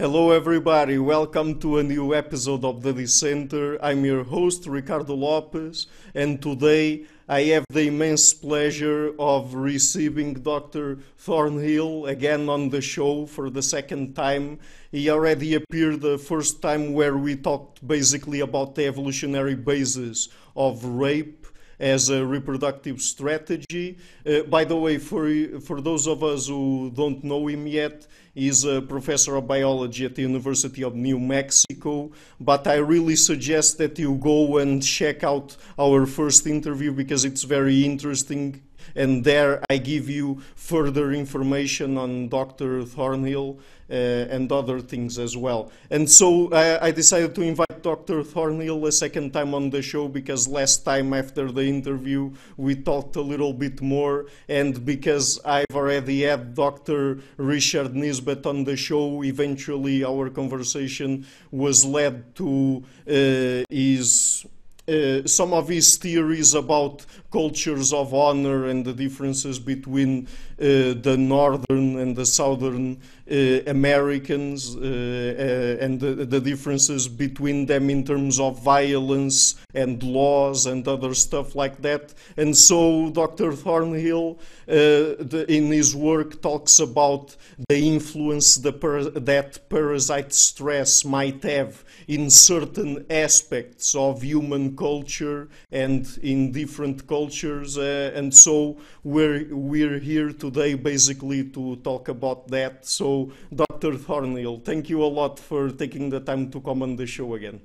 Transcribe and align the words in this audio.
Hello, 0.00 0.30
everybody. 0.30 0.96
Welcome 0.96 1.60
to 1.60 1.76
a 1.76 1.82
new 1.82 2.14
episode 2.14 2.64
of 2.64 2.80
The 2.80 2.94
Dissenter. 2.94 3.76
I'm 3.84 4.02
your 4.02 4.24
host, 4.24 4.66
Ricardo 4.66 5.12
Lopes, 5.12 5.88
and 6.14 6.40
today 6.40 7.04
I 7.28 7.42
have 7.52 7.66
the 7.68 7.88
immense 7.88 8.32
pleasure 8.32 9.12
of 9.18 9.52
receiving 9.52 10.32
Dr. 10.32 11.00
Thornhill 11.18 12.06
again 12.06 12.48
on 12.48 12.70
the 12.70 12.80
show 12.80 13.26
for 13.26 13.50
the 13.50 13.60
second 13.60 14.16
time. 14.16 14.58
He 14.90 15.10
already 15.10 15.52
appeared 15.52 16.00
the 16.00 16.16
first 16.16 16.62
time 16.62 16.94
where 16.94 17.18
we 17.18 17.36
talked 17.36 17.86
basically 17.86 18.40
about 18.40 18.76
the 18.76 18.86
evolutionary 18.86 19.54
basis 19.54 20.30
of 20.56 20.82
rape 20.82 21.39
as 21.80 22.10
a 22.10 22.24
reproductive 22.24 23.00
strategy. 23.00 23.98
Uh, 24.26 24.42
by 24.42 24.64
the 24.64 24.76
way, 24.76 24.98
for, 24.98 25.26
for 25.60 25.80
those 25.80 26.06
of 26.06 26.22
us 26.22 26.46
who 26.46 26.92
don't 26.94 27.24
know 27.24 27.48
him 27.48 27.66
yet, 27.66 28.06
he's 28.34 28.64
a 28.64 28.82
professor 28.82 29.34
of 29.36 29.48
biology 29.48 30.04
at 30.04 30.14
the 30.14 30.22
University 30.22 30.84
of 30.84 30.94
New 30.94 31.18
Mexico. 31.18 32.12
But 32.38 32.66
I 32.66 32.76
really 32.76 33.16
suggest 33.16 33.78
that 33.78 33.98
you 33.98 34.14
go 34.16 34.58
and 34.58 34.82
check 34.82 35.24
out 35.24 35.56
our 35.78 36.06
first 36.06 36.46
interview 36.46 36.92
because 36.92 37.24
it's 37.24 37.42
very 37.42 37.84
interesting 37.84 38.62
and 38.94 39.24
there 39.24 39.62
I 39.70 39.78
give 39.78 40.08
you 40.08 40.42
further 40.54 41.12
information 41.12 41.98
on 41.98 42.28
Dr. 42.28 42.84
Thornhill 42.84 43.58
uh, 43.90 43.94
and 44.30 44.50
other 44.52 44.80
things 44.80 45.18
as 45.18 45.36
well. 45.36 45.72
And 45.90 46.08
so 46.08 46.52
I, 46.52 46.86
I, 46.86 46.90
decided 46.92 47.34
to 47.34 47.42
invite 47.42 47.82
Dr. 47.82 48.22
Thornhill 48.22 48.86
a 48.86 48.92
second 48.92 49.32
time 49.32 49.52
on 49.52 49.70
the 49.70 49.82
show 49.82 50.06
because 50.06 50.46
last 50.46 50.84
time 50.84 51.12
after 51.12 51.50
the 51.50 51.64
interview 51.64 52.30
we 52.56 52.76
talked 52.76 53.16
a 53.16 53.20
little 53.20 53.52
bit 53.52 53.80
more 53.82 54.26
and 54.48 54.84
because 54.84 55.40
I've 55.44 55.74
already 55.74 56.22
had 56.22 56.54
Dr. 56.54 57.18
Richard 57.36 57.94
Nisbett 57.94 58.46
on 58.46 58.62
the 58.62 58.76
show, 58.76 59.24
eventually 59.24 60.04
our 60.04 60.30
conversation 60.30 61.26
was 61.50 61.84
led 61.84 62.36
to 62.36 62.84
uh, 63.08 63.64
his 63.68 64.46
uh, 64.88 65.26
some 65.26 65.52
of 65.52 65.68
his 65.68 65.96
theories 65.96 66.54
about 66.54 67.04
cultures 67.30 67.92
of 67.92 68.12
honor 68.12 68.66
and 68.66 68.84
the 68.84 68.92
differences 68.92 69.58
between 69.58 70.26
uh, 70.60 70.94
the 71.06 71.16
northern 71.18 71.98
and 71.98 72.16
the 72.16 72.26
southern 72.26 73.00
uh, 73.30 73.60
Americans 73.68 74.74
uh, 74.74 74.80
uh, 74.80 75.84
and 75.84 76.00
the, 76.00 76.26
the, 76.26 76.40
differences 76.40 77.06
between 77.06 77.64
them 77.64 77.88
in 77.88 78.04
terms 78.04 78.40
of 78.40 78.60
violence 78.60 79.54
and 79.72 80.02
laws 80.02 80.66
and 80.66 80.88
other 80.88 81.14
stuff 81.14 81.54
like 81.54 81.80
that. 81.80 82.12
And 82.36 82.56
so 82.56 83.08
Dr. 83.10 83.52
Thornhill, 83.52 84.38
the, 84.66 85.46
in 85.48 85.70
his 85.70 85.94
work, 85.94 86.42
talks 86.42 86.80
about 86.80 87.36
the 87.68 87.78
influence 87.78 88.56
the 88.56 88.72
that 89.14 89.68
parasite 89.68 90.32
stress 90.32 91.04
might 91.04 91.42
have 91.44 91.84
in 92.08 92.30
certain 92.30 93.06
aspects 93.08 93.94
of 93.94 94.22
human 94.22 94.76
culture 94.76 95.48
and 95.70 96.18
in 96.22 96.50
different 96.50 97.06
cultures. 97.06 97.19
Uh, 97.28 98.12
and 98.14 98.34
so 98.34 98.78
we're, 99.04 99.46
we're 99.50 99.98
here 99.98 100.32
today 100.32 100.74
basically 100.74 101.44
to 101.44 101.76
talk 101.76 102.08
about 102.08 102.48
that. 102.48 102.86
So, 102.86 103.32
Dr. 103.54 103.96
Thornhill, 103.96 104.60
thank 104.60 104.88
you 104.88 105.02
a 105.02 105.06
lot 105.06 105.38
for 105.38 105.70
taking 105.70 106.10
the 106.10 106.20
time 106.20 106.50
to 106.50 106.60
come 106.60 106.82
on 106.82 106.96
the 106.96 107.06
show 107.06 107.34
again. 107.34 107.60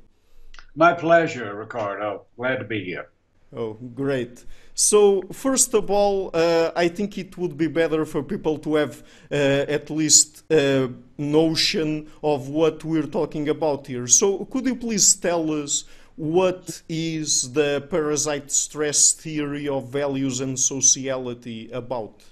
My 0.75 0.93
pleasure, 0.93 1.55
Ricardo. 1.55 2.25
Glad 2.35 2.57
to 2.57 2.65
be 2.65 2.83
here. 2.83 3.09
Oh, 3.55 3.73
great. 3.93 4.43
So, 4.73 5.21
first 5.31 5.73
of 5.73 5.89
all, 5.89 6.31
uh, 6.33 6.71
I 6.75 6.89
think 6.89 7.17
it 7.17 7.37
would 7.37 7.55
be 7.57 7.67
better 7.67 8.03
for 8.05 8.21
people 8.21 8.57
to 8.57 8.75
have 8.75 9.03
uh, 9.31 9.35
at 9.35 9.89
least 9.89 10.43
a 10.51 10.89
notion 11.17 12.11
of 12.21 12.49
what 12.49 12.83
we're 12.83 13.07
talking 13.07 13.47
about 13.47 13.87
here. 13.87 14.07
So, 14.07 14.43
could 14.45 14.65
you 14.65 14.75
please 14.75 15.15
tell 15.15 15.49
us 15.63 15.85
what 16.15 16.81
is 16.87 17.51
the 17.53 17.85
parasite 17.89 18.51
stress 18.51 19.13
theory 19.13 19.67
of 19.67 19.89
values 19.89 20.39
and 20.39 20.57
sociality 20.57 21.69
about? 21.71 22.23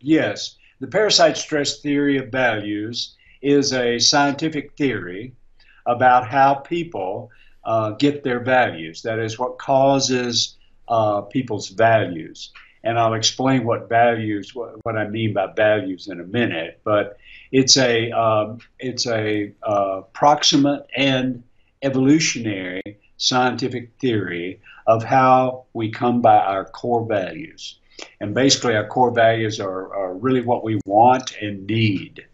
Yes, 0.00 0.56
the 0.80 0.86
parasite 0.86 1.36
stress 1.36 1.80
theory 1.80 2.18
of 2.18 2.28
values 2.28 3.14
is 3.42 3.72
a 3.72 3.98
scientific 3.98 4.76
theory 4.76 5.34
about 5.84 6.28
how 6.28 6.54
people 6.54 7.30
uh, 7.64 7.90
get 7.90 8.24
their 8.24 8.40
values. 8.40 9.02
That 9.02 9.18
is, 9.18 9.38
what 9.38 9.58
causes 9.58 10.56
uh, 10.88 11.22
people's 11.22 11.68
values. 11.68 12.52
And 12.84 12.98
I'll 12.98 13.14
explain 13.14 13.64
what 13.64 13.88
values, 13.88 14.54
what, 14.54 14.84
what, 14.84 14.96
I 14.96 15.08
mean 15.08 15.34
by 15.34 15.48
values 15.52 16.08
in 16.08 16.20
a 16.20 16.24
minute. 16.24 16.80
But 16.84 17.18
it's 17.50 17.76
a 17.76 18.12
um, 18.12 18.60
it's 18.78 19.06
a 19.06 19.52
uh, 19.62 20.02
proximate 20.12 20.86
and 20.96 21.42
evolutionary 21.82 22.82
scientific 23.16 23.90
theory 24.00 24.60
of 24.86 25.02
how 25.02 25.64
we 25.72 25.90
come 25.90 26.20
by 26.20 26.36
our 26.36 26.64
core 26.64 27.06
values. 27.06 27.78
And 28.20 28.34
basically, 28.34 28.76
our 28.76 28.86
core 28.86 29.10
values 29.10 29.58
are, 29.58 29.94
are 29.94 30.14
really 30.14 30.42
what 30.42 30.62
we 30.62 30.80
want 30.84 31.36
and 31.40 31.66
need 31.66 32.26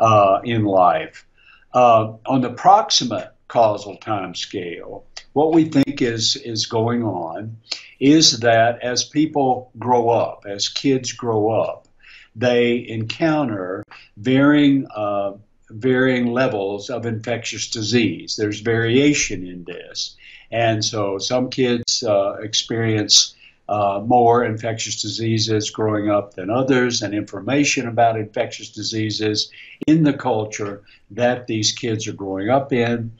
uh, 0.00 0.40
in 0.44 0.64
life. 0.64 1.24
Uh, 1.72 2.14
on 2.26 2.40
the 2.40 2.50
proximate 2.50 3.32
causal 3.46 3.96
time 3.96 4.34
scale, 4.34 5.04
what 5.32 5.52
we 5.52 5.64
think 5.64 6.02
is, 6.02 6.36
is 6.36 6.66
going 6.66 7.04
on 7.04 7.56
is 8.00 8.40
that 8.40 8.80
as 8.82 9.04
people 9.04 9.70
grow 9.78 10.08
up, 10.10 10.44
as 10.48 10.68
kids 10.68 11.12
grow 11.12 11.50
up, 11.50 11.86
they 12.34 12.86
encounter 12.88 13.84
varying 14.16 14.86
uh, 14.94 15.32
varying 15.70 16.32
levels 16.32 16.90
of 16.90 17.06
infectious 17.06 17.70
disease. 17.70 18.36
There's 18.36 18.60
variation 18.60 19.46
in 19.46 19.64
this, 19.64 20.16
and 20.50 20.84
so 20.84 21.18
some 21.18 21.50
kids 21.50 22.02
uh, 22.02 22.36
experience 22.40 23.34
uh, 23.68 24.02
more 24.06 24.44
infectious 24.44 25.02
diseases 25.02 25.70
growing 25.70 26.10
up 26.10 26.34
than 26.34 26.48
others, 26.50 27.02
and 27.02 27.14
information 27.14 27.86
about 27.86 28.18
infectious 28.18 28.70
diseases 28.70 29.50
in 29.86 30.04
the 30.04 30.12
culture 30.14 30.82
that 31.10 31.46
these 31.46 31.72
kids 31.72 32.08
are 32.08 32.14
growing 32.14 32.48
up 32.48 32.72
in. 32.72 33.12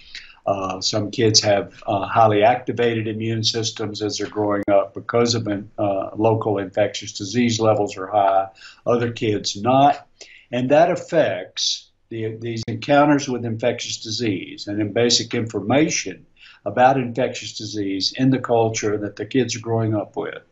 Uh, 0.47 0.81
some 0.81 1.11
kids 1.11 1.41
have 1.43 1.83
uh, 1.87 2.07
highly 2.07 2.43
activated 2.43 3.07
immune 3.07 3.45
systems 3.45 4.01
as 4.01 4.17
they're 4.17 4.27
growing 4.27 4.63
up 4.73 4.95
because 4.95 5.35
of 5.35 5.47
uh, 5.47 6.11
local 6.17 6.57
infectious 6.57 7.13
disease 7.13 7.61
levels 7.61 7.99
are 7.99 8.07
high. 8.07 8.47
Other 8.87 9.13
kids 9.13 9.61
not, 9.61 10.09
and 10.51 10.71
that 10.71 10.91
affects 10.91 11.88
the, 12.11 12.37
these 12.41 12.63
encounters 12.69 13.29
with 13.29 13.45
infectious 13.45 13.99
disease 13.99 14.67
and 14.67 14.81
in 14.81 14.93
basic 14.93 15.35
information 15.35 16.27
about 16.65 16.97
infectious 16.99 17.57
disease 17.57 18.13
in 18.17 18.31
the 18.31 18.39
culture 18.39 18.97
that 18.99 19.17
the 19.17 19.27
kids 19.27 19.57
are 19.57 19.61
growing 19.61 19.95
up 19.95 20.17
with 20.17 20.43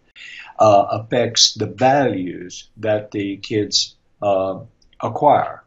uh, 0.59 0.87
affects 0.91 1.55
the 1.55 1.67
values 1.67 2.69
that 2.79 3.11
the 3.11 3.37
kids 3.39 3.97
uh, 4.23 4.59
acquire. 5.01 5.63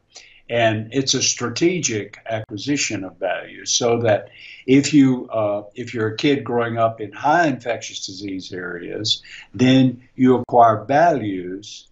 And 0.50 0.90
it's 0.94 1.14
a 1.14 1.22
strategic 1.22 2.18
acquisition 2.28 3.04
of 3.04 3.18
values 3.18 3.72
so 3.72 4.00
that 4.00 4.30
if 4.66 4.96
you 4.96 5.30
uh, 5.30 5.64
if 5.76 5.94
you're 5.94 6.08
a 6.08 6.18
kid 6.18 6.44
growing 6.44 6.80
up 6.80 7.00
in 7.02 7.12
high 7.12 7.46
infectious 7.46 8.08
disease 8.08 8.52
areas, 8.52 9.22
then 9.54 10.02
you 10.16 10.38
acquire 10.38 10.86
values 10.86 11.89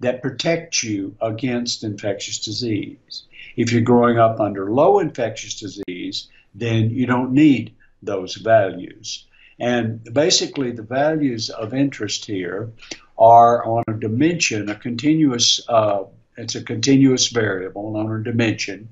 that 0.00 0.22
protect 0.22 0.82
you 0.82 1.16
against 1.20 1.84
infectious 1.84 2.38
disease. 2.38 3.24
If 3.56 3.72
you're 3.72 3.82
growing 3.82 4.18
up 4.18 4.40
under 4.40 4.70
low 4.70 5.00
infectious 5.00 5.58
disease, 5.58 6.28
then 6.54 6.90
you 6.90 7.06
don't 7.06 7.32
need 7.32 7.74
those 8.02 8.36
values. 8.36 9.26
And 9.58 10.04
basically, 10.12 10.70
the 10.70 10.82
values 10.82 11.50
of 11.50 11.74
interest 11.74 12.24
here 12.24 12.70
are 13.18 13.64
on 13.64 13.82
a 13.88 13.94
dimension, 13.94 14.68
a 14.68 14.76
continuous 14.76 15.60
uh, 15.68 16.04
it's 16.38 16.54
a 16.54 16.62
continuous 16.62 17.28
variable 17.28 17.96
on 17.96 18.12
a 18.12 18.22
dimension. 18.22 18.90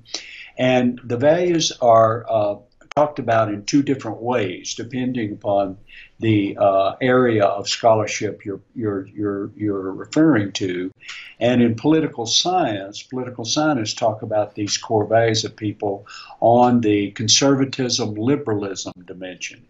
And 0.57 0.99
the 1.03 1.17
values 1.17 1.71
are 1.81 2.25
uh, 2.29 2.55
talked 2.97 3.19
about 3.19 3.53
in 3.53 3.63
two 3.63 3.83
different 3.83 4.19
ways, 4.23 4.73
depending 4.73 5.31
upon 5.31 5.77
the 6.19 6.57
uh, 6.59 6.95
area 6.99 7.45
of 7.45 7.69
scholarship 7.69 8.43
you're, 8.43 8.59
you're, 8.73 9.05
you're, 9.09 9.51
you're 9.55 9.91
referring 9.93 10.51
to. 10.51 10.89
And 11.39 11.61
in 11.61 11.75
political 11.75 12.25
science, 12.25 13.03
political 13.03 13.45
scientists 13.45 13.93
talk 13.93 14.23
about 14.23 14.55
these 14.55 14.79
core 14.79 15.05
values 15.05 15.45
of 15.45 15.55
people 15.55 16.07
on 16.39 16.81
the 16.81 17.11
conservatism 17.11 18.15
liberalism 18.15 18.93
dimension. 19.05 19.63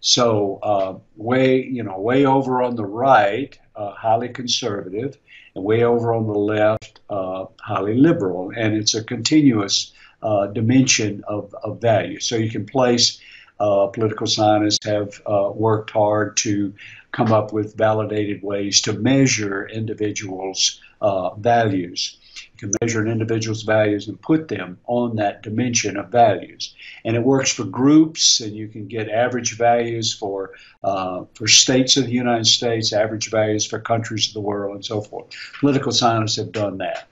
So 0.00 0.58
uh, 0.64 0.98
way, 1.16 1.62
you 1.62 1.84
know, 1.84 2.00
way 2.00 2.26
over 2.26 2.62
on 2.62 2.74
the 2.74 2.84
right, 2.84 3.56
uh, 3.76 3.92
highly 3.92 4.30
conservative, 4.30 5.16
and 5.54 5.62
way 5.62 5.84
over 5.84 6.12
on 6.12 6.26
the 6.26 6.40
left, 6.56 6.98
uh, 7.08 7.44
highly 7.60 7.94
liberal. 7.94 8.50
And 8.56 8.74
it's 8.74 8.96
a 8.96 9.04
continuous 9.04 9.92
uh, 10.22 10.46
dimension 10.46 11.22
of, 11.26 11.54
of 11.62 11.80
value. 11.80 12.20
So 12.20 12.36
you 12.36 12.50
can 12.50 12.66
place 12.66 13.20
uh, 13.62 13.86
political 13.86 14.26
scientists 14.26 14.84
have 14.84 15.22
uh, 15.26 15.50
worked 15.54 15.90
hard 15.90 16.36
to 16.38 16.74
come 17.12 17.32
up 17.32 17.52
with 17.52 17.76
validated 17.76 18.42
ways 18.42 18.80
to 18.80 18.92
measure 18.92 19.68
individuals' 19.68 20.80
uh, 21.00 21.34
values. 21.34 22.18
You 22.54 22.58
can 22.58 22.72
measure 22.80 23.00
an 23.00 23.08
individual's 23.08 23.62
values 23.62 24.08
and 24.08 24.20
put 24.20 24.48
them 24.48 24.78
on 24.86 25.16
that 25.16 25.42
dimension 25.42 25.96
of 25.96 26.08
values. 26.08 26.74
And 27.04 27.14
it 27.14 27.22
works 27.22 27.52
for 27.52 27.64
groups, 27.64 28.40
and 28.40 28.56
you 28.56 28.66
can 28.66 28.88
get 28.88 29.08
average 29.08 29.56
values 29.56 30.12
for 30.12 30.52
uh, 30.82 31.24
for 31.34 31.46
states 31.46 31.96
of 31.96 32.06
the 32.06 32.12
United 32.12 32.46
States, 32.46 32.92
average 32.92 33.30
values 33.30 33.66
for 33.66 33.78
countries 33.78 34.28
of 34.28 34.34
the 34.34 34.40
world, 34.40 34.74
and 34.74 34.84
so 34.84 35.00
forth. 35.02 35.26
Political 35.60 35.92
scientists 35.92 36.36
have 36.36 36.50
done 36.50 36.78
that. 36.78 37.06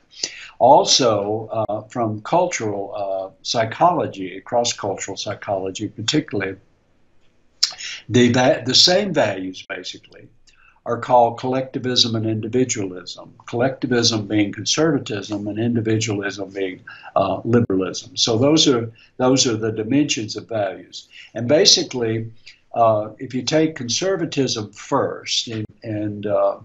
Also, 0.61 1.49
uh, 1.53 1.81
from 1.89 2.21
cultural 2.21 2.93
uh, 2.95 3.31
psychology, 3.41 4.39
cross 4.43 4.75
cultural 4.75 5.17
psychology 5.17 5.89
particularly, 5.89 6.55
the, 8.11 8.63
the 8.67 8.75
same 8.75 9.15
values 9.15 9.65
basically 9.67 10.29
are 10.85 10.99
called 10.99 11.39
collectivism 11.39 12.15
and 12.15 12.27
individualism. 12.27 13.33
Collectivism 13.47 14.27
being 14.27 14.53
conservatism 14.53 15.49
and 15.49 15.59
individualism 15.59 16.51
being 16.51 16.81
uh, 17.17 17.41
liberalism. 17.45 18.15
So 18.19 18.37
those 18.37 18.69
are 18.69 18.93
those 19.17 19.47
are 19.47 19.57
the 19.57 19.73
dimensions 19.73 20.37
of 20.37 20.47
values. 20.47 21.09
And 21.33 21.49
basically, 21.49 22.31
uh, 22.75 23.11
if 23.19 23.33
you 23.33 23.43
take 23.43 23.77
conservatism 23.77 24.73
first, 24.73 25.49
and, 25.49 25.65
and 25.83 26.27
uh, 26.27 26.59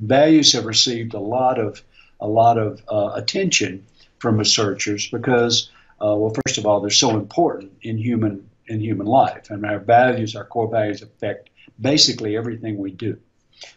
values 0.00 0.54
have 0.54 0.64
received 0.64 1.12
a 1.12 1.20
lot 1.20 1.58
of 1.58 1.82
a 2.20 2.28
lot 2.28 2.58
of 2.58 2.82
uh, 2.90 3.12
attention 3.14 3.84
from 4.18 4.38
researchers 4.38 5.08
because, 5.10 5.70
uh, 6.02 6.14
well, 6.16 6.34
first 6.46 6.58
of 6.58 6.66
all, 6.66 6.80
they're 6.80 6.90
so 6.90 7.10
important 7.10 7.72
in 7.82 7.98
human 7.98 8.48
in 8.68 8.80
human 8.80 9.06
life, 9.06 9.50
and 9.50 9.64
our 9.64 9.78
values, 9.78 10.34
our 10.34 10.44
core 10.44 10.68
values, 10.68 11.00
affect 11.00 11.50
basically 11.80 12.36
everything 12.36 12.78
we 12.78 12.90
do. 12.90 13.16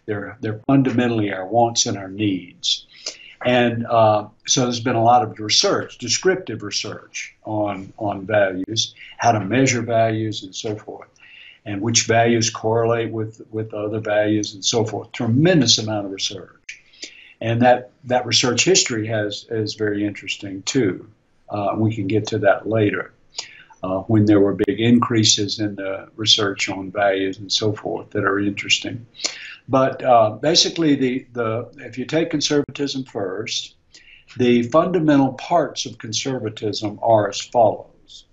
They're 0.06 0.38
they're 0.42 0.62
fundamentally 0.68 1.32
our 1.32 1.46
wants 1.46 1.86
and 1.86 1.98
our 1.98 2.08
needs, 2.10 2.88
and 3.46 3.86
uh, 3.86 4.28
so 4.48 4.64
there's 4.64 4.80
been 4.80 4.96
a 4.96 5.04
lot 5.04 5.22
of 5.24 5.40
research, 5.40 5.98
descriptive 5.98 6.64
research 6.64 7.36
on 7.46 7.94
on 7.98 8.26
values, 8.26 8.96
how 9.18 9.32
to 9.32 9.40
measure 9.40 9.82
values, 9.82 10.44
and 10.44 10.56
so 10.56 10.76
forth 10.76 11.10
and 11.66 11.82
which 11.82 12.08
values 12.08 12.50
correlate 12.50 13.12
with, 13.12 13.42
with 13.52 13.74
other 13.74 14.00
values 14.00 14.54
and 14.54 14.64
so 14.64 14.86
forth. 14.86 15.12
Tremendous 15.12 15.78
amount 15.78 16.06
of 16.06 16.12
research 16.12 16.79
and 17.42 17.62
that 17.62 17.92
that 18.06 18.26
research 18.26 18.66
history 18.66 19.08
has 19.08 19.46
is 19.50 19.76
very 19.76 20.06
interesting 20.06 20.62
too. 20.64 21.10
Uh, 21.50 21.76
we 21.78 21.96
can 21.96 22.08
get 22.08 22.28
to 22.28 22.40
that 22.40 22.68
later. 22.68 23.14
Uh, 23.82 24.02
when 24.02 24.26
there 24.26 24.42
were 24.42 24.54
big 24.54 24.82
increases 24.82 25.60
in 25.60 25.74
the 25.76 26.10
research 26.18 26.68
on 26.68 26.92
values 26.92 27.38
and 27.38 27.50
so 27.50 27.72
forth 27.72 28.10
that 28.10 28.26
are 28.26 28.38
interesting. 28.38 29.06
But 29.70 30.04
uh, 30.04 30.32
basically, 30.32 30.96
the, 30.96 31.26
the 31.32 31.70
if 31.78 31.98
you 31.98 32.04
take 32.04 32.30
conservatism 32.30 33.06
first, 33.06 33.76
the 34.38 34.64
fundamental 34.64 35.34
parts 35.34 35.86
of 35.86 35.98
conservatism 35.98 37.00
are 37.02 37.30
as 37.30 37.40
follows. 37.40 38.26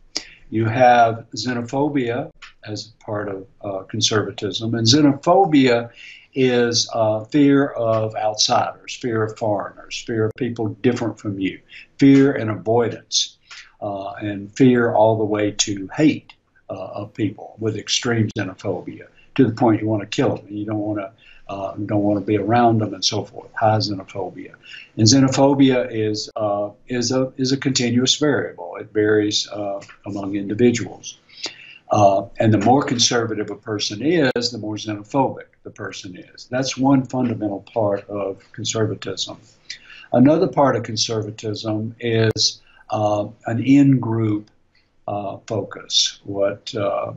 You 0.51 0.65
have 0.65 1.27
xenophobia 1.37 2.31
as 2.65 2.93
part 2.99 3.29
of 3.29 3.47
uh, 3.63 3.85
conservatism, 3.85 4.75
and 4.75 4.87
xenophobia 4.87 5.91
is 6.37 6.89
uh, 6.93 7.25
fear 7.25 7.69
of 7.69 8.15
outsiders, 8.15 8.95
fear 8.95 9.23
of 9.23 9.37
foreigners, 9.39 10.05
fear 10.07 10.27
of 10.27 10.33
people 10.37 10.69
different 10.83 11.19
from 11.19 11.41
you, 11.41 11.59
fear 11.99 12.33
and 12.33 12.51
avoidance, 12.51 13.39
uh, 13.81 14.11
and 14.21 14.55
fear 14.55 14.93
all 14.95 15.17
the 15.17 15.25
way 15.25 15.51
to 15.51 15.89
hate 15.97 16.35
uh, 16.69 16.75
of 16.75 17.15
people 17.15 17.57
with 17.59 17.77
extreme 17.77 18.29
xenophobia 18.39 19.07
to 19.35 19.47
the 19.47 19.53
point 19.53 19.81
you 19.81 19.89
want 19.89 20.03
to 20.03 20.07
kill 20.07 20.37
them. 20.37 20.47
You 20.49 20.67
don't 20.67 20.79
want 20.79 21.01
to. 21.01 21.11
Uh, 21.49 21.77
don't 21.77 22.03
want 22.03 22.19
to 22.19 22.27
be 22.27 22.37
around 22.37 22.79
them 22.81 22.93
and 22.93 23.05
so 23.05 23.25
forth. 23.25 23.49
High 23.55 23.77
xenophobia, 23.77 24.55
and 24.97 25.07
xenophobia 25.07 25.87
is 25.93 26.29
uh, 26.35 26.71
is 26.89 27.13
a 27.13 27.33
is 27.37 27.53
a 27.53 27.57
continuous 27.57 28.17
variable. 28.17 28.75
It 28.81 28.93
varies 28.93 29.49
uh, 29.53 29.81
among 30.07 30.35
individuals. 30.35 31.19
And 31.93 32.53
the 32.53 32.59
more 32.59 32.83
conservative 32.83 33.49
a 33.51 33.55
person 33.55 34.03
is, 34.03 34.51
the 34.51 34.59
more 34.59 34.75
xenophobic 34.75 35.45
the 35.67 35.73
person 35.73 36.17
is. 36.17 36.47
That's 36.49 36.79
one 36.79 37.05
fundamental 37.05 37.67
part 37.75 38.09
of 38.09 38.41
conservatism. 38.53 39.39
Another 40.13 40.47
part 40.47 40.77
of 40.77 40.85
conservatism 40.85 41.97
is 41.99 42.63
uh, 42.91 43.27
an 43.47 43.63
in 43.65 43.99
group 43.99 44.49
uh, 45.09 45.39
focus, 45.49 46.21
what, 46.23 46.73
uh, 46.77 47.13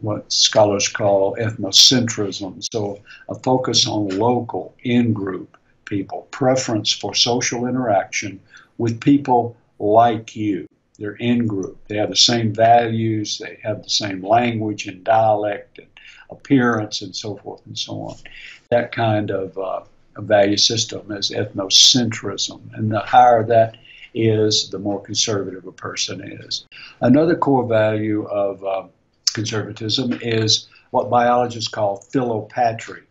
what 0.00 0.32
scholars 0.32 0.88
call 0.88 1.36
ethnocentrism. 1.36 2.66
So, 2.72 2.98
a 3.28 3.36
focus 3.36 3.86
on 3.86 4.08
local, 4.08 4.74
in 4.82 5.12
group 5.12 5.56
people, 5.84 6.26
preference 6.32 6.90
for 6.90 7.14
social 7.14 7.66
interaction 7.66 8.40
with 8.78 9.00
people 9.00 9.56
like 9.78 10.34
you 10.34 10.66
they're 10.98 11.14
in 11.14 11.46
group. 11.46 11.78
They 11.88 11.96
have 11.96 12.10
the 12.10 12.16
same 12.16 12.54
values, 12.54 13.38
they 13.38 13.58
have 13.62 13.82
the 13.82 13.90
same 13.90 14.24
language 14.24 14.86
and 14.86 15.02
dialect 15.02 15.78
and 15.78 15.91
appearance 16.32 17.02
and 17.02 17.14
so 17.14 17.36
forth 17.36 17.64
and 17.66 17.78
so 17.78 18.00
on. 18.02 18.16
That 18.70 18.92
kind 18.92 19.30
of 19.30 19.56
uh, 19.58 19.82
value 20.16 20.56
system 20.56 21.10
is 21.12 21.30
ethnocentrism. 21.30 22.60
And 22.74 22.90
the 22.90 23.00
higher 23.00 23.44
that 23.44 23.76
is, 24.14 24.70
the 24.70 24.78
more 24.78 25.00
conservative 25.00 25.66
a 25.66 25.72
person 25.72 26.20
is. 26.20 26.66
Another 27.00 27.36
core 27.36 27.66
value 27.66 28.24
of 28.24 28.64
uh, 28.64 28.84
conservatism 29.32 30.18
is 30.20 30.68
what 30.90 31.10
biologists 31.10 31.70
call 31.70 32.04
philopatry, 32.12 33.02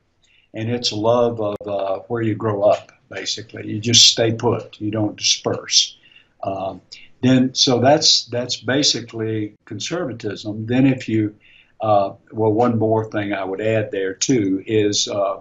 and 0.54 0.70
it's 0.70 0.92
love 0.92 1.42
of 1.42 1.58
uh, 1.66 2.00
where 2.08 2.22
you 2.22 2.36
grow 2.36 2.62
up, 2.62 2.92
basically. 3.10 3.68
You 3.68 3.80
just 3.80 4.04
stay 4.12 4.32
put, 4.32 4.80
you 4.80 4.92
don't 4.92 5.16
disperse. 5.16 5.98
Um, 6.44 6.82
then 7.22 7.54
so 7.54 7.80
that's 7.80 8.26
that's 8.26 8.58
basically 8.58 9.56
conservatism. 9.66 10.66
Then 10.66 10.88
if 10.88 11.08
you 11.08 11.36
well, 11.81 12.18
one 12.54 12.78
more 12.78 13.10
thing 13.10 13.33
I 13.33 13.44
would 13.44 13.62
add 13.62 13.92
there 13.92 14.13
too 14.13 14.63
is 14.66 15.07
uh, 15.07 15.39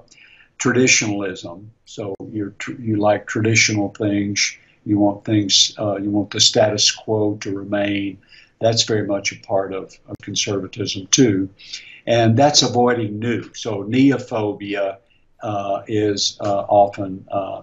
traditionalism. 0.58 1.70
So 1.84 2.14
you 2.30 2.54
you 2.78 2.96
like 2.96 3.26
traditional 3.26 3.90
things. 3.90 4.56
You 4.84 4.98
want 4.98 5.24
things. 5.24 5.74
Uh, 5.78 5.96
you 5.96 6.10
want 6.10 6.30
the 6.30 6.40
status 6.40 6.90
quo 6.90 7.36
to 7.40 7.56
remain. 7.56 8.18
That's 8.60 8.84
very 8.84 9.06
much 9.06 9.32
a 9.32 9.36
part 9.40 9.72
of, 9.72 9.98
of 10.06 10.16
conservatism 10.22 11.06
too, 11.08 11.48
and 12.06 12.36
that's 12.36 12.62
avoiding 12.62 13.18
new. 13.18 13.52
So 13.54 13.84
neophobia 13.84 14.98
uh, 15.42 15.82
is 15.88 16.36
uh, 16.40 16.64
often 16.68 17.26
uh, 17.30 17.62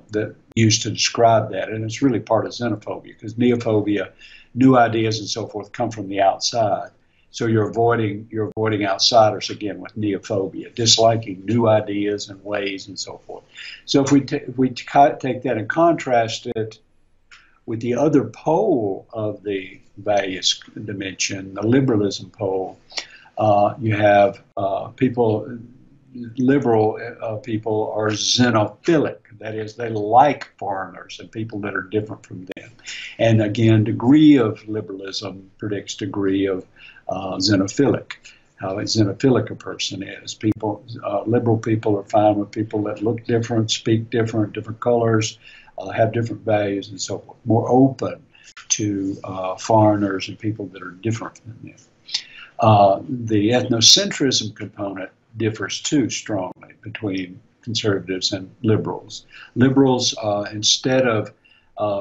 used 0.55 0.81
to 0.83 0.89
describe 0.89 1.51
that, 1.51 1.69
and 1.69 1.83
it's 1.83 2.01
really 2.01 2.19
part 2.19 2.45
of 2.45 2.51
xenophobia 2.51 3.13
because 3.13 3.35
neophobia, 3.35 4.11
new 4.55 4.75
ideas 4.75 5.19
and 5.19 5.27
so 5.29 5.45
forth, 5.47 5.71
come 5.71 5.91
from 5.91 6.09
the 6.09 6.21
outside. 6.21 6.89
So 7.37 7.45
you're 7.45 7.69
avoiding 7.69 8.27
you're 8.31 8.49
avoiding 8.57 8.83
outsiders 8.87 9.51
again 9.51 9.79
with 9.79 9.95
neophobia, 9.95 10.73
disliking 10.73 11.45
new 11.45 11.67
ideas 11.67 12.29
and 12.29 12.43
ways 12.43 12.87
and 12.87 12.97
so 12.97 13.19
forth. 13.27 13.43
So 13.85 14.03
if 14.03 14.11
we 14.11 14.21
t- 14.21 14.37
if 14.37 14.57
we 14.57 14.71
t- 14.71 14.85
take 15.19 15.43
that 15.43 15.55
and 15.55 15.69
contrast 15.69 16.47
it 16.55 16.79
with 17.67 17.79
the 17.79 17.93
other 17.93 18.23
pole 18.23 19.05
of 19.13 19.43
the 19.43 19.79
values 19.97 20.59
dimension, 20.83 21.53
the 21.53 21.61
liberalism 21.61 22.31
pole, 22.31 22.79
uh, 23.37 23.75
you 23.79 23.95
have 23.95 24.41
uh, 24.57 24.87
people 24.87 25.59
liberal 26.37 26.99
uh, 27.21 27.35
people 27.35 27.93
are 27.95 28.09
xenophilic. 28.09 29.19
That 29.37 29.53
is, 29.53 29.75
they 29.75 29.89
like 29.89 30.51
foreigners 30.57 31.19
and 31.19 31.31
people 31.31 31.59
that 31.59 31.75
are 31.75 31.83
different 31.83 32.25
from 32.25 32.47
them. 32.55 32.71
And 33.19 33.43
again, 33.43 33.83
degree 33.83 34.37
of 34.37 34.67
liberalism 34.67 35.51
predicts 35.59 35.93
degree 35.93 36.47
of 36.47 36.65
uh, 37.09 37.37
xenophilic. 37.37 38.13
How 38.57 38.75
xenophilic 38.75 39.51
a 39.51 39.55
person 39.55 40.01
is. 40.01 40.33
People, 40.33 40.83
uh, 41.03 41.21
liberal 41.23 41.57
people 41.57 41.97
are 41.97 42.03
fine 42.03 42.35
with 42.37 42.51
people 42.51 42.81
that 42.83 43.03
look 43.03 43.23
different, 43.25 43.69
speak 43.69 44.09
different, 44.09 44.53
different 44.53 44.79
colors, 44.79 45.37
uh, 45.77 45.89
have 45.89 46.11
different 46.11 46.43
values, 46.43 46.89
and 46.89 46.99
so 46.99 47.19
forth. 47.19 47.37
More 47.45 47.69
open 47.69 48.23
to 48.69 49.17
uh, 49.23 49.55
foreigners 49.57 50.27
and 50.27 50.39
people 50.39 50.65
that 50.67 50.81
are 50.81 50.91
different 50.91 51.39
than 51.45 51.71
them. 51.71 51.79
Uh, 52.59 53.01
the 53.07 53.49
ethnocentrism 53.51 54.55
component 54.55 55.11
differs 55.37 55.79
too 55.81 56.09
strongly 56.09 56.73
between 56.81 57.39
conservatives 57.61 58.33
and 58.33 58.49
liberals. 58.63 59.27
Liberals, 59.55 60.15
uh, 60.23 60.45
instead 60.51 61.07
of 61.07 61.31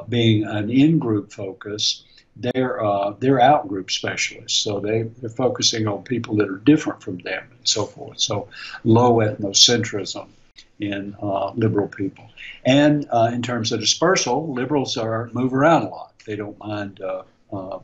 being 0.08 0.44
an 0.44 0.70
in-group 0.70 1.30
focus, 1.30 2.04
they're 2.36 2.84
uh, 2.84 3.14
they're 3.18 3.40
out-group 3.40 3.90
specialists. 3.90 4.58
So 4.58 4.80
they 4.80 5.02
they're 5.02 5.30
focusing 5.30 5.88
on 5.88 6.02
people 6.02 6.36
that 6.36 6.48
are 6.48 6.58
different 6.58 7.02
from 7.02 7.18
them 7.18 7.44
and 7.50 7.68
so 7.68 7.86
forth. 7.86 8.20
So 8.20 8.48
low 8.84 9.14
ethnocentrism 9.16 10.28
in 10.78 11.16
uh, 11.22 11.52
liberal 11.52 11.88
people. 11.88 12.28
And 12.64 13.08
uh, 13.10 13.30
in 13.32 13.42
terms 13.42 13.72
of 13.72 13.80
dispersal, 13.80 14.52
liberals 14.52 14.96
are 14.96 15.30
move 15.32 15.54
around 15.54 15.84
a 15.84 15.88
lot. 15.88 16.12
They 16.26 16.36
don't 16.36 16.58
mind 16.58 17.00
uh, 17.00 17.22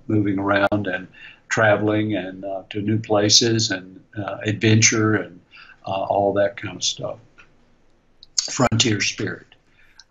moving 0.06 0.38
around 0.38 0.86
and 0.86 1.08
traveling 1.48 2.16
and 2.16 2.44
to 2.70 2.80
new 2.80 2.98
places 2.98 3.70
and 3.70 4.00
adventure 4.44 5.14
and 5.14 5.40
uh, 5.86 6.04
all 6.04 6.32
that 6.34 6.56
kind 6.56 6.76
of 6.76 6.84
stuff. 6.84 7.18
Frontier 8.50 9.00
spirit, 9.00 9.46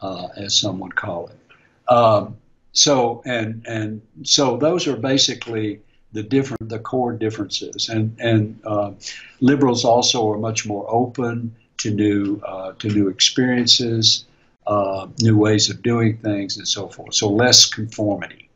uh, 0.02 0.28
as 0.36 0.56
some 0.56 0.80
would 0.80 0.96
call 0.96 1.28
it. 1.28 1.92
Um, 1.92 2.38
so 2.74 3.22
and 3.26 3.66
and 3.68 4.02
so 4.24 4.58
those 4.58 4.88
are 4.88 4.96
basically 4.96 5.82
the 6.14 6.24
different 6.24 6.70
the 6.70 6.80
core 6.80 7.14
differences. 7.14 7.90
And 7.90 8.16
and 8.20 8.60
uh, 8.66 8.92
liberals 9.40 9.86
also 9.86 10.30
are 10.30 10.38
much 10.38 10.66
more 10.66 10.86
open 10.90 11.56
to 11.78 11.92
new 11.92 12.42
uh, 12.46 12.74
to 12.80 12.88
new 12.90 13.08
experiences 13.08 14.26
uh, 14.68 15.08
new 15.20 15.38
ways 15.38 15.70
of 15.70 15.82
doing 15.82 16.18
things 16.18 16.58
and 16.58 16.68
so 16.68 16.88
forth. 16.88 17.14
So 17.14 17.30
less 17.30 17.66
conformity 17.66 18.50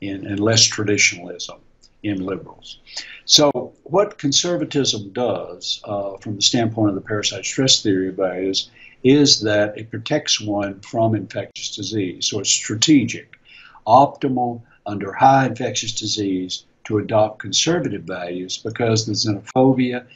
in, 0.00 0.26
and 0.26 0.38
less 0.38 0.64
traditionalism 0.64 1.58
in 2.02 2.24
liberals. 2.24 2.78
So 3.24 3.72
what 3.84 4.18
conservatism 4.18 5.12
does 5.12 5.80
uh, 5.84 6.18
from 6.18 6.36
the 6.36 6.42
standpoint 6.42 6.90
of 6.90 6.94
the 6.94 7.00
parasite 7.00 7.44
stress 7.44 7.82
theory 7.82 8.10
about 8.10 8.36
is 8.38 8.70
is 9.02 9.40
that 9.40 9.76
it 9.78 9.90
protects 9.90 10.40
one 10.40 10.80
from 10.80 11.14
infectious 11.14 11.76
disease. 11.76 12.26
So 12.26 12.40
it's 12.40 12.50
strategic 12.50 13.38
optimal 13.86 14.62
under 14.86 15.12
high 15.12 15.46
infectious 15.46 15.92
disease 15.92 16.64
to 16.84 16.98
adopt 16.98 17.40
conservative 17.40 18.02
values 18.02 18.58
because 18.58 19.06
the 19.06 19.12
xenophobia 19.12 20.06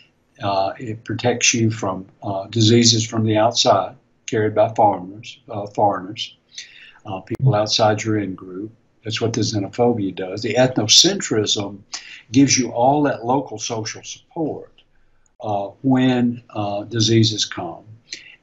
uh, 0.42 0.72
it 0.78 1.04
protects 1.04 1.52
you 1.52 1.70
from 1.70 2.06
uh, 2.22 2.46
diseases 2.46 3.04
from 3.06 3.24
the 3.24 3.36
outside 3.36 3.94
carried 4.30 4.54
by 4.54 4.72
foreigners, 4.74 5.38
uh, 5.48 5.66
foreigners, 5.66 6.36
uh, 7.04 7.20
people 7.20 7.54
outside 7.54 8.02
your 8.02 8.18
in 8.18 8.34
group. 8.34 8.72
That's 9.04 9.20
what 9.20 9.32
the 9.32 9.40
xenophobia 9.40 10.14
does. 10.14 10.42
The 10.42 10.54
ethnocentrism 10.54 11.80
gives 12.30 12.56
you 12.56 12.70
all 12.70 13.02
that 13.04 13.24
local 13.24 13.58
social 13.58 14.02
support 14.04 14.72
uh, 15.40 15.70
when 15.82 16.42
uh, 16.50 16.84
diseases 16.84 17.44
come. 17.44 17.84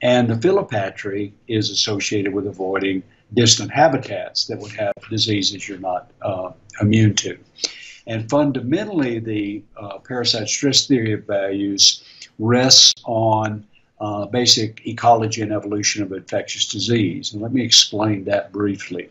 And 0.01 0.29
the 0.29 0.36
philopatry 0.36 1.31
is 1.48 1.69
associated 1.69 2.34
with 2.34 2.48
avoiding 2.48 3.03
distant 3.34 3.72
habitats 3.72 4.46
that 4.48 4.60
would 4.60 4.72
have 4.72 4.93
diseases 5.10 5.67
you're 5.67 5.79
not 5.79 6.12
uh, 6.22 6.51
immune 6.81 7.15
to. 7.15 7.38
And 8.07 8.29
fundamentally, 8.29 9.19
the 9.19 9.63
uh, 9.75 9.98
parasite 10.00 10.48
stress 10.48 10.88
theory 10.88 11.13
of 11.13 11.25
values 11.25 12.03
rests 12.39 12.93
on 13.05 13.65
uh, 14.00 14.25
basic 14.27 14.86
ecology 14.88 15.41
and 15.41 15.51
evolution 15.51 16.03
of 16.03 16.12
infectious 16.13 16.67
disease. 16.67 17.34
And 17.34 17.41
let 17.41 17.51
me 17.51 17.63
explain 17.63 18.24
that 18.25 18.51
briefly. 18.51 19.10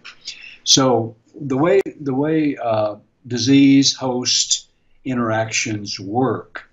So, 0.65 1.15
the 1.39 1.57
way 1.57 1.81
the 2.01 2.15
way 2.15 2.57
uh, 2.57 2.97
disease 3.27 3.95
host 3.95 4.69
interactions 5.05 6.01
work 6.01 6.69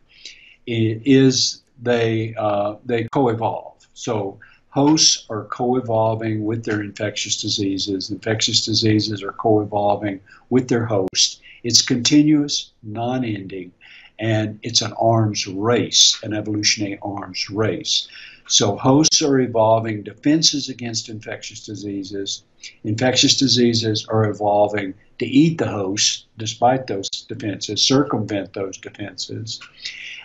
is 0.65 1.61
they 1.81 2.33
uh, 2.37 2.75
they 2.85 3.07
co-evolve. 3.11 3.85
So 3.93 4.39
hosts 4.73 5.27
are 5.29 5.45
co-evolving 5.45 6.43
with 6.45 6.65
their 6.65 6.81
infectious 6.81 7.39
diseases. 7.39 8.09
Infectious 8.09 8.65
diseases 8.65 9.21
are 9.21 9.33
co-evolving 9.33 10.19
with 10.49 10.67
their 10.67 10.83
host. 10.83 11.41
It's 11.63 11.83
continuous, 11.83 12.71
non-ending, 12.81 13.71
and 14.17 14.59
it's 14.63 14.81
an 14.81 14.93
arms 14.93 15.45
race, 15.45 16.19
an 16.23 16.33
evolutionary 16.33 16.97
arms 17.03 17.51
race. 17.51 18.07
So 18.47 18.75
hosts 18.75 19.21
are 19.21 19.39
evolving 19.39 20.01
defenses 20.01 20.69
against 20.69 21.07
infectious 21.07 21.63
diseases. 21.63 22.43
Infectious 22.83 23.37
diseases 23.37 24.07
are 24.09 24.25
evolving 24.25 24.95
to 25.19 25.25
eat 25.27 25.59
the 25.59 25.67
host 25.67 26.25
despite 26.39 26.87
those 26.87 27.09
defenses, 27.09 27.83
circumvent 27.83 28.53
those 28.53 28.77
defenses. 28.77 29.59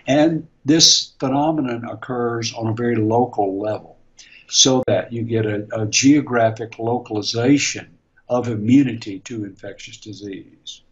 And 0.07 0.49
this 0.65 1.13
phenomenon 1.21 1.85
occurs 1.85 2.55
on 2.55 2.69
a 2.69 2.73
very 2.73 2.97
local 2.97 3.61
level 3.61 3.98
so 4.49 4.83
that 4.87 5.13
you 5.13 5.23
get 5.23 5.47
a, 5.47 5.67
a 5.73 5.87
geographic 5.87 6.79
localization 6.79 7.99
of 8.29 8.49
immunity 8.49 9.21
to 9.21 9.45
infectious 9.45 9.97
disease. 9.99 10.83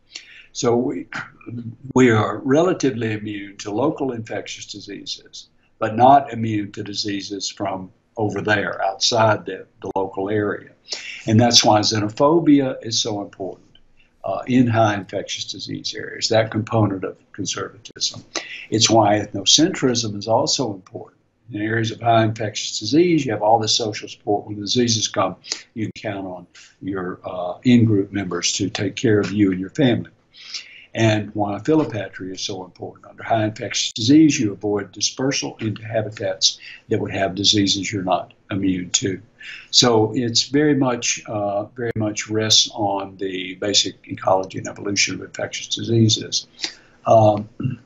So 0.53 0.77
we, 0.77 1.07
we 1.95 2.11
are 2.11 2.39
relatively 2.39 3.13
immune 3.13 3.59
to 3.59 3.71
local 3.71 4.13
infectious 4.13 4.67
diseases, 4.67 5.49
but 5.79 5.97
not 5.97 6.33
immune 6.33 6.73
to 6.73 6.83
diseases 6.83 7.51
from 7.51 7.91
over 8.17 8.41
there 8.41 8.83
outside 8.83 9.45
the, 9.45 9.67
the 9.83 9.91
local 9.95 10.31
area. 10.31 10.71
And 11.27 11.39
that's 11.39 11.63
why 11.63 11.81
xenophobia 11.81 12.77
is 12.83 13.01
so 13.01 13.21
important 13.21 13.67
uh, 14.25 14.43
in 14.47 14.67
high 14.67 14.95
infectious 14.95 15.45
disease 15.45 15.95
areas, 15.95 16.29
that 16.29 16.51
component 16.51 17.05
of 17.05 17.19
conservatism. 17.33 18.25
It's 18.71 18.89
why 18.89 19.21
ethnocentrism 19.21 20.17
is 20.17 20.27
also 20.27 20.73
important 20.73 21.16
in 21.53 21.63
areas 21.63 21.91
of 21.91 22.01
high 22.01 22.25
infectious 22.25 22.79
disease, 22.79 23.25
you 23.25 23.33
have 23.33 23.43
all 23.43 23.59
this 23.59 23.77
social 23.77 24.09
support. 24.09 24.47
When 24.47 24.61
diseases 24.61 25.09
come, 25.09 25.37
you 25.75 25.91
count 25.95 26.27
on 26.27 26.47
your 26.81 27.21
uh, 27.25 27.59
in-group 27.63 28.13
members 28.13 28.53
to 28.55 28.69
take 28.69 28.97
care 28.97 29.21
of 29.21 29.31
you 29.31 29.53
and 29.53 29.61
your 29.61 29.71
family. 29.71 30.11
And 30.95 31.31
why 31.35 31.59
philopatry 31.59 32.33
is 32.33 32.41
so 32.41 32.65
important. 32.65 33.07
Under 33.07 33.23
high 33.23 33.45
infectious 33.45 33.93
disease, 33.93 34.41
you 34.41 34.53
avoid 34.53 34.93
dispersal 34.93 35.57
into 35.61 35.85
habitats 35.85 36.59
that 36.89 36.99
would 36.99 37.13
have 37.13 37.35
diseases 37.35 37.93
you're 37.93 38.03
not 38.03 38.33
immune 38.51 38.89
to. 38.91 39.21
So 39.71 40.13
it's 40.15 40.45
very 40.45 40.75
much, 40.75 41.23
uh, 41.27 41.65
very 41.65 41.93
much 41.97 42.29
rests 42.31 42.71
on 42.73 43.17
the 43.19 43.57
basic 43.57 43.97
ecology 44.09 44.59
and 44.59 44.67
evolution 44.67 45.17
of 45.17 45.21
infectious 45.21 45.69
diseases. 45.69 46.47
Um, 47.07 47.49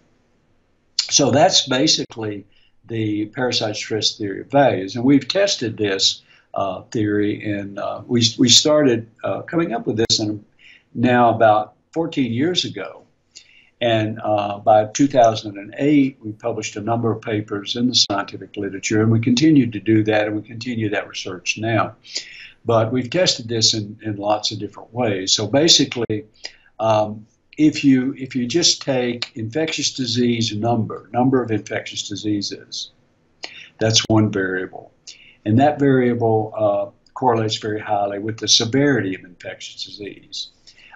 so 1.00 1.33
that's 1.33 1.67
basically 1.67 2.47
the 2.90 3.26
parasite 3.26 3.76
stress 3.76 4.18
theory 4.18 4.42
of 4.42 4.50
values. 4.50 4.97
And 4.97 5.04
we've 5.04 5.26
tested 5.26 5.78
this 5.78 6.23
uh, 6.52 6.82
theory, 6.90 7.42
and 7.50 7.78
uh, 7.78 8.02
we, 8.06 8.23
we 8.38 8.49
started 8.49 9.09
uh, 9.25 9.42
coming 9.42 9.73
up 9.73 9.87
with 9.87 9.97
this 9.97 10.18
in, 10.18 10.44
now 10.92 11.30
about 11.30 11.75
14 11.92 12.32
years 12.32 12.64
ago. 12.64 13.04
And 13.80 14.20
uh, 14.23 14.59
by 14.59 14.87
2008, 14.87 16.18
we 16.20 16.32
published 16.32 16.76
a 16.76 16.80
number 16.80 17.11
of 17.11 17.23
papers 17.23 17.76
in 17.76 17.88
the 17.88 17.94
scientific 17.94 18.56
literature, 18.56 19.00
and 19.00 19.11
we 19.11 19.20
continue 19.20 19.70
to 19.70 19.80
do 19.80 20.04
that, 20.04 20.26
and 20.26 20.37
we 20.37 20.42
continue 20.42 20.90
that 20.90 21.09
research 21.09 21.56
now. 21.56 21.94
But 22.64 22.92
we've 22.92 23.09
tested 23.09 23.49
this 23.49 23.73
in, 23.73 23.99
in 24.02 24.16
lots 24.16 24.50
of 24.50 24.59
different 24.59 24.92
ways. 24.92 25.32
So 25.32 25.47
basically, 25.47 26.26
um, 26.78 27.26
if 27.57 27.85
you 27.85 28.14
if 28.16 28.35
you 28.35 28.47
just 28.47 28.83
take 28.83 29.33
infectious 29.35 29.92
disease 29.92 30.54
number, 30.54 31.09
number 31.12 31.42
of 31.42 31.50
infectious 31.50 32.09
diseases, 32.09 32.90
that's 33.78 34.02
one 34.09 34.30
variable, 34.30 34.92
and 35.45 35.59
that 35.59 35.78
variable 35.78 36.52
uh, 36.57 36.90
correlates 37.14 37.59
very 37.59 37.80
highly 37.80 38.19
with 38.19 38.38
the 38.38 38.49
severity 38.49 39.14
of 39.14 39.25
infectious 39.25 39.85
disease. 39.85 40.49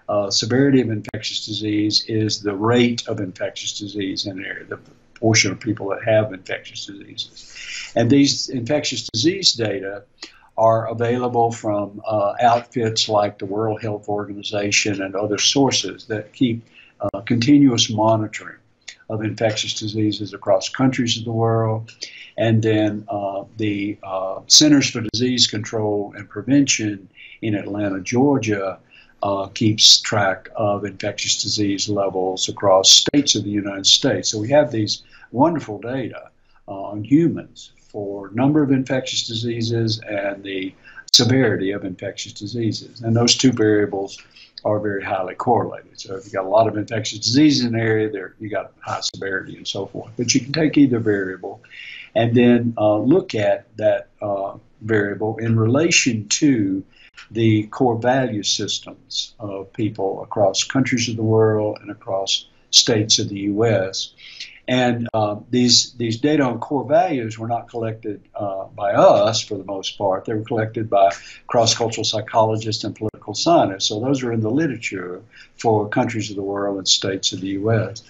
Uh, 0.08 0.30
severity 0.30 0.80
of 0.82 0.90
infectious 0.90 1.46
disease 1.46 2.04
is 2.08 2.42
the 2.42 2.54
rate 2.54 3.06
of 3.08 3.20
infectious 3.20 3.78
disease 3.78 4.26
in 4.26 4.38
an 4.38 4.44
area, 4.44 4.64
the 4.64 4.78
portion 5.14 5.50
of 5.50 5.58
people 5.58 5.88
that 5.88 6.04
have 6.04 6.32
infectious 6.32 6.86
diseases. 6.86 7.92
And 7.96 8.10
these 8.10 8.48
infectious 8.48 9.08
disease 9.12 9.52
data 9.52 10.04
are 10.56 10.86
available 10.88 11.50
from 11.50 12.00
uh, 12.06 12.34
outfits 12.40 13.08
like 13.08 13.38
the 13.38 13.46
World 13.46 13.82
Health 13.82 14.08
Organization 14.08 15.02
and 15.02 15.16
other 15.16 15.38
sources 15.38 16.06
that 16.06 16.32
keep 16.32 16.64
uh, 17.00 17.20
continuous 17.20 17.90
monitoring 17.90 18.56
of 19.10 19.22
infectious 19.22 19.74
diseases 19.74 20.32
across 20.32 20.68
countries 20.68 21.18
of 21.18 21.24
the 21.24 21.32
world. 21.32 21.92
And 22.38 22.62
then 22.62 23.04
uh, 23.08 23.44
the 23.56 23.98
uh, 24.02 24.40
Centers 24.46 24.90
for 24.90 25.02
Disease 25.12 25.46
Control 25.46 26.12
and 26.16 26.28
Prevention 26.28 27.08
in 27.42 27.54
Atlanta, 27.54 28.00
Georgia, 28.00 28.78
uh, 29.22 29.46
keeps 29.48 30.00
track 30.00 30.48
of 30.54 30.84
infectious 30.84 31.42
disease 31.42 31.88
levels 31.88 32.48
across 32.48 32.90
states 32.90 33.34
of 33.34 33.44
the 33.44 33.50
United 33.50 33.86
States. 33.86 34.30
So 34.30 34.38
we 34.38 34.50
have 34.50 34.70
these 34.70 35.02
wonderful 35.32 35.78
data 35.78 36.30
on 36.66 37.04
humans 37.04 37.72
for 37.94 38.28
number 38.32 38.60
of 38.60 38.72
infectious 38.72 39.24
diseases 39.24 40.00
and 40.00 40.42
the 40.42 40.74
severity 41.12 41.70
of 41.70 41.84
infectious 41.84 42.32
diseases. 42.32 43.02
And 43.02 43.14
those 43.14 43.36
two 43.36 43.52
variables 43.52 44.20
are 44.64 44.80
very 44.80 45.04
highly 45.04 45.36
correlated. 45.36 46.00
So 46.00 46.16
if 46.16 46.24
you've 46.24 46.32
got 46.32 46.44
a 46.44 46.48
lot 46.48 46.66
of 46.66 46.76
infectious 46.76 47.20
diseases 47.20 47.64
in 47.64 47.76
an 47.76 47.80
area, 47.80 48.10
there 48.10 48.34
you 48.40 48.50
got 48.50 48.72
high 48.80 49.00
severity 49.00 49.56
and 49.56 49.68
so 49.68 49.86
forth. 49.86 50.10
But 50.16 50.34
you 50.34 50.40
can 50.40 50.52
take 50.52 50.76
either 50.76 50.98
variable 50.98 51.62
and 52.16 52.34
then 52.34 52.74
uh, 52.76 52.98
look 52.98 53.36
at 53.36 53.68
that 53.76 54.08
uh, 54.20 54.56
variable 54.80 55.36
in 55.36 55.56
relation 55.56 56.26
to 56.30 56.82
the 57.30 57.68
core 57.68 57.96
value 57.96 58.42
systems 58.42 59.34
of 59.38 59.72
people 59.72 60.20
across 60.24 60.64
countries 60.64 61.08
of 61.08 61.14
the 61.14 61.22
world 61.22 61.78
and 61.80 61.92
across 61.92 62.48
states 62.72 63.20
of 63.20 63.28
the 63.28 63.38
U.S. 63.54 64.14
And 64.66 65.08
uh, 65.12 65.36
these 65.50 65.92
these 65.92 66.18
data 66.18 66.42
on 66.42 66.58
core 66.58 66.86
values 66.86 67.38
were 67.38 67.48
not 67.48 67.68
collected 67.68 68.22
uh, 68.34 68.64
by 68.64 68.92
us 68.94 69.42
for 69.42 69.56
the 69.56 69.64
most 69.64 69.98
part. 69.98 70.24
They 70.24 70.34
were 70.34 70.44
collected 70.44 70.88
by 70.88 71.10
cross-cultural 71.48 72.04
psychologists 72.04 72.82
and 72.84 72.96
political 72.96 73.34
scientists. 73.34 73.86
So 73.86 74.00
those 74.00 74.22
are 74.22 74.32
in 74.32 74.40
the 74.40 74.50
literature 74.50 75.22
for 75.56 75.88
countries 75.88 76.30
of 76.30 76.36
the 76.36 76.42
world 76.42 76.78
and 76.78 76.88
states 76.88 77.32
of 77.32 77.40
the 77.42 77.48
U.S. 77.48 78.02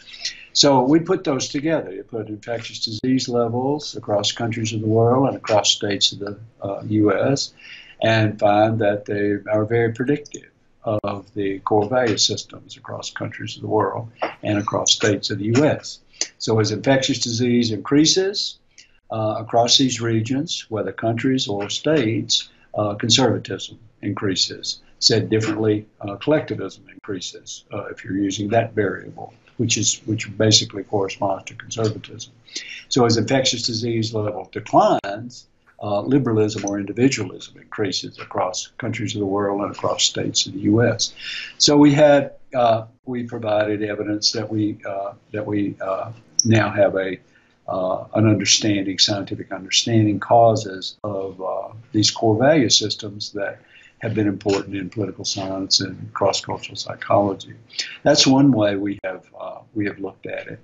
So 0.52 0.82
we 0.82 1.00
put 1.00 1.24
those 1.24 1.48
together. 1.48 1.92
You 1.92 2.04
put 2.04 2.28
infectious 2.28 2.84
disease 2.84 3.28
levels 3.28 3.96
across 3.96 4.30
countries 4.30 4.72
of 4.72 4.80
the 4.80 4.86
world 4.86 5.26
and 5.26 5.36
across 5.36 5.70
states 5.70 6.12
of 6.12 6.20
the 6.20 6.38
uh, 6.62 6.82
U.S. 6.86 7.52
and 8.00 8.38
find 8.38 8.80
that 8.80 9.06
they 9.06 9.38
are 9.50 9.64
very 9.64 9.92
predictive 9.92 10.50
of 10.84 11.32
the 11.34 11.58
core 11.60 11.88
value 11.88 12.18
systems 12.18 12.76
across 12.76 13.10
countries 13.10 13.56
of 13.56 13.62
the 13.62 13.68
world 13.68 14.08
and 14.42 14.58
across 14.58 14.92
states 14.92 15.30
of 15.30 15.38
the 15.38 15.46
U.S. 15.56 15.98
So 16.38 16.60
as 16.60 16.70
infectious 16.70 17.18
disease 17.18 17.70
increases 17.70 18.58
uh, 19.10 19.36
across 19.38 19.78
these 19.78 20.00
regions, 20.00 20.66
whether 20.68 20.92
countries 20.92 21.48
or 21.48 21.68
states, 21.70 22.48
uh, 22.76 22.94
conservatism 22.94 23.78
increases. 24.02 24.80
Said 24.98 25.28
differently, 25.28 25.86
uh, 26.00 26.16
collectivism 26.16 26.84
increases 26.88 27.64
uh, 27.72 27.86
if 27.86 28.04
you're 28.04 28.16
using 28.16 28.48
that 28.48 28.72
variable, 28.72 29.34
which 29.58 29.76
is 29.76 30.00
which 30.06 30.34
basically 30.38 30.82
corresponds 30.84 31.44
to 31.44 31.54
conservatism. 31.54 32.32
So 32.88 33.04
as 33.04 33.16
infectious 33.16 33.62
disease 33.62 34.14
level 34.14 34.48
declines, 34.50 35.46
uh, 35.82 36.00
liberalism 36.00 36.64
or 36.64 36.78
individualism 36.78 37.58
increases 37.58 38.18
across 38.18 38.68
countries 38.78 39.14
of 39.14 39.20
the 39.20 39.26
world 39.26 39.60
and 39.60 39.70
across 39.72 40.04
states 40.04 40.46
in 40.46 40.52
the 40.52 40.60
U.S. 40.60 41.14
So 41.58 41.76
we 41.76 41.92
had 41.92 42.32
uh, 42.54 42.86
we 43.04 43.24
provided 43.24 43.82
evidence 43.82 44.32
that 44.32 44.48
we 44.48 44.78
uh, 44.86 45.12
that 45.32 45.46
we 45.46 45.76
uh, 45.80 46.12
now 46.44 46.70
have 46.70 46.96
a 46.96 47.18
uh, 47.66 48.04
an 48.14 48.28
understanding, 48.28 48.98
scientific 48.98 49.50
understanding, 49.50 50.20
causes 50.20 50.96
of 51.02 51.40
uh, 51.40 51.68
these 51.92 52.10
core 52.10 52.36
value 52.36 52.68
systems 52.68 53.32
that 53.32 53.58
have 53.98 54.14
been 54.14 54.28
important 54.28 54.76
in 54.76 54.90
political 54.90 55.24
science 55.24 55.80
and 55.80 56.12
cross-cultural 56.12 56.76
psychology. 56.76 57.54
That's 58.02 58.26
one 58.26 58.52
way 58.52 58.76
we 58.76 58.98
have 59.02 59.24
we 59.74 59.86
have 59.86 59.98
looked 59.98 60.26
at 60.26 60.46
it, 60.46 60.60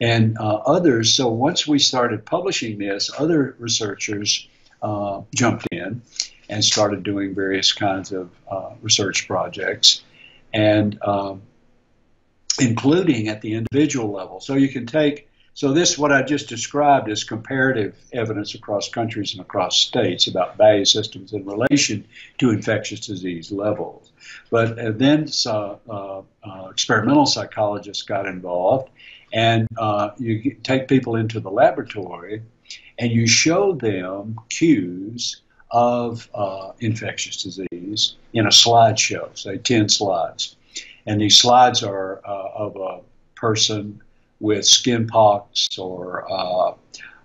and 0.00 0.38
uh, 0.38 0.56
others. 0.66 1.14
So 1.14 1.28
once 1.28 1.66
we 1.66 1.78
started 1.78 2.24
publishing 2.24 2.78
this, 2.78 3.10
other 3.18 3.56
researchers 3.58 4.48
uh, 4.82 5.22
jumped 5.34 5.66
in 5.70 6.02
and 6.48 6.64
started 6.64 7.02
doing 7.02 7.34
various 7.34 7.72
kinds 7.72 8.12
of 8.12 8.30
uh, 8.50 8.70
research 8.82 9.26
projects, 9.26 10.02
and 10.52 10.98
um, 11.02 11.42
including 12.60 13.28
at 13.28 13.40
the 13.40 13.54
individual 13.54 14.12
level. 14.12 14.40
So 14.40 14.54
you 14.54 14.68
can 14.68 14.86
take 14.86 15.28
so 15.54 15.72
this, 15.74 15.98
what 15.98 16.12
I 16.12 16.22
just 16.22 16.48
described, 16.48 17.10
is 17.10 17.24
comparative 17.24 17.94
evidence 18.12 18.54
across 18.54 18.88
countries 18.88 19.32
and 19.32 19.42
across 19.42 19.78
states 19.78 20.26
about 20.26 20.56
value 20.56 20.86
systems 20.86 21.34
in 21.34 21.44
relation 21.44 22.06
to 22.38 22.50
infectious 22.50 23.00
disease 23.00 23.52
levels. 23.52 24.10
But 24.50 24.78
uh, 24.78 24.92
then 24.92 25.28
uh, 25.46 25.76
uh, 25.90 26.22
experimental 26.70 27.26
psychologists 27.26 28.02
got 28.02 28.26
involved, 28.26 28.88
and 29.32 29.66
uh, 29.78 30.10
you 30.18 30.56
take 30.62 30.88
people 30.88 31.16
into 31.16 31.40
the 31.40 31.50
laboratory, 31.50 32.42
and 32.98 33.10
you 33.10 33.26
show 33.26 33.72
them 33.72 34.38
cues 34.50 35.42
of 35.70 36.28
uh, 36.34 36.72
infectious 36.80 37.42
disease 37.42 38.16
in 38.34 38.46
a 38.46 38.50
slideshow, 38.50 39.36
say 39.36 39.56
10 39.56 39.88
slides. 39.88 40.56
And 41.06 41.20
these 41.20 41.36
slides 41.36 41.82
are 41.82 42.20
uh, 42.24 42.48
of 42.54 42.76
a 42.76 43.00
person 43.34 44.00
with 44.40 44.66
skin 44.66 45.06
pox 45.06 45.78
or 45.78 46.30
uh, 46.30 46.74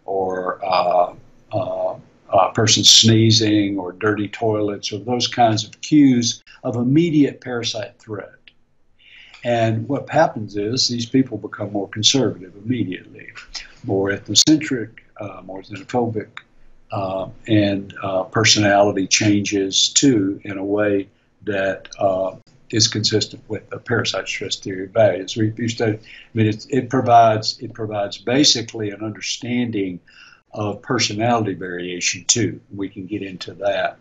or 0.05 0.63
uh, 0.65 1.13
uh, 1.51 1.95
a 2.31 2.51
person 2.53 2.83
sneezing 2.83 3.77
or 3.77 3.91
dirty 3.91 4.27
toilets 4.29 4.91
or 4.91 4.99
those 4.99 5.27
kinds 5.27 5.65
of 5.65 5.79
cues 5.81 6.43
of 6.63 6.75
immediate 6.75 7.41
parasite 7.41 7.99
threat. 7.99 8.31
And 9.47 9.87
what 9.87 10.09
happens 10.09 10.57
is 10.57 10.89
these 10.89 11.05
people 11.05 11.37
become 11.37 11.71
more 11.71 11.87
conservative 11.87 12.53
immediately, 12.65 13.29
more 13.85 14.09
ethnocentric, 14.09 14.89
uh, 15.21 15.41
more 15.45 15.61
xenophobic, 15.61 16.27
uh, 16.91 17.29
and 17.47 17.93
uh, 18.03 18.23
personality 18.23 19.07
changes 19.07 19.87
too 19.87 20.41
in 20.43 20.57
a 20.57 20.65
way 20.65 21.07
that 21.45 21.87
is 22.71 22.89
consistent 22.89 23.41
with 23.47 23.69
the 23.69 23.77
parasite 23.77 24.27
stress 24.27 24.57
theory 24.57 24.87
values. 24.87 25.37
We, 25.37 25.51
we 25.51 25.69
study, 25.69 25.93
I 25.93 25.99
mean, 26.33 26.47
it, 26.47 26.65
it 26.69 26.89
provides 26.89 27.57
it 27.61 27.73
provides 27.73 28.17
basically 28.17 28.89
an 28.89 29.01
understanding 29.01 30.01
of 30.51 30.81
personality 30.81 31.53
variation 31.53 32.25
too. 32.25 32.59
We 32.75 32.89
can 32.89 33.05
get 33.05 33.21
into 33.21 33.53
that 33.53 33.97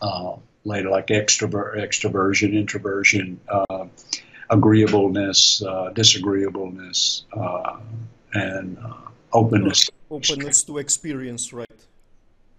uh, 0.00 0.36
later, 0.64 0.90
like 0.90 1.08
extrover- 1.08 1.76
extroversion, 1.76 2.54
introversion, 2.54 3.40
uh, 3.48 3.86
agreeableness, 4.50 5.62
uh, 5.62 5.90
disagreeableness, 5.90 7.24
uh, 7.32 7.78
and 8.34 8.78
uh, 8.78 8.92
openness. 9.32 9.90
Openness 10.10 10.64
to 10.64 10.78
experience, 10.78 11.52
right? 11.52 11.86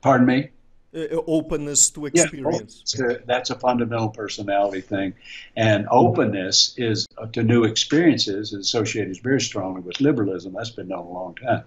Pardon 0.01 0.25
me 0.25 0.49
uh, 0.95 1.07
openness 1.27 1.89
to 1.91 2.05
experience. 2.05 2.95
Yeah, 2.97 3.17
that's 3.25 3.49
a 3.49 3.55
fundamental 3.55 4.09
personality 4.09 4.81
thing, 4.81 5.13
and 5.55 5.87
openness 5.89 6.73
is 6.77 7.07
uh, 7.17 7.27
to 7.27 7.43
new 7.43 7.63
experiences 7.63 8.53
is 8.53 8.59
associated 8.59 9.21
very 9.23 9.41
strongly 9.41 9.81
with 9.81 10.01
liberalism. 10.01 10.53
That's 10.53 10.71
been 10.71 10.89
known 10.89 11.05
a 11.05 11.11
long 11.11 11.35
time, 11.35 11.63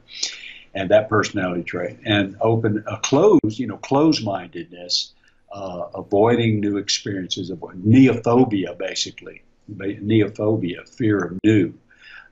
and 0.74 0.90
that 0.90 1.08
personality 1.08 1.62
trait. 1.62 1.98
And 2.04 2.36
open, 2.40 2.84
uh, 2.86 2.96
closed, 2.98 3.58
you 3.58 3.66
know, 3.66 3.78
closed-mindedness, 3.78 5.12
uh, 5.52 5.86
avoiding 5.94 6.60
new 6.60 6.76
experiences, 6.76 7.50
neophobia, 7.50 8.76
basically, 8.76 9.42
neophobia, 9.70 10.88
fear 10.88 11.18
of 11.18 11.38
new, 11.44 11.74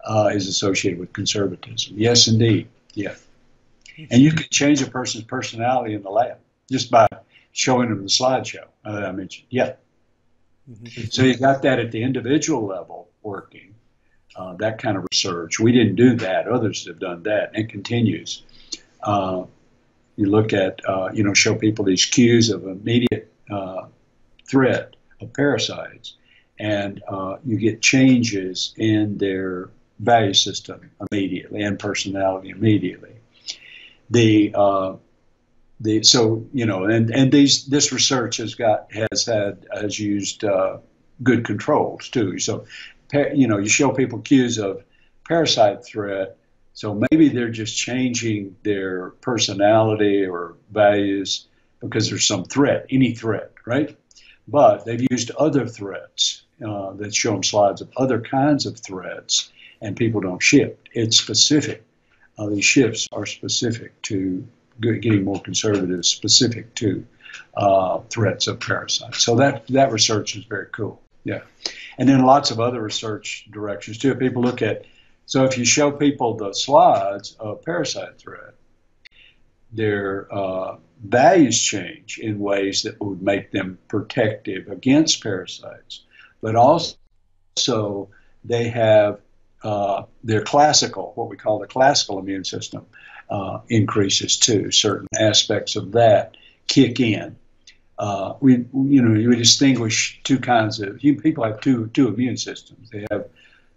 uh, 0.04 0.30
is 0.32 0.48
associated 0.48 0.98
with 0.98 1.12
conservatism. 1.12 1.94
Yes, 1.96 2.28
indeed. 2.28 2.68
Yeah. 2.94 3.14
And 4.10 4.22
you 4.22 4.32
can 4.32 4.46
change 4.50 4.82
a 4.82 4.90
person's 4.90 5.24
personality 5.24 5.94
in 5.94 6.02
the 6.02 6.10
lab 6.10 6.38
just 6.70 6.90
by 6.90 7.06
showing 7.52 7.90
them 7.90 8.02
the 8.02 8.08
slideshow 8.08 8.66
uh, 8.84 9.04
I 9.06 9.12
mentioned. 9.12 9.46
Yeah. 9.50 9.74
Mm-hmm. 10.70 11.04
So 11.10 11.22
you 11.22 11.36
got 11.36 11.62
that 11.62 11.78
at 11.78 11.92
the 11.92 12.02
individual 12.02 12.66
level 12.66 13.08
working, 13.22 13.74
uh, 14.36 14.54
that 14.54 14.78
kind 14.78 14.96
of 14.96 15.06
research. 15.12 15.60
We 15.60 15.72
didn't 15.72 15.96
do 15.96 16.16
that. 16.16 16.48
Others 16.48 16.86
have 16.86 16.98
done 16.98 17.22
that, 17.24 17.50
and 17.54 17.64
it 17.64 17.68
continues. 17.68 18.42
Uh, 19.02 19.44
you 20.16 20.26
look 20.26 20.52
at, 20.52 20.80
uh, 20.88 21.10
you 21.12 21.24
know, 21.24 21.34
show 21.34 21.54
people 21.54 21.84
these 21.84 22.04
cues 22.04 22.50
of 22.50 22.66
immediate 22.66 23.32
uh, 23.50 23.86
threat 24.46 24.94
of 25.20 25.32
parasites, 25.32 26.16
and 26.62 27.02
uh, 27.08 27.36
you 27.44 27.58
get 27.58 27.82
changes 27.82 28.72
in 28.76 29.18
their 29.18 29.68
value 29.98 30.32
system 30.32 30.90
immediately 31.10 31.60
and 31.62 31.76
personality 31.76 32.50
immediately. 32.50 33.16
The 34.10 34.54
the 35.80 36.04
so 36.04 36.46
you 36.52 36.64
know 36.64 36.84
and 36.84 37.10
and 37.10 37.32
these 37.32 37.66
this 37.66 37.92
research 37.92 38.36
has 38.36 38.54
got 38.54 38.92
has 38.92 39.26
had 39.26 39.66
has 39.72 39.98
used 39.98 40.44
uh, 40.44 40.78
good 41.22 41.44
controls 41.44 42.08
too. 42.08 42.38
So 42.38 42.64
you 43.12 43.48
know 43.48 43.58
you 43.58 43.68
show 43.68 43.90
people 43.90 44.20
cues 44.20 44.58
of 44.58 44.84
parasite 45.26 45.84
threat. 45.84 46.36
So 46.74 47.02
maybe 47.10 47.28
they're 47.28 47.50
just 47.50 47.76
changing 47.76 48.56
their 48.62 49.10
personality 49.20 50.24
or 50.24 50.56
values 50.70 51.48
because 51.80 52.08
there's 52.08 52.26
some 52.26 52.44
threat 52.44 52.86
any 52.88 53.14
threat 53.14 53.52
right? 53.66 53.96
But 54.48 54.84
they've 54.84 55.06
used 55.10 55.30
other 55.32 55.66
threats 55.66 56.41
uh, 56.64 56.92
that 56.92 57.14
show 57.14 57.32
them 57.32 57.42
slides 57.42 57.80
of 57.80 57.90
other 57.96 58.20
kinds 58.20 58.66
of 58.66 58.78
threats 58.78 59.50
and 59.80 59.96
people 59.96 60.20
don't 60.20 60.42
shift 60.42 60.88
it's 60.92 61.18
specific 61.18 61.84
uh, 62.38 62.46
these 62.46 62.64
shifts 62.64 63.08
are 63.12 63.26
specific 63.26 64.00
to 64.02 64.46
getting 64.80 65.24
more 65.24 65.40
conservative, 65.40 66.04
specific 66.04 66.74
to 66.76 67.06
uh, 67.56 68.00
threats 68.10 68.46
of 68.46 68.60
parasites. 68.60 69.22
So 69.22 69.36
that 69.36 69.66
that 69.68 69.92
research 69.92 70.36
is 70.36 70.44
very 70.44 70.66
cool. 70.72 71.00
Yeah, 71.24 71.42
and 71.98 72.08
then 72.08 72.22
lots 72.24 72.50
of 72.50 72.60
other 72.60 72.80
research 72.80 73.46
directions 73.50 73.98
too. 73.98 74.14
People 74.14 74.42
look 74.42 74.62
at 74.62 74.84
so 75.26 75.44
if 75.44 75.56
you 75.58 75.64
show 75.64 75.92
people 75.92 76.36
the 76.36 76.52
slides 76.52 77.36
of 77.38 77.62
parasite 77.64 78.18
threat, 78.18 78.54
their 79.72 80.32
uh, 80.32 80.76
values 81.02 81.60
change 81.60 82.18
in 82.18 82.38
ways 82.38 82.82
that 82.82 83.00
would 83.00 83.22
make 83.22 83.50
them 83.52 83.78
protective 83.88 84.68
against 84.68 85.22
parasites, 85.22 86.02
but 86.42 86.56
also 86.56 88.08
they 88.44 88.68
have 88.68 89.20
uh, 89.62 90.02
their 90.24 90.42
classical, 90.42 91.12
what 91.14 91.28
we 91.28 91.36
call 91.36 91.60
the 91.60 91.66
classical 91.66 92.18
immune 92.18 92.44
system, 92.44 92.84
uh, 93.30 93.60
increases 93.68 94.36
too. 94.36 94.70
Certain 94.70 95.08
aspects 95.18 95.76
of 95.76 95.92
that 95.92 96.36
kick 96.66 97.00
in. 97.00 97.36
Uh, 97.98 98.34
we, 98.40 98.54
you 98.74 99.00
know, 99.00 99.12
we 99.12 99.36
distinguish 99.36 100.20
two 100.24 100.38
kinds 100.38 100.80
of 100.80 100.98
people 100.98 101.44
have 101.44 101.60
two 101.60 101.86
two 101.88 102.08
immune 102.08 102.36
systems. 102.36 102.90
They 102.90 103.06
have 103.10 103.28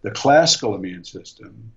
the 0.01 0.11
classical 0.11 0.73
immune 0.73 1.03
system, 1.03 1.71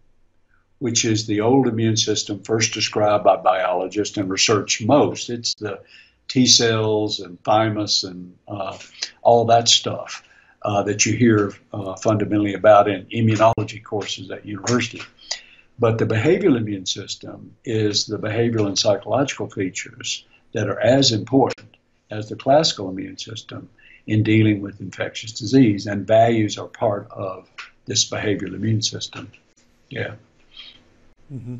which 0.78 1.04
is 1.04 1.26
the 1.26 1.42
old 1.42 1.68
immune 1.68 1.98
system 1.98 2.42
first 2.42 2.72
described 2.72 3.24
by 3.24 3.36
biologists 3.36 4.16
and 4.16 4.30
research 4.30 4.82
most. 4.82 5.28
It's 5.28 5.54
the 5.54 5.80
T 6.28 6.46
cells 6.46 7.20
and 7.20 7.42
thymus 7.44 8.04
and 8.04 8.34
uh, 8.46 8.78
all 9.22 9.44
that 9.46 9.68
stuff 9.68 10.22
uh, 10.68 10.82
that 10.82 11.06
you 11.06 11.16
hear 11.16 11.54
uh, 11.72 11.96
fundamentally 11.96 12.52
about 12.52 12.90
in 12.90 13.06
immunology 13.06 13.82
courses 13.82 14.30
at 14.30 14.44
university. 14.44 15.00
But 15.78 15.96
the 15.96 16.04
behavioral 16.04 16.58
immune 16.58 16.84
system 16.84 17.56
is 17.64 18.04
the 18.04 18.18
behavioral 18.18 18.66
and 18.66 18.78
psychological 18.78 19.48
features 19.48 20.26
that 20.52 20.68
are 20.68 20.78
as 20.78 21.10
important 21.10 21.76
as 22.10 22.28
the 22.28 22.36
classical 22.36 22.90
immune 22.90 23.16
system 23.16 23.70
in 24.06 24.22
dealing 24.22 24.60
with 24.60 24.80
infectious 24.80 25.32
disease, 25.32 25.86
and 25.86 26.06
values 26.06 26.58
are 26.58 26.68
part 26.68 27.10
of 27.10 27.48
this 27.86 28.08
behavioral 28.10 28.54
immune 28.54 28.82
system. 28.82 29.32
Yeah. 29.88 30.16
Mm-hmm. 31.32 31.56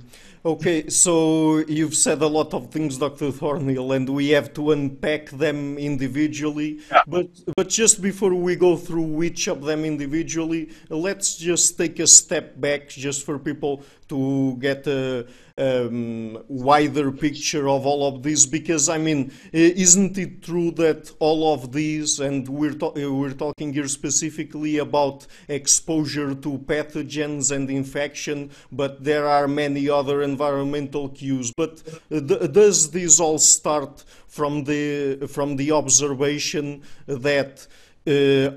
Okay, 0.46 0.88
so 0.88 1.58
you've 1.58 1.94
said 1.94 2.22
a 2.22 2.26
lot 2.26 2.54
of 2.54 2.70
things, 2.70 2.96
Dr. 2.96 3.30
Thornhill, 3.30 3.92
and 3.92 4.08
we 4.08 4.30
have 4.30 4.54
to 4.54 4.70
unpack 4.72 5.28
them 5.28 5.76
individually. 5.76 6.80
Yeah. 6.90 7.02
But 7.06 7.28
but 7.54 7.68
just 7.68 8.00
before 8.00 8.34
we 8.34 8.56
go 8.56 8.76
through 8.76 9.22
each 9.22 9.46
of 9.46 9.62
them 9.62 9.84
individually, 9.84 10.70
let's 10.88 11.36
just 11.36 11.76
take 11.76 11.98
a 11.98 12.06
step 12.06 12.58
back, 12.58 12.88
just 12.88 13.26
for 13.26 13.38
people 13.38 13.82
to 14.08 14.56
get 14.58 14.86
a 14.86 15.26
um, 15.56 16.38
wider 16.48 17.10
picture 17.10 17.68
of 17.68 17.84
all 17.84 18.06
of 18.06 18.22
this 18.22 18.46
because 18.46 18.88
I 18.88 18.98
mean 18.98 19.32
isn't 19.52 20.16
it 20.16 20.42
true 20.42 20.70
that 20.72 21.10
all 21.18 21.52
of 21.52 21.72
these 21.72 22.20
and 22.20 22.48
we're, 22.48 22.74
to 22.74 22.92
we're 23.12 23.32
talking 23.32 23.72
here 23.72 23.88
specifically 23.88 24.78
about 24.78 25.26
exposure 25.48 26.34
to 26.34 26.58
pathogens 26.58 27.50
and 27.50 27.68
infection 27.70 28.50
but 28.70 29.02
there 29.02 29.26
are 29.26 29.48
many 29.48 29.88
other 29.88 30.22
environmental 30.22 31.08
cues. 31.08 31.52
But 31.56 31.82
does 32.10 32.90
this 32.90 33.20
all 33.20 33.38
start 33.38 34.04
from 34.26 34.64
the 34.64 35.28
from 35.28 35.56
the 35.56 35.72
observation 35.72 36.82
that 37.06 37.66
uh, 37.66 37.87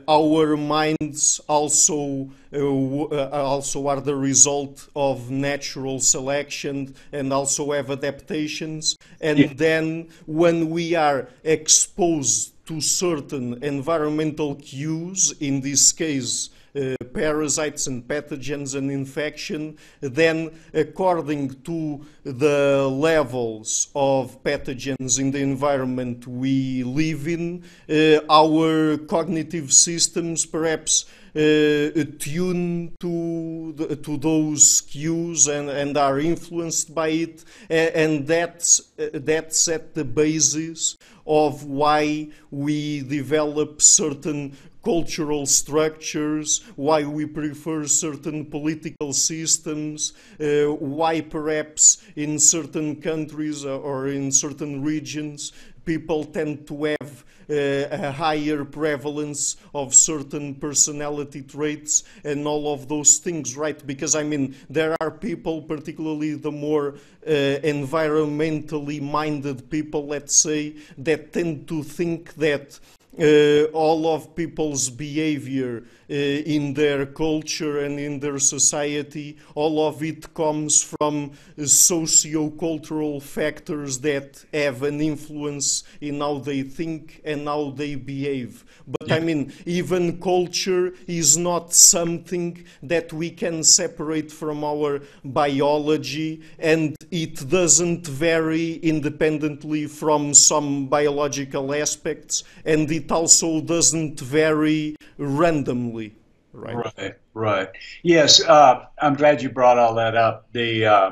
our 0.08 0.56
minds 0.56 1.42
also 1.48 2.30
uh, 2.54 2.58
uh, 2.58 3.30
also 3.32 3.88
are 3.88 4.00
the 4.00 4.16
result 4.16 4.88
of 4.96 5.30
natural 5.30 6.00
selection 6.00 6.96
and 7.12 7.34
also 7.34 7.72
have 7.72 7.92
adaptations 7.92 8.98
and 9.20 9.40
yeah. 9.40 9.54
then 9.56 10.08
when 10.26 10.70
we 10.70 10.96
are 10.96 11.28
exposed 11.44 12.54
to 12.66 12.80
certain 12.80 13.62
environmental 13.64 14.56
cues 14.56 15.34
in 15.40 15.60
this 15.60 15.92
case 15.92 16.50
uh, 16.76 16.96
parasites 17.14 17.88
and 17.88 18.08
pathogens 18.08 18.76
and 18.76 18.90
infection, 18.92 19.78
then 20.00 20.52
according 20.74 21.50
to 21.64 22.06
the 22.24 22.88
levels 22.88 23.90
of 23.96 24.42
pathogens 24.44 25.20
in 25.20 25.32
the 25.32 25.40
environment 25.40 26.28
we 26.28 26.84
live 26.84 27.28
in, 27.28 27.64
uh, 27.90 28.20
our 28.30 28.98
cognitive 28.98 29.74
systems 29.74 30.46
perhaps 30.46 31.06
uh, 31.34 32.04
tune 32.20 32.94
to 33.00 33.74
the, 33.78 33.96
to 33.96 34.18
those 34.18 34.82
cues 34.82 35.48
and, 35.48 35.70
and 35.70 35.96
are 35.96 36.20
influenced 36.20 36.94
by 36.94 37.08
it, 37.08 37.46
and 37.70 38.28
that's 38.28 38.92
uh, 39.00 39.08
that's 39.14 39.68
at 39.70 39.94
the 39.94 40.04
basis 40.04 40.98
of 41.26 41.64
why 41.64 42.28
we 42.50 43.02
develop 43.04 43.82
certain 43.82 44.58
cultural 44.84 45.46
structures, 45.46 46.62
why 46.76 47.04
we 47.04 47.26
prefer 47.26 47.86
certain 47.86 48.46
political 48.46 49.14
systems, 49.14 50.14
uh, 50.40 50.66
why 50.74 51.22
perhaps 51.22 52.02
in 52.16 52.40
certain 52.40 53.00
countries 53.02 53.66
or 53.66 54.08
in 54.08 54.32
certain 54.32 54.82
regions 54.82 55.52
people 55.86 56.24
tend 56.24 56.68
to 56.68 56.84
have 56.84 57.26
uh, 57.50 57.54
a 57.92 58.12
higher 58.12 58.64
prevalence 58.64 59.58
of 59.74 59.94
certain 59.94 60.56
personality 60.56 61.42
traits 61.42 62.04
and 62.24 62.48
all 62.48 62.74
of 62.74 62.88
those 62.88 63.18
things, 63.18 63.58
right? 63.58 63.86
Because 63.86 64.16
I 64.16 64.24
mean, 64.24 64.56
there 64.70 64.96
are 65.02 65.12
people, 65.12 65.62
particularly 65.64 66.36
the 66.36 66.52
more 66.52 66.96
uh, 67.26 67.30
environmentally 67.30 69.02
minded 69.02 69.70
people, 69.70 70.08
let's 70.08 70.36
say, 70.36 70.76
that 71.00 71.34
tend 71.34 71.68
to 71.68 71.84
think 71.84 72.36
that 72.36 72.80
all 73.74 74.08
of 74.08 74.36
people's 74.36 74.90
behavior 74.90 75.84
uh, 75.84 75.86
Eh, 76.12 76.44
in 76.46 76.74
their 76.74 77.06
culture 77.06 77.80
and 77.86 77.98
in 77.98 78.20
their 78.20 78.38
society, 78.38 79.38
all 79.56 79.88
of 79.88 80.04
it 80.04 80.34
comes 80.34 80.84
from 80.84 81.32
eh, 81.58 81.66
socio-cultural 81.66 83.22
factors 83.22 83.98
that 84.00 84.44
have 84.54 84.84
an 84.84 85.00
influence 85.00 85.86
in 86.02 86.20
how 86.20 86.38
they 86.40 86.64
think 86.64 87.22
and 87.24 87.48
how 87.48 87.70
they 87.70 87.96
behave. 87.96 88.66
But 88.86 89.08
yeah. 89.08 89.16
I 89.16 89.20
mean, 89.22 89.54
even 89.66 90.20
culture 90.20 90.92
is 91.08 91.38
not 91.38 91.72
something 91.72 92.62
that 92.84 93.14
we 93.14 93.30
can 93.30 93.64
separate 93.64 94.34
from 94.34 94.66
our 94.66 95.00
biology, 95.24 96.42
and 96.60 96.94
it 97.10 97.48
doesn't 97.50 98.06
vary 98.06 98.74
independently 98.84 99.86
from 99.86 100.34
some 100.34 100.88
biological 100.88 101.74
aspects, 101.74 102.44
and 102.66 102.92
it 102.92 103.10
also 103.10 103.62
doesn't 103.62 104.20
vary 104.20 104.98
randomly. 105.18 106.01
Right. 106.54 106.76
Right. 106.98 107.16
Right. 107.34 107.70
Yes. 108.04 108.44
Uh, 108.44 108.86
I'm 109.02 109.16
glad 109.16 109.42
you 109.42 109.50
brought 109.50 109.78
all 109.78 109.96
that 109.96 110.16
up. 110.16 110.52
The 110.52 110.86
uh, 110.86 111.12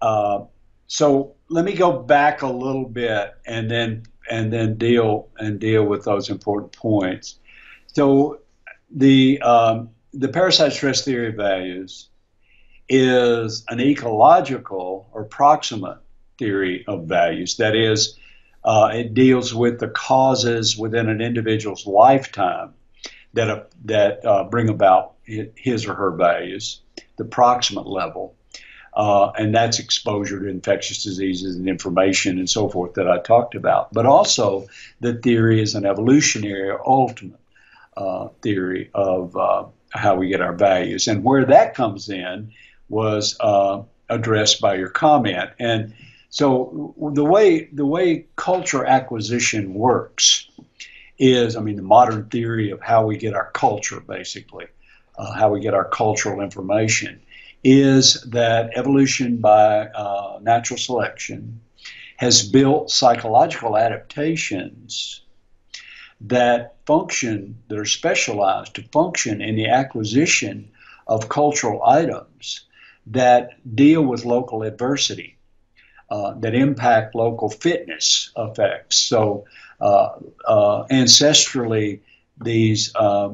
uh, 0.00 0.44
so 0.86 1.34
let 1.48 1.64
me 1.64 1.74
go 1.74 1.98
back 1.98 2.42
a 2.42 2.46
little 2.46 2.84
bit 2.84 3.34
and 3.46 3.70
then 3.70 4.04
and 4.30 4.52
then 4.52 4.76
deal 4.76 5.28
and 5.38 5.58
deal 5.58 5.84
with 5.84 6.04
those 6.04 6.28
important 6.28 6.72
points. 6.72 7.38
So 7.86 8.40
the 8.90 9.40
um, 9.42 9.90
the 10.12 10.28
parasite 10.28 10.72
stress 10.72 11.04
theory 11.04 11.28
of 11.28 11.34
values 11.34 12.08
is 12.88 13.64
an 13.68 13.80
ecological 13.80 15.08
or 15.12 15.24
proximate 15.24 15.98
theory 16.38 16.84
of 16.86 17.04
values. 17.04 17.56
That 17.56 17.76
is, 17.76 18.16
uh, 18.64 18.90
it 18.94 19.14
deals 19.14 19.54
with 19.54 19.78
the 19.80 19.88
causes 19.88 20.78
within 20.78 21.08
an 21.08 21.20
individual's 21.20 21.86
lifetime 21.86 22.72
that 23.34 23.50
uh, 23.50 23.64
that 23.84 24.24
uh, 24.24 24.44
bring 24.44 24.68
about 24.68 25.14
his 25.24 25.86
or 25.86 25.94
her 25.94 26.10
values, 26.10 26.80
the 27.16 27.24
proximate 27.24 27.86
level, 27.86 28.34
uh, 28.94 29.30
and 29.36 29.54
that's 29.54 29.78
exposure 29.78 30.40
to 30.40 30.48
infectious 30.48 31.02
diseases 31.02 31.56
and 31.56 31.68
information 31.68 32.38
and 32.38 32.48
so 32.48 32.68
forth 32.68 32.94
that 32.94 33.08
I 33.08 33.18
talked 33.18 33.54
about. 33.54 33.92
But 33.92 34.06
also, 34.06 34.66
the 35.00 35.14
theory 35.14 35.60
is 35.60 35.74
an 35.74 35.84
evolutionary 35.84 36.70
or 36.70 36.88
ultimate 36.88 37.40
uh, 37.96 38.28
theory 38.42 38.90
of 38.94 39.36
uh, 39.36 39.66
how 39.90 40.16
we 40.16 40.28
get 40.28 40.40
our 40.40 40.54
values, 40.54 41.08
and 41.08 41.22
where 41.22 41.44
that 41.44 41.74
comes 41.74 42.08
in 42.08 42.52
was 42.88 43.36
uh, 43.40 43.82
addressed 44.08 44.60
by 44.60 44.74
your 44.76 44.90
comment 44.90 45.50
and. 45.58 45.94
So 46.30 46.94
the 47.14 47.24
way 47.24 47.70
the 47.72 47.86
way 47.86 48.26
culture 48.36 48.84
acquisition 48.84 49.72
works 49.72 50.46
is, 51.18 51.56
I 51.56 51.60
mean, 51.60 51.76
the 51.76 51.82
modern 51.82 52.28
theory 52.28 52.70
of 52.70 52.80
how 52.80 53.06
we 53.06 53.16
get 53.16 53.34
our 53.34 53.50
culture, 53.52 54.00
basically, 54.00 54.66
uh, 55.16 55.32
how 55.32 55.50
we 55.52 55.60
get 55.60 55.74
our 55.74 55.88
cultural 55.88 56.40
information, 56.40 57.20
is 57.64 58.22
that 58.30 58.70
evolution 58.76 59.38
by 59.38 59.88
uh, 59.88 60.38
natural 60.42 60.78
selection 60.78 61.60
has 62.16 62.48
built 62.48 62.90
psychological 62.90 63.76
adaptations 63.76 65.22
that 66.20 66.76
function, 66.84 67.62
that 67.68 67.78
are 67.78 67.84
specialized 67.84 68.74
to 68.74 68.82
function 68.82 69.40
in 69.40 69.54
the 69.56 69.68
acquisition 69.68 70.70
of 71.06 71.28
cultural 71.28 71.82
items 71.84 72.66
that 73.06 73.50
deal 73.74 74.02
with 74.02 74.24
local 74.24 74.62
adversity, 74.62 75.36
uh, 76.10 76.34
that 76.40 76.54
impact 76.54 77.14
local 77.14 77.48
fitness 77.48 78.32
effects. 78.36 78.96
So, 78.96 79.44
ancestrally, 79.80 82.00
these 82.40 82.94
uh, 82.94 83.30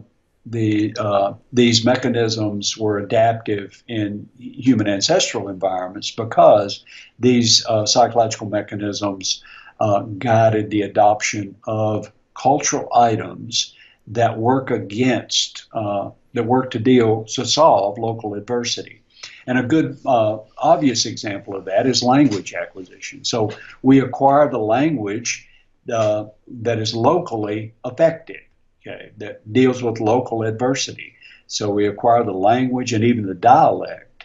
the 0.46 0.94
uh, 0.98 1.34
these 1.52 1.84
mechanisms 1.84 2.76
were 2.76 2.98
adaptive 2.98 3.82
in 3.88 4.28
human 4.38 4.86
ancestral 4.86 5.48
environments 5.48 6.10
because 6.10 6.84
these 7.18 7.64
uh, 7.66 7.86
psychological 7.86 8.48
mechanisms 8.48 9.42
uh, 9.80 10.00
guided 10.18 10.70
the 10.70 10.82
adoption 10.82 11.54
of 11.64 12.12
cultural 12.40 12.88
items 12.94 13.74
that 14.06 14.38
work 14.38 14.70
against 14.70 15.66
that 15.72 16.46
work 16.46 16.70
to 16.70 16.78
deal 16.78 17.24
to 17.24 17.46
solve 17.46 17.96
local 17.96 18.34
adversity. 18.34 19.00
And 19.46 19.58
a 19.58 19.62
good 19.62 19.98
obvious 20.04 21.06
example 21.06 21.56
of 21.56 21.64
that 21.66 21.86
is 21.86 22.02
language 22.02 22.52
acquisition. 22.52 23.24
So 23.24 23.50
we 23.82 24.00
acquire 24.00 24.50
the 24.50 24.58
language 24.58 25.48
uh, 25.92 26.24
that 26.62 26.78
is 26.78 26.94
locally 26.94 27.72
effective, 27.84 28.40
okay, 28.86 29.10
that 29.18 29.50
deals 29.52 29.82
with 29.82 30.00
local 30.00 30.42
adversity. 30.42 31.14
So 31.46 31.70
we 31.70 31.86
acquire 31.86 32.24
the 32.24 32.32
language 32.32 32.92
and 32.92 33.04
even 33.04 33.26
the 33.26 33.34
dialect 33.34 34.24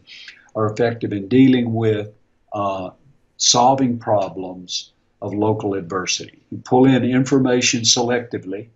are 0.55 0.67
effective 0.71 1.13
in 1.13 1.29
dealing 1.29 1.73
with 1.75 2.09
uh, 2.53 2.91
solving 3.37 3.99
problems 3.99 4.93
of 5.21 5.35
local 5.35 5.75
adversity. 5.75 6.43
You 6.51 6.59
pull 6.59 6.85
in 6.87 7.05
information 7.05 7.83
selectively, 7.83 8.69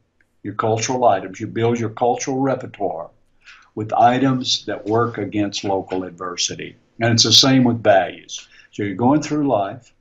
your 0.43 0.55
cultural 0.55 1.05
items, 1.05 1.41
you 1.41 1.47
build 1.47 1.79
your 1.79 1.91
cultural 1.91 2.39
repertoire 2.39 3.11
with 3.75 3.93
items 3.93 4.65
that 4.67 4.87
work 4.87 5.19
against 5.19 5.65
local 5.65 6.05
adversity. 6.05 6.77
And 7.01 7.13
it's 7.13 7.25
the 7.25 7.33
same 7.33 7.65
with 7.65 7.83
values. 7.83 8.49
So 8.73 8.83
you're 8.83 8.95
going 8.95 9.23
through 9.23 9.47
life, 9.47 9.93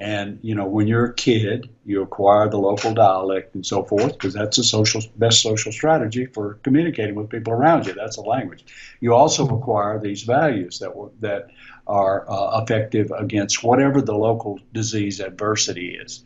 and 0.00 0.38
you 0.42 0.54
know 0.54 0.66
when 0.66 0.86
you're 0.86 1.04
a 1.04 1.14
kid, 1.14 1.68
you 1.84 2.02
acquire 2.02 2.48
the 2.48 2.56
local 2.56 2.94
dialect 2.94 3.54
and 3.54 3.64
so 3.64 3.84
forth 3.84 4.12
because 4.12 4.32
that's 4.32 4.56
the 4.56 4.64
social 4.64 5.02
best 5.16 5.42
social 5.42 5.70
strategy 5.70 6.24
for 6.24 6.54
communicating 6.62 7.14
with 7.14 7.28
people 7.28 7.52
around 7.52 7.86
you. 7.86 7.92
That's 7.92 8.16
a 8.16 8.22
language. 8.22 8.64
You 9.00 9.14
also 9.14 9.46
acquire 9.46 10.00
these 10.00 10.22
values 10.22 10.78
that 10.78 10.92
that 11.20 11.48
are 11.86 12.28
uh, 12.30 12.62
effective 12.62 13.12
against 13.16 13.62
whatever 13.62 14.00
the 14.00 14.16
local 14.16 14.58
disease 14.72 15.20
adversity 15.20 15.90
is. 15.90 16.24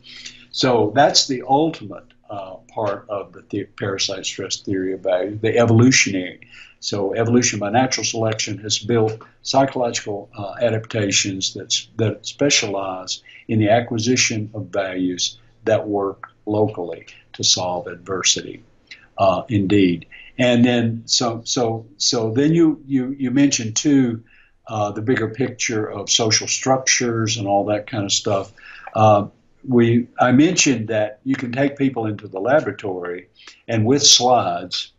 So 0.51 0.93
that's 0.95 1.27
the 1.27 1.43
ultimate 1.45 2.14
uh, 2.29 2.55
part 2.73 3.05
of 3.09 3.33
the, 3.33 3.43
the 3.49 3.63
parasite 3.63 4.25
stress 4.25 4.57
theory 4.57 4.93
of 4.93 5.01
value, 5.01 5.37
the 5.37 5.57
evolutionary. 5.57 6.41
So 6.79 7.13
evolution 7.15 7.59
by 7.59 7.71
natural 7.71 8.05
selection 8.05 8.59
has 8.59 8.77
built 8.79 9.21
psychological 9.41 10.29
uh, 10.37 10.55
adaptations 10.61 11.53
that's, 11.53 11.87
that 11.97 12.25
specialize 12.25 13.23
in 13.47 13.59
the 13.59 13.69
acquisition 13.69 14.51
of 14.53 14.67
values 14.67 15.37
that 15.63 15.87
work 15.87 16.27
locally 16.45 17.07
to 17.33 17.43
solve 17.43 17.87
adversity. 17.87 18.63
Uh, 19.17 19.43
indeed, 19.47 20.05
and 20.37 20.65
then 20.65 21.03
so 21.05 21.41
so 21.45 21.85
so 21.95 22.31
then 22.31 22.53
you 22.53 22.83
you 22.85 23.15
you 23.17 23.31
mentioned 23.31 23.73
too 23.77 24.21
uh, 24.67 24.91
the 24.91 25.01
bigger 25.01 25.29
picture 25.29 25.89
of 25.89 26.09
social 26.09 26.47
structures 26.47 27.37
and 27.37 27.47
all 27.47 27.65
that 27.65 27.87
kind 27.87 28.03
of 28.03 28.11
stuff. 28.11 28.51
We 29.67 30.07
I 30.19 30.31
mentioned 30.31 30.87
that 30.89 31.19
you 31.23 31.35
can 31.35 31.51
take 31.51 31.77
people 31.77 32.05
into 32.05 32.27
the 32.27 32.39
laboratory 32.39 33.27
and 33.67 33.85
with 33.85 34.03
slides 34.03 34.91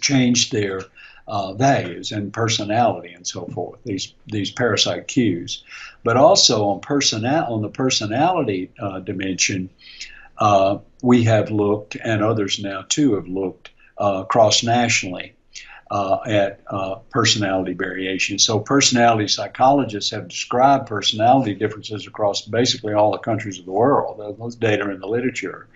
change 0.00 0.50
their 0.50 0.80
uh, 1.28 1.52
values 1.54 2.12
and 2.12 2.32
personality 2.32 3.12
and 3.12 3.26
so 3.26 3.46
forth. 3.46 3.80
These 3.84 4.14
these 4.26 4.50
parasite 4.50 5.08
cues, 5.08 5.62
but 6.04 6.16
also 6.16 6.66
on 6.66 6.80
personal 6.80 7.44
on 7.44 7.62
the 7.62 7.68
personality 7.68 8.70
uh, 8.80 9.00
dimension, 9.00 9.70
uh, 10.38 10.78
we 11.02 11.24
have 11.24 11.50
looked 11.50 11.96
and 12.02 12.22
others 12.22 12.58
now 12.58 12.84
too 12.88 13.14
have 13.14 13.28
looked 13.28 13.70
uh, 13.98 14.24
cross 14.24 14.62
nationally 14.62 15.34
uh, 15.92 16.18
at 16.24 16.60
uh, 16.68 16.94
personality 17.10 17.74
variation. 17.74 18.38
So, 18.38 18.58
personality 18.58 19.28
psychologists 19.28 20.10
have 20.10 20.26
described 20.26 20.86
personality 20.86 21.54
differences 21.54 22.06
across 22.06 22.40
basically 22.40 22.94
all 22.94 23.12
the 23.12 23.18
countries 23.18 23.58
of 23.58 23.66
the 23.66 23.72
world. 23.72 24.18
Those 24.38 24.56
data 24.56 24.90
in 24.90 25.00
the 25.00 25.06
literature. 25.06 25.68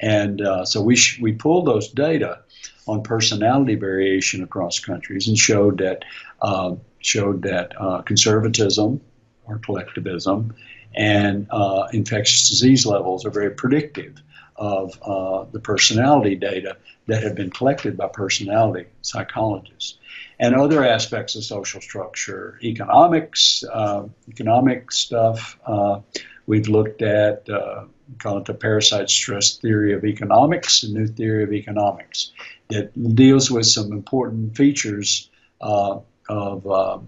And 0.00 0.40
uh, 0.40 0.64
so, 0.64 0.82
we, 0.82 0.96
sh- 0.96 1.20
we 1.20 1.32
pulled 1.32 1.68
those 1.68 1.88
data 1.88 2.40
on 2.88 3.04
personality 3.04 3.76
variation 3.76 4.42
across 4.42 4.80
countries 4.80 5.28
and 5.28 5.38
showed 5.38 5.78
that, 5.78 6.04
uh, 6.42 6.74
showed 6.98 7.42
that 7.42 7.80
uh, 7.80 8.02
conservatism 8.02 9.00
or 9.44 9.58
collectivism 9.58 10.52
and 10.96 11.46
uh, 11.50 11.86
infectious 11.92 12.48
disease 12.48 12.86
levels 12.86 13.24
are 13.24 13.30
very 13.30 13.50
predictive 13.50 14.20
of 14.60 15.00
uh, 15.02 15.44
the 15.52 15.58
personality 15.58 16.36
data 16.36 16.76
that 17.06 17.22
have 17.22 17.34
been 17.34 17.50
collected 17.50 17.96
by 17.96 18.06
personality 18.06 18.86
psychologists. 19.00 19.96
And 20.38 20.54
other 20.54 20.84
aspects 20.84 21.34
of 21.34 21.44
social 21.44 21.80
structure, 21.80 22.58
economics, 22.62 23.64
uh, 23.72 24.04
economic 24.28 24.92
stuff. 24.92 25.58
Uh, 25.66 26.00
we've 26.46 26.68
looked 26.68 27.00
at, 27.00 27.48
uh, 27.48 27.86
call 28.18 28.38
it 28.38 28.44
the 28.44 28.54
parasite 28.54 29.08
stress 29.08 29.56
theory 29.56 29.94
of 29.94 30.04
economics, 30.04 30.82
a 30.82 30.92
new 30.92 31.06
theory 31.06 31.42
of 31.42 31.52
economics 31.52 32.32
that 32.68 32.92
deals 33.14 33.50
with 33.50 33.66
some 33.66 33.92
important 33.92 34.56
features 34.56 35.30
uh, 35.62 35.98
of, 36.28 36.66
uh, 36.66 36.98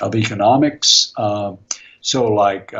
of 0.00 0.14
economics. 0.14 1.12
so, 2.02 2.32
like 2.32 2.72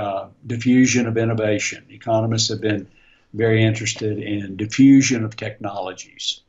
diffusion 0.47 1.07
of 1.07 1.19
innovation. 1.19 1.85
Economists 1.91 2.49
have 2.49 2.61
been 2.61 2.87
very 3.33 3.63
interested 3.63 4.19
in 4.19 4.57
diffusion 4.57 5.25
of 5.25 5.37
technologies. 5.37 6.41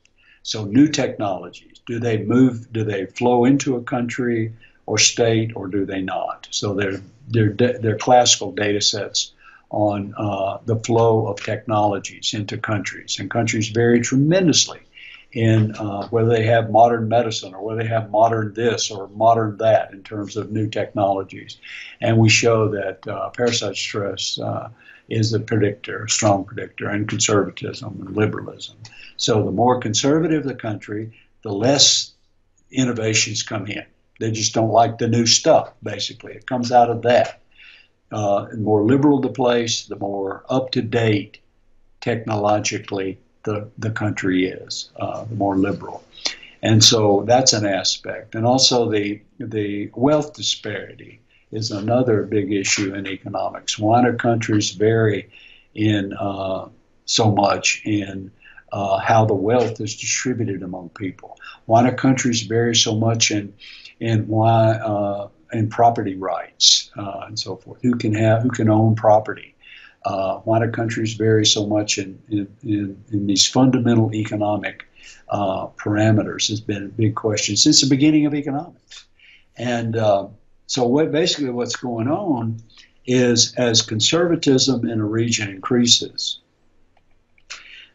So 0.44 0.65
new 0.65 0.88
technologies, 0.88 1.80
do 1.86 2.00
they 2.00 2.17
move, 2.24 2.72
do 2.74 2.84
they 2.84 3.06
flow 3.06 3.46
into 3.46 3.76
a 3.76 3.84
country 3.84 4.54
or 4.86 4.98
state 4.98 5.52
or 5.56 5.67
do 5.67 5.86
they 5.86 6.02
not? 6.02 6.48
So 6.52 6.74
they're, 6.74 7.02
they're, 7.28 7.54
they're 7.54 7.98
classical 7.98 8.52
data 8.52 8.82
sets 8.82 9.34
on 9.70 10.13
uh, 10.17 10.58
the 10.65 10.76
flow 10.78 11.28
of 11.28 11.41
technologies 11.41 12.34
into 12.34 12.58
countries. 12.58 13.17
And 13.20 13.30
countries 13.30 13.70
vary 13.70 14.02
tremendously 14.02 14.80
in 15.32 15.74
uh, 15.76 16.08
whether 16.10 16.30
they 16.30 16.44
have 16.46 16.72
modern 16.72 17.08
medicine 17.08 17.54
or 17.54 17.63
whether 17.63 17.82
they 17.84 17.88
have 17.88 18.10
modern 18.10 18.54
this 18.54 18.91
or 18.91 19.08
modern 19.10 19.58
that 19.58 19.94
in 19.94 20.04
terms 20.04 20.36
of 20.36 20.52
new 20.52 20.67
technologies. 20.67 21.58
And 22.02 22.17
we 22.17 22.30
show 22.30 22.70
that 22.70 23.08
uh, 23.08 23.30
parasite 23.30 23.78
stress 23.78 24.38
uh, 24.39 24.70
is 25.12 25.34
a 25.34 25.39
predictor, 25.39 26.06
a 26.06 26.10
strong 26.10 26.45
predictor, 26.45 26.89
and 26.89 27.08
conservatism 27.08 27.97
and 28.00 28.15
liberalism. 28.15 28.78
So 29.17 29.43
the 29.43 29.52
more 29.52 29.80
conservative 29.80 30.43
the 30.43 30.56
country, 30.56 31.12
the 31.43 31.52
less 31.52 32.13
innovations 32.71 33.43
come 33.43 33.67
in. 33.67 33.86
They 34.19 34.32
just 34.32 34.54
don't 34.54 34.71
like 34.71 34.97
the 34.97 35.08
new 35.08 35.26
stuff, 35.26 35.74
basically. 35.84 36.34
It 36.34 36.45
comes 36.45 36.71
out 36.71 36.89
of 36.89 37.02
that. 37.04 37.41
Uh, 38.12 38.45
the 38.45 38.58
more 38.58 38.84
liberal 38.84 39.21
the 39.21 39.30
place, 39.30 39.86
the 39.86 39.95
more 39.95 40.43
up 40.50 40.71
to 40.71 40.82
date 40.82 41.39
technologically 42.02 43.17
the, 43.43 43.69
the 43.78 43.91
country 43.91 44.47
is, 44.47 44.91
uh, 44.97 45.24
the 45.26 45.36
more 45.36 45.58
liberal. 45.58 46.04
And 46.62 46.84
so 46.84 47.24
that's 47.26 47.54
an 47.54 47.65
aspect. 47.65 48.36
And 48.36 48.45
also 48.45 48.91
the, 48.91 49.21
the 49.39 49.89
wealth 49.95 50.34
disparity 50.34 51.21
is 51.52 51.72
another 51.72 52.24
big 52.24 52.52
issue 52.52 52.94
in 52.94 53.08
economics. 53.08 53.78
Why 53.78 54.04
do 54.04 54.14
countries 54.14 54.72
vary 54.72 55.30
in 55.74 56.14
uh, 56.14 56.70
so 57.06 57.32
much 57.32 57.82
in 57.86 58.32
uh, 58.72 59.00
how 59.00 59.26
the 59.26 59.34
wealth 59.34 59.82
is 59.82 59.96
distributed 59.98 60.64
among 60.64 60.90
people? 60.90 61.38
Why 61.66 61.90
do 61.90 61.96
countries 61.96 62.44
vary 62.44 62.76
so 62.76 62.96
much 62.96 63.32
in 63.32 63.54
in 64.00 64.28
why 64.28 64.72
uh, 64.72 65.28
in 65.54 65.70
property 65.70 66.16
rights 66.16 66.90
uh, 66.98 67.26
and 67.28 67.38
so 67.38 67.58
forth? 67.58 67.82
Who 67.82 67.96
can 67.96 68.14
have 68.14 68.44
who 68.44 68.50
can 68.50 68.70
own 68.70 68.96
property? 68.96 69.56
Uh, 70.04 70.38
why 70.40 70.60
do 70.60 70.72
countries 70.72 71.14
vary 71.14 71.46
so 71.46 71.68
much 71.68 71.98
in 71.98 72.20
in, 72.30 72.48
in, 72.64 73.04
in 73.12 73.28
these 73.28 73.46
fundamental 73.46 74.14
economic 74.16 74.88
uh, 75.30 75.68
parameters? 75.68 76.48
Has 76.50 76.62
been 76.62 76.86
a 76.86 76.90
big 76.90 77.16
question 77.16 77.58
since 77.58 77.82
the 77.82 77.90
beginning 77.90 78.26
of 78.26 78.34
economics, 78.34 79.06
and 79.58 79.98
so 80.72 80.86
what 80.86 81.12
basically 81.12 81.50
what's 81.50 81.76
going 81.76 82.08
on 82.08 82.64
is 83.06 83.54
as 83.58 83.82
conservatism 83.82 84.88
in 84.88 85.02
a 85.02 85.06
region 85.06 85.50
increases, 85.50 86.40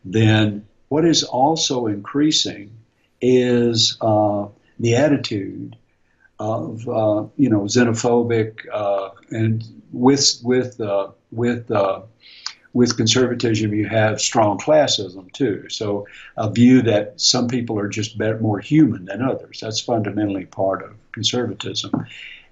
then 0.05 0.67
what 0.89 1.07
is 1.07 1.23
also 1.23 1.87
increasing 1.87 2.71
is 3.23 3.97
uh, 4.03 4.49
the 4.79 4.95
attitude 4.95 5.75
of 6.39 6.87
uh, 6.87 7.25
you 7.39 7.49
know 7.49 7.62
xenophobic 7.62 8.67
uh, 8.71 9.09
and 9.31 9.65
with 9.91 10.39
with 10.45 10.79
uh, 10.79 11.09
with 11.33 11.71
uh, 11.71 12.03
with 12.75 12.99
conservatism 12.99 13.73
you 13.73 13.89
have 13.89 14.21
strong 14.21 14.59
classism 14.59 15.33
too. 15.33 15.67
So 15.71 16.07
a 16.37 16.51
view 16.51 16.83
that 16.83 17.19
some 17.19 17.49
people 17.49 17.79
are 17.79 17.89
just 17.89 18.19
better, 18.19 18.39
more 18.39 18.59
human 18.59 19.07
than 19.07 19.23
others. 19.23 19.61
That's 19.62 19.81
fundamentally 19.81 20.45
part 20.45 20.83
of 20.83 20.93
conservatism 21.12 22.07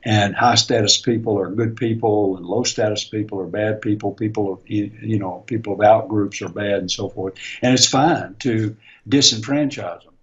and 0.05 0.35
high 0.35 0.55
status 0.55 0.99
people 0.99 1.39
are 1.39 1.51
good 1.51 1.77
people 1.77 2.37
and 2.37 2.47
low 2.47 2.63
status 2.63 3.05
people 3.05 3.41
are 3.41 3.47
bad 3.47 3.81
people 3.81 4.13
people 4.13 4.53
of 4.53 4.61
you 4.67 5.19
know 5.19 5.43
people 5.47 5.75
of 5.75 5.81
out 5.81 6.09
groups 6.09 6.43
are 6.43 6.49
bad 6.49 6.79
and 6.79 6.91
so 6.91 7.09
forth 7.09 7.35
and 7.63 7.75
it's 7.75 7.87
fine 7.87 8.35
to 8.39 8.77
disenfranchise 9.09 10.05
them 10.05 10.15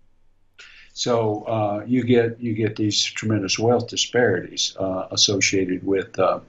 so 0.94 1.44
uh, 1.44 1.84
you 1.86 2.04
get 2.04 2.40
you 2.40 2.54
get 2.54 2.76
these 2.76 3.04
tremendous 3.04 3.58
wealth 3.58 3.88
disparities 3.88 4.76
uh, 4.78 5.08
associated 5.12 5.86
with 5.86 6.20
uh, 6.20 6.42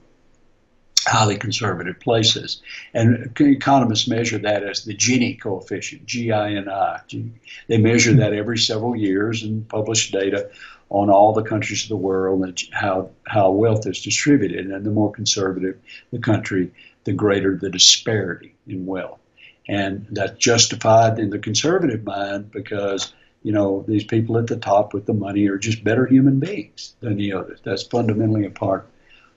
highly 1.05 1.37
conservative 1.37 1.99
places. 1.99 2.61
And 2.93 3.37
economists 3.39 4.07
measure 4.07 4.37
that 4.39 4.63
as 4.63 4.85
the 4.85 4.95
Gini 4.95 5.39
coefficient, 5.39 6.05
G-I-N-I. 6.05 7.01
They 7.67 7.77
measure 7.77 8.13
that 8.13 8.33
every 8.33 8.57
several 8.57 8.95
years 8.95 9.43
and 9.43 9.67
publish 9.67 10.11
data 10.11 10.49
on 10.93 11.09
all 11.09 11.33
the 11.33 11.41
countries 11.41 11.83
of 11.83 11.89
the 11.89 11.95
world 11.97 12.43
and 12.43 12.61
how, 12.71 13.09
how 13.27 13.49
wealth 13.49 13.85
is 13.87 14.01
distributed. 14.01 14.67
And 14.67 14.85
the 14.85 14.91
more 14.91 15.11
conservative 15.11 15.77
the 16.11 16.19
country, 16.19 16.71
the 17.03 17.13
greater 17.13 17.57
the 17.57 17.69
disparity 17.69 18.55
in 18.67 18.85
wealth. 18.85 19.19
And 19.67 20.05
that's 20.11 20.37
justified 20.37 21.17
in 21.17 21.31
the 21.31 21.39
conservative 21.39 22.03
mind 22.03 22.51
because, 22.51 23.11
you 23.41 23.51
know, 23.51 23.83
these 23.87 24.03
people 24.03 24.37
at 24.37 24.47
the 24.47 24.55
top 24.55 24.93
with 24.93 25.07
the 25.07 25.13
money 25.13 25.47
are 25.47 25.57
just 25.57 25.83
better 25.83 26.05
human 26.05 26.39
beings 26.39 26.93
than 26.99 27.17
the 27.17 27.33
others. 27.33 27.59
That's 27.63 27.83
fundamentally 27.83 28.45
a 28.45 28.51
part 28.51 28.87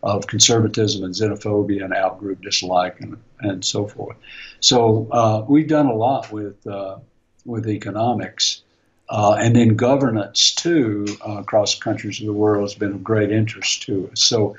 of 0.02 0.26
conservatism 0.26 1.04
and 1.04 1.14
xenophobia 1.14 1.84
and 1.84 1.94
outgroup 1.94 2.42
dislike 2.42 3.00
and, 3.00 3.16
and 3.40 3.64
so 3.64 3.86
forth. 3.86 4.16
So 4.60 5.08
uh, 5.10 5.44
we've 5.48 5.68
done 5.68 5.86
a 5.86 5.94
lot 5.94 6.30
with 6.30 6.66
uh, 6.66 6.98
with 7.46 7.66
economics. 7.66 8.62
Uh, 9.08 9.36
and 9.38 9.54
then 9.54 9.76
governance 9.76 10.52
too 10.54 11.06
uh, 11.26 11.38
across 11.38 11.78
countries 11.78 12.20
of 12.20 12.26
the 12.26 12.32
world 12.32 12.62
has 12.62 12.74
been 12.74 12.92
of 12.92 13.04
great 13.04 13.30
interest 13.30 13.82
to 13.82 14.08
us. 14.10 14.22
So 14.22 14.56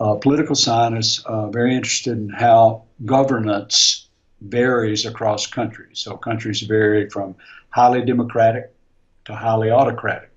uh, 0.00 0.14
political 0.14 0.54
scientists 0.54 1.24
are 1.24 1.50
very 1.50 1.74
interested 1.74 2.16
in 2.16 2.28
how 2.30 2.84
governance 3.04 4.08
varies 4.40 5.04
across 5.04 5.46
countries. 5.46 5.98
So 5.98 6.16
countries 6.16 6.60
vary 6.62 7.08
from 7.10 7.34
highly 7.70 8.04
democratic 8.04 8.72
to 9.26 9.34
highly 9.34 9.70
autocratic 9.70 10.30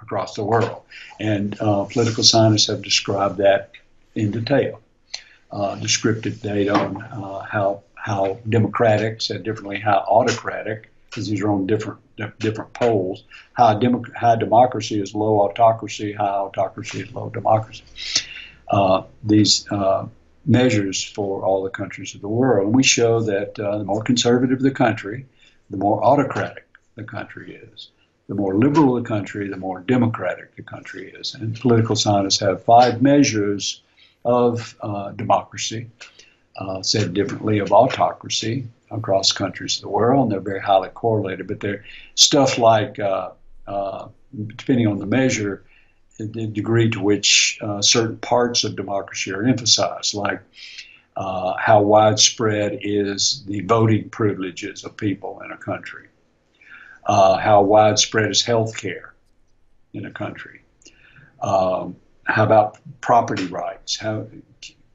across 0.00 0.34
the 0.34 0.44
world. 0.44 0.82
And 1.20 1.58
uh, 1.60 1.84
political 1.84 2.24
scientists 2.24 2.66
have 2.66 2.82
described 2.82 3.38
that 3.38 3.72
in 4.14 4.30
detail. 4.30 4.80
Uh, 5.50 5.76
descriptive 5.76 6.42
data 6.42 6.74
on 6.74 7.02
uh, 7.02 7.40
how 7.40 7.82
how 7.94 8.38
democratic, 8.48 9.20
said 9.20 9.42
differently, 9.42 9.78
how 9.78 10.04
autocratic, 10.08 10.90
because 11.08 11.28
these 11.28 11.42
are 11.42 11.50
on 11.50 11.66
different 11.66 11.98
different 12.38 12.72
poles. 12.72 13.24
How, 13.52 13.78
democ- 13.78 14.14
how 14.14 14.34
democracy 14.34 15.00
is 15.00 15.14
low 15.14 15.40
autocracy, 15.40 16.12
high 16.12 16.26
autocracy 16.26 17.02
is 17.02 17.12
low 17.12 17.30
democracy. 17.30 17.84
Uh, 18.68 19.02
these 19.22 19.70
uh, 19.70 20.06
measures 20.44 21.02
for 21.02 21.44
all 21.44 21.62
the 21.62 21.70
countries 21.70 22.14
of 22.14 22.20
the 22.20 22.28
world, 22.28 22.66
and 22.66 22.74
we 22.74 22.82
show 22.82 23.20
that 23.20 23.58
uh, 23.58 23.78
the 23.78 23.84
more 23.84 24.02
conservative 24.02 24.60
the 24.60 24.70
country, 24.70 25.26
the 25.70 25.76
more 25.76 26.02
autocratic 26.04 26.66
the 26.96 27.04
country 27.04 27.54
is 27.72 27.90
the 28.28 28.34
more 28.34 28.54
liberal 28.54 28.94
the 28.94 29.02
country, 29.02 29.48
the 29.48 29.56
more 29.56 29.80
democratic 29.80 30.54
the 30.54 30.62
country 30.62 31.10
is. 31.18 31.34
And 31.34 31.58
political 31.58 31.96
scientists 31.96 32.40
have 32.40 32.62
five 32.62 33.00
measures 33.02 33.82
of 34.24 34.76
uh, 34.82 35.10
democracy, 35.12 35.88
uh, 36.58 36.82
said 36.82 37.14
differently, 37.14 37.58
of 37.58 37.72
autocracy 37.72 38.66
across 38.90 39.32
countries 39.32 39.76
of 39.76 39.82
the 39.82 39.88
world, 39.88 40.24
and 40.24 40.32
they're 40.32 40.40
very 40.40 40.60
highly 40.60 40.88
correlated. 40.90 41.46
But 41.46 41.60
they're 41.60 41.84
stuff 42.14 42.58
like, 42.58 42.98
uh, 42.98 43.30
uh 43.66 44.08
depending 44.56 44.86
on 44.86 44.98
the 44.98 45.06
measure, 45.06 45.64
the 46.18 46.46
degree 46.46 46.90
to 46.90 47.00
which 47.00 47.58
uh, 47.62 47.80
certain 47.80 48.18
parts 48.18 48.64
of 48.64 48.76
democracy 48.76 49.32
are 49.32 49.44
emphasized, 49.44 50.14
like 50.14 50.40
uh, 51.16 51.54
how 51.58 51.82
widespread 51.82 52.78
is 52.82 53.44
the 53.46 53.60
voting 53.60 54.10
privileges 54.10 54.84
of 54.84 54.96
people 54.96 55.40
in 55.44 55.52
a 55.52 55.56
country 55.56 56.08
uh, 57.08 57.38
how 57.38 57.62
widespread 57.62 58.30
is 58.30 58.44
health 58.44 58.76
care 58.76 59.14
in 59.94 60.04
a 60.04 60.10
country? 60.10 60.60
Um, 61.40 61.96
how 62.24 62.44
about 62.44 62.78
property 63.00 63.46
rights? 63.46 63.98
How 63.98 64.26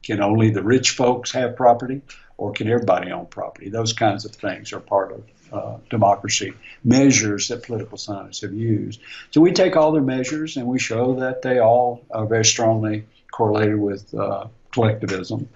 can 0.02 0.22
only 0.22 0.50
the 0.50 0.62
rich 0.62 0.90
folks 0.90 1.32
have 1.32 1.56
property, 1.56 2.02
or 2.36 2.52
can 2.52 2.68
everybody 2.68 3.10
own 3.10 3.26
property? 3.26 3.68
Those 3.68 3.92
kinds 3.92 4.24
of 4.24 4.32
things 4.32 4.72
are 4.72 4.80
part 4.80 5.12
of 5.12 5.22
uh, 5.52 5.78
democracy 5.88 6.52
measures 6.82 7.48
that 7.48 7.62
political 7.62 7.96
scientists 7.96 8.40
have 8.42 8.54
used. 8.54 9.00
So 9.30 9.40
we 9.40 9.52
take 9.52 9.76
all 9.76 9.92
their 9.92 10.02
measures 10.02 10.56
and 10.56 10.66
we 10.66 10.78
show 10.78 11.14
that 11.20 11.42
they 11.42 11.58
all 11.58 12.04
are 12.10 12.26
very 12.26 12.44
strongly 12.44 13.04
correlated 13.30 13.78
with 13.78 14.12
uh, 14.14 14.46
collectivism. 14.72 15.48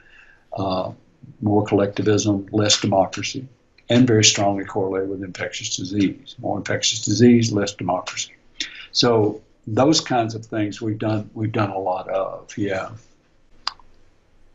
Uh, 0.56 0.92
more 1.40 1.64
collectivism, 1.64 2.48
less 2.52 2.80
democracy 2.80 3.46
and 3.90 4.06
very 4.06 4.24
strongly 4.24 4.64
correlated 4.64 5.08
with 5.08 5.22
infectious 5.22 5.76
disease. 5.76 6.36
More 6.38 6.58
infectious 6.58 7.04
disease, 7.04 7.52
less 7.52 7.72
democracy. 7.72 8.34
So 8.92 9.42
those 9.66 10.00
kinds 10.00 10.34
of 10.34 10.46
things 10.46 10.80
we've 10.80 10.98
done 10.98 11.30
we've 11.34 11.52
done 11.52 11.70
a 11.70 11.78
lot 11.78 12.08
of. 12.08 12.56
Yeah. 12.56 12.90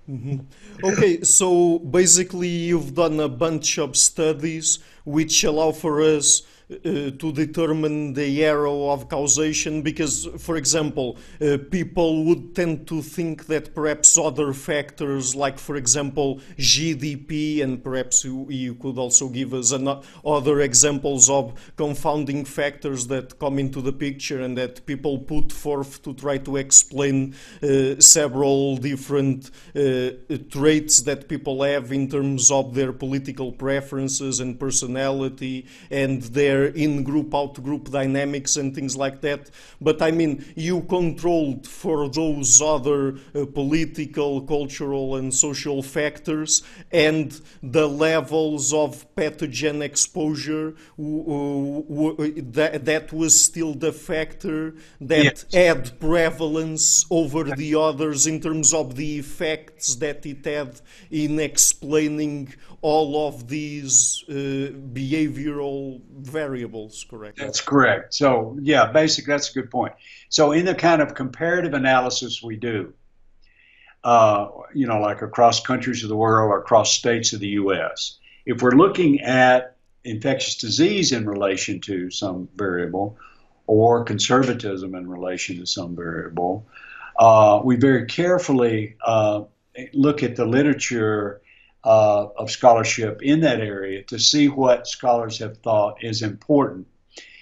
Mm-hmm. 0.09 0.85
Okay, 0.85 1.21
so 1.21 1.79
basically 1.79 2.49
you've 2.49 2.93
done 2.93 3.19
a 3.19 3.29
bunch 3.29 3.77
of 3.77 3.95
studies 3.95 4.79
which 5.05 5.43
allow 5.43 5.71
for 5.71 6.01
us 6.01 6.41
uh, 6.73 7.11
to 7.17 7.31
determine 7.31 8.13
the 8.13 8.43
arrow 8.43 8.89
of 8.89 9.09
causation 9.09 9.81
because, 9.81 10.27
for 10.37 10.55
example, 10.57 11.17
uh, 11.41 11.57
people 11.71 12.25
would 12.25 12.55
tend 12.55 12.87
to 12.87 13.01
think 13.01 13.47
that 13.47 13.73
perhaps 13.75 14.17
other 14.17 14.53
factors, 14.53 15.35
like, 15.35 15.59
for 15.59 15.75
example, 15.75 16.39
GDP, 16.57 17.61
and 17.63 17.83
perhaps 17.83 18.23
you, 18.23 18.47
you 18.49 18.75
could 18.75 18.97
also 18.97 19.29
give 19.29 19.53
us 19.53 19.71
an, 19.71 19.87
other 20.25 20.61
examples 20.61 21.29
of 21.29 21.53
confounding 21.75 22.45
factors 22.45 23.07
that 23.07 23.39
come 23.39 23.59
into 23.59 23.81
the 23.81 23.93
picture 23.93 24.41
and 24.41 24.57
that 24.57 24.85
people 24.85 25.19
put 25.19 25.51
forth 25.51 26.01
to 26.03 26.13
try 26.13 26.37
to 26.37 26.57
explain 26.57 27.35
uh, 27.61 27.99
several 27.99 28.77
different 28.77 29.51
uh, 29.75 30.11
traits 30.49 31.01
that 31.01 31.27
people 31.27 31.61
have 31.63 31.91
in 31.91 32.09
terms 32.09 32.51
of 32.51 32.73
their 32.73 32.93
political 32.93 33.51
preferences 33.51 34.39
and 34.39 34.59
personality 34.59 35.65
and 35.91 36.23
their 36.23 36.62
in 36.67 37.03
group, 37.03 37.33
out 37.33 37.61
group 37.63 37.89
dynamics 37.91 38.55
and 38.57 38.73
things 38.73 38.95
like 38.95 39.21
that. 39.21 39.49
But 39.81 40.01
I 40.01 40.11
mean, 40.11 40.45
you 40.55 40.81
controlled 40.81 41.67
for 41.67 42.09
those 42.09 42.61
other 42.61 43.15
uh, 43.35 43.45
political, 43.45 44.41
cultural, 44.41 45.15
and 45.15 45.33
social 45.33 45.81
factors 45.81 46.63
and 46.91 47.39
the 47.61 47.87
levels 47.87 48.73
of 48.73 49.05
pathogen 49.15 49.81
exposure, 49.81 50.75
that, 50.97 52.81
that 52.85 53.13
was 53.13 53.43
still 53.43 53.73
the 53.73 53.91
factor 53.91 54.75
that 55.01 55.23
yes. 55.23 55.53
had 55.53 55.99
prevalence 55.99 57.05
over 57.09 57.43
the 57.43 57.75
others 57.75 58.27
in 58.27 58.39
terms 58.39 58.73
of 58.73 58.95
the 58.95 59.19
effects 59.19 59.95
that 59.95 60.25
it 60.25 60.45
had 60.45 60.81
in 61.11 61.39
explaining 61.39 62.53
all 62.83 63.29
of 63.29 63.47
these 63.47 64.25
uh, 64.27 64.33
behavioral 64.91 66.01
variables, 66.11 67.05
correct? 67.09 67.37
That's 67.37 67.61
correct. 67.61 68.13
So, 68.13 68.57
yeah, 68.61 68.91
basically, 68.91 69.31
that's 69.31 69.49
a 69.49 69.53
good 69.53 69.71
point. 69.71 69.93
So, 70.27 70.51
in 70.51 70.65
the 70.65 70.75
kind 70.75 71.01
of 71.01 71.15
comparative 71.15 71.73
analysis 71.73 72.43
we 72.43 72.57
do, 72.57 72.93
uh, 74.03 74.49
you 74.73 74.85
know, 74.85 74.99
like 74.99 75.21
across 75.21 75.61
countries 75.61 76.03
of 76.03 76.09
the 76.09 76.17
world 76.17 76.51
or 76.51 76.59
across 76.59 76.91
states 76.91 77.31
of 77.31 77.39
the 77.39 77.47
U.S., 77.47 78.19
if 78.45 78.61
we're 78.61 78.71
looking 78.71 79.21
at 79.21 79.77
infectious 80.03 80.57
disease 80.57 81.13
in 81.13 81.25
relation 81.25 81.79
to 81.79 82.11
some 82.11 82.49
variable 82.57 83.17
or 83.65 84.03
conservatism 84.03 84.93
in 84.93 85.09
relation 85.09 85.57
to 85.59 85.65
some 85.65 85.95
variable, 85.95 86.67
uh, 87.17 87.61
we 87.63 87.77
very 87.77 88.07
carefully 88.07 88.97
uh, 89.05 89.43
look 89.93 90.21
at 90.21 90.35
the 90.35 90.45
literature 90.45 91.39
uh, 91.83 92.27
of 92.37 92.49
scholarship 92.49 93.21
in 93.21 93.41
that 93.41 93.59
area 93.59 94.03
to 94.03 94.19
see 94.19 94.47
what 94.47 94.87
scholars 94.87 95.37
have 95.39 95.57
thought 95.57 96.03
is 96.03 96.21
important 96.21 96.87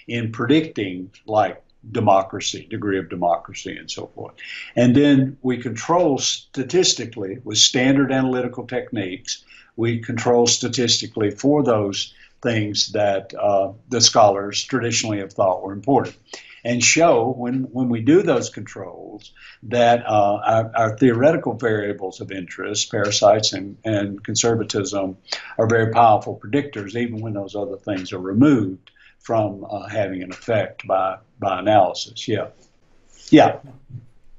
in 0.08 0.32
predicting, 0.32 1.10
like 1.26 1.62
democracy, 1.90 2.66
degree 2.70 2.98
of 2.98 3.08
democracy, 3.08 3.76
and 3.76 3.90
so 3.90 4.06
forth. 4.14 4.34
And 4.76 4.94
then 4.94 5.36
we 5.42 5.58
control 5.58 6.18
statistically 6.18 7.38
with 7.44 7.58
standard 7.58 8.12
analytical 8.12 8.66
techniques. 8.66 9.44
We 9.76 10.00
control 10.00 10.46
statistically 10.46 11.30
for 11.30 11.62
those 11.62 12.14
things 12.42 12.92
that 12.92 13.32
uh, 13.34 13.72
the 13.88 14.00
scholars 14.00 14.62
traditionally 14.62 15.18
have 15.18 15.32
thought 15.32 15.62
were 15.62 15.72
important 15.72 16.16
and 16.64 16.82
show 16.82 17.32
when, 17.36 17.64
when 17.72 17.88
we 17.88 18.00
do 18.00 18.22
those 18.22 18.50
controls 18.50 19.32
that 19.64 20.04
uh, 20.06 20.40
our, 20.44 20.72
our, 20.74 20.96
theoretical 20.96 21.54
variables 21.54 22.20
of 22.20 22.30
interest, 22.30 22.90
parasites 22.90 23.52
and, 23.52 23.76
and 23.84 24.22
conservatism, 24.24 25.16
are 25.58 25.66
very 25.66 25.92
powerful 25.92 26.40
predictors, 26.42 26.94
even 26.94 27.20
when 27.20 27.32
those 27.32 27.54
other 27.54 27.76
things 27.76 28.12
are 28.12 28.18
removed 28.18 28.90
from 29.18 29.64
uh, 29.68 29.88
having 29.88 30.22
an 30.22 30.30
effect 30.30 30.86
by, 30.86 31.18
by 31.38 31.60
analysis. 31.60 32.28
Yeah. 32.28 32.48
Yeah. 33.30 33.58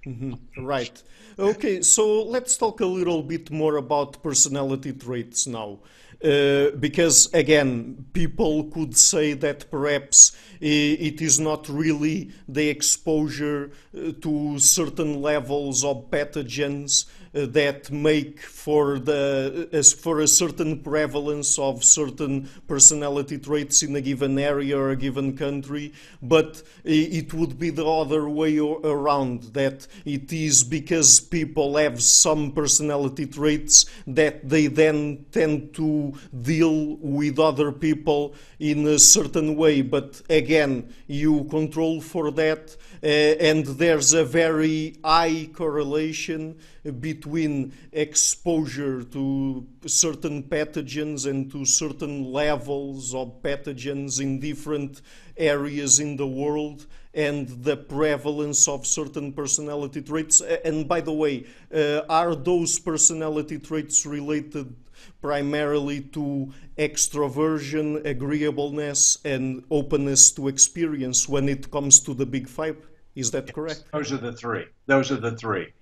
Mm-hmm. 0.05 0.65
Right. 0.65 1.01
Okay, 1.39 1.81
so 1.81 2.23
let's 2.23 2.57
talk 2.57 2.81
a 2.81 2.85
little 2.85 3.23
bit 3.23 3.49
more 3.49 3.77
about 3.77 4.21
personality 4.21 4.93
traits 4.93 5.47
now. 5.47 5.79
Uh, 6.23 6.71
because 6.79 7.33
again, 7.33 8.05
people 8.13 8.63
could 8.65 8.95
say 8.95 9.33
that 9.33 9.69
perhaps 9.69 10.31
it 10.61 11.21
is 11.21 11.37
not 11.37 11.67
really 11.67 12.31
the 12.47 12.69
exposure 12.69 13.71
uh, 13.97 14.13
to 14.21 14.57
certain 14.57 15.21
levels 15.21 15.83
of 15.83 16.09
pathogens 16.09 17.05
uh, 17.05 17.09
that 17.33 17.91
make 17.91 18.39
for 18.39 18.99
the 18.99 19.67
as 19.71 19.91
for 19.91 20.19
a 20.19 20.27
certain 20.27 20.79
prevalence 20.79 21.57
of 21.57 21.83
certain 21.83 22.49
personality 22.67 23.37
traits 23.37 23.81
in 23.83 23.95
a 23.95 24.01
given 24.01 24.37
area 24.37 24.77
or 24.77 24.91
a 24.91 24.95
given 24.95 25.35
country, 25.35 25.91
but 26.21 26.61
it 26.83 27.33
would 27.33 27.57
be 27.57 27.69
the 27.69 27.85
other 27.85 28.29
way 28.29 28.57
around 28.59 29.43
that 29.53 29.87
it 30.05 30.31
is 30.31 30.63
because 30.63 31.19
people 31.19 31.75
have 31.75 32.01
some 32.01 32.51
personality 32.51 33.25
traits 33.25 33.85
that 34.05 34.47
they 34.47 34.67
then 34.67 35.25
tend 35.31 35.73
to 35.73 36.13
deal 36.41 36.97
with 36.97 37.39
other 37.39 37.71
people 37.71 38.35
in 38.59 38.87
a 38.87 38.99
certain 38.99 39.55
way. 39.55 39.81
But 39.81 40.21
again, 40.29 40.93
you 41.07 41.45
control 41.45 41.99
for 41.99 42.31
that, 42.31 42.75
and 43.03 43.65
there's 43.65 44.13
a 44.13 44.23
very 44.23 44.95
high 45.03 45.49
correlation 45.53 46.57
between 47.01 47.73
exposure 47.91 49.03
to 49.03 49.67
certain 49.85 50.41
pathogens 50.43 51.29
and 51.29 51.51
to 51.51 51.65
certain 51.65 52.31
levels 52.31 53.13
of 53.13 53.41
pathogens 53.41 54.21
in 54.21 54.39
different 54.39 55.01
areas 55.35 55.99
in 55.99 56.15
the 56.15 56.25
world 56.25 56.85
and 57.13 57.49
the 57.63 57.75
prevalence 57.75 58.69
of 58.69 58.87
certain 58.87 59.33
personality 59.33 60.01
traits. 60.01 60.41
And 60.63 60.87
by 60.87 61.01
the 61.01 61.11
way, 61.11 61.45
uh, 61.75 62.01
are 62.09 62.35
those 62.35 62.79
personality 62.79 63.59
traits 63.59 64.05
related 64.05 64.73
primarily 65.21 65.99
to 65.99 66.53
extroversion, 66.77 68.05
agreeableness, 68.05 69.17
and 69.25 69.63
openness 69.69 70.31
to 70.31 70.47
experience 70.47 71.27
when 71.27 71.49
it 71.49 71.69
comes 71.69 71.99
to 71.99 72.13
the 72.13 72.25
big 72.25 72.47
five? 72.47 72.77
Is 73.15 73.31
that 73.31 73.45
yes, 73.45 73.55
correct? 73.55 73.83
Those 73.91 74.11
are 74.11 74.17
the 74.17 74.33
three. 74.33 74.65
Those 74.87 75.11
are 75.11 75.17
the 75.17 75.35
three 75.35 75.73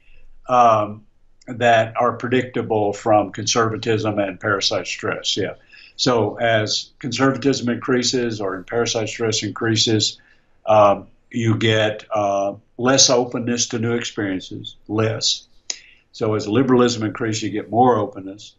um, 0.49 1.05
that 1.47 1.95
are 1.97 2.13
predictable 2.13 2.93
from 2.93 3.31
conservatism 3.31 4.19
and 4.19 4.39
parasite 4.39 4.87
stress. 4.87 5.37
Yeah. 5.37 5.53
So 5.95 6.35
as 6.39 6.91
conservatism 6.99 7.69
increases 7.69 8.41
or 8.41 8.55
in 8.55 8.63
parasite 8.63 9.09
stress 9.09 9.43
increases, 9.43 10.19
um, 10.65 11.07
you 11.29 11.57
get 11.57 12.05
uh, 12.13 12.55
less 12.77 13.09
openness 13.09 13.67
to 13.67 13.79
new 13.79 13.93
experiences, 13.93 14.75
less. 14.87 15.47
So 16.11 16.33
as 16.33 16.47
liberalism 16.47 17.03
increases, 17.03 17.43
you 17.43 17.49
get 17.51 17.69
more 17.69 17.97
openness, 17.97 18.55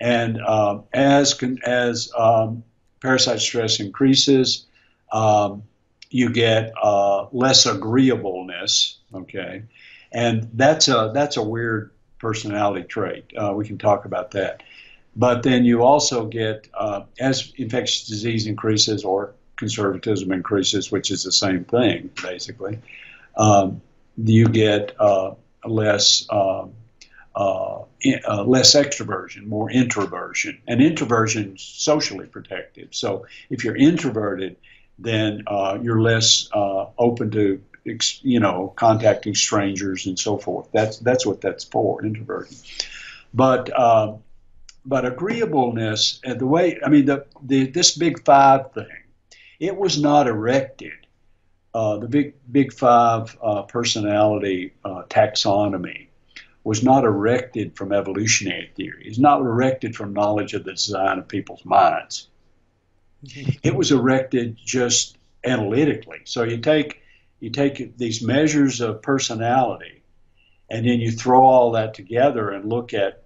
and 0.00 0.40
uh, 0.44 0.80
as 0.92 1.40
as 1.64 2.10
um, 2.18 2.64
parasite 3.00 3.40
stress 3.40 3.78
increases, 3.78 4.66
um, 5.12 5.62
you 6.10 6.30
get 6.30 6.72
uh, 6.80 7.26
less 7.32 7.66
agreeableness. 7.66 8.98
Okay, 9.14 9.64
and 10.12 10.50
that's 10.54 10.88
a 10.88 11.10
that's 11.14 11.36
a 11.36 11.42
weird 11.42 11.92
personality 12.18 12.84
trait. 12.84 13.32
Uh, 13.36 13.52
we 13.54 13.66
can 13.66 13.78
talk 13.78 14.04
about 14.04 14.32
that. 14.32 14.62
But 15.14 15.42
then 15.42 15.64
you 15.64 15.82
also 15.82 16.26
get 16.26 16.68
uh, 16.74 17.02
as 17.18 17.52
infectious 17.56 18.06
disease 18.06 18.46
increases 18.46 19.04
or 19.04 19.34
conservatism 19.56 20.30
increases, 20.32 20.92
which 20.92 21.10
is 21.10 21.24
the 21.24 21.32
same 21.32 21.64
thing 21.64 22.10
basically. 22.22 22.78
Um, 23.36 23.80
you 24.16 24.48
get 24.48 24.94
uh, 25.00 25.34
less. 25.64 26.26
Um, 26.30 26.72
uh, 27.34 27.84
uh, 28.26 28.44
less 28.44 28.74
extroversion, 28.74 29.46
more 29.46 29.70
introversion. 29.70 30.58
And 30.66 30.80
introversion 30.80 31.56
is 31.56 31.60
socially 31.62 32.26
protective. 32.26 32.88
So 32.92 33.26
if 33.50 33.62
you're 33.62 33.76
introverted, 33.76 34.56
then 34.98 35.42
uh, 35.46 35.78
you're 35.82 36.00
less 36.00 36.48
uh, 36.52 36.86
open 36.98 37.30
to 37.32 37.60
you 38.22 38.40
know, 38.40 38.72
contacting 38.76 39.34
strangers 39.34 40.06
and 40.06 40.18
so 40.18 40.36
forth. 40.36 40.68
That's 40.72 40.98
that's 40.98 41.24
what 41.24 41.40
that's 41.40 41.64
for, 41.64 42.04
introversion. 42.04 42.56
But 43.32 43.70
uh, 43.78 44.14
but 44.84 45.04
agreeableness 45.04 46.20
and 46.24 46.40
the 46.40 46.46
way 46.46 46.78
I 46.84 46.88
mean 46.88 47.06
the, 47.06 47.26
the 47.42 47.66
this 47.66 47.96
big 47.96 48.24
five 48.24 48.72
thing, 48.72 48.86
it 49.60 49.76
was 49.76 50.00
not 50.00 50.26
erected. 50.26 50.92
Uh, 51.74 51.98
the 51.98 52.08
big 52.08 52.34
big 52.50 52.72
five 52.72 53.36
uh, 53.42 53.62
personality 53.62 54.74
uh, 54.84 55.02
taxonomy 55.08 56.06
was 56.64 56.82
not 56.82 57.04
erected 57.04 57.76
from 57.76 57.92
evolutionary 57.92 58.70
theory. 58.74 59.04
It's 59.06 59.18
not 59.18 59.40
erected 59.40 59.94
from 59.94 60.12
knowledge 60.12 60.54
of 60.54 60.64
the 60.64 60.72
design 60.72 61.18
of 61.18 61.28
people's 61.28 61.64
minds. 61.64 62.28
It 63.22 63.74
was 63.74 63.92
erected 63.92 64.56
just 64.64 65.16
analytically. 65.44 66.20
So 66.24 66.42
you 66.42 66.58
take 66.58 67.02
you 67.40 67.50
take 67.50 67.96
these 67.98 68.22
measures 68.22 68.80
of 68.80 69.02
personality 69.02 70.02
and 70.70 70.86
then 70.86 71.00
you 71.00 71.12
throw 71.12 71.44
all 71.44 71.72
that 71.72 71.94
together 71.94 72.50
and 72.50 72.68
look 72.68 72.94
at 72.94 73.22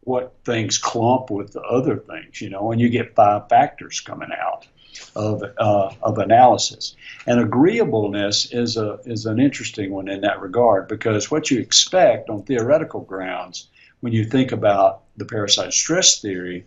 what 0.00 0.34
things 0.44 0.78
clump 0.78 1.30
with 1.30 1.52
the 1.52 1.62
other 1.62 1.96
things, 1.96 2.40
you 2.40 2.48
know, 2.48 2.70
and 2.70 2.80
you 2.80 2.88
get 2.88 3.14
five 3.16 3.48
factors 3.48 4.00
coming 4.00 4.28
out 4.38 4.68
of, 5.16 5.42
uh, 5.58 5.90
of 6.02 6.18
analysis. 6.18 6.94
And 7.26 7.40
agreeableness 7.40 8.52
is, 8.52 8.76
a, 8.76 9.00
is 9.04 9.26
an 9.26 9.40
interesting 9.40 9.90
one 9.90 10.08
in 10.08 10.20
that 10.20 10.40
regard 10.40 10.86
because 10.86 11.30
what 11.30 11.50
you 11.50 11.58
expect 11.58 12.30
on 12.30 12.44
theoretical 12.44 13.00
grounds 13.00 13.68
when 14.00 14.12
you 14.12 14.24
think 14.24 14.52
about 14.52 15.02
the 15.16 15.24
parasite 15.24 15.72
stress 15.72 16.20
theory 16.20 16.66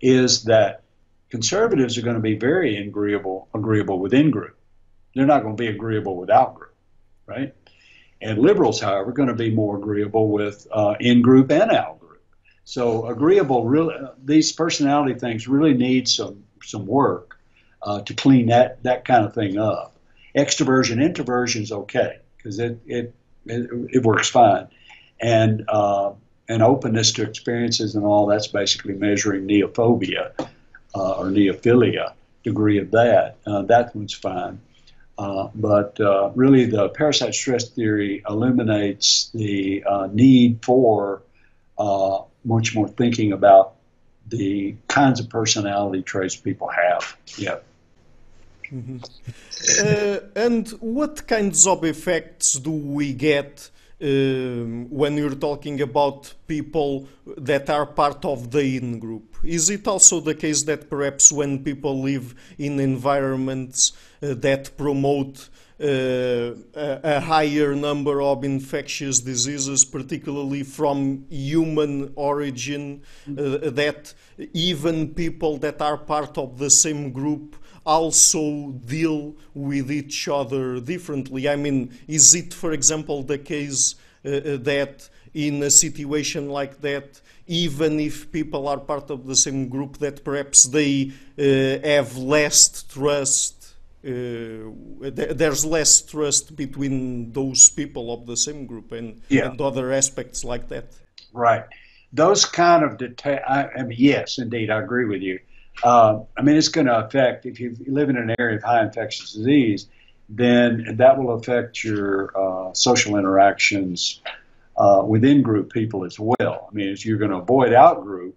is 0.00 0.44
that 0.44 0.84
conservatives 1.30 1.96
are 1.96 2.02
going 2.02 2.16
to 2.16 2.22
be 2.22 2.36
very 2.36 2.76
agreeable, 2.76 3.48
agreeable 3.54 3.98
within 3.98 4.30
group 4.30 4.56
they're 5.14 5.26
not 5.26 5.42
going 5.42 5.56
to 5.56 5.60
be 5.60 5.68
agreeable 5.68 6.16
without 6.16 6.54
group, 6.54 6.74
right? 7.26 7.54
And 8.20 8.38
liberals, 8.38 8.80
however, 8.80 9.10
are 9.10 9.14
going 9.14 9.28
to 9.28 9.34
be 9.34 9.50
more 9.50 9.76
agreeable 9.76 10.28
with 10.28 10.66
uh, 10.70 10.94
in 11.00 11.22
group 11.22 11.50
and 11.50 11.70
out 11.70 12.00
group. 12.00 12.22
So 12.64 13.06
agreeable, 13.06 13.64
really, 13.64 13.94
uh, 13.94 14.10
these 14.22 14.52
personality 14.52 15.18
things 15.18 15.48
really 15.48 15.74
need 15.74 16.06
some 16.08 16.44
some 16.62 16.86
work 16.86 17.38
uh, 17.82 18.02
to 18.02 18.14
clean 18.14 18.46
that 18.46 18.82
that 18.82 19.04
kind 19.04 19.24
of 19.24 19.34
thing 19.34 19.58
up. 19.58 19.96
Extroversion, 20.36 21.02
introversion 21.02 21.62
is 21.62 21.72
okay 21.72 22.18
because 22.36 22.58
it, 22.58 22.78
it, 22.86 23.14
it 23.46 23.70
it 23.90 24.02
works 24.02 24.28
fine, 24.28 24.68
and 25.18 25.64
uh, 25.68 26.12
and 26.48 26.62
openness 26.62 27.12
to 27.12 27.22
experiences 27.22 27.94
and 27.94 28.04
all 28.04 28.26
that's 28.26 28.48
basically 28.48 28.94
measuring 28.94 29.48
neophobia 29.48 30.32
uh, 30.94 31.12
or 31.12 31.26
neophilia 31.26 32.12
degree 32.42 32.78
of 32.78 32.90
that. 32.90 33.36
Uh, 33.46 33.62
that 33.62 33.94
one's 33.94 34.14
fine. 34.14 34.60
Uh, 35.18 35.48
but 35.54 36.00
uh, 36.00 36.30
really, 36.34 36.64
the 36.64 36.88
parasite 36.88 37.34
stress 37.34 37.68
theory 37.68 38.22
illuminates 38.28 39.30
the 39.34 39.84
uh, 39.84 40.08
need 40.10 40.64
for 40.64 41.22
uh, 41.78 42.20
much 42.44 42.74
more 42.74 42.88
thinking 42.88 43.32
about 43.32 43.74
the 44.28 44.74
kinds 44.88 45.20
of 45.20 45.28
personality 45.28 46.02
traits 46.02 46.36
people 46.36 46.68
have. 46.68 47.16
Yeah. 47.36 47.58
Mm-hmm. 48.72 48.98
And 50.36 50.68
what 50.80 51.26
kinds 51.26 51.66
of 51.66 51.84
effects 51.84 52.54
do 52.54 52.70
we 52.70 53.12
get 53.12 53.70
um, 54.02 54.88
when 54.90 55.16
you're 55.16 55.34
talking 55.34 55.80
about 55.80 56.32
people 56.46 57.06
that 57.36 57.68
are 57.68 57.86
part 57.86 58.24
of 58.24 58.50
the 58.50 58.76
in 58.76 58.98
group? 58.98 59.36
Is 59.44 59.70
it 59.70 59.86
also 59.86 60.20
the 60.20 60.34
case 60.34 60.62
that 60.64 60.88
perhaps 60.88 61.30
when 61.32 61.62
people 61.62 62.00
live 62.00 62.34
in 62.58 62.80
environments 62.80 63.92
uh, 64.22 64.34
that 64.34 64.76
promote 64.76 65.48
uh, 65.80 66.52
a, 66.74 67.20
higher 67.20 67.74
number 67.74 68.20
of 68.20 68.44
infectious 68.44 69.20
diseases, 69.20 69.82
particularly 69.82 70.62
from 70.62 71.24
human 71.30 72.12
origin, 72.16 73.00
uh, 73.28 73.70
that 73.70 74.12
even 74.52 75.08
people 75.14 75.56
that 75.56 75.80
are 75.80 75.96
part 75.96 76.36
of 76.36 76.58
the 76.58 76.68
same 76.68 77.12
group 77.12 77.56
also 77.84 78.72
deal 78.86 79.34
with 79.54 79.90
each 79.90 80.28
other 80.28 80.80
differently. 80.80 81.48
I 81.48 81.56
mean, 81.56 81.92
is 82.06 82.34
it, 82.34 82.52
for 82.54 82.72
example, 82.72 83.22
the 83.22 83.38
case 83.38 83.94
uh, 84.24 84.58
that 84.62 85.08
in 85.34 85.62
a 85.62 85.70
situation 85.70 86.48
like 86.48 86.80
that, 86.80 87.20
even 87.46 87.98
if 87.98 88.30
people 88.30 88.68
are 88.68 88.78
part 88.78 89.10
of 89.10 89.26
the 89.26 89.34
same 89.34 89.68
group, 89.68 89.98
that 89.98 90.24
perhaps 90.24 90.64
they 90.64 91.12
uh, 91.38 91.86
have 91.86 92.16
less 92.16 92.82
trust 92.84 93.60
uh, 94.02 94.72
there's 95.12 95.64
less 95.64 96.00
trust 96.00 96.56
between 96.56 97.32
those 97.32 97.68
people 97.68 98.12
of 98.12 98.26
the 98.26 98.36
same 98.36 98.64
group 98.64 98.92
and, 98.92 99.20
yeah. 99.28 99.50
and 99.50 99.60
other 99.60 99.92
aspects 99.92 100.42
like 100.42 100.68
that. 100.68 100.86
Right. 101.34 101.64
Those 102.12 102.46
kind 102.46 102.82
of 102.82 102.96
detail. 102.96 103.40
I, 103.46 103.66
I, 103.76 103.82
mean, 103.82 103.98
yes, 104.00 104.38
indeed, 104.38 104.70
I 104.70 104.80
agree 104.80 105.04
with 105.04 105.20
you. 105.20 105.38
Uh, 105.82 106.20
I 106.36 106.42
mean, 106.42 106.56
it's 106.56 106.68
going 106.68 106.86
to 106.86 106.98
affect 106.98 107.46
if 107.46 107.60
you 107.60 107.76
live 107.86 108.10
in 108.10 108.16
an 108.16 108.34
area 108.38 108.56
of 108.56 108.62
high 108.62 108.82
infectious 108.82 109.32
disease, 109.32 109.88
then 110.28 110.96
that 110.96 111.18
will 111.18 111.34
affect 111.34 111.82
your 111.82 112.32
uh, 112.36 112.74
social 112.74 113.16
interactions 113.16 114.20
uh, 114.76 115.02
within 115.04 115.42
group 115.42 115.72
people 115.72 116.04
as 116.04 116.18
well. 116.18 116.68
I 116.70 116.74
mean, 116.74 116.96
you're 117.00 117.18
going 117.18 117.30
to 117.30 117.38
avoid 117.38 117.72
out 117.72 118.02
group 118.02 118.36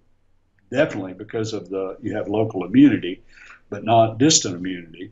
definitely 0.71 1.13
because 1.13 1.53
of 1.53 1.69
the 1.69 1.97
you 2.01 2.15
have 2.15 2.27
local 2.27 2.65
immunity, 2.65 3.21
but 3.69 3.83
not 3.83 4.17
distant 4.17 4.55
immunity 4.55 5.11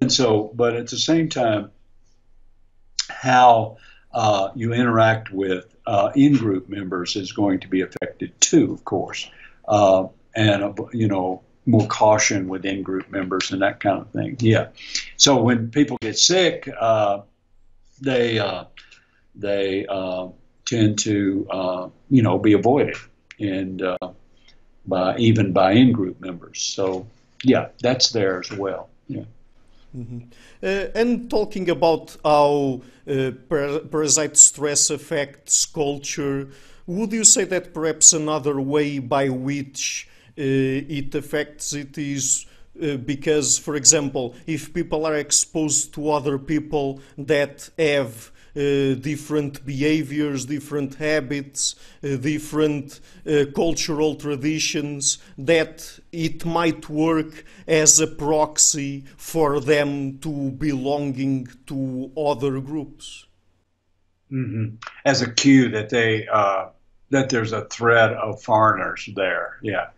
and 0.00 0.12
so, 0.12 0.50
but 0.54 0.74
at 0.74 0.88
the 0.88 0.98
same 0.98 1.28
time, 1.28 1.70
how 3.08 3.78
uh, 4.12 4.50
you 4.54 4.72
interact 4.72 5.30
with 5.32 5.74
uh, 5.86 6.12
in-group 6.14 6.68
members 6.68 7.16
is 7.16 7.32
going 7.32 7.60
to 7.60 7.68
be 7.68 7.80
affected 7.82 8.40
too, 8.40 8.72
of 8.72 8.84
course, 8.84 9.28
uh, 9.66 10.06
and 10.34 10.62
uh, 10.62 10.72
you 10.92 11.08
know 11.08 11.42
more 11.66 11.86
caution 11.86 12.48
with 12.48 12.64
in-group 12.64 13.08
members 13.10 13.52
and 13.52 13.62
that 13.62 13.78
kind 13.80 14.00
of 14.00 14.10
thing. 14.10 14.36
Yeah. 14.40 14.68
So 15.16 15.40
when 15.40 15.70
people 15.70 15.96
get 16.00 16.18
sick, 16.18 16.68
uh, 16.80 17.20
they 18.00 18.38
uh, 18.38 18.64
they 19.34 19.86
tend 20.64 20.98
to 21.00 21.90
you 22.10 22.22
know 22.22 22.38
be 22.38 22.52
avoided 22.52 22.96
and 23.38 23.82
by 24.86 25.16
even 25.16 25.52
by 25.52 25.72
in-group 25.72 26.20
members. 26.20 26.60
So 26.60 27.06
yeah, 27.44 27.68
that's 27.80 28.10
there 28.10 28.40
as 28.40 28.50
well. 28.52 28.88
Yeah. 29.08 29.24
Mm-hmm. 29.96 30.18
Uh, 30.62 30.66
and 30.94 31.28
talking 31.28 31.68
about 31.68 32.16
how 32.24 32.80
uh, 33.06 33.32
parasite 33.90 34.36
stress 34.36 34.90
affects 34.90 35.66
culture, 35.66 36.48
would 36.86 37.12
you 37.12 37.24
say 37.24 37.44
that 37.44 37.74
perhaps 37.74 38.12
another 38.12 38.60
way 38.60 38.98
by 38.98 39.28
which 39.28 40.08
uh, 40.08 40.11
it 40.36 41.14
affects 41.14 41.72
it 41.72 41.96
is 41.98 42.46
uh, 42.80 42.96
because, 42.96 43.58
for 43.58 43.76
example, 43.76 44.34
if 44.46 44.72
people 44.72 45.04
are 45.04 45.16
exposed 45.16 45.92
to 45.94 46.10
other 46.10 46.38
people 46.38 47.00
that 47.18 47.68
have 47.78 48.32
uh, 48.54 48.94
different 48.94 49.64
behaviors, 49.66 50.46
different 50.46 50.94
habits, 50.94 51.74
uh, 52.02 52.16
different 52.16 53.00
cultural 53.54 54.14
traditions, 54.14 55.18
that 55.38 55.98
it 56.12 56.44
might 56.44 56.88
work 56.88 57.44
as 57.66 58.00
a 58.00 58.06
proxy 58.06 59.04
for 59.16 59.60
them 59.60 60.18
to 60.18 60.50
belonging 60.52 61.48
to 61.66 62.10
other 62.16 62.60
groups. 62.60 63.26
Mm-hmm. 64.30 64.76
As 65.04 65.20
a 65.20 65.30
cue 65.30 65.68
that 65.70 65.90
they 65.90 66.26
uh, 66.26 66.68
that 67.10 67.28
there's 67.28 67.52
a 67.52 67.66
threat 67.66 68.12
of 68.14 68.42
foreigners 68.42 69.08
there. 69.14 69.58
Yeah, 69.62 69.88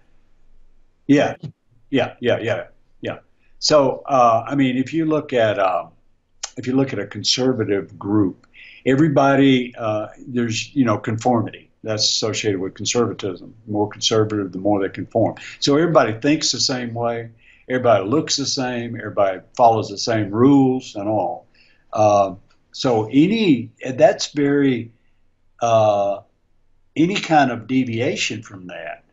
yeah, 1.06 1.36
yeah, 1.90 2.14
yeah, 2.20 2.38
yeah, 2.40 2.66
yeah. 3.00 3.18
So 3.58 4.02
uh, 4.06 4.44
I 4.46 4.54
mean, 4.54 4.76
if 4.76 4.92
you 4.92 5.06
look 5.06 5.32
at 5.32 5.58
um, 5.58 5.90
if 6.56 6.66
you 6.66 6.74
look 6.74 6.92
at 6.92 6.98
a 6.98 7.06
conservative 7.06 7.98
group, 7.98 8.46
everybody 8.86 9.74
uh, 9.76 10.08
there's 10.26 10.74
you 10.74 10.84
know 10.84 10.98
conformity 10.98 11.70
that's 11.82 12.04
associated 12.04 12.60
with 12.60 12.74
conservatism. 12.74 13.54
The 13.66 13.72
more 13.72 13.88
conservative, 13.88 14.52
the 14.52 14.58
more 14.58 14.80
they 14.80 14.88
conform. 14.88 15.36
So 15.60 15.76
everybody 15.76 16.14
thinks 16.14 16.50
the 16.52 16.60
same 16.60 16.94
way. 16.94 17.30
Everybody 17.68 18.06
looks 18.06 18.36
the 18.36 18.46
same. 18.46 18.96
Everybody 18.96 19.40
follows 19.56 19.88
the 19.88 19.98
same 19.98 20.30
rules 20.30 20.94
and 20.96 21.08
all. 21.08 21.46
Uh, 21.92 22.34
so 22.72 23.08
any 23.12 23.70
that's 23.94 24.32
very 24.32 24.92
uh, 25.62 26.20
any 26.96 27.14
kind 27.14 27.50
of 27.50 27.66
deviation 27.66 28.42
from 28.42 28.66
that 28.66 29.03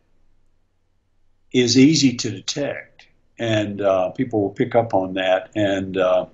is 1.52 1.78
easy 1.78 2.16
to 2.16 2.30
detect, 2.30 3.06
and 3.38 3.80
uh, 3.80 4.10
people 4.10 4.42
will 4.42 4.50
pick 4.50 4.74
up 4.74 4.94
on 4.94 5.14
that 5.14 5.50
and 5.54 5.96
uh, 5.96 6.26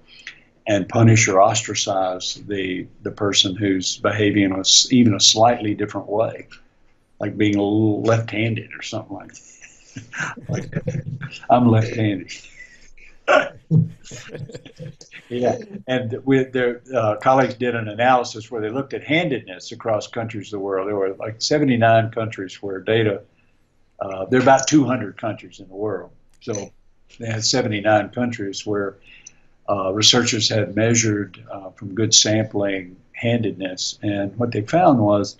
and 0.66 0.88
punish 0.88 1.28
or 1.28 1.40
ostracize 1.40 2.34
the 2.46 2.86
the 3.02 3.10
person 3.10 3.56
who's 3.56 3.96
behaving 3.96 4.44
in 4.44 4.52
a, 4.52 4.62
even 4.90 5.14
a 5.14 5.20
slightly 5.20 5.74
different 5.74 6.08
way, 6.08 6.46
like 7.18 7.36
being 7.36 7.56
a 7.56 7.62
little 7.62 8.02
left-handed 8.02 8.72
or 8.74 8.82
something 8.82 9.16
like 9.16 9.32
that. 9.32 10.48
like, 10.48 10.74
I'm 11.50 11.68
left-handed. 11.68 12.32
yeah, 15.28 15.58
and 15.86 16.10
their 16.52 16.82
uh, 16.94 17.16
colleagues 17.16 17.54
did 17.54 17.74
an 17.74 17.88
analysis 17.88 18.50
where 18.50 18.62
they 18.62 18.70
looked 18.70 18.94
at 18.94 19.04
handedness 19.04 19.72
across 19.72 20.06
countries 20.06 20.48
of 20.48 20.52
the 20.52 20.58
world. 20.58 20.88
There 20.88 20.96
were 20.96 21.14
like 21.14 21.42
79 21.42 22.10
countries 22.10 22.62
where 22.62 22.80
data. 22.80 23.22
Uh, 24.00 24.24
there 24.26 24.38
are 24.40 24.42
about 24.42 24.66
200 24.68 25.16
countries 25.16 25.60
in 25.60 25.68
the 25.68 25.74
world, 25.74 26.10
so 26.40 26.70
they 27.18 27.26
had 27.26 27.44
79 27.44 28.10
countries 28.10 28.64
where 28.64 28.96
uh, 29.68 29.92
researchers 29.92 30.48
had 30.48 30.74
measured 30.74 31.44
uh, 31.50 31.70
from 31.70 31.94
good 31.94 32.14
sampling 32.14 32.96
handedness, 33.12 33.98
and 34.02 34.36
what 34.38 34.52
they 34.52 34.62
found 34.62 35.00
was 35.00 35.36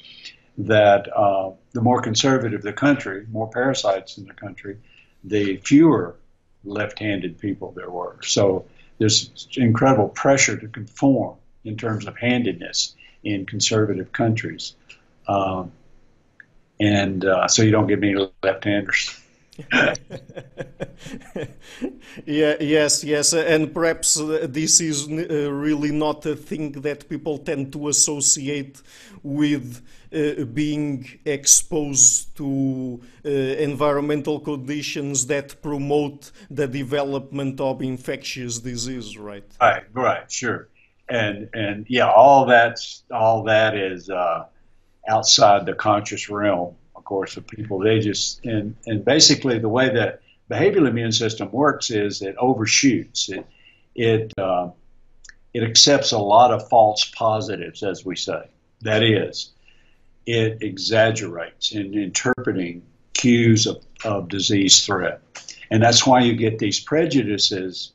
that 0.58 1.08
uh, 1.16 1.50
the 1.72 1.80
more 1.80 2.02
conservative 2.02 2.62
the 2.62 2.72
country, 2.72 3.26
more 3.30 3.48
parasites 3.48 4.18
in 4.18 4.26
the 4.26 4.34
country, 4.34 4.76
the 5.24 5.56
fewer 5.58 6.16
left-handed 6.64 7.38
people 7.38 7.72
there 7.76 7.90
were. 7.90 8.16
So 8.22 8.64
there's 8.98 9.48
incredible 9.56 10.08
pressure 10.08 10.56
to 10.56 10.68
conform 10.68 11.36
in 11.64 11.76
terms 11.76 12.06
of 12.06 12.16
handedness 12.16 12.96
in 13.22 13.46
conservative 13.46 14.12
countries, 14.12 14.74
um, 15.28 15.72
and 16.80 17.24
uh, 17.24 17.48
so 17.48 17.62
you 17.62 17.70
don't 17.70 17.86
get 17.86 18.00
many 18.00 18.16
left-handers. 18.42 19.20
yeah, 22.24 22.54
yes, 22.60 23.02
yes, 23.02 23.32
and 23.32 23.74
perhaps 23.74 24.20
uh, 24.20 24.46
this 24.48 24.80
is 24.80 25.08
uh, 25.08 25.50
really 25.50 25.90
not 25.90 26.24
a 26.26 26.36
thing 26.36 26.72
that 26.72 27.08
people 27.08 27.38
tend 27.38 27.72
to 27.72 27.88
associate 27.88 28.80
with 29.24 29.82
uh, 30.12 30.44
being 30.44 31.18
exposed 31.24 32.36
to 32.36 33.00
uh, 33.24 33.28
environmental 33.28 34.38
conditions 34.38 35.26
that 35.26 35.60
promote 35.60 36.30
the 36.50 36.68
development 36.68 37.60
of 37.60 37.82
infectious 37.82 38.60
disease, 38.60 39.18
right? 39.18 39.44
Right, 39.60 39.82
right, 39.92 40.30
sure, 40.30 40.68
and 41.08 41.50
and 41.52 41.84
yeah, 41.88 42.08
all 42.08 42.46
that's 42.46 43.02
all 43.10 43.42
that 43.42 43.76
is 43.76 44.08
uh, 44.08 44.44
outside 45.08 45.66
the 45.66 45.74
conscious 45.74 46.28
realm 46.28 46.76
of 46.98 47.04
course, 47.04 47.36
of 47.36 47.46
people. 47.46 47.78
They 47.78 48.00
just 48.00 48.44
and 48.44 48.76
and 48.86 49.04
basically 49.04 49.58
the 49.58 49.68
way 49.68 49.88
that 49.94 50.20
behavioral 50.50 50.88
immune 50.88 51.12
system 51.12 51.50
works 51.52 51.90
is 51.90 52.20
it 52.20 52.34
overshoots. 52.36 53.30
It 53.30 53.46
it 53.94 54.32
uh, 54.36 54.70
it 55.54 55.62
accepts 55.62 56.12
a 56.12 56.18
lot 56.18 56.52
of 56.52 56.68
false 56.68 57.04
positives, 57.16 57.82
as 57.82 58.04
we 58.04 58.16
say. 58.16 58.48
That 58.82 59.02
is, 59.02 59.50
it 60.26 60.58
exaggerates 60.62 61.72
in 61.72 61.94
interpreting 61.94 62.82
cues 63.14 63.66
of, 63.66 63.82
of 64.04 64.28
disease 64.28 64.84
threat, 64.84 65.20
and 65.70 65.82
that's 65.82 66.06
why 66.06 66.20
you 66.20 66.36
get 66.36 66.58
these 66.58 66.80
prejudices, 66.80 67.92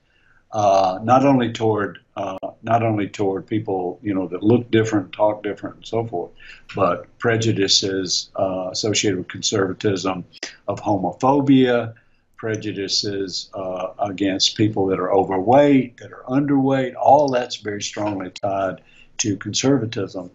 uh, 0.53 0.99
not 1.01 1.25
only 1.25 1.51
toward 1.51 1.99
uh, 2.15 2.37
not 2.61 2.83
only 2.83 3.09
toward 3.09 3.47
people 3.47 3.99
you 4.03 4.13
know 4.13 4.27
that 4.27 4.43
look 4.43 4.69
different, 4.69 5.11
talk 5.11 5.41
different, 5.41 5.77
and 5.77 5.85
so 5.85 6.05
forth, 6.05 6.31
but 6.75 7.17
prejudices 7.17 8.29
uh, 8.35 8.69
associated 8.71 9.17
with 9.17 9.27
conservatism, 9.27 10.23
of 10.67 10.79
homophobia, 10.79 11.95
prejudices 12.37 13.49
uh, 13.55 13.87
against 13.99 14.55
people 14.55 14.85
that 14.87 14.99
are 14.99 15.11
overweight, 15.11 15.97
that 15.97 16.11
are 16.13 16.23
underweight. 16.29 16.93
All 16.95 17.29
that's 17.29 17.55
very 17.55 17.81
strongly 17.81 18.29
tied 18.29 18.81
to 19.17 19.35
conservatism, 19.37 20.29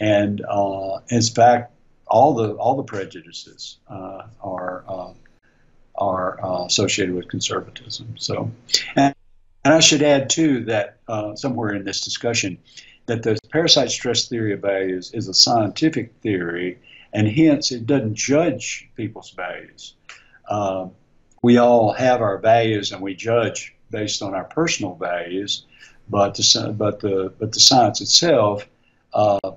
and 0.00 0.44
uh, 0.48 0.98
in 1.10 1.22
fact, 1.22 1.72
all 2.08 2.34
the 2.34 2.54
all 2.54 2.76
the 2.76 2.82
prejudices 2.82 3.78
uh, 3.88 4.22
are 4.40 4.84
uh, 4.88 5.12
are 5.94 6.66
associated 6.66 7.14
with 7.14 7.28
conservatism. 7.28 8.16
So, 8.18 8.50
and 8.96 9.14
and 9.64 9.72
I 9.72 9.80
should 9.80 10.02
add, 10.02 10.28
too, 10.28 10.64
that 10.64 10.98
uh, 11.08 11.34
somewhere 11.36 11.74
in 11.74 11.84
this 11.84 12.02
discussion, 12.02 12.58
that 13.06 13.22
the 13.22 13.38
parasite 13.50 13.90
stress 13.90 14.28
theory 14.28 14.52
of 14.52 14.60
values 14.60 15.12
is 15.14 15.28
a 15.28 15.34
scientific 15.34 16.14
theory, 16.22 16.78
and 17.12 17.28
hence 17.28 17.72
it 17.72 17.86
doesn't 17.86 18.14
judge 18.14 18.88
people's 18.94 19.30
values. 19.30 19.94
Uh, 20.48 20.88
we 21.42 21.56
all 21.56 21.92
have 21.92 22.20
our 22.20 22.38
values, 22.38 22.92
and 22.92 23.00
we 23.00 23.14
judge 23.14 23.74
based 23.90 24.22
on 24.22 24.34
our 24.34 24.44
personal 24.44 24.94
values, 24.96 25.64
but 26.10 26.34
the, 26.34 26.74
but 26.76 27.00
the, 27.00 27.32
but 27.38 27.52
the 27.52 27.60
science 27.60 28.00
itself 28.00 28.68
uh, 29.14 29.52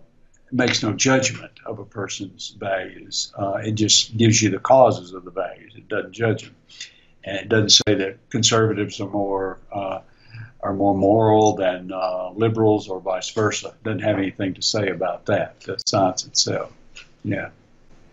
makes 0.52 0.82
no 0.84 0.94
judgment 0.94 1.52
of 1.66 1.80
a 1.80 1.86
person's 1.86 2.56
values. 2.58 3.34
Uh, 3.38 3.60
it 3.64 3.74
just 3.74 4.16
gives 4.16 4.42
you 4.42 4.50
the 4.50 4.60
causes 4.60 5.14
of 5.14 5.26
the 5.26 5.32
values. 5.32 5.74
It 5.76 5.90
doesn't 5.90 6.14
judge 6.14 6.44
them 6.44 6.56
and 7.28 7.38
it 7.38 7.50
doesn't 7.50 7.70
say 7.70 7.94
that 7.96 8.30
conservatives 8.30 9.02
are 9.02 9.10
more 9.10 9.60
uh, 9.72 10.00
are 10.62 10.74
more 10.74 10.96
moral 10.96 11.56
than 11.56 11.92
uh, 11.92 12.32
liberals 12.32 12.88
or 12.88 13.00
vice 13.00 13.30
versa. 13.30 13.68
It 13.68 13.84
doesn't 13.84 14.00
have 14.00 14.18
anything 14.18 14.54
to 14.56 14.62
say 14.62 14.90
about 14.90 15.26
that. 15.28 15.60
The 15.62 15.78
science 15.86 16.26
itself. 16.26 16.72
Yeah. 17.24 17.50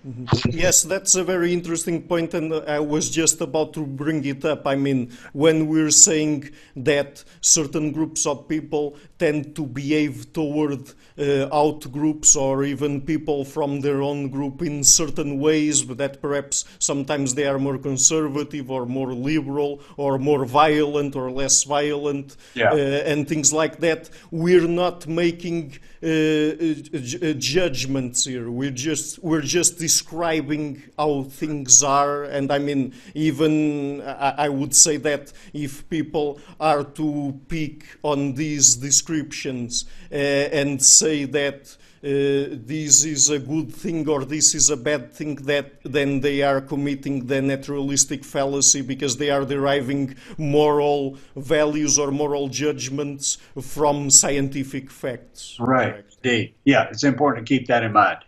Mm-hmm. 0.07 0.51
Yes, 0.51 0.83
that's 0.83 1.15
a 1.15 1.25
very 1.25 1.55
interesting 1.55 2.03
point, 2.03 2.35
and 2.35 2.53
I 2.53 2.79
was 2.79 3.09
just 3.09 3.41
about 3.41 3.73
to 3.73 3.87
bring 3.87 4.23
it 4.27 4.45
up. 4.45 4.67
I 4.67 4.75
mean, 4.75 5.13
when 5.33 5.67
we're 5.67 5.91
saying 5.91 6.51
that 6.77 7.25
certain 7.41 7.91
groups 7.91 8.27
of 8.27 8.47
people 8.47 8.97
tend 9.19 9.57
to 9.57 9.65
behave 9.65 10.31
toward 10.35 10.93
uh, 11.19 11.49
out 11.51 11.91
groups 11.91 12.37
or 12.37 12.65
even 12.65 13.01
people 13.01 13.47
from 13.47 13.81
their 13.81 14.03
own 14.03 14.29
group 14.29 14.61
in 14.61 14.85
certain 14.85 15.39
ways, 15.41 15.83
but 15.83 15.97
that 15.97 16.21
perhaps 16.21 16.67
sometimes 16.79 17.35
they 17.35 17.47
are 17.47 17.59
more 17.59 17.79
conservative 17.79 18.71
or 18.71 18.85
more 18.85 19.15
liberal 19.15 19.81
or 19.97 20.19
more 20.19 20.45
violent 20.45 21.17
or 21.17 21.31
less 21.31 21.63
violent, 21.63 22.37
yeah. 22.53 22.73
uh, 22.73 22.77
and 23.11 23.27
things 23.27 23.55
like 23.55 23.79
that. 23.79 24.11
We're 24.31 24.69
not 24.69 25.07
making 25.07 25.79
uh, 26.03 26.07
uh, 26.07 27.33
judgments 27.39 28.27
here. 28.27 28.51
We're 28.51 28.71
just 28.71 29.23
we're 29.25 29.41
just 29.41 29.79
describing 29.95 30.83
how 30.99 31.23
things 31.23 31.83
are, 31.83 32.25
and 32.25 32.51
I 32.51 32.59
mean, 32.59 32.95
even 33.15 34.03
I, 34.03 34.47
I 34.47 34.49
would 34.49 34.75
say 34.75 34.97
that 34.99 35.33
if 35.53 35.89
people 35.89 36.41
are 36.59 36.85
to 37.01 37.39
pick 37.49 37.77
on 38.03 38.35
these 38.35 38.77
descriptions 38.77 39.85
uh, 40.13 40.61
and 40.61 40.83
say 40.83 41.17
that. 41.27 41.77
Uh, 42.05 42.61
this 42.75 43.03
is 43.03 43.31
a 43.31 43.39
good 43.39 43.73
thing 43.73 44.07
or 44.07 44.27
this 44.27 44.55
is 44.55 44.69
a 44.69 44.77
bad 44.77 45.11
thing, 45.11 45.37
that 45.37 45.67
then 45.85 46.21
they 46.21 46.43
are 46.43 46.61
committing 46.61 47.27
the 47.29 47.41
naturalistic 47.41 48.23
fallacy 48.23 48.83
because 48.83 49.17
they 49.17 49.31
are 49.31 49.47
deriving 49.47 50.15
moral 50.37 51.17
values 51.35 51.99
or 51.99 52.11
moral 52.11 52.47
judgments 52.49 53.39
from 53.75 54.11
scientific 54.11 54.91
facts. 54.91 55.57
Right. 55.59 56.05
Indeed. 56.23 56.55
Yeah, 56.65 56.91
it's 56.91 57.05
important 57.05 57.47
to 57.47 57.49
keep 57.53 57.69
that 57.69 57.83
in 57.83 57.93
mind 57.93 58.19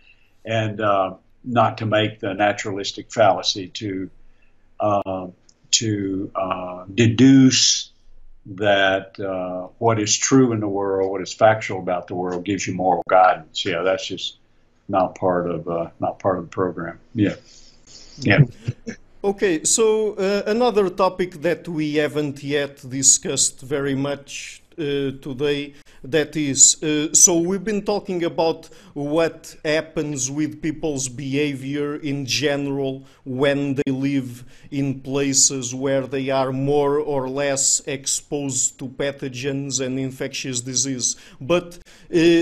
and 0.47 0.79
uh, 0.79 1.15
not 1.47 1.77
to 1.79 1.85
make 1.85 2.19
the 2.19 2.33
naturalistic 2.33 3.11
fallacy 3.11 3.69
to 3.69 4.09
uh, 4.79 5.27
to 5.71 6.31
uh, 6.35 6.85
deduce 6.93 7.91
that 8.45 9.19
uh, 9.19 9.67
what 9.79 9.99
is 9.99 10.15
true 10.15 10.53
in 10.53 10.59
the 10.59 10.67
world, 10.67 11.11
what 11.11 11.21
is 11.21 11.33
factual 11.33 11.79
about 11.79 12.07
the 12.07 12.15
world, 12.15 12.45
gives 12.45 12.67
you 12.67 12.73
moral 12.73 13.03
guidance. 13.09 13.65
Yeah, 13.65 13.81
that's 13.81 14.07
just 14.07 14.37
not 14.87 15.15
part 15.15 15.49
of 15.49 15.67
uh, 15.67 15.89
not 15.99 16.19
part 16.19 16.37
of 16.37 16.45
the 16.45 16.49
program. 16.49 16.99
Yeah, 17.15 17.35
yeah. 18.19 18.39
Okay, 19.23 19.63
so 19.63 20.13
uh, 20.13 20.43
another 20.45 20.89
topic 20.89 21.41
that 21.41 21.67
we 21.67 21.95
haven't 21.95 22.43
yet 22.43 22.87
discussed 22.87 23.61
very 23.61 23.95
much 23.95 24.61
today 24.77 25.73
that 26.03 26.35
is 26.35 26.81
uh, 26.83 27.13
so 27.13 27.37
we've 27.39 27.63
been 27.63 27.83
talking 27.83 28.23
about 28.23 28.69
what 28.93 29.55
happens 29.65 30.29
with 30.29 30.61
people's 30.61 31.09
behavior 31.09 31.95
in 31.95 32.25
general 32.25 33.03
when 33.25 33.75
they 33.75 33.91
live 33.91 34.43
in 34.71 34.99
places 35.01 35.73
where 35.73 36.05
they 36.05 36.29
are 36.29 36.51
more 36.51 36.99
or 36.99 37.27
less 37.27 37.81
exposed 37.87 38.77
to 38.79 38.87
pathogens 38.87 39.83
and 39.83 39.99
infectious 39.99 40.61
disease. 40.61 41.15
But 41.41 41.75
uh, 41.75 41.79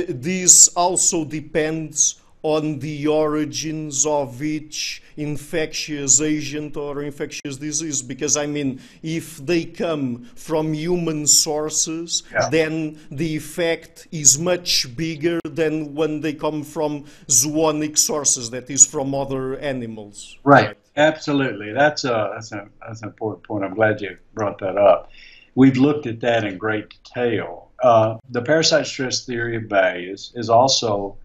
this 0.09 0.67
also 0.69 1.25
depends 1.25 2.21
on 2.45 2.77
the 2.77 3.07
origins 3.07 4.05
of 4.05 4.43
each 4.43 5.01
infectious 5.17 6.21
agent 6.21 6.77
or 6.77 7.01
infectious 7.01 7.57
disease. 7.57 8.03
Because 8.03 8.37
i 8.37 8.45
mean 8.45 8.79
if 9.01 9.37
they 9.49 9.65
come 9.65 10.25
from 10.35 10.73
human 10.73 11.25
sources 11.25 12.23
yeah. 12.31 12.47
then 12.49 12.99
the 13.09 13.35
effect 13.35 14.07
is 14.11 14.37
much 14.37 14.95
bigger 14.95 15.39
than 15.43 15.95
when 15.95 16.21
they 16.21 16.33
come 16.33 16.61
from 16.63 17.05
zoonotic 17.27 17.97
sources 17.97 18.49
that 18.51 18.69
is 18.69 18.85
from 18.85 19.15
other 19.15 19.57
animals. 19.57 20.37
Right, 20.43 20.67
right. 20.67 20.77
absolutely. 20.97 21.71
That's 21.73 22.03
a 22.03 22.31
that's 22.33 22.51
a 22.51 22.67
that's 22.85 23.01
an 23.01 23.09
important 23.09 23.43
point. 23.47 23.63
I'm 23.65 23.73
glad 23.73 24.01
you 24.01 24.17
brought 24.33 24.59
that 24.59 24.77
up. 24.77 25.09
We've 25.55 25.77
looked 25.77 26.05
at 26.05 26.19
that 26.19 26.43
in 26.43 26.57
great 26.57 26.89
detail. 26.89 27.71
Uh, 27.81 28.17
the 28.29 28.41
parasite 28.41 28.87
stress 28.87 29.25
theory 29.25 29.55
of 29.57 29.63
values 29.63 30.31
is 30.35 30.49
also 30.49 31.17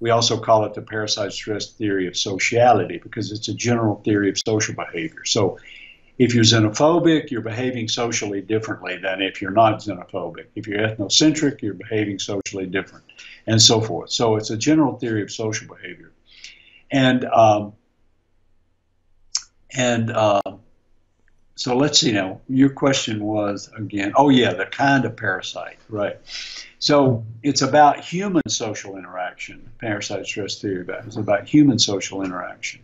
we 0.00 0.10
also 0.10 0.38
call 0.38 0.64
it 0.64 0.74
the 0.74 0.82
parasite 0.82 1.32
stress 1.32 1.70
theory 1.70 2.06
of 2.06 2.16
sociality 2.16 2.98
because 2.98 3.32
it's 3.32 3.48
a 3.48 3.54
general 3.54 3.96
theory 4.04 4.28
of 4.28 4.38
social 4.38 4.74
behavior. 4.74 5.24
So 5.24 5.58
if 6.18 6.34
you're 6.34 6.44
xenophobic, 6.44 7.30
you're 7.30 7.42
behaving 7.42 7.88
socially 7.88 8.40
differently 8.40 8.96
than 8.96 9.20
if 9.22 9.42
you're 9.42 9.50
not 9.50 9.80
xenophobic. 9.80 10.46
If 10.54 10.66
you're 10.66 10.78
ethnocentric, 10.78 11.62
you're 11.62 11.74
behaving 11.74 12.18
socially 12.18 12.66
different, 12.66 13.04
and 13.46 13.60
so 13.60 13.80
forth. 13.80 14.10
So 14.10 14.36
it's 14.36 14.50
a 14.50 14.56
general 14.56 14.98
theory 14.98 15.22
of 15.22 15.30
social 15.30 15.66
behavior. 15.74 16.12
And 16.90 17.24
um, 17.26 17.74
and 19.76 20.10
uh, 20.10 20.40
so 21.56 21.74
let's 21.74 21.98
see 21.98 22.12
now. 22.12 22.42
Your 22.50 22.68
question 22.68 23.24
was 23.24 23.70
again, 23.76 24.12
oh 24.14 24.28
yeah, 24.28 24.52
the 24.52 24.66
kind 24.66 25.06
of 25.06 25.16
parasite, 25.16 25.78
right? 25.88 26.18
So 26.78 27.24
it's 27.42 27.62
about 27.62 28.04
human 28.04 28.42
social 28.46 28.98
interaction. 28.98 29.70
Parasite 29.78 30.26
stress 30.26 30.60
theory 30.60 30.82
about 30.82 31.06
it's 31.06 31.16
about 31.16 31.48
human 31.48 31.78
social 31.78 32.22
interaction 32.22 32.82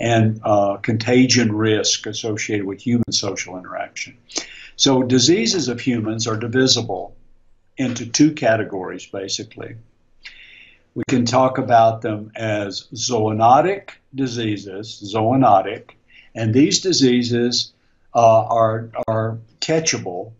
and 0.00 0.40
uh, 0.42 0.78
contagion 0.78 1.54
risk 1.54 2.06
associated 2.06 2.66
with 2.66 2.80
human 2.80 3.12
social 3.12 3.56
interaction. 3.56 4.16
So 4.74 5.04
diseases 5.04 5.68
of 5.68 5.80
humans 5.80 6.26
are 6.26 6.36
divisible 6.36 7.14
into 7.76 8.04
two 8.04 8.32
categories 8.32 9.06
basically. 9.06 9.76
We 10.96 11.04
can 11.08 11.24
talk 11.24 11.58
about 11.58 12.02
them 12.02 12.32
as 12.34 12.88
zoonotic 12.94 13.90
diseases, 14.12 15.12
zoonotic, 15.14 15.90
and 16.34 16.52
these 16.52 16.80
diseases 16.80 17.72
uh, 18.14 18.44
are, 18.44 18.90
are 19.06 19.38
catchable 19.60 20.32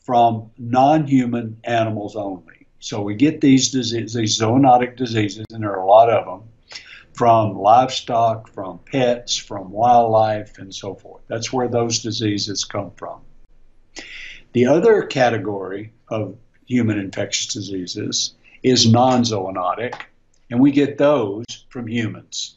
from 0.00 0.50
non-human 0.58 1.58
animals 1.64 2.16
only. 2.16 2.66
So 2.80 3.02
we 3.02 3.14
get 3.14 3.40
these 3.40 3.70
diseases, 3.70 4.14
these 4.14 4.38
zoonotic 4.38 4.96
diseases, 4.96 5.44
and 5.52 5.62
there 5.62 5.72
are 5.72 5.82
a 5.82 5.86
lot 5.86 6.10
of 6.10 6.24
them, 6.24 6.48
from 7.12 7.58
livestock, 7.58 8.48
from 8.48 8.80
pets, 8.90 9.36
from 9.36 9.70
wildlife, 9.70 10.58
and 10.58 10.74
so 10.74 10.94
forth. 10.94 11.22
That's 11.28 11.52
where 11.52 11.68
those 11.68 12.00
diseases 12.00 12.64
come 12.64 12.90
from. 12.96 13.20
The 14.52 14.66
other 14.66 15.02
category 15.02 15.92
of 16.08 16.36
human 16.66 16.98
infectious 16.98 17.52
diseases 17.52 18.34
is 18.62 18.90
non-zoonotic, 18.90 19.94
and 20.50 20.58
we 20.58 20.70
get 20.70 20.98
those 20.98 21.44
from 21.68 21.86
humans. 21.86 22.56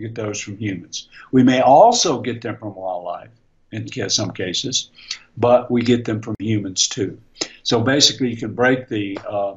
Get 0.00 0.14
those 0.14 0.40
from 0.40 0.56
humans. 0.56 1.08
We 1.30 1.42
may 1.42 1.60
also 1.60 2.20
get 2.20 2.40
them 2.40 2.56
from 2.56 2.74
wildlife, 2.74 3.30
in 3.72 4.10
some 4.10 4.32
cases, 4.32 4.90
but 5.36 5.70
we 5.70 5.82
get 5.82 6.04
them 6.04 6.20
from 6.22 6.34
humans 6.38 6.88
too. 6.88 7.20
So 7.62 7.80
basically, 7.80 8.30
you 8.30 8.36
can 8.36 8.54
break 8.54 8.88
the 8.88 9.18
uh, 9.28 9.54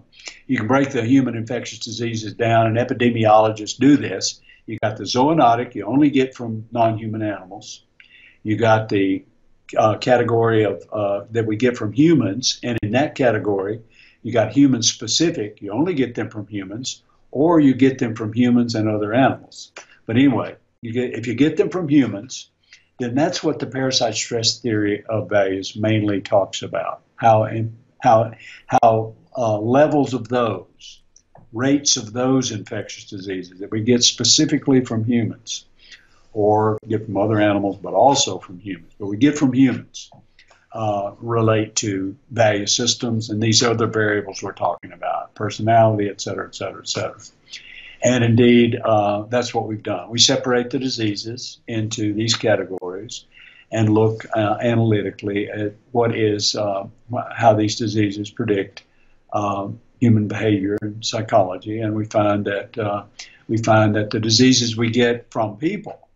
you 0.48 0.58
can 0.58 0.68
break 0.68 0.92
the 0.92 1.04
human 1.04 1.36
infectious 1.36 1.80
diseases 1.80 2.34
down, 2.34 2.68
and 2.68 2.78
epidemiologists 2.78 3.78
do 3.78 3.98
this. 3.98 4.42
You 4.66 4.78
got 4.84 4.98
the 4.98 5.04
zoonotic, 5.04 5.76
you 5.76 5.86
only 5.86 6.10
get 6.10 6.36
from 6.36 6.66
non-human 6.72 7.22
animals. 7.22 7.84
You 8.44 8.58
got 8.58 8.90
the 8.90 9.26
uh, 9.78 9.98
category 9.98 10.64
of 10.64 10.84
uh, 10.92 11.22
that 11.32 11.46
we 11.46 11.56
get 11.56 11.78
from 11.78 11.92
humans, 11.94 12.60
and 12.64 12.78
in 12.84 12.92
that 12.92 13.16
category, 13.16 13.82
you 14.22 14.32
got 14.32 14.52
human 14.52 14.84
specific. 14.84 15.62
You 15.62 15.72
only 15.72 15.94
get 15.94 16.16
them 16.16 16.30
from 16.30 16.48
humans, 16.48 17.02
or 17.32 17.60
you 17.60 17.74
get 17.74 18.00
them 18.00 18.16
from 18.16 18.34
humans 18.34 18.76
and 18.76 18.88
other 18.88 19.14
animals. 19.14 19.72
But 20.06 20.18
anyway, 20.18 20.56
you 20.82 20.92
get 20.92 21.14
if 21.14 21.28
you 21.28 21.36
get 21.36 21.58
them 21.58 21.70
from 21.70 21.90
humans, 21.90 22.50
then 23.00 23.16
that's 23.16 23.44
what 23.44 23.60
the 23.60 23.68
parasite 23.68 24.16
stress 24.16 24.60
theory 24.60 25.04
of 25.08 25.30
values 25.30 25.76
mainly 25.76 26.22
talks 26.22 26.62
about. 26.62 27.02
How 27.16 27.48
how 28.02 28.34
how 28.68 29.16
uh, 29.36 29.58
levels 29.60 30.14
of 30.14 30.28
those, 30.28 31.02
rates 31.54 31.98
of 31.98 32.14
those 32.14 32.52
infectious 32.52 33.10
diseases 33.10 33.60
that 33.60 33.72
we 33.72 33.82
get 33.82 34.04
specifically 34.04 34.84
from 34.84 35.06
humans, 35.06 35.66
or 36.34 36.78
get 36.88 37.06
from 37.06 37.18
other 37.18 37.40
animals, 37.40 37.78
but 37.78 37.94
also 37.94 38.40
from 38.40 38.60
humans, 38.60 38.94
but 39.00 39.08
we 39.08 39.18
get 39.18 39.38
from 39.38 39.54
humans, 39.54 40.12
uh, 40.74 41.12
relate 41.20 41.76
to 41.76 42.16
value 42.32 42.66
systems 42.66 43.30
and 43.30 43.42
these 43.42 43.64
other 43.64 43.88
variables 43.88 44.42
we're 44.42 44.52
talking 44.52 44.92
about, 44.92 45.34
personality, 45.36 46.10
et 46.10 46.20
cetera, 46.20 46.48
et 46.48 46.56
cetera, 46.56 46.80
et 46.80 46.90
cetera. 46.90 47.20
And 48.04 48.24
indeed, 48.24 48.80
uh, 48.84 49.24
that's 49.30 49.54
what 49.54 49.68
we've 49.68 49.82
done. 49.82 50.10
We 50.10 50.20
separate 50.20 50.70
the 50.70 50.80
diseases 50.80 51.60
into 51.68 52.14
these 52.14 52.36
categories 52.36 53.26
and 53.72 53.90
look 53.90 54.26
uh, 54.36 54.58
analytically 54.62 55.50
at 55.50 55.74
what 55.92 56.16
is 56.16 56.56
uh, 56.56 56.86
how 57.34 57.54
these 57.54 57.78
diseases 57.78 58.30
predict 58.30 58.84
um, 59.32 59.80
human 60.00 60.28
behavior 60.28 60.78
and 60.82 61.04
psychology. 61.04 61.80
And 61.80 61.96
we 61.96 62.06
find 62.06 62.46
that 62.46 62.78
uh, 62.78 63.04
we 63.48 63.58
find 63.58 63.96
that 63.96 64.10
the 64.10 64.20
diseases 64.20 64.76
we 64.76 64.90
get 64.90 65.32
from 65.32 65.58
people 65.58 66.08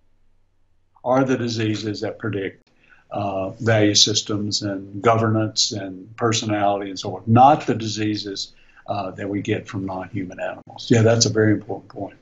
are 1.04 1.24
the 1.24 1.38
diseases 1.38 2.02
that 2.02 2.20
predict 2.20 2.70
uh, 3.12 3.50
value 3.52 3.96
systems 3.96 4.62
and 4.62 5.02
governance 5.02 5.72
and 5.72 6.16
personality 6.18 6.90
and 6.90 7.00
so 7.00 7.16
on, 7.16 7.24
not 7.26 7.66
the 7.66 7.76
diseases 7.76 8.54
uh, 8.88 9.12
that 9.12 9.30
we 9.30 9.42
get 9.42 9.68
from 9.68 9.86
non-human 9.86 10.40
animals. 10.40 10.90
Yeah, 10.90 11.02
that's 11.02 11.26
a 11.26 11.30
very 11.30 11.52
important 11.52 11.90
point. 11.90 12.18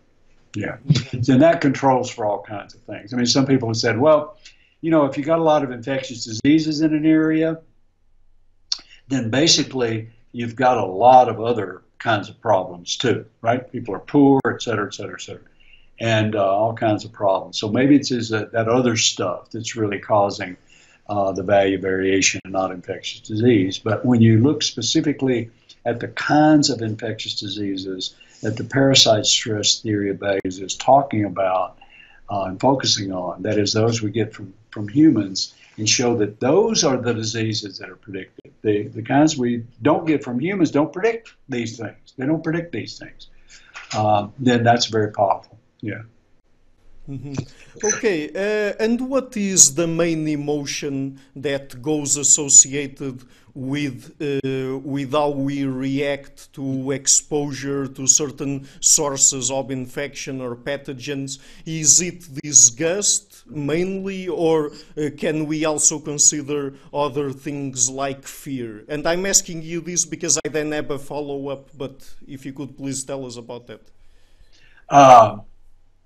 Yeah. 0.56 0.78
and 1.12 1.42
that 1.42 1.62
controls 1.62 2.10
for 2.10 2.26
all 2.26 2.42
kinds 2.42 2.74
of 2.76 2.82
things. 2.82 3.14
I 3.14 3.18
mean, 3.18 3.26
some 3.26 3.46
people 3.46 3.70
have 3.70 3.78
said, 3.78 4.00
well, 4.00 4.38
you 4.82 4.92
know, 4.92 5.06
if 5.06 5.18
you 5.18 5.24
got 5.24 5.40
a 5.40 5.44
lot 5.44 5.64
of 5.64 5.72
infectious 5.72 6.26
diseases 6.26 6.82
in 6.82 6.94
an 6.94 7.06
area, 7.06 7.60
then 9.08 9.30
basically 9.30 10.10
you've 10.32 10.56
got 10.56 10.78
a 10.78 10.86
lot 10.86 11.30
of 11.30 11.42
other 11.42 11.84
kinds 12.00 12.30
of 12.30 12.40
problems 12.40 12.98
too, 12.98 13.26
right? 13.42 13.72
People 13.72 13.96
are 13.96 14.00
poor, 14.00 14.40
et 14.48 14.62
cetera, 14.62 14.88
et 14.88 14.94
cetera, 14.94 15.16
et 15.16 15.22
cetera, 15.22 15.44
and 16.00 16.36
uh, 16.36 16.46
all 16.46 16.74
kinds 16.74 17.04
of 17.06 17.12
problems. 17.12 17.58
So 17.58 17.70
maybe 17.70 17.96
it's 17.96 18.12
is 18.12 18.30
that, 18.30 18.52
that 18.52 18.68
other 18.68 18.96
stuff 18.96 19.52
that's 19.52 19.76
really 19.76 20.00
causing 20.00 20.58
uh, 21.08 21.32
the 21.32 21.44
value 21.44 21.80
variation 21.80 22.42
and 22.44 22.54
not 22.54 22.72
infectious 22.72 23.22
disease. 23.22 23.80
But 23.80 24.06
when 24.06 24.22
you 24.22 24.40
look 24.40 24.64
specifically 24.64 25.50
at 25.86 26.00
the 26.00 26.08
kinds 26.10 26.70
of 26.70 26.82
infectious 26.82 27.40
diseases 27.40 28.16
that 28.42 28.58
the 28.58 28.64
parasite 28.64 29.26
stress 29.26 29.80
theory 29.80 30.10
of 30.10 30.20
values 30.20 30.60
is 30.60 30.76
talking 30.76 31.26
about 31.26 31.78
uh, 32.30 32.44
and 32.44 32.60
focusing 32.60 33.12
on, 33.12 33.44
that 33.44 33.58
is, 33.58 33.74
those 33.74 34.02
we 34.02 34.10
get 34.10 34.34
from, 34.34 34.54
from 34.72 34.88
humans, 34.88 35.54
and 35.78 35.88
show 35.88 36.18
that 36.18 36.40
those 36.40 36.84
are 36.84 36.98
the 36.98 37.14
diseases 37.14 37.78
that 37.78 37.90
are 37.90 37.96
predicted. 37.96 38.54
The, 38.62 38.88
the 38.88 39.02
kinds 39.02 39.38
we 39.38 39.64
don't 39.82 40.06
get 40.06 40.24
from 40.24 40.40
humans 40.40 40.72
don't 40.72 40.92
predict 40.92 41.34
these 41.50 41.78
things. 41.78 42.14
They 42.18 42.26
don't 42.26 42.44
predict 42.44 42.72
these 42.72 42.98
things. 42.98 43.28
Uh, 43.94 44.30
then 44.40 44.64
that's 44.64 44.88
very 44.88 45.12
powerful. 45.12 45.60
Yeah. 45.82 46.02
Mm-hmm. 47.10 47.36
Okay, 47.84 48.30
uh, 48.30 48.74
and 48.84 49.10
what 49.10 49.38
is 49.38 49.76
the 49.76 49.86
main 49.86 50.28
emotion 50.28 51.20
that 51.36 51.80
goes 51.82 52.18
associated 52.18 53.24
with 53.54 54.12
uh, 54.20 54.80
with 54.80 55.12
how 55.12 55.30
we 55.30 55.66
react 55.66 56.52
to 56.54 56.92
exposure 56.92 57.88
to 57.88 58.08
certain 58.08 58.68
sources 58.80 59.52
of 59.52 59.70
infection 59.70 60.42
or 60.42 60.56
pathogens? 60.56 61.38
Is 61.66 62.02
it 62.02 62.28
disgust 62.44 63.44
mainly, 63.48 64.28
or 64.28 64.72
uh, 64.98 65.12
can 65.16 65.46
we 65.46 65.64
also 65.64 66.00
consider 66.00 66.74
other 66.92 67.32
things 67.32 67.88
like 67.88 68.24
fear? 68.26 68.84
And 68.90 69.06
I'm 69.08 69.28
asking 69.28 69.62
you 69.62 69.80
this 69.82 70.06
because 70.06 70.40
I 70.44 70.50
then 70.50 70.72
have 70.72 70.90
a 70.90 70.98
follow 70.98 71.50
up. 71.50 71.70
But 71.78 72.16
if 72.28 72.48
you 72.48 72.54
could 72.54 72.76
please 72.76 73.04
tell 73.04 73.26
us 73.28 73.38
about 73.38 73.68
that. 73.68 73.82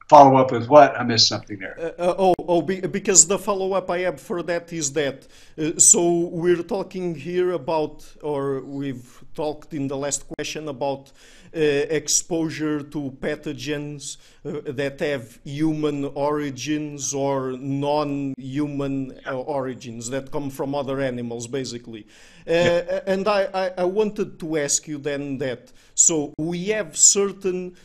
Follow 0.10 0.38
up 0.38 0.52
with 0.52 0.68
what? 0.68 1.00
I 1.00 1.04
missed 1.04 1.28
something 1.28 1.60
there. 1.60 1.76
Uh, 1.80 2.02
uh, 2.02 2.16
oh, 2.18 2.34
oh 2.48 2.62
be, 2.64 2.82
because 2.82 3.28
the 3.28 3.38
follow 3.38 3.74
up 3.74 3.92
I 3.92 4.00
have 4.00 4.20
for 4.20 4.42
that 4.42 4.74
is 4.74 4.92
that. 4.94 5.28
Uh, 5.56 5.78
so 5.78 6.02
we're 6.32 6.64
talking 6.64 7.14
here 7.14 7.52
about, 7.52 8.12
or 8.24 8.62
we've 8.62 9.24
talked 9.36 9.74
in 9.74 9.88
the 9.88 9.98
last 9.98 10.26
question 10.38 10.68
about 10.68 11.12
uh, 11.56 11.60
exposure 11.60 12.84
to 12.84 13.12
pathogens 13.20 14.18
uh, 14.46 14.62
that 14.66 15.00
have 15.00 15.40
human 15.44 16.06
origins 16.14 17.12
or 17.12 17.54
non-human 17.54 19.20
uh, 19.26 19.36
origins 19.36 20.12
that 20.12 20.32
come 20.32 20.52
from 20.52 20.76
other 20.76 21.02
animals, 21.02 21.48
basically. 21.48 22.06
Yeah. 22.46 23.02
And 23.08 23.28
I, 23.28 23.50
I, 23.54 23.72
I, 23.80 23.84
wanted 23.84 24.40
to 24.40 24.58
ask 24.58 24.88
you 24.88 24.98
then 24.98 25.38
that. 25.40 25.72
So 25.94 26.34
we 26.38 26.66
have 26.68 26.98
certain 26.98 27.76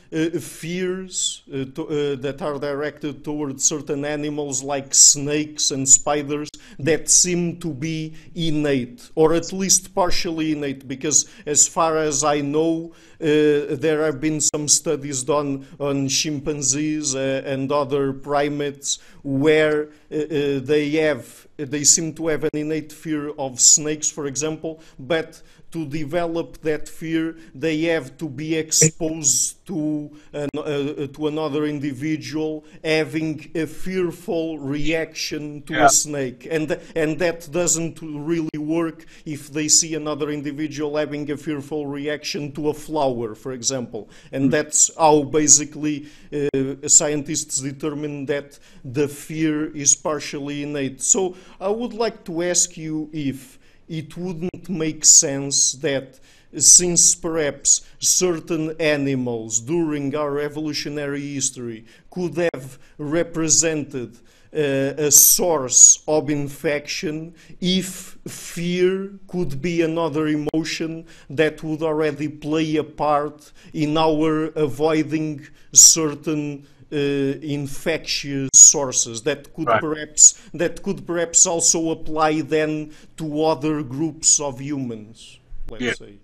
fears 0.41 1.43
to, 1.51 2.17
that 2.17 2.41
are 2.41 2.59
directed 2.59 3.25
towards 3.25 3.65
certain 3.65 4.05
animals 4.05 4.63
like 4.63 4.95
snakes 4.95 5.71
and 5.71 5.87
spiders 5.89 6.49
that 6.79 7.11
seem 7.11 7.59
to 7.61 7.75
be 7.75 8.15
innate, 8.35 9.11
or 9.15 9.35
at 9.35 9.53
least 9.53 9.95
partially 9.95 10.53
innate, 10.53 10.87
because 10.87 11.29
as 11.47 11.69
far 11.69 11.97
as 11.99 12.25
I 12.25 12.41
know, 12.41 12.93
there 13.25 14.05
have 14.05 14.21
been 14.21 14.41
some 14.41 14.69
studies 14.69 15.23
done 15.23 15.67
on 15.81 16.09
chimpanzees 16.09 17.15
uh, 17.15 17.43
and 17.45 17.73
other 17.73 18.13
primates 18.13 18.99
where 19.23 19.85
uh, 19.85 19.89
they 20.11 20.91
have 20.91 21.47
they 21.57 21.85
seem 21.85 22.13
to 22.15 22.29
have 22.29 22.45
an 22.45 22.51
innate 22.53 22.93
fear 22.93 23.31
of 23.31 23.61
snakes, 23.61 24.11
for 24.11 24.27
example, 24.27 24.81
but 24.99 25.41
to 25.75 25.85
develop 25.87 26.59
that 26.63 26.89
fear, 26.89 27.37
they 27.53 27.83
have 27.83 28.17
to 28.17 28.29
be 28.29 28.55
exposed 28.55 29.67
to, 29.67 30.09
an, 30.33 30.49
uh, 30.57 31.09
to 31.17 31.27
another 31.27 31.65
individual 31.65 32.65
having 32.85 33.51
a 33.57 33.67
fearful 33.67 34.61
reaction 34.61 35.63
to 35.63 35.73
yeah. 35.73 35.87
a 35.87 35.89
snake. 35.89 36.47
And, 36.49 36.79
and 36.95 37.19
that 37.19 37.49
doesn't 37.51 37.99
really 38.03 38.57
work 38.57 39.05
if 39.27 39.51
they 39.51 39.67
see 39.67 39.97
another 39.97 40.31
individual 40.31 40.97
having 40.97 41.29
a 41.33 41.37
fearful 41.37 41.87
reaction 41.87 42.53
to 42.53 42.69
a 42.69 42.75
flower, 42.75 43.14
for 43.35 43.53
example. 43.53 44.09
And 44.33 44.53
that's 44.53 44.91
how 44.97 45.23
basically 45.23 46.07
uh, 46.33 46.89
scientists 46.89 47.61
determine 47.61 48.27
that 48.27 48.59
the 48.85 49.09
fear 49.09 49.75
is 49.75 49.95
partially 49.97 50.63
innate. 50.63 51.01
So 51.03 51.37
I 51.61 51.69
would 51.69 51.95
like 51.95 52.25
to 52.25 52.43
ask 52.43 52.77
you 52.77 53.11
if 53.13 53.59
it 53.89 54.17
wouldn't 54.17 54.69
make 54.69 55.05
sense 55.05 55.73
that 55.75 56.19
since 56.57 57.15
perhaps 57.15 57.83
certain 57.99 58.75
animals 58.81 59.61
during 59.61 60.15
our 60.15 60.39
evolutionary 60.39 61.35
history 61.35 61.85
could 62.11 62.37
have 62.53 62.79
represented 62.99 64.17
a 64.55 65.11
source 65.11 66.03
of 66.07 66.31
infection 66.31 67.35
if 67.61 68.17
fear 68.27 69.11
could 69.27 69.61
be 69.61 69.83
another 69.83 70.29
emotion 70.29 71.05
that 71.29 71.63
would 71.63 71.83
already 71.83 72.29
play 72.29 72.77
a 72.77 72.85
part 72.85 73.53
in 73.73 73.97
our 73.99 74.47
avoiding 74.55 75.47
certain 75.73 76.67
uh, 76.93 76.97
infectious 76.97 78.51
sources 78.55 79.23
that 79.23 79.53
could 79.55 79.67
right. 79.67 79.81
perhaps 79.81 80.41
that 80.53 80.83
could 80.83 81.05
perhaps 81.07 81.47
also 81.47 81.91
apply 81.91 82.41
then 82.41 82.93
to 83.17 83.45
other 83.45 83.83
groups 83.83 84.39
of 84.39 84.61
humans. 84.61 85.39
Let's 85.69 85.83
yeah. 85.83 85.93
say. 85.95 86.19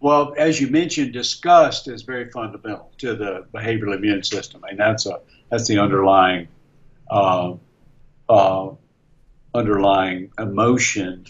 Well, 0.00 0.34
as 0.36 0.60
you 0.60 0.68
mentioned, 0.68 1.12
disgust 1.12 1.88
is 1.88 2.02
very 2.02 2.30
fundamental 2.30 2.92
to 2.98 3.14
the 3.14 3.46
behavioral 3.54 3.94
immune 3.94 4.22
system, 4.24 4.64
and 4.68 4.78
that's 4.78 5.06
a 5.06 5.20
that's 5.50 5.68
the 5.68 5.78
underlying 5.78 6.48
uh, 7.10 7.54
uh, 8.28 8.70
underlying 9.54 10.30
emotion 10.38 11.26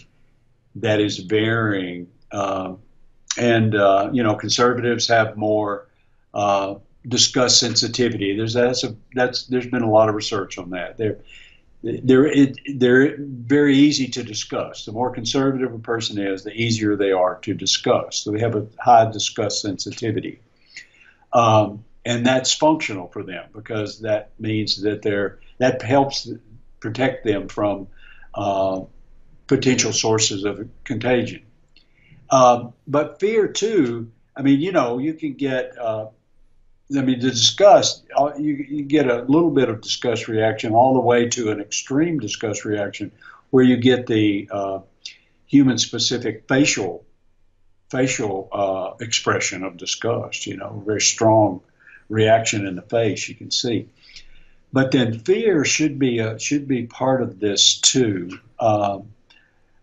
that 0.75 0.99
is 0.99 1.19
varying. 1.19 2.07
Uh, 2.31 2.73
and 3.37 3.75
uh, 3.75 4.09
you 4.11 4.23
know, 4.23 4.35
conservatives 4.35 5.07
have 5.07 5.37
more 5.37 5.87
uh, 6.33 6.75
disgust 7.07 7.59
sensitivity. 7.59 8.35
There's 8.35 8.53
that's 8.53 8.83
a 8.83 8.95
that's 9.13 9.45
there's 9.47 9.67
been 9.67 9.83
a 9.83 9.91
lot 9.91 10.09
of 10.09 10.15
research 10.15 10.57
on 10.57 10.71
that. 10.71 10.97
They're 10.97 11.19
they're 11.83 12.25
it, 12.25 12.57
they're 12.75 13.15
very 13.19 13.77
easy 13.77 14.07
to 14.09 14.23
discuss. 14.23 14.85
The 14.85 14.91
more 14.91 15.11
conservative 15.11 15.73
a 15.73 15.79
person 15.79 16.17
is, 16.17 16.43
the 16.43 16.53
easier 16.53 16.95
they 16.95 17.11
are 17.11 17.35
to 17.41 17.53
discuss. 17.53 18.17
So 18.23 18.31
they 18.31 18.39
have 18.39 18.55
a 18.55 18.67
high 18.79 19.09
disgust 19.11 19.61
sensitivity, 19.61 20.39
um, 21.33 21.83
and 22.05 22.25
that's 22.25 22.53
functional 22.53 23.07
for 23.07 23.23
them 23.23 23.45
because 23.53 23.99
that 23.99 24.31
means 24.39 24.81
that 24.81 25.01
they're 25.01 25.39
that 25.59 25.81
helps 25.81 26.29
protect 26.79 27.25
them 27.25 27.47
from 27.47 27.87
uh, 28.33 28.81
potential 29.47 29.93
sources 29.93 30.43
of 30.43 30.67
contagion. 30.83 31.43
Um, 32.29 32.73
but 32.87 33.19
fear 33.19 33.47
too. 33.47 34.11
I 34.35 34.41
mean, 34.41 34.59
you 34.59 34.71
know, 34.71 34.97
you 34.97 35.13
can 35.13 35.33
get 35.33 35.77
uh, 35.77 36.07
I 36.95 37.01
mean, 37.01 37.19
the 37.19 37.31
disgust, 37.31 38.05
uh, 38.15 38.31
you, 38.37 38.53
you 38.53 38.83
get 38.83 39.09
a 39.09 39.23
little 39.23 39.49
bit 39.51 39.67
of 39.67 39.81
disgust 39.81 40.27
reaction 40.27 40.73
all 40.73 40.93
the 40.93 41.01
way 41.01 41.27
to 41.29 41.51
an 41.51 41.59
extreme 41.59 42.19
disgust 42.19 42.63
reaction 42.63 43.11
where 43.49 43.63
you 43.63 43.77
get 43.77 44.07
the 44.07 44.47
uh, 44.49 44.79
human 45.47 45.77
specific 45.77 46.45
facial 46.47 47.03
facial 47.89 48.49
uh, 48.51 49.01
expression 49.01 49.63
of 49.63 49.77
disgust, 49.77 50.45
you 50.45 50.57
know, 50.57 50.83
very 50.85 50.99
strong 50.99 51.61
reaction 52.09 52.67
in 52.67 52.75
the 52.75 52.81
face 52.81 53.29
you 53.29 53.35
can 53.35 53.49
see. 53.49 53.87
But 54.77 54.91
then 54.91 55.17
fear 55.17 55.65
should 55.65 55.97
be 55.97 56.19
a, 56.19 56.37
should 56.37 56.67
be 56.67 56.83
part 56.83 57.23
of 57.23 57.39
this 57.39 57.79
too, 57.79 58.37
um, 58.59 59.07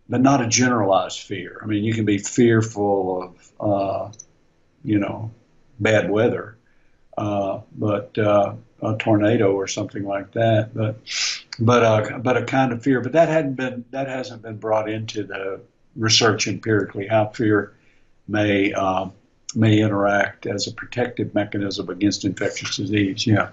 but 0.09 0.21
not 0.21 0.41
a 0.41 0.47
generalized 0.47 1.19
fear. 1.19 1.59
I 1.61 1.67
mean, 1.67 1.83
you 1.83 1.93
can 1.93 2.05
be 2.05 2.19
fearful 2.19 3.21
of, 3.25 3.53
uh, 3.59 4.13
you 4.85 5.01
know, 5.01 5.33
bad 5.81 6.09
weather, 6.09 6.57
uh, 7.19 7.63
but 7.77 8.17
uh, 8.17 8.55
a 8.83 8.97
tornado 8.97 9.55
or 9.55 9.67
something 9.67 10.05
like 10.05 10.31
that. 10.35 10.73
But 10.73 11.01
but 11.59 11.83
uh, 11.83 12.19
but 12.19 12.37
a 12.37 12.45
kind 12.45 12.71
of 12.71 12.85
fear. 12.85 13.01
But 13.01 13.15
that 13.15 13.29
hadn't 13.29 13.55
been 13.55 13.85
that 13.91 14.07
hasn't 14.07 14.43
been 14.43 14.59
brought 14.59 14.89
into 14.89 15.25
the 15.25 15.61
research 15.97 16.47
empirically 16.47 17.09
how 17.09 17.31
fear 17.31 17.75
may 18.29 18.73
uh, 18.73 19.09
may 19.57 19.81
interact 19.81 20.47
as 20.47 20.69
a 20.69 20.73
protective 20.73 21.35
mechanism 21.35 21.89
against 21.89 22.25
infectious 22.25 22.77
disease. 22.77 23.27
Yeah, 23.27 23.49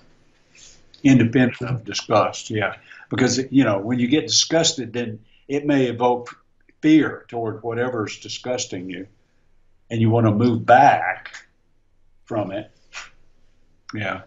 independent 1.03 1.61
of 1.61 1.83
disgust. 1.85 2.49
Yeah, 2.49 2.75
because 3.09 3.39
you 3.51 3.63
know 3.63 3.79
when 3.79 3.99
you 3.99 4.07
get 4.07 4.27
disgusted, 4.27 4.93
then 4.93 5.19
it 5.47 5.65
may 5.65 5.85
evoke 5.85 6.35
fear 6.81 7.25
toward 7.27 7.61
whatever's 7.63 8.19
disgusting 8.19 8.89
you, 8.89 9.07
and 9.89 10.01
you 10.01 10.09
want 10.09 10.25
to 10.27 10.31
move 10.31 10.65
back 10.65 11.45
from 12.25 12.51
it 12.51 12.71
yeah. 13.93 14.21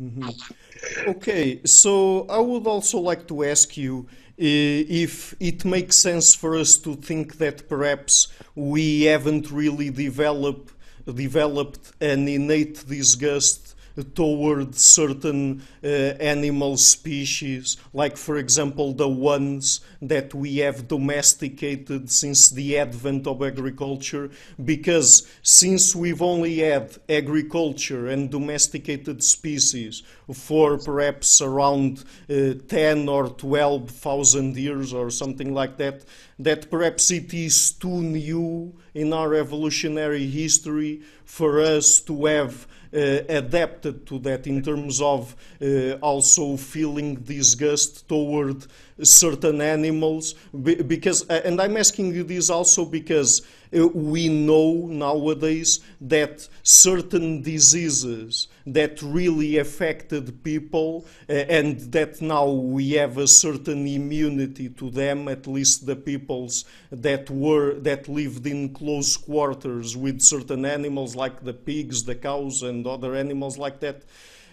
Mm-hmm. 0.00 1.08
Okay, 1.08 1.60
so 1.64 2.26
I 2.28 2.38
would 2.38 2.66
also 2.66 2.98
like 2.98 3.26
to 3.28 3.44
ask 3.44 3.76
you 3.76 4.06
uh, 4.08 4.12
if 4.38 5.34
it 5.40 5.64
makes 5.64 5.96
sense 5.96 6.34
for 6.34 6.56
us 6.56 6.76
to 6.78 6.94
think 6.96 7.38
that 7.38 7.68
perhaps 7.68 8.28
we 8.54 9.02
haven't 9.02 9.50
really 9.50 9.90
developed 9.90 10.74
developed 11.14 11.92
an 12.00 12.26
innate 12.26 12.84
disgust 12.88 13.75
toward 14.14 14.74
certain 14.74 15.62
uh, 15.82 15.86
animal 15.86 16.76
species, 16.76 17.76
like, 17.92 18.16
for 18.16 18.36
example, 18.36 18.92
the 18.92 19.08
ones 19.08 19.80
that 20.02 20.34
we 20.34 20.58
have 20.58 20.88
domesticated 20.88 22.10
since 22.10 22.50
the 22.50 22.78
advent 22.78 23.26
of 23.26 23.42
agriculture, 23.42 24.30
because 24.64 25.26
since 25.42 25.94
we've 25.94 26.22
only 26.22 26.58
had 26.58 26.96
agriculture 27.08 28.08
and 28.08 28.30
domesticated 28.30 29.22
species 29.22 30.02
for 30.32 30.78
perhaps 30.78 31.40
around 31.40 32.04
uh, 32.28 32.54
10 32.68 33.08
or 33.08 33.28
12,000 33.28 34.56
years 34.56 34.92
or 34.92 35.10
something 35.10 35.54
like 35.54 35.76
that, 35.78 36.04
that 36.38 36.70
perhaps 36.70 37.10
it 37.10 37.32
is 37.32 37.72
too 37.72 38.02
new 38.02 38.74
in 38.94 39.12
our 39.12 39.34
evolutionary 39.34 40.26
history 40.26 41.02
for 41.26 41.60
us 41.60 42.00
to 42.00 42.24
have 42.24 42.66
uh, 42.94 43.20
adapted 43.28 44.06
to 44.06 44.18
that 44.20 44.46
in 44.46 44.62
terms 44.62 45.02
of 45.02 45.36
uh, 45.60 45.92
also 46.00 46.56
feeling 46.56 47.16
disgust 47.16 48.08
toward 48.08 48.64
certain 49.02 49.60
animals 49.60 50.34
because 50.62 51.28
uh, 51.28 51.42
and 51.44 51.60
I'm 51.60 51.76
asking 51.76 52.14
you 52.14 52.22
this 52.22 52.48
also 52.48 52.86
because 52.86 53.42
we 53.72 54.28
know 54.28 54.86
nowadays 54.86 55.80
that 56.00 56.48
certain 56.62 57.42
diseases 57.42 58.48
that 58.66 59.00
really 59.00 59.58
affected 59.58 60.42
people 60.42 61.06
uh, 61.28 61.32
and 61.32 61.80
that 61.92 62.20
now 62.20 62.48
we 62.48 62.92
have 62.92 63.16
a 63.16 63.26
certain 63.28 63.86
immunity 63.86 64.68
to 64.68 64.90
them 64.90 65.28
at 65.28 65.46
least 65.46 65.86
the 65.86 65.94
peoples 65.94 66.64
that 66.90 67.30
were 67.30 67.74
that 67.74 68.08
lived 68.08 68.46
in 68.46 68.72
close 68.74 69.16
quarters 69.16 69.96
with 69.96 70.20
certain 70.20 70.64
animals 70.64 71.14
like 71.14 71.44
the 71.44 71.52
pigs 71.52 72.04
the 72.04 72.14
cows 72.14 72.62
and 72.62 72.86
other 72.86 73.14
animals 73.14 73.56
like 73.56 73.80
that. 73.80 74.02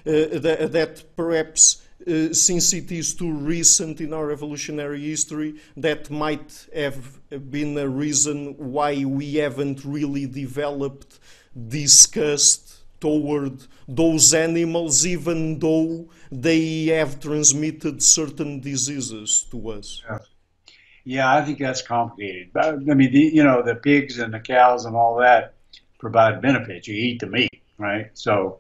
Uh, 0.06 0.38
that, 0.38 0.70
that 0.74 1.16
perhaps 1.16 1.82
uh, 2.06 2.34
since 2.34 2.74
it 2.74 2.92
is 2.92 3.14
too 3.14 3.32
recent 3.32 4.02
in 4.02 4.14
our 4.14 4.32
evolutionary 4.32 5.02
history, 5.02 5.56
that 5.78 6.10
might 6.12 6.68
have 6.76 7.22
been 7.50 7.78
a 7.78 7.88
reason 7.88 8.54
why 8.58 9.06
we 9.06 9.36
haven't 9.36 9.86
really 9.86 10.26
developed 10.26 11.20
disgust 11.70 12.73
toward 13.04 13.56
those 13.86 14.34
animals, 14.34 15.06
even 15.06 15.60
though 15.60 16.08
they 16.32 16.86
have 16.86 17.20
transmitted 17.20 18.02
certain 18.02 18.62
diseases 18.62 19.46
to 19.52 19.58
us. 19.78 20.02
Yeah. 20.10 20.20
Yeah, 21.06 21.36
I 21.36 21.44
think 21.44 21.60
that's 21.60 21.82
complicated. 21.82 22.52
I 22.56 22.94
mean, 23.00 23.12
the, 23.12 23.20
you 23.38 23.44
know, 23.44 23.62
the 23.62 23.76
pigs 23.76 24.20
and 24.20 24.34
the 24.34 24.40
cows 24.40 24.86
and 24.86 24.96
all 24.96 25.18
that 25.18 25.56
provide 26.00 26.42
benefits. 26.42 26.88
You 26.88 26.96
eat 26.96 27.20
the 27.20 27.28
meat, 27.28 27.62
right? 27.78 28.08
So 28.14 28.60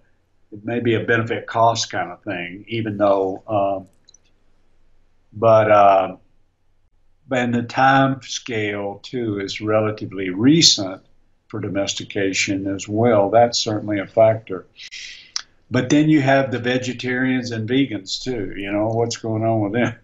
it 0.52 0.66
may 0.66 0.82
be 0.82 0.96
a 0.96 1.06
benefit 1.06 1.48
cost 1.48 1.89
kind 1.89 2.12
of 2.12 2.22
thing, 2.24 2.66
even 2.68 2.98
though, 2.98 3.44
um, 3.48 3.88
but 5.32 5.72
uh, 5.72 6.18
and 7.32 7.54
the 7.54 7.64
time 7.64 8.22
scale 8.22 9.00
too 9.04 9.39
is 9.39 9.62
relatively 9.62 10.30
recent 10.30 11.02
for 11.54 11.60
domestication 11.60 12.66
as 12.66 12.88
well. 12.88 13.30
That's 13.30 13.60
certainly 13.60 13.99
a 13.99 14.08
factor. 14.08 14.66
But 15.70 15.91
then 15.91 16.10
you 16.10 16.20
have 16.20 16.51
the 16.51 16.58
vegetarians 16.58 17.51
and 17.51 17.70
vegans 17.70 18.24
too. 18.24 18.56
You 18.58 18.72
know 18.72 18.88
what's 18.88 19.18
going 19.18 19.43
on 19.43 19.62
with 19.62 19.74
them. 19.74 19.95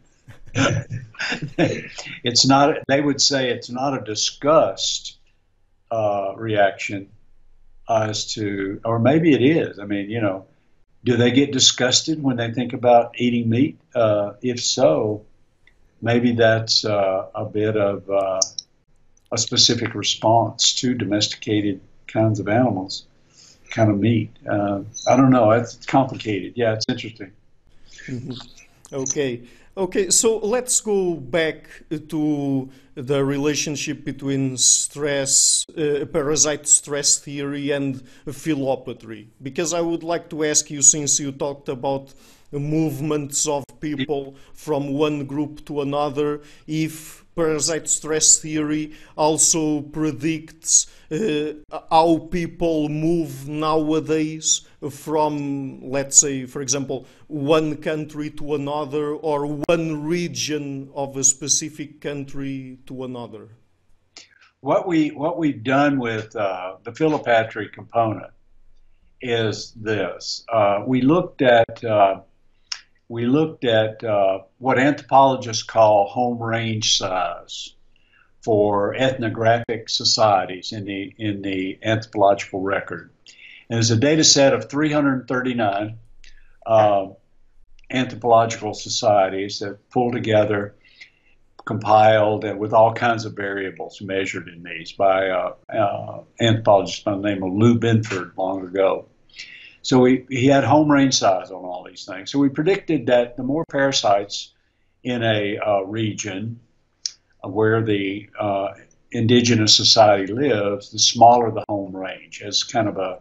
it's 2.23 2.45
not. 2.45 2.75
They 2.87 3.01
would 3.01 3.19
say 3.19 3.49
it's 3.49 3.71
not 3.71 3.99
a 3.99 4.05
disgust 4.05 5.17
uh, 5.89 6.33
reaction 6.37 7.09
as 7.89 8.31
to, 8.35 8.79
or 8.85 8.99
maybe 8.99 9.33
it 9.33 9.41
is. 9.41 9.79
I 9.79 9.85
mean, 9.85 10.11
you 10.11 10.21
know, 10.21 10.45
do 11.03 11.17
they 11.17 11.31
get 11.31 11.51
disgusted 11.51 12.21
when 12.21 12.37
they 12.37 12.51
think 12.51 12.73
about 12.73 13.19
eating 13.19 13.49
meat? 13.49 13.79
Uh, 13.95 14.33
if 14.43 14.61
so, 14.61 15.25
maybe 15.99 16.33
that's 16.33 16.85
uh, 16.85 17.25
a 17.33 17.45
bit 17.45 17.75
of 17.75 18.07
uh, 18.07 18.39
a 19.31 19.37
specific 19.37 19.93
response 19.95 20.73
to 20.73 20.93
domesticated 20.93 21.79
kinds 22.07 22.39
of 22.39 22.47
animals, 22.47 23.05
kind 23.69 23.91
of 23.91 23.99
meat. 23.99 24.31
Uh, 24.49 24.81
I 25.07 25.15
don't 25.15 25.29
know. 25.29 25.51
It's 25.51 25.85
complicated. 25.85 26.53
Yeah, 26.55 26.73
it's 26.73 26.85
interesting. 26.89 27.31
Mm-hmm. 28.07 28.33
Okay. 28.93 29.43
Okay, 29.77 30.09
so 30.09 30.39
let's 30.39 30.81
go 30.81 31.13
back 31.13 31.69
to 32.09 32.69
the 32.95 33.23
relationship 33.23 34.03
between 34.03 34.57
stress, 34.57 35.63
uh, 35.77 36.05
parasite 36.11 36.67
stress 36.67 37.17
theory 37.17 37.71
and 37.71 38.03
philopatry, 38.25 39.27
because 39.41 39.73
I 39.73 39.79
would 39.79 40.03
like 40.03 40.29
to 40.31 40.43
ask 40.43 40.69
you, 40.69 40.81
since 40.81 41.17
you 41.19 41.31
talked 41.31 41.69
about 41.69 42.13
movements 42.51 43.47
of 43.47 43.63
people 43.79 44.35
from 44.53 44.93
one 44.93 45.25
group 45.25 45.65
to 45.65 45.81
another, 45.81 46.41
if 46.67 47.25
parasite 47.35 47.87
stress 47.87 48.37
theory 48.39 48.91
also 49.15 49.81
predicts 49.81 50.87
uh, 51.11 51.53
how 51.89 52.17
people 52.31 52.89
move 52.89 53.47
nowadays 53.47 54.67
from, 54.91 55.79
let's 55.81 56.17
say, 56.17 56.45
for 56.45 56.61
example, 56.61 57.05
one 57.27 57.77
country 57.77 58.29
to 58.29 58.55
another 58.55 59.13
or 59.13 59.45
one 59.69 60.03
region 60.03 60.89
of 60.93 61.15
a 61.15 61.23
specific 61.23 62.01
country 62.01 62.77
to 62.85 63.03
another? 63.05 63.47
What 64.61 64.87
we 64.87 65.11
what 65.11 65.37
we've 65.37 65.63
done 65.63 65.99
with 65.99 66.35
uh, 66.35 66.75
the 66.83 66.91
philopatry 66.91 67.71
component 67.71 68.33
is 69.21 69.71
this: 69.77 70.43
uh, 70.51 70.83
we 70.85 71.01
looked 71.01 71.41
at 71.41 71.81
uh, 71.85 72.19
we 73.09 73.25
looked 73.25 73.65
at 73.65 74.03
uh, 74.03 74.39
what 74.59 74.79
anthropologists 74.79 75.63
call 75.63 76.07
home 76.07 76.41
range 76.41 76.97
size 76.97 77.73
for 78.41 78.95
ethnographic 78.95 79.89
societies 79.89 80.71
in 80.71 80.85
the 80.85 81.13
in 81.17 81.41
the 81.41 81.79
anthropological 81.83 82.61
record. 82.61 83.09
And 83.69 83.77
there's 83.77 83.91
a 83.91 83.97
data 83.97 84.23
set 84.23 84.53
of 84.53 84.69
339 84.69 85.97
uh, 86.65 87.07
anthropological 87.89 88.73
societies 88.73 89.59
that 89.59 89.89
pull 89.89 90.11
together, 90.11 90.75
compiled, 91.65 92.45
and 92.45 92.59
with 92.59 92.73
all 92.73 92.93
kinds 92.93 93.25
of 93.25 93.33
variables 93.33 94.01
measured 94.01 94.47
in 94.47 94.63
these 94.63 94.91
by 94.91 95.29
uh, 95.29 95.53
uh, 95.71 96.21
anthropologist 96.39 97.03
by 97.03 97.11
the 97.11 97.21
name 97.21 97.43
of 97.43 97.51
Lou 97.53 97.79
Binford 97.79 98.33
long 98.37 98.65
ago. 98.65 99.07
So 99.81 99.99
we, 99.99 100.25
he 100.29 100.47
had 100.47 100.63
home 100.63 100.91
range 100.91 101.17
size 101.17 101.51
on 101.51 101.63
all 101.63 101.83
these 101.83 102.05
things. 102.05 102.31
So 102.31 102.39
we 102.39 102.49
predicted 102.49 103.05
that 103.07 103.37
the 103.37 103.43
more 103.43 103.65
parasites 103.71 104.53
in 105.03 105.23
a 105.23 105.57
uh, 105.57 105.81
region 105.81 106.59
where 107.43 107.81
the 107.81 108.29
uh, 108.39 108.73
indigenous 109.11 109.75
society 109.75 110.31
lives, 110.31 110.91
the 110.91 110.99
smaller 110.99 111.51
the 111.51 111.63
home 111.69 111.95
range 111.95 112.41
as 112.41 112.63
kind 112.63 112.87
of 112.87 112.97
a 112.97 113.19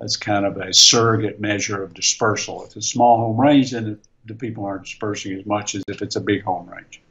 as 0.00 0.16
kind 0.16 0.46
of 0.46 0.56
a 0.56 0.72
surrogate 0.72 1.40
measure 1.40 1.82
of 1.82 1.92
dispersal. 1.92 2.62
If 2.62 2.76
it's 2.76 2.86
a 2.86 2.90
small 2.90 3.18
home 3.18 3.40
range, 3.40 3.72
then 3.72 3.98
the 4.26 4.34
people 4.34 4.64
aren't 4.64 4.84
dispersing 4.84 5.36
as 5.36 5.44
much 5.44 5.74
as 5.74 5.82
if 5.88 6.02
it's 6.02 6.14
a 6.14 6.20
big 6.20 6.44
home 6.44 6.68
range. 6.68 7.02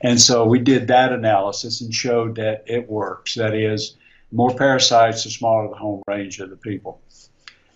And 0.00 0.20
so 0.20 0.44
we 0.44 0.58
did 0.58 0.88
that 0.88 1.12
analysis 1.12 1.80
and 1.80 1.94
showed 1.94 2.34
that 2.34 2.64
it 2.66 2.90
works. 2.90 3.36
That 3.36 3.54
is, 3.54 3.96
more 4.32 4.52
parasites, 4.52 5.22
the 5.22 5.30
smaller 5.30 5.68
the 5.68 5.76
home 5.76 6.02
range 6.08 6.40
of 6.40 6.50
the 6.50 6.56
people 6.56 7.00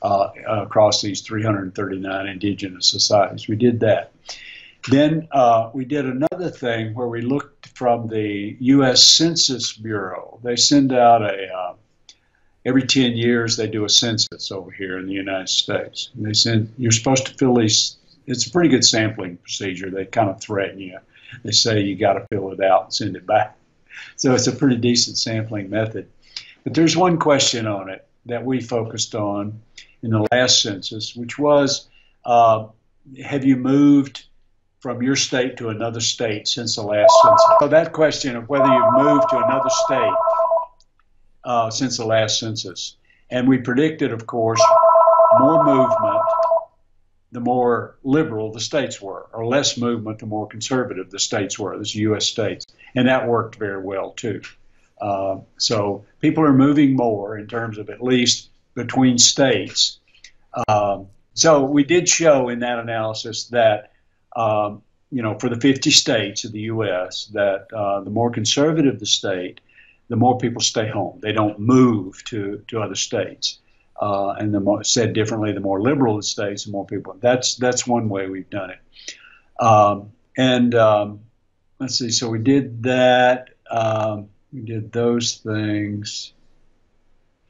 uh, 0.02 0.30
across 0.46 1.00
these 1.00 1.20
339 1.22 2.26
indigenous 2.26 2.88
societies. 2.88 3.48
We 3.48 3.56
did 3.56 3.80
that. 3.80 4.12
Then 4.90 5.28
uh, 5.30 5.70
we 5.72 5.84
did 5.84 6.06
another 6.06 6.50
thing 6.50 6.92
where 6.94 7.06
we 7.06 7.22
looked 7.22 7.68
from 7.68 8.08
the 8.08 8.56
U.S. 8.58 9.02
Census 9.02 9.72
Bureau. 9.72 10.40
They 10.42 10.56
send 10.56 10.92
out 10.92 11.22
a 11.22 11.46
uh, 11.52 11.74
every 12.64 12.86
10 12.86 13.12
years 13.12 13.56
they 13.56 13.66
do 13.66 13.84
a 13.84 13.88
census 13.88 14.50
over 14.50 14.70
here 14.70 14.98
in 14.98 15.06
the 15.06 15.12
United 15.12 15.48
States. 15.48 16.10
And 16.14 16.26
they 16.26 16.32
send 16.32 16.72
you're 16.78 16.92
supposed 16.92 17.26
to 17.26 17.34
fill 17.34 17.54
these. 17.54 17.96
It's 18.26 18.46
a 18.46 18.50
pretty 18.50 18.68
good 18.68 18.84
sampling 18.84 19.36
procedure. 19.36 19.90
They 19.90 20.04
kind 20.04 20.30
of 20.30 20.40
threaten 20.40 20.80
you. 20.80 20.98
They 21.44 21.52
say 21.52 21.80
you 21.80 21.96
got 21.96 22.14
to 22.14 22.26
fill 22.30 22.52
it 22.52 22.60
out 22.60 22.84
and 22.84 22.94
send 22.94 23.16
it 23.16 23.26
back. 23.26 23.56
So 24.16 24.34
it's 24.34 24.46
a 24.46 24.52
pretty 24.52 24.76
decent 24.76 25.18
sampling 25.18 25.70
method. 25.70 26.08
But 26.64 26.74
there's 26.74 26.96
one 26.96 27.18
question 27.18 27.66
on 27.66 27.88
it 27.88 28.06
that 28.26 28.44
we 28.44 28.60
focused 28.60 29.14
on 29.14 29.60
in 30.02 30.10
the 30.10 30.26
last 30.32 30.62
census, 30.62 31.14
which 31.14 31.38
was 31.38 31.88
uh, 32.24 32.66
have 33.24 33.44
you 33.44 33.56
moved 33.56 34.24
from 34.80 35.02
your 35.02 35.16
state 35.16 35.56
to 35.56 35.68
another 35.68 36.00
state 36.00 36.48
since 36.48 36.76
the 36.76 36.82
last 36.82 37.12
census? 37.22 37.46
So 37.60 37.68
that 37.68 37.92
question 37.92 38.36
of 38.36 38.48
whether 38.48 38.66
you've 38.66 38.92
moved 38.94 39.28
to 39.30 39.38
another 39.38 39.70
state 39.86 40.14
uh, 41.44 41.70
since 41.70 41.96
the 41.96 42.04
last 42.04 42.38
census. 42.38 42.96
And 43.30 43.48
we 43.48 43.58
predicted, 43.58 44.12
of 44.12 44.26
course, 44.26 44.62
more 45.38 45.64
movement 45.64 46.22
the 47.32 47.40
more 47.40 47.96
liberal 48.04 48.52
the 48.52 48.60
states 48.60 49.00
were, 49.00 49.26
or 49.32 49.46
less 49.46 49.78
movement, 49.78 50.18
the 50.18 50.26
more 50.26 50.46
conservative 50.46 51.10
the 51.10 51.18
states 51.18 51.58
were, 51.58 51.76
the 51.76 51.88
U.S. 52.00 52.26
states. 52.26 52.66
And 52.94 53.08
that 53.08 53.26
worked 53.26 53.56
very 53.56 53.82
well 53.82 54.12
too. 54.12 54.42
Uh, 55.00 55.38
so 55.56 56.04
people 56.20 56.44
are 56.44 56.52
moving 56.52 56.94
more 56.94 57.38
in 57.38 57.48
terms 57.48 57.78
of 57.78 57.88
at 57.88 58.02
least 58.02 58.50
between 58.74 59.18
states. 59.18 59.98
Um, 60.68 61.08
so 61.34 61.64
we 61.64 61.84
did 61.84 62.08
show 62.08 62.48
in 62.48 62.60
that 62.60 62.78
analysis 62.78 63.46
that, 63.48 63.92
um, 64.36 64.82
you 65.10 65.22
know, 65.22 65.38
for 65.38 65.48
the 65.48 65.60
50 65.60 65.90
states 65.90 66.44
of 66.44 66.52
the 66.52 66.60
U.S., 66.60 67.26
that 67.32 67.72
uh, 67.72 68.00
the 68.00 68.10
more 68.10 68.30
conservative 68.30 68.98
the 68.98 69.06
state, 69.06 69.60
the 70.08 70.16
more 70.16 70.38
people 70.38 70.60
stay 70.60 70.88
home. 70.88 71.18
They 71.22 71.32
don't 71.32 71.58
move 71.58 72.22
to, 72.24 72.62
to 72.68 72.80
other 72.80 72.94
states. 72.94 73.58
Uh, 74.00 74.30
and 74.32 74.52
the 74.52 74.60
more, 74.60 74.82
said 74.84 75.12
differently, 75.12 75.52
the 75.52 75.60
more 75.60 75.80
liberal 75.80 76.16
the 76.16 76.22
states, 76.22 76.64
the 76.64 76.72
more 76.72 76.84
people. 76.84 77.16
That's 77.20 77.54
that's 77.54 77.86
one 77.86 78.08
way 78.08 78.28
we've 78.28 78.50
done 78.50 78.70
it. 78.70 79.64
Um, 79.64 80.10
and 80.36 80.74
um, 80.74 81.20
let's 81.78 81.98
see. 81.98 82.10
So 82.10 82.28
we 82.28 82.40
did 82.40 82.82
that. 82.84 83.50
Um, 83.70 84.28
we 84.52 84.62
did 84.62 84.92
those 84.92 85.36
things. 85.36 86.32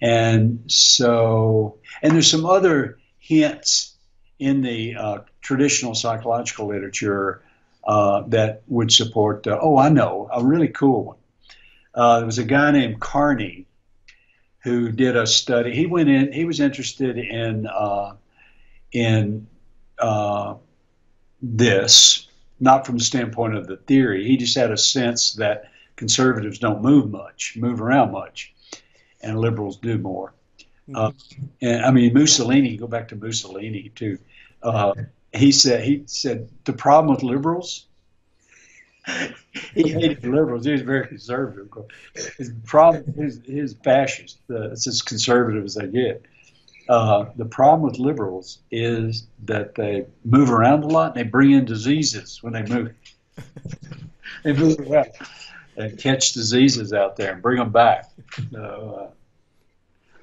And 0.03 0.65
so, 0.67 1.79
and 2.03 2.13
there's 2.13 2.29
some 2.29 2.45
other 2.45 2.99
hints 3.21 3.95
in 4.41 4.61
the 4.61 4.97
uh, 4.97 5.19
traditional 5.41 5.95
psychological 5.95 6.67
literature 6.67 7.41
uh, 7.85 8.23
that 8.27 8.63
would 8.67 8.91
support. 8.91 9.47
Uh, 9.47 9.59
oh, 9.63 9.79
I 9.79 9.91
know 9.91 10.29
a 10.33 10.45
really 10.45 10.69
cool 10.69 11.05
one. 11.05 11.17
Uh, 11.95 12.19
there 12.19 12.27
was 12.27 12.39
a 12.39 12.45
guy 12.45 12.73
named 12.73 13.01
Carney 13.01 13.67
who 14.65 14.91
did 14.91 15.17
a 15.17 15.27
study. 15.27 15.73
He 15.73 15.87
went 15.87 16.09
in. 16.09 16.33
He 16.33 16.45
was 16.45 16.59
interested 16.59 17.17
in 17.17 17.69
uh, 17.69 18.17
in 18.91 19.47
uh, 20.01 20.55
this, 21.41 22.27
not 22.59 22.87
from 22.87 22.99
the 22.99 23.05
standpoint 23.05 23.55
of 23.55 23.69
the 23.69 23.77
theory. 23.77 24.27
He 24.27 24.37
just 24.37 24.57
had 24.57 24.73
a 24.73 24.77
sense 24.77 25.35
that 25.35 25.71
conservatives 25.95 26.59
don't 26.59 26.83
move 26.83 27.09
much, 27.09 27.57
move 27.57 27.81
around 27.81 28.11
much, 28.11 28.53
and 29.23 29.39
liberals 29.39 29.77
do 29.77 29.99
more. 29.99 30.35
Mm-hmm. 30.89 30.97
Uh, 30.97 31.13
and 31.61 31.85
I 31.85 31.91
mean 31.91 32.13
Mussolini. 32.13 32.77
Go 32.77 32.87
back 32.87 33.09
to 33.09 33.17
Mussolini 33.17 33.91
too. 33.95 34.19
Uh, 34.63 34.95
he 35.33 35.53
said 35.53 35.85
he 35.85 36.03
said 36.07 36.49
the 36.65 36.73
problem 36.73 37.15
with 37.15 37.23
liberals 37.23 37.87
he 39.75 39.89
hated 39.89 40.25
liberals. 40.25 40.65
He 40.65 40.73
was 40.73 40.83
very 40.83 41.07
conservative. 41.07 41.69
His 42.37 42.53
problem, 42.65 43.13
his, 43.15 43.41
his 43.45 43.75
fascist. 43.83 44.39
Uh, 44.51 44.71
it's 44.71 44.87
as 44.87 45.03
conservative 45.03 45.65
as 45.65 45.75
they 45.75 45.89
get. 45.89 46.25
Uh, 46.89 47.27
the 47.37 47.45
problem 47.45 47.83
with 47.83 47.99
liberals 47.99 48.59
is 48.71 49.27
that 49.45 49.75
they 49.75 50.05
move 50.25 50.51
around 50.51 50.85
a 50.85 50.89
lot 50.89 51.17
and 51.17 51.17
they 51.17 51.29
bring 51.29 51.53
in 51.53 51.65
diseases 51.65 52.43
when 52.43 52.53
they 52.53 52.63
move. 52.63 52.93
they 54.45 54.53
move 54.53 54.79
around 54.81 55.09
and 55.77 55.99
catch 55.99 56.33
diseases 56.33 56.93
out 56.93 57.17
there 57.17 57.33
and 57.33 57.43
bring 57.43 57.59
them 57.59 57.71
back. 57.71 58.11
Uh, 58.57 59.07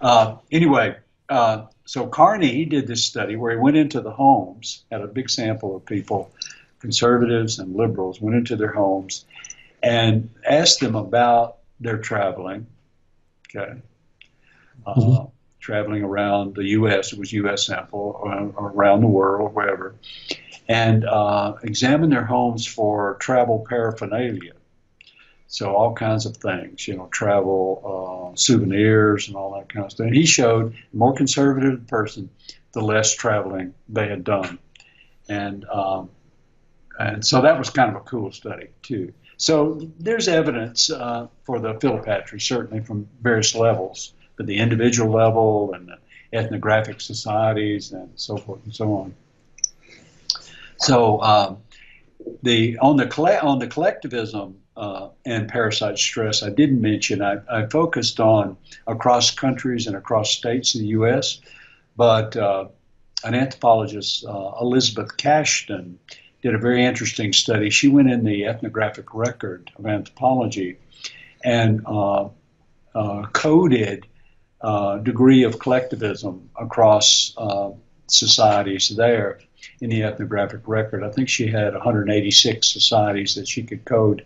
uh, 0.01 0.37
anyway, 0.51 0.95
uh, 1.29 1.65
so 1.85 2.07
Carney 2.07 2.51
he 2.51 2.65
did 2.65 2.87
this 2.87 3.03
study 3.03 3.35
where 3.35 3.51
he 3.51 3.57
went 3.57 3.77
into 3.77 4.01
the 4.01 4.11
homes, 4.11 4.83
had 4.91 5.01
a 5.01 5.07
big 5.07 5.29
sample 5.29 5.75
of 5.75 5.85
people, 5.85 6.31
conservatives 6.79 7.59
and 7.59 7.75
liberals 7.75 8.21
went 8.21 8.35
into 8.35 8.55
their 8.55 8.71
homes 8.71 9.25
and 9.83 10.29
asked 10.47 10.79
them 10.79 10.95
about 10.95 11.57
their 11.79 11.97
traveling. 11.97 12.67
Okay. 13.47 13.79
Uh, 14.85 14.93
mm-hmm. 14.93 15.25
Traveling 15.59 16.03
around 16.03 16.55
the 16.55 16.63
U.S., 16.69 17.11
it 17.11 17.19
was 17.19 17.33
U.S. 17.33 17.67
sample, 17.67 18.19
or 18.23 18.71
around 18.71 19.01
the 19.01 19.07
world, 19.07 19.53
wherever, 19.53 19.93
and 20.69 21.05
uh, 21.05 21.55
examine 21.63 22.09
their 22.09 22.23
homes 22.23 22.65
for 22.65 23.17
travel 23.19 23.65
paraphernalia. 23.67 24.53
So 25.51 25.73
all 25.75 25.95
kinds 25.95 26.27
of 26.27 26.37
things, 26.37 26.87
you 26.87 26.95
know, 26.95 27.07
travel 27.07 28.31
uh, 28.31 28.37
souvenirs 28.37 29.27
and 29.27 29.35
all 29.35 29.51
that 29.55 29.67
kind 29.67 29.83
of 29.83 29.91
stuff. 29.91 30.05
And 30.05 30.15
he 30.15 30.25
showed 30.25 30.73
the 30.73 30.97
more 30.97 31.13
conservative 31.13 31.79
the 31.79 31.87
person, 31.87 32.29
the 32.71 32.81
less 32.81 33.15
traveling 33.15 33.73
they 33.89 34.07
had 34.07 34.23
done, 34.23 34.59
and 35.27 35.65
um, 35.65 36.11
and 36.99 37.25
so 37.25 37.41
that 37.41 37.57
was 37.57 37.71
kind 37.71 37.89
of 37.89 37.95
a 37.95 38.05
cool 38.05 38.31
study, 38.31 38.67
too. 38.83 39.11
So 39.37 39.81
there's 39.97 40.27
evidence 40.27 40.91
uh, 40.91 41.27
for 41.45 41.59
the 41.59 41.73
philopatry, 41.75 42.41
certainly 42.41 42.83
from 42.83 43.07
various 43.21 43.55
levels, 43.55 44.13
but 44.35 44.45
the 44.45 44.57
individual 44.57 45.11
level 45.11 45.73
and 45.73 45.87
the 45.87 45.97
ethnographic 46.37 47.01
societies 47.01 47.91
and 47.91 48.11
so 48.15 48.37
forth 48.37 48.63
and 48.65 48.75
so 48.75 48.93
on. 48.93 49.15
So 50.77 51.21
um, 51.21 51.57
the 52.43 52.77
on 52.79 52.97
the 52.97 53.41
on 53.41 53.59
the 53.59 53.67
collectivism 53.67 54.57
uh, 54.79 55.09
and 55.25 55.49
parasite 55.49 55.97
stress, 55.97 56.41
I 56.41 56.49
didn't 56.49 56.79
mention. 56.79 57.21
I, 57.21 57.39
I, 57.51 57.65
focused 57.65 58.21
on 58.21 58.55
across 58.87 59.29
countries 59.29 59.87
and 59.87 59.95
across 59.95 60.31
states 60.31 60.73
in 60.73 60.81
the 60.81 60.87
U.S., 60.87 61.41
but 61.97 62.37
uh, 62.37 62.69
an 63.25 63.35
anthropologist, 63.35 64.23
uh, 64.25 64.53
Elizabeth 64.61 65.17
Cashdan, 65.17 65.95
did 66.41 66.55
a 66.55 66.57
very 66.57 66.85
interesting 66.85 67.33
study. 67.33 67.69
She 67.69 67.89
went 67.89 68.09
in 68.09 68.23
the 68.23 68.45
ethnographic 68.45 69.13
record 69.13 69.69
of 69.75 69.85
anthropology 69.85 70.77
and 71.43 71.81
uh, 71.85 72.29
uh, 72.95 73.25
coded 73.33 74.07
uh, 74.61 74.99
degree 74.99 75.43
of 75.43 75.59
collectivism 75.59 76.49
across 76.57 77.35
societies 78.07 78.95
there 78.95 79.39
in 79.81 79.89
the 79.89 80.03
ethnographic 80.03 80.61
record. 80.65 81.03
I 81.03 81.11
think 81.11 81.27
she 81.27 81.47
had 81.47 81.73
186 81.73 82.65
societies 82.65 83.35
that 83.35 83.45
she 83.45 83.63
could 83.63 83.83
code 83.83 84.25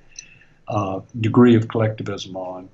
degree 1.20 1.56
of 1.56 1.68
collectivism 1.68 2.36
on. 2.36 2.70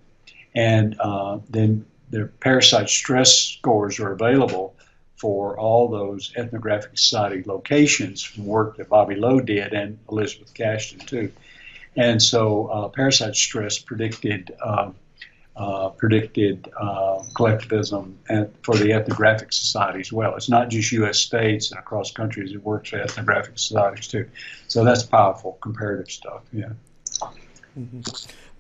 And 0.55 0.95
uh, 0.99 1.39
then 1.49 1.85
their 2.09 2.27
parasite 2.27 2.89
stress 2.89 3.35
scores 3.35 3.99
are 3.99 4.11
available 4.11 4.75
for 5.15 5.59
all 5.59 5.89
those 5.89 6.31
ethnographic 6.37 6.97
society 6.97 7.43
locations 7.45 8.21
from 8.21 8.45
work 8.45 8.77
that 8.77 8.89
Bobbi 8.89 9.19
Low 9.19 9.41
did 9.41 9.73
and 9.73 9.99
Elizabeth 10.09 10.53
Cashdan 10.53 11.05
too. 11.05 11.31
And 11.95 12.21
so 12.21 12.67
uh, 12.67 12.87
parasite 12.87 13.35
stress 13.35 13.77
predicted 13.77 14.55
uh, 14.63 14.91
uh, 15.57 15.89
predicted 15.89 16.71
uh, 16.79 17.21
collectivism 17.35 18.17
and 18.29 18.49
for 18.63 18.77
the 18.77 18.93
ethnographic 18.93 19.51
society 19.51 19.99
as 19.99 20.13
well. 20.13 20.33
It's 20.37 20.47
not 20.47 20.69
just 20.69 20.89
U.S. 20.93 21.17
states 21.17 21.71
and 21.71 21.79
across 21.79 22.11
countries; 22.11 22.53
it 22.53 22.63
works 22.63 22.91
for 22.91 23.01
ethnographic 23.01 23.59
societies 23.59 24.07
too. 24.07 24.29
So 24.69 24.85
that's 24.85 25.03
powerful 25.03 25.57
comparative 25.61 26.09
stuff. 26.09 26.43
Yeah. 26.53 26.69
Mm-hmm. 27.78 28.01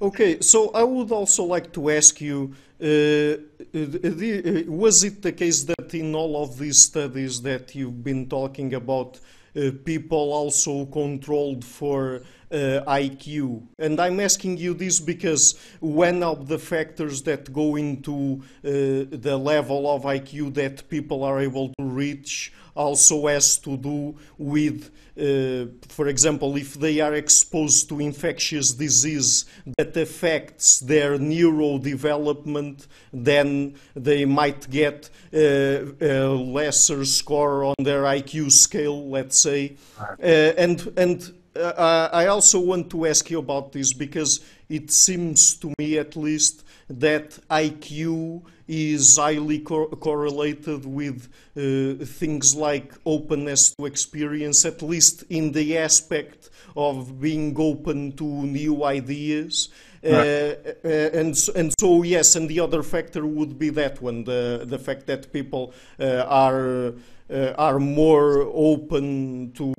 Okay, 0.01 0.39
so 0.39 0.71
I 0.71 0.83
would 0.83 1.11
also 1.11 1.43
like 1.43 1.73
to 1.73 1.89
ask 1.89 2.21
you 2.21 2.53
uh, 2.81 3.43
the, 3.73 4.65
uh, 4.67 4.71
was 4.71 5.03
it 5.03 5.21
the 5.21 5.33
case 5.33 5.63
that 5.63 5.93
in 5.93 6.15
all 6.15 6.41
of 6.41 6.57
these 6.57 6.77
studies 6.77 7.41
that 7.41 7.75
you've 7.75 8.03
been 8.03 8.29
talking 8.29 8.73
about, 8.73 9.19
uh, 9.55 9.71
people 9.83 10.31
also 10.31 10.85
controlled 10.85 11.65
for 11.65 12.15
uh, 12.15 12.19
IQ. 12.51 13.63
And 13.77 13.99
I'm 13.99 14.19
asking 14.19 14.57
you 14.57 14.73
this 14.73 14.99
because 14.99 15.59
one 15.79 16.23
of 16.23 16.47
the 16.47 16.59
factors 16.59 17.21
that 17.23 17.51
go 17.53 17.75
into 17.75 18.41
uh, 18.63 18.69
the 19.11 19.37
level 19.37 19.89
of 19.89 20.03
IQ 20.03 20.53
that 20.55 20.89
people 20.89 21.23
are 21.23 21.39
able 21.39 21.69
to 21.79 21.83
reach 21.83 22.51
also 22.79 23.27
has 23.27 23.57
to 23.59 23.75
do 23.77 24.15
with, 24.37 24.89
uh, 25.17 25.65
for 25.89 26.07
example, 26.07 26.55
if 26.55 26.75
they 26.75 26.99
are 27.01 27.13
exposed 27.13 27.89
to 27.89 27.99
infectious 27.99 28.71
disease 28.71 29.45
that 29.77 29.95
affects 29.97 30.79
their 30.79 31.17
neurodevelopment, 31.17 32.87
then 33.11 33.75
they 33.95 34.23
might 34.23 34.69
get 34.69 35.09
uh, 35.33 35.37
a 35.37 36.27
lesser 36.29 37.03
score 37.05 37.65
on 37.65 37.75
their 37.79 38.03
IQ 38.03 38.51
scale, 38.51 39.09
let's 39.09 39.37
say. 39.37 39.75
Uh, 39.99 40.63
and 40.63 40.93
and 40.95 41.33
uh, 41.59 42.09
I 42.11 42.27
also 42.27 42.59
want 42.59 42.89
to 42.91 43.05
ask 43.05 43.29
you 43.29 43.39
about 43.39 43.71
this 43.71 43.93
because 43.93 44.39
it 44.69 44.91
seems 44.91 45.55
to 45.57 45.73
me, 45.77 45.97
at 45.97 46.15
least, 46.15 46.63
that 46.89 47.31
IQ 47.49 48.43
is 48.67 49.17
highly 49.17 49.59
co 49.59 49.87
correlated 49.87 50.85
with 50.85 51.27
uh, 51.57 52.05
things 52.05 52.55
like 52.55 52.93
openness 53.05 53.73
to 53.75 53.85
experience, 53.85 54.65
at 54.65 54.81
least 54.81 55.23
in 55.29 55.51
the 55.51 55.77
aspect 55.77 56.49
of 56.75 57.19
being 57.19 57.55
open 57.59 58.11
to 58.13 58.23
new 58.23 58.83
ideas. 58.83 59.69
Uh, 60.05 60.11
right. 60.11 60.77
Uh, 60.85 61.19
and 61.19 61.49
and 61.55 61.73
so 61.79 62.03
yes, 62.03 62.35
and 62.35 62.47
the 62.47 62.59
other 62.59 62.83
factor 62.83 63.25
would 63.25 63.59
be 63.59 63.69
that 63.69 64.01
one, 64.01 64.23
the 64.23 64.63
the 64.65 64.79
fact 64.79 65.07
that 65.07 65.33
people 65.33 65.73
uh, 65.99 66.23
are 66.27 66.93
uh, 67.29 67.53
are 67.57 67.79
more 67.79 68.41
open 68.53 69.51
to 69.53 69.73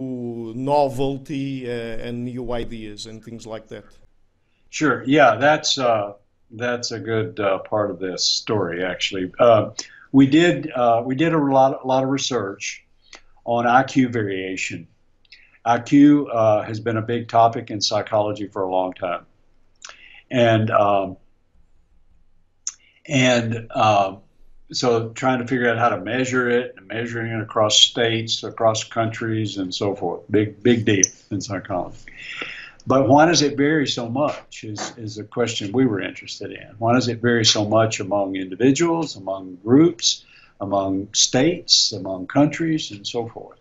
novelty 0.54 1.70
uh, 1.70 1.72
and 1.72 2.24
new 2.24 2.52
ideas 2.52 3.06
and 3.06 3.24
things 3.24 3.46
like 3.46 3.68
that. 3.68 3.84
Sure. 4.70 5.02
Yeah, 5.04 5.36
that's 5.36 5.78
uh, 5.78 6.14
that's 6.50 6.92
a 6.92 6.98
good 7.00 7.40
uh, 7.40 7.58
part 7.58 7.90
of 7.90 7.98
this 7.98 8.24
story. 8.24 8.84
Actually, 8.84 9.32
we 10.12 10.26
did 10.26 10.70
we 11.04 11.14
did 11.14 11.34
a 11.34 11.38
lot 11.38 11.80
a 11.82 11.86
lot 11.86 12.04
of 12.04 12.10
research 12.10 12.84
on 13.44 13.64
IQ 13.64 14.12
variation. 14.12 14.86
IQ 15.66 16.26
uh, 16.32 16.62
has 16.62 16.80
been 16.80 16.96
a 16.96 17.02
big 17.02 17.28
topic 17.28 17.70
in 17.70 17.80
psychology 17.80 18.46
for 18.46 18.62
a 18.62 18.70
long 18.70 18.92
time, 18.92 19.26
and 20.30 20.70
um, 20.70 21.16
and 23.06 23.66
uh, 23.70 24.16
so 24.72 25.08
trying 25.10 25.40
to 25.40 25.46
figure 25.46 25.68
out 25.68 25.78
how 25.78 25.88
to 25.88 26.00
measure 26.00 26.48
it 26.48 26.74
and 26.76 26.86
measuring 26.86 27.32
it 27.32 27.40
across 27.40 27.76
states, 27.76 28.42
across 28.42 28.84
countries, 28.84 29.56
and 29.56 29.74
so 29.74 29.94
forth. 29.94 30.22
Big 30.30 30.62
big 30.62 30.84
deal 30.84 31.02
in 31.30 31.40
psychology. 31.40 31.98
But 32.86 33.08
why 33.08 33.26
does 33.26 33.42
it 33.42 33.56
vary 33.56 33.86
so 33.86 34.08
much? 34.08 34.64
Is 34.64 34.92
is 34.96 35.18
a 35.18 35.24
question 35.24 35.72
we 35.72 35.86
were 35.86 36.00
interested 36.00 36.52
in. 36.52 36.68
Why 36.78 36.94
does 36.94 37.08
it 37.08 37.20
vary 37.20 37.44
so 37.44 37.64
much 37.64 38.00
among 38.00 38.36
individuals, 38.36 39.16
among 39.16 39.56
groups, 39.56 40.24
among 40.60 41.12
states, 41.14 41.92
among 41.92 42.26
countries, 42.26 42.90
and 42.90 43.06
so 43.06 43.28
forth? 43.28 43.58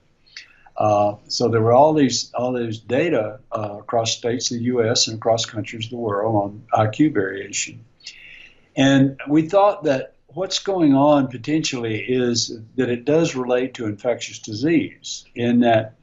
Uh, 0.78 1.16
so 1.28 1.50
there 1.50 1.62
were 1.62 1.74
all 1.74 1.94
these 1.94 2.32
all 2.34 2.54
these 2.54 2.80
data 2.80 3.40
uh, 3.52 3.78
across 3.80 4.16
states 4.16 4.52
of 4.52 4.60
the 4.60 4.64
U.S. 4.66 5.08
and 5.08 5.18
across 5.18 5.46
countries 5.46 5.86
of 5.86 5.92
the 5.92 5.98
world 5.98 6.36
on 6.36 6.64
IQ 6.74 7.14
variation, 7.14 7.84
and 8.78 9.20
we 9.28 9.50
thought 9.50 9.84
that 9.84 10.14
what's 10.34 10.60
going 10.60 10.94
on 10.96 11.28
potentially 11.28 12.00
is 12.00 12.58
that 12.76 12.90
it 12.90 13.06
does 13.06 13.36
relate 13.36 13.74
to 13.76 13.86
infectious 13.86 14.40
disease 14.40 15.26
in 15.36 15.62
that 15.62 15.96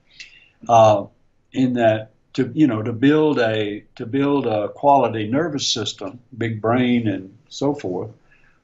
uh, 0.68 1.04
in 1.52 1.74
that 1.74 2.10
to 2.34 2.50
you 2.54 2.66
know 2.66 2.82
to 2.82 2.92
build 2.92 3.38
a 3.38 3.84
to 3.94 4.06
build 4.06 4.46
a 4.46 4.68
quality 4.68 5.28
nervous 5.28 5.70
system, 5.70 6.20
big 6.36 6.60
brain 6.60 7.08
and 7.08 7.36
so 7.48 7.74
forth, 7.74 8.10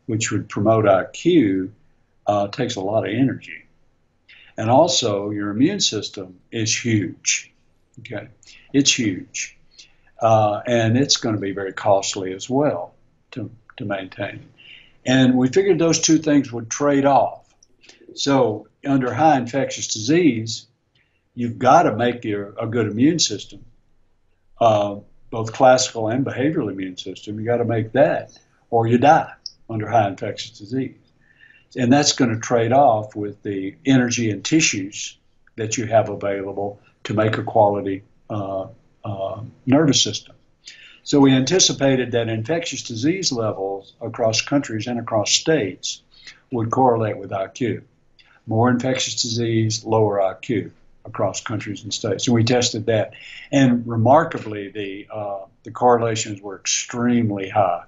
which 0.06 0.30
would 0.30 0.48
promote 0.48 0.84
IQ, 0.84 1.70
uh, 2.26 2.48
takes 2.48 2.76
a 2.76 2.80
lot 2.80 3.06
of 3.06 3.14
energy. 3.14 3.64
And 4.58 4.68
also, 4.68 5.30
your 5.30 5.50
immune 5.50 5.80
system 5.80 6.38
is 6.50 6.76
huge. 6.76 7.50
Okay, 8.00 8.28
it's 8.72 8.98
huge, 8.98 9.56
uh, 10.20 10.60
and 10.66 10.98
it's 10.98 11.16
going 11.16 11.34
to 11.34 11.40
be 11.40 11.52
very 11.52 11.72
costly 11.72 12.32
as 12.34 12.50
well 12.50 12.94
to 13.30 13.50
to 13.78 13.84
maintain. 13.84 14.51
And 15.04 15.36
we 15.36 15.48
figured 15.48 15.78
those 15.78 16.00
two 16.00 16.18
things 16.18 16.52
would 16.52 16.70
trade 16.70 17.04
off. 17.04 17.54
So, 18.14 18.68
under 18.84 19.12
high 19.12 19.38
infectious 19.38 19.88
disease, 19.88 20.66
you've 21.34 21.58
got 21.58 21.84
to 21.84 21.96
make 21.96 22.24
your 22.24 22.54
a 22.60 22.66
good 22.66 22.86
immune 22.86 23.18
system, 23.18 23.64
uh, 24.60 24.96
both 25.30 25.52
classical 25.52 26.08
and 26.08 26.24
behavioral 26.24 26.70
immune 26.70 26.98
system. 26.98 27.36
You've 27.36 27.46
got 27.46 27.58
to 27.58 27.64
make 27.64 27.92
that, 27.92 28.38
or 28.70 28.86
you 28.86 28.98
die 28.98 29.32
under 29.70 29.88
high 29.88 30.08
infectious 30.08 30.58
disease 30.58 30.96
and 31.76 31.92
that's 31.92 32.12
going 32.12 32.30
to 32.30 32.38
trade 32.40 32.72
off 32.72 33.16
with 33.16 33.42
the 33.42 33.74
energy 33.86 34.30
and 34.30 34.44
tissues 34.44 35.18
that 35.56 35.76
you 35.76 35.86
have 35.86 36.08
available 36.08 36.80
to 37.04 37.14
make 37.14 37.38
a 37.38 37.42
quality 37.42 38.02
uh, 38.30 38.66
uh, 39.04 39.40
nervous 39.66 40.02
system. 40.02 40.34
So 41.04 41.18
we 41.18 41.32
anticipated 41.32 42.12
that 42.12 42.28
infectious 42.28 42.82
disease 42.84 43.32
levels 43.32 43.92
across 44.00 44.40
countries 44.40 44.86
and 44.86 45.00
across 45.00 45.32
states 45.32 46.00
would 46.52 46.70
correlate 46.70 47.18
with 47.18 47.30
IQ. 47.30 47.82
More 48.46 48.70
infectious 48.70 49.20
disease, 49.20 49.84
lower 49.84 50.18
IQ 50.18 50.70
across 51.04 51.40
countries 51.40 51.82
and 51.82 51.92
states. 51.92 52.28
And 52.28 52.34
we 52.34 52.44
tested 52.44 52.86
that, 52.86 53.14
and 53.50 53.86
remarkably, 53.86 54.68
the 54.68 55.08
uh, 55.12 55.46
the 55.64 55.72
correlations 55.72 56.40
were 56.40 56.56
extremely 56.56 57.48
high 57.48 57.84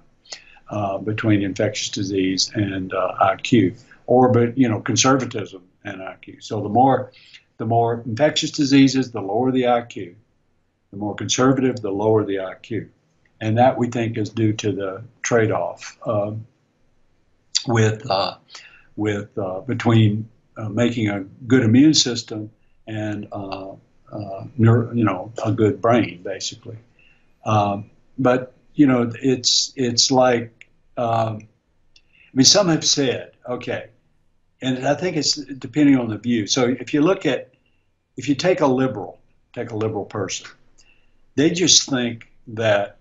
uh, 0.69 0.97
between 0.97 1.41
infectious 1.41 1.89
disease 1.89 2.51
and 2.53 2.93
uh, 2.93 3.15
IQ, 3.21 3.79
or 4.05 4.29
but 4.29 4.57
you 4.57 4.67
know 4.67 4.81
conservatism 4.81 5.63
and 5.85 6.01
IQ. 6.01 6.43
So 6.43 6.61
the 6.61 6.69
more 6.69 7.11
the 7.57 7.65
more 7.65 8.03
infectious 8.05 8.51
diseases, 8.51 9.11
the 9.11 9.21
lower 9.21 9.51
the 9.51 9.63
IQ. 9.63 10.15
The 10.91 10.97
more 10.97 11.15
conservative, 11.15 11.81
the 11.81 11.91
lower 11.91 12.23
the 12.23 12.35
IQ, 12.35 12.87
and 13.41 13.57
that 13.57 13.77
we 13.77 13.87
think 13.87 14.17
is 14.17 14.29
due 14.29 14.53
to 14.53 14.71
the 14.71 15.03
trade-off 15.21 15.97
uh, 16.05 16.31
with 17.67 18.09
uh, 18.09 18.35
with 18.95 19.37
uh, 19.37 19.61
between 19.61 20.29
uh, 20.57 20.69
making 20.69 21.09
a 21.09 21.21
good 21.47 21.63
immune 21.63 21.93
system 21.93 22.49
and 22.87 23.27
neuro, 24.57 24.93
you 24.93 25.03
know 25.03 25.31
a 25.43 25.51
good 25.51 25.81
brain, 25.81 26.21
basically. 26.23 26.77
Um, 27.45 27.89
but 28.17 28.53
you 28.73 28.87
know, 28.87 29.11
it's 29.21 29.73
it's 29.75 30.11
like 30.11 30.67
um, 30.97 31.47
I 32.35 32.37
mean, 32.37 32.45
some 32.45 32.67
have 32.69 32.85
said, 32.85 33.31
okay, 33.47 33.89
and 34.61 34.87
I 34.87 34.95
think 34.95 35.17
it's 35.17 35.35
depending 35.35 35.97
on 35.97 36.09
the 36.09 36.17
view. 36.17 36.47
So 36.47 36.65
if 36.67 36.93
you 36.93 37.01
look 37.01 37.25
at, 37.25 37.53
if 38.17 38.27
you 38.29 38.35
take 38.35 38.61
a 38.61 38.67
liberal, 38.67 39.19
take 39.53 39.71
a 39.71 39.75
liberal 39.75 40.05
person, 40.05 40.47
they 41.35 41.49
just 41.49 41.89
think 41.89 42.29
that 42.47 42.97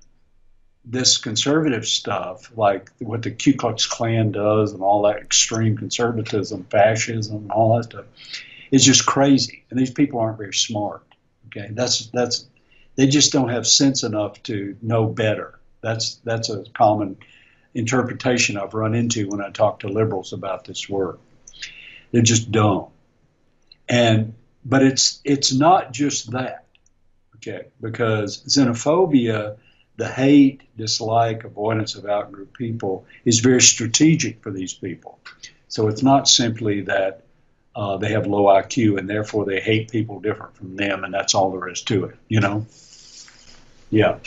this 0.85 1.17
conservative 1.17 1.87
stuff, 1.87 2.51
like 2.57 2.91
what 2.99 3.23
the 3.23 3.31
Ku 3.31 3.55
Klux 3.55 3.87
Klan 3.87 4.33
does 4.33 4.73
and 4.73 4.83
all 4.83 5.03
that 5.03 5.17
extreme 5.17 5.77
conservatism, 5.77 6.65
fascism, 6.65 7.51
all 7.51 7.77
that 7.77 7.85
stuff, 7.85 8.05
is 8.71 8.85
just 8.85 9.07
crazy. 9.07 9.65
And 9.71 9.79
these 9.79 9.91
people 9.91 10.21
aren't 10.21 10.39
very 10.39 10.53
smart. 10.55 11.03
Okay, 11.47 11.69
that's 11.71 12.07
that's 12.09 12.47
they 12.97 13.07
just 13.07 13.33
don't 13.33 13.49
have 13.49 13.67
sense 13.67 14.03
enough 14.03 14.43
to 14.45 14.77
know 14.83 15.07
better. 15.07 15.59
That's 15.81 16.17
that's 16.17 16.51
a 16.51 16.65
common 16.75 17.17
interpretation 17.75 18.57
I've 18.57 18.75
run 18.75 18.95
into 18.95 19.29
when 19.29 19.41
I 19.41 19.51
talk 19.51 19.81
to 19.81 19.89
liberals 19.89 20.33
about 20.33 20.65
this 20.65 20.89
work. 20.89 21.19
They 22.13 22.23
just 22.23 22.51
don't. 22.53 22.91
And 23.89 24.35
but 24.65 24.83
it's 24.83 25.21
it's 25.25 25.53
not 25.53 25.93
just 25.93 26.31
that, 26.33 26.67
okay? 27.37 27.69
Because 27.81 28.43
xenophobia, 28.45 29.57
the 29.97 30.09
hate, 30.09 30.63
dislike, 30.77 31.45
avoidance 31.45 31.95
of 31.95 32.05
outgroup 32.05 32.53
people, 32.55 33.07
is 33.25 33.41
very 33.41 33.63
strategic 33.63 34.43
for 34.43 34.51
these 34.51 34.73
people. 34.73 35.19
So 35.69 35.89
it's 35.89 36.03
not 36.03 36.29
simply 36.29 36.81
that 36.83 37.23
uh, 37.77 37.97
they 37.97 38.11
have 38.11 38.27
low 38.27 38.45
IQ 38.45 38.99
and 38.99 39.09
therefore 39.09 39.45
they 39.45 39.61
hate 39.61 39.91
people 39.91 40.21
different 40.21 40.57
from 40.57 40.77
them, 40.77 41.05
and 41.05 41.13
that's 41.13 41.35
all 41.35 41.51
there 41.51 41.69
is 41.69 41.83
to 41.83 42.05
it. 42.05 42.17
You 42.29 42.41
know? 42.41 42.67
Yeah. 43.91 44.19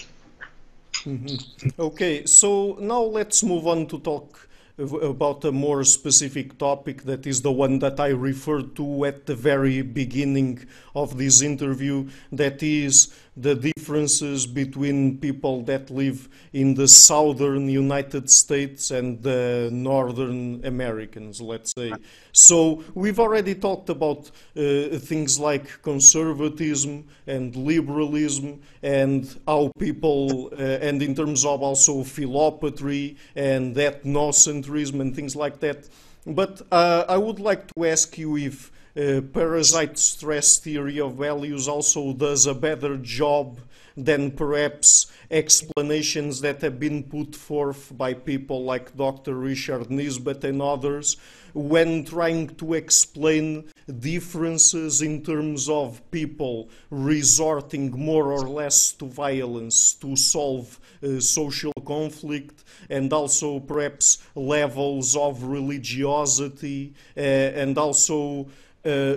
Mm-hmm. 0.93 1.69
Okay, 1.79 2.25
so 2.25 2.77
now 2.79 3.01
let's 3.01 3.43
move 3.43 3.67
on 3.67 3.87
to 3.87 3.99
talk 3.99 4.47
about 4.77 5.43
a 5.43 5.51
more 5.51 5.83
specific 5.83 6.57
topic 6.59 7.03
that 7.03 7.25
is 7.25 7.41
the 7.41 7.51
one 7.51 7.79
that 7.79 7.99
I 7.99 8.09
referred 8.09 8.75
to 8.75 9.05
at 9.05 9.25
the 9.25 9.33
very 9.33 9.81
beginning 9.81 10.65
of 10.93 11.17
this 11.17 11.41
interview 11.41 12.09
that 12.31 12.61
is 12.61 13.11
the 13.37 13.55
differences 13.55 14.47
between 14.47 15.17
people 15.19 15.61
that 15.63 15.91
live 15.91 16.27
in 16.53 16.73
the 16.73 16.87
southern 16.87 17.69
United 17.69 18.29
States 18.29 18.91
and 18.91 19.21
the 19.21 19.69
northern 19.71 20.65
Americans, 20.65 21.39
let's 21.39 21.71
say. 21.75 21.93
So 22.31 22.83
we've 22.95 23.19
already 23.19 23.53
talked 23.53 23.89
about 23.89 24.31
uh, 24.55 24.97
things 24.97 25.39
like 25.39 25.81
conservatism 25.83 27.05
and 27.27 27.55
liberalism 27.55 28.61
and 28.81 29.39
how 29.47 29.71
people, 29.77 30.49
uh, 30.53 30.61
and 30.61 31.01
in 31.03 31.13
terms 31.13 31.45
of 31.45 31.61
also 31.61 32.03
philopatry 32.03 33.17
and 33.35 33.75
ethnocentrism 33.75 34.99
and 34.99 35.15
things 35.15 35.35
like 35.35 35.59
that. 35.59 35.87
But 36.25 36.61
uh, 36.71 37.05
I 37.07 37.17
would 37.17 37.39
like 37.39 37.73
to 37.73 37.85
ask 37.85 38.17
you 38.17 38.35
if 38.35 38.71
uh, 38.97 39.21
parasite 39.21 39.97
stress 39.99 40.57
theory 40.57 40.99
of 40.99 41.13
values 41.13 41.67
also 41.67 42.13
does 42.13 42.47
a 42.47 42.53
better 42.53 42.97
job 42.97 43.59
than 43.95 44.31
perhaps 44.31 45.07
explanations 45.31 46.41
that 46.41 46.61
have 46.61 46.79
been 46.79 47.03
put 47.03 47.35
forth 47.35 47.91
by 47.97 48.13
people 48.13 48.63
like 48.63 48.95
Dr. 48.95 49.35
Richard 49.35 49.89
Nisbett 49.89 50.43
and 50.43 50.61
others 50.61 51.17
when 51.53 52.05
trying 52.05 52.47
to 52.55 52.75
explain 52.75 53.65
differences 53.99 55.01
in 55.01 55.23
terms 55.23 55.67
of 55.67 55.99
people 56.11 56.69
resorting 56.91 57.89
more 57.91 58.31
or 58.31 58.47
less 58.47 58.91
to 58.93 59.05
violence 59.05 59.93
to 59.95 60.15
solve 60.15 60.79
uh, 61.03 61.19
social 61.19 61.73
conflict 61.85 62.63
and 62.89 63.11
also 63.11 63.59
perhaps 63.59 64.19
levels 64.35 65.15
of 65.15 65.43
religiosity 65.43 66.93
uh, 67.15 67.21
and 67.21 67.77
also 67.77 68.47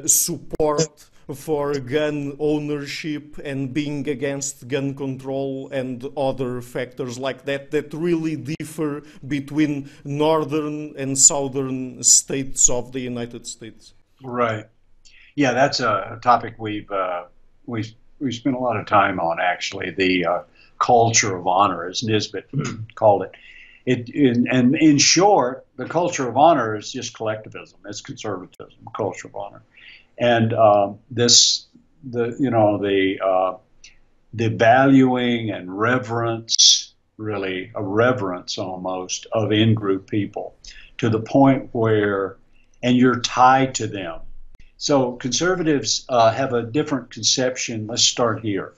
support 0.07 1.11
for 1.35 1.79
gun 1.79 2.37
ownership 2.39 3.39
and 3.45 3.73
being 3.73 4.09
against 4.09 4.67
gun 4.69 4.95
control 4.95 5.69
and 5.71 6.05
other 6.17 6.61
factors 6.61 7.19
like 7.19 7.45
that 7.45 7.71
that 7.71 7.93
really 7.95 8.37
differ 8.37 9.03
between 9.27 9.91
northern 10.05 10.95
and 10.97 11.17
southern 11.17 12.03
states 12.03 12.69
of 12.69 12.93
the 12.93 13.01
United 13.01 13.47
States. 13.47 13.95
Right. 14.23 14.67
Yeah, 15.37 15.53
that's 15.53 15.81
a 15.81 16.19
topic 16.23 16.55
we've 16.59 16.91
uh, 16.91 17.25
we 17.67 17.95
we 18.19 18.33
spent 18.33 18.57
a 18.57 18.59
lot 18.59 18.77
of 18.77 18.87
time 18.87 19.19
on 19.19 19.39
actually 19.41 19.91
the 19.91 20.27
uh, 20.27 20.43
culture 20.79 21.37
of 21.37 21.47
honor, 21.47 21.89
as 21.89 22.03
Nisbett 22.03 22.45
called 22.95 23.23
it. 23.23 23.33
It 23.87 24.09
in, 24.11 24.47
and 24.49 24.77
in 24.77 24.99
short, 24.99 25.67
the 25.81 25.89
culture 25.89 26.29
of 26.29 26.37
honor 26.37 26.77
is 26.77 26.93
just 26.93 27.15
collectivism. 27.15 27.81
It's 27.87 28.03
conservatism, 28.03 28.87
culture 28.95 29.29
of 29.29 29.35
honor, 29.35 29.63
and 30.19 30.53
uh, 30.53 30.93
this 31.11 31.69
the 32.05 32.37
you 32.39 32.51
know 32.51 32.77
the 32.77 33.19
uh, 33.25 33.57
the 34.35 34.49
valuing 34.49 35.51
and 35.51 35.79
reverence 35.79 36.93
really 37.17 37.73
a 37.75 37.83
reverence 37.83 38.59
almost 38.59 39.27
of 39.33 39.53
in-group 39.53 40.11
people 40.11 40.55
to 40.99 41.09
the 41.09 41.19
point 41.19 41.71
where 41.73 42.37
and 42.83 42.99
you're 42.99 43.21
tied 43.21 43.75
to 43.77 43.87
them. 43.87 44.21
So 44.77 45.13
conservatives 45.13 46.05
uh, 46.11 46.31
have 46.31 46.53
a 46.53 46.63
different 46.63 47.09
conception 47.09 47.87
let's 47.87 48.05
start 48.05 48.43
here 48.43 48.75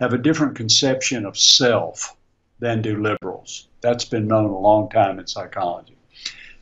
have 0.00 0.12
a 0.12 0.18
different 0.18 0.56
conception 0.56 1.24
of 1.24 1.38
self 1.38 2.16
than 2.58 2.82
do 2.82 3.00
liberals. 3.00 3.68
That's 3.80 4.04
been 4.04 4.26
known 4.26 4.50
a 4.50 4.58
long 4.58 4.90
time 4.90 5.20
in 5.20 5.28
psychology 5.28 5.96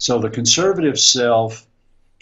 so 0.01 0.19
the 0.19 0.31
conservative 0.31 0.99
self 0.99 1.67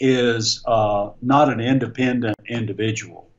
is 0.01 0.61
uh, 0.67 1.11
not 1.21 1.49
an 1.49 1.61
independent 1.61 2.35
individual, 2.47 3.29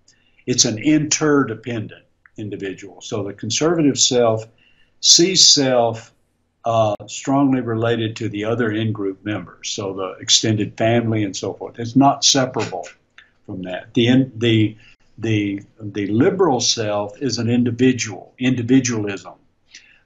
it's 0.46 0.64
an 0.64 0.78
interdependent 0.78 2.04
individual. 2.38 3.02
So 3.02 3.22
the 3.22 3.34
conservative 3.34 3.98
self 3.98 4.46
sees 5.00 5.46
self 5.46 6.12
uh, 6.64 6.94
strongly 7.06 7.60
related 7.60 8.16
to 8.16 8.30
the 8.30 8.44
other 8.44 8.70
in 8.70 8.92
group 8.92 9.22
members, 9.24 9.68
so 9.68 9.92
the 9.92 10.12
extended 10.20 10.74
family 10.78 11.22
and 11.22 11.36
so 11.36 11.52
forth. 11.52 11.78
It's 11.78 11.94
not 11.94 12.24
separable 12.24 12.88
from 13.44 13.62
that. 13.62 13.92
The, 13.92 14.06
in, 14.06 14.32
the, 14.36 14.74
the, 15.18 15.62
the 15.80 16.06
liberal 16.06 16.60
self 16.60 17.20
is 17.20 17.36
an 17.36 17.50
individual, 17.50 18.32
individualism, 18.38 19.34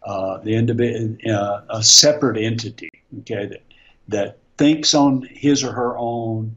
uh, 0.03 0.39
the 0.39 0.55
indivi- 0.55 1.29
uh, 1.29 1.61
a 1.71 1.83
separate 1.85 2.37
entity, 2.37 2.91
okay, 3.21 3.47
that, 3.47 3.63
that 4.09 4.39
thinks 4.57 4.95
on 4.95 5.23
his 5.23 5.65
or 5.65 5.73
her 5.73 5.97
own, 5.99 6.55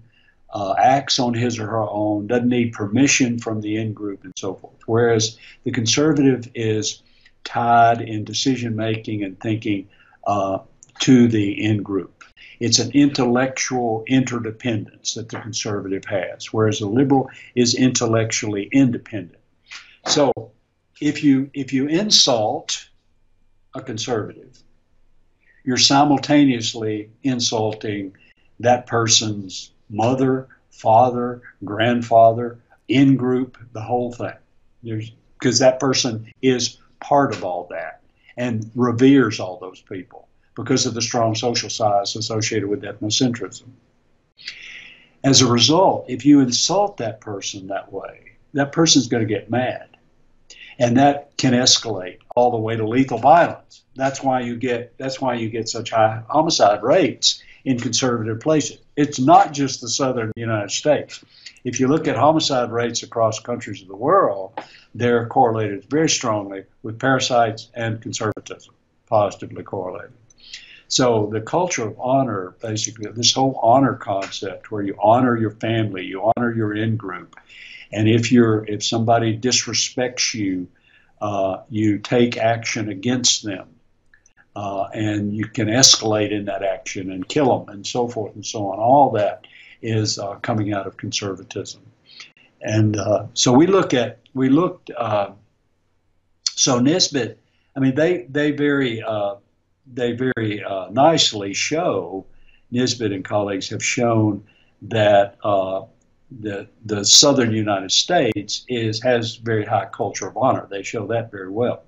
uh, 0.54 0.76
acts 0.78 1.20
on 1.20 1.34
his 1.34 1.60
or 1.60 1.68
her 1.68 1.90
own, 1.90 2.28
doesn't 2.28 2.50
need 2.50 2.74
permission 2.74 3.40
from 3.40 3.62
the 3.62 3.78
in 3.78 3.94
group, 3.94 4.24
and 4.24 4.34
so 4.38 4.54
forth. 4.56 4.78
Whereas 4.86 5.38
the 5.64 5.72
conservative 5.72 6.50
is 6.56 7.02
tied 7.44 8.02
in 8.02 8.24
decision 8.24 8.76
making 8.76 9.24
and 9.24 9.40
thinking 9.40 9.88
uh, 10.26 10.60
to 11.00 11.28
the 11.28 11.64
in 11.64 11.84
group. 11.84 12.24
It's 12.60 12.80
an 12.80 12.92
intellectual 12.94 14.04
interdependence 14.08 15.14
that 15.14 15.30
the 15.30 15.40
conservative 15.40 16.06
has, 16.06 16.52
whereas 16.52 16.80
the 16.80 16.88
liberal 16.88 17.30
is 17.56 17.76
intellectually 17.76 18.68
independent. 18.72 19.40
So 20.08 20.32
if 21.00 21.24
you 21.24 21.50
if 21.54 21.72
you 21.74 21.88
insult 21.88 22.90
a 23.76 23.82
conservative, 23.82 24.64
you're 25.68 25.76
simultaneously 25.76 27.10
insulting 27.24 28.16
that 28.62 28.88
person's 28.88 29.72
mother, 29.90 30.48
father, 30.70 31.42
grandfather, 31.66 32.58
in 32.88 33.18
group, 33.18 33.58
the 33.74 33.82
whole 33.82 34.14
thing. 34.14 35.04
Because 35.38 35.60
that 35.60 35.82
person 35.82 36.32
is 36.42 36.78
part 37.02 37.36
of 37.36 37.44
all 37.44 37.68
that 37.70 38.00
and 38.38 38.72
reveres 38.76 39.42
all 39.42 39.60
those 39.60 39.82
people 39.82 40.30
because 40.56 40.86
of 40.86 40.94
the 40.94 41.02
strong 41.02 41.36
social 41.36 41.70
size 41.70 42.16
associated 42.16 42.70
with 42.70 42.84
ethnocentrism. 42.84 43.68
As 45.26 45.42
a 45.42 45.52
result, 45.52 46.06
if 46.08 46.26
you 46.26 46.40
insult 46.40 46.96
that 46.98 47.20
person 47.20 47.68
that 47.68 47.92
way, 47.92 48.38
that 48.54 48.72
person's 48.72 49.10
going 49.10 49.28
to 49.28 49.34
get 49.34 49.52
mad. 49.52 49.90
And 50.80 50.96
that 50.96 51.36
can 51.36 51.52
escalate 51.52 52.20
all 52.38 52.52
the 52.52 52.58
way 52.58 52.78
to 52.78 52.88
lethal 52.88 53.18
violence. 53.18 53.84
That's 53.98 54.22
why 54.22 54.42
you 54.42 54.56
get 54.56 54.96
that's 54.98 55.20
why 55.20 55.34
you 55.36 55.50
get 55.50 55.68
such 55.68 55.90
high 55.90 56.22
homicide 56.30 56.84
rates 56.84 57.42
in 57.66 57.80
conservative 57.80 58.40
places. 58.40 58.78
It's 58.96 59.20
not 59.20 59.54
just 59.54 59.82
the 59.82 59.90
southern 59.90 60.32
United 60.36 60.72
States. 60.72 61.26
If 61.64 61.80
you 61.80 61.88
look 61.88 62.08
at 62.08 62.16
homicide 62.16 62.72
rates 62.72 63.02
across 63.02 63.40
countries 63.40 63.82
of 63.82 63.88
the 63.88 63.96
world, 63.96 64.54
they're 64.94 65.26
correlated 65.26 65.90
very 65.90 66.10
strongly 66.10 66.64
with 66.84 67.00
parasites 67.00 67.70
and 67.74 68.00
conservatism, 68.00 68.76
positively 69.08 69.64
correlated. 69.64 70.14
So 70.88 71.30
the 71.34 71.42
culture 71.42 71.88
of 71.88 72.00
honor, 72.00 72.56
basically, 72.62 73.12
this 73.12 73.34
whole 73.34 73.60
honor 73.62 73.96
concept, 73.96 74.72
where 74.72 74.84
you 74.84 74.96
honor 75.02 75.36
your 75.36 75.52
family, 75.52 76.06
you 76.06 76.32
honor 76.38 76.54
your 76.54 76.74
in 76.74 76.98
group, 76.98 77.36
and 77.92 78.08
if 78.08 78.32
you're 78.32 78.64
if 78.66 78.86
somebody 78.86 79.38
disrespects 79.38 80.36
you, 80.36 80.68
uh, 81.20 81.64
you 81.70 81.98
take 81.98 82.38
action 82.38 82.90
against 82.90 83.44
them 83.44 83.68
uh, 84.58 84.90
and 84.92 85.36
you 85.36 85.46
can 85.46 85.68
escalate 85.68 86.32
in 86.32 86.46
that 86.46 86.64
action 86.64 87.12
and 87.12 87.30
kill 87.30 87.60
them 87.60 87.70
and 87.70 87.86
so 87.86 88.08
forth 88.08 88.34
and 88.34 88.44
so 88.44 88.72
on. 88.72 88.80
All 88.80 89.12
that 89.12 89.46
is 89.84 90.18
uh, 90.18 90.34
coming 90.38 90.74
out 90.74 90.88
of 90.88 90.98
conservatism, 90.98 91.84
and 92.60 92.98
uh, 92.98 93.28
so 93.36 93.54
we 93.54 93.68
look 93.68 93.94
at 93.94 94.20
we 94.34 94.50
looked. 94.50 94.90
Uh, 94.90 95.30
so 96.56 96.80
Nisbett, 96.80 97.36
I 97.76 97.80
mean, 97.80 97.94
they 97.94 98.24
they 98.24 98.50
very 98.50 99.04
uh, 99.04 99.36
they 99.94 100.14
very 100.14 100.64
nicely 100.90 101.54
show 101.54 102.26
Nisbett 102.74 103.14
and 103.14 103.24
colleagues 103.24 103.70
have 103.70 103.84
shown 103.84 104.44
that 104.82 105.38
the 106.32 106.68
the 106.86 107.06
southern 107.06 107.52
United 107.52 107.92
States 107.92 108.66
is 108.68 109.02
has 109.02 109.36
very 109.36 109.66
high 109.66 109.86
culture 109.86 110.28
of 110.28 110.38
honor. 110.38 110.68
They 110.70 110.84
show 110.84 111.08
that 111.08 111.32
very 111.32 111.50
well. 111.50 111.84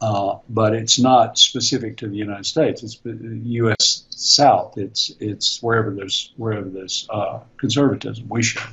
Uh, 0.00 0.38
but 0.48 0.74
it's 0.74 0.98
not 0.98 1.38
specific 1.38 1.96
to 1.98 2.08
the 2.08 2.16
United 2.16 2.46
States. 2.46 2.82
It's 2.82 2.98
U.S. 3.04 4.04
South. 4.10 4.78
It's 4.78 5.12
it's 5.20 5.62
wherever 5.62 5.90
there's 5.90 6.32
wherever 6.36 6.68
there's 6.68 7.06
uh, 7.10 7.40
conservatism 7.58 8.28
we 8.28 8.42
show, 8.42 8.66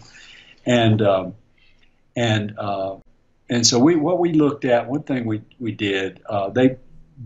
and 0.65 1.02
um, 1.02 1.36
and 2.15 2.57
uh, 2.57 2.95
and 3.49 3.65
so 3.68 3.78
we 3.80 3.95
what 3.95 4.19
we 4.19 4.34
looked 4.34 4.65
at 4.65 4.88
one 4.88 5.03
thing 5.03 5.26
we 5.26 5.41
we 5.60 5.72
did 5.72 6.22
uh, 6.28 6.49
they 6.49 6.78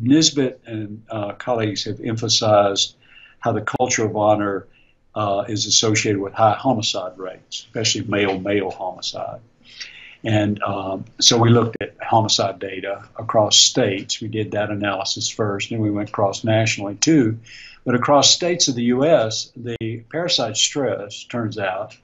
Nisbett 0.01 0.59
and 0.65 1.03
uh, 1.09 1.33
colleagues 1.33 1.83
have 1.83 1.99
emphasized 1.99 2.95
how 3.39 3.51
the 3.51 3.61
culture 3.61 4.05
of 4.05 4.15
honor 4.15 4.67
is 5.47 5.65
associated 5.65 6.21
with 6.21 6.33
high 6.33 6.53
homicide 6.53 7.17
rates, 7.17 7.65
especially 7.67 8.03
male 8.03 8.39
male 8.39 8.71
homicide. 8.71 9.41
And 10.23 10.61
um, 10.61 11.05
so 11.19 11.37
we 11.37 11.49
looked 11.49 11.77
at 11.81 11.95
homicide 12.01 12.59
data 12.59 13.03
across 13.17 13.57
states. 13.57 14.21
We 14.21 14.27
did 14.27 14.51
that 14.51 14.69
analysis 14.69 15.29
first, 15.29 15.71
and 15.71 15.81
we 15.81 15.89
went 15.89 16.11
cross 16.11 16.43
nationally 16.43 16.95
too. 16.95 17.39
But 17.85 17.95
across 17.95 18.29
states 18.29 18.67
of 18.67 18.75
the 18.75 18.83
U.S., 18.83 19.51
the 19.55 20.03
parasite 20.11 20.57
stress, 20.57 21.23
turns 21.23 21.57
out, 21.57 21.97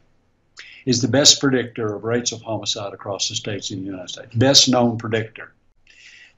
is 0.88 1.02
the 1.02 1.08
best 1.08 1.40
predictor 1.40 1.94
of 1.94 2.04
rates 2.04 2.32
of 2.32 2.42
homicide 2.42 2.94
across 2.94 3.30
the 3.30 3.36
states 3.36 3.70
in 3.70 3.82
the 3.82 3.86
United 3.86 4.10
States. 4.10 4.34
Best 4.34 4.70
known 4.70 4.98
predictor. 4.98 5.52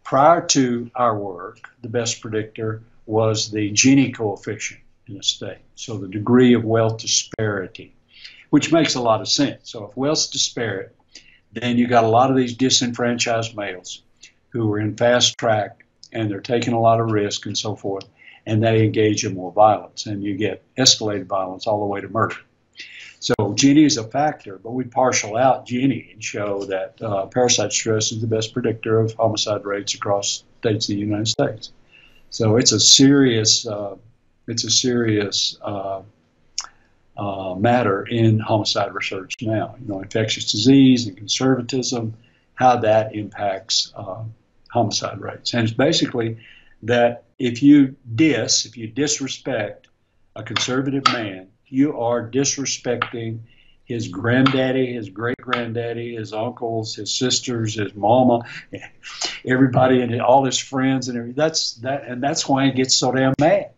Prior 0.03 0.41
to 0.47 0.89
our 0.95 1.17
work, 1.17 1.69
the 1.81 1.87
best 1.87 2.19
predictor 2.19 2.81
was 3.05 3.51
the 3.51 3.71
Gini 3.71 4.13
coefficient 4.13 4.81
in 5.09 5.17
a 5.17 5.23
state, 5.23 5.59
so 5.75 5.97
the 5.97 6.07
degree 6.07 6.53
of 6.53 6.63
wealth 6.63 6.99
disparity, 6.99 7.93
which 8.49 8.71
makes 8.71 8.95
a 8.95 9.01
lot 9.01 9.21
of 9.21 9.27
sense. 9.27 9.71
So 9.71 9.85
if 9.85 9.97
wealth 9.97 10.31
disparate, 10.31 10.95
then 11.51 11.77
you 11.77 11.87
got 11.87 12.03
a 12.03 12.09
lot 12.09 12.29
of 12.29 12.37
these 12.37 12.55
disenfranchised 12.55 13.55
males 13.55 14.03
who 14.49 14.71
are 14.71 14.79
in 14.79 14.95
fast 14.95 15.37
track 15.37 15.85
and 16.11 16.29
they're 16.29 16.41
taking 16.41 16.73
a 16.73 16.79
lot 16.79 16.99
of 16.99 17.11
risk 17.11 17.45
and 17.45 17.57
so 17.57 17.75
forth, 17.75 18.07
and 18.45 18.63
they 18.63 18.83
engage 18.83 19.25
in 19.25 19.35
more 19.35 19.51
violence, 19.51 20.05
and 20.07 20.23
you 20.23 20.35
get 20.35 20.63
escalated 20.75 21.25
violence 21.25 21.67
all 21.67 21.79
the 21.79 21.85
way 21.85 22.01
to 22.01 22.09
murder. 22.09 22.37
So 23.19 23.33
Gini 23.39 23.85
is 23.85 23.97
a 23.97 24.05
factor, 24.05 24.57
but 24.57 24.71
we 24.71 24.85
partial 24.85 25.35
out 25.35 25.67
Gini 25.67 26.13
and 26.13 26.23
show 26.23 26.63
that 26.65 27.01
uh, 27.01 27.25
parasite 27.25 27.73
stress 27.73 28.11
is 28.11 28.21
the 28.21 28.27
best 28.27 28.53
predictor 28.53 28.99
of 28.99 29.13
homicide 29.13 29.65
rates 29.65 29.93
across 29.93 30.43
states 30.59 30.89
of 30.89 30.95
the 30.95 31.01
United 31.01 31.27
States. 31.27 31.71
So 32.29 32.57
it's 32.57 32.71
a 32.71 32.79
serious, 32.79 33.67
uh, 33.67 33.95
it's 34.49 34.63
a 34.63 34.69
serious 34.69 35.57
uh, 35.61 36.01
uh, 37.17 37.55
matter 37.55 38.03
in 38.05 38.39
homicide 38.39 38.93
research 38.93 39.35
now. 39.41 39.75
You 39.79 39.87
know, 39.87 39.99
infectious 40.01 40.51
disease 40.51 41.07
and 41.07 41.17
conservatism, 41.17 42.15
how 42.55 42.77
that 42.77 43.15
impacts 43.15 43.91
uh, 43.95 44.23
homicide 44.71 45.19
rates. 45.19 45.53
And 45.53 45.63
it's 45.63 45.73
basically 45.73 46.37
that 46.83 47.25
if 47.37 47.61
you 47.61 47.95
dis, 48.15 48.65
if 48.65 48.77
you 48.77 48.87
disrespect 48.87 49.87
a 50.35 50.43
conservative 50.43 51.03
man, 51.11 51.49
you 51.67 51.99
are 51.99 52.27
disrespecting 52.27 53.39
his 53.85 54.07
granddaddy, 54.07 54.93
his 54.93 55.09
great 55.09 55.37
granddaddy, 55.37 56.15
his 56.15 56.31
uncles, 56.31 56.95
his 56.95 57.17
sisters, 57.17 57.75
his 57.75 57.93
mama, 57.95 58.41
everybody, 59.45 60.01
and 60.01 60.21
all 60.21 60.45
his 60.45 60.59
friends, 60.59 61.09
and. 61.09 61.35
That's 61.35 61.73
that, 61.77 62.05
and 62.05 62.21
that's 62.21 62.47
why 62.47 62.65
he 62.65 62.71
gets 62.71 62.95
so 62.95 63.11
damn 63.11 63.33
mad. 63.39 63.71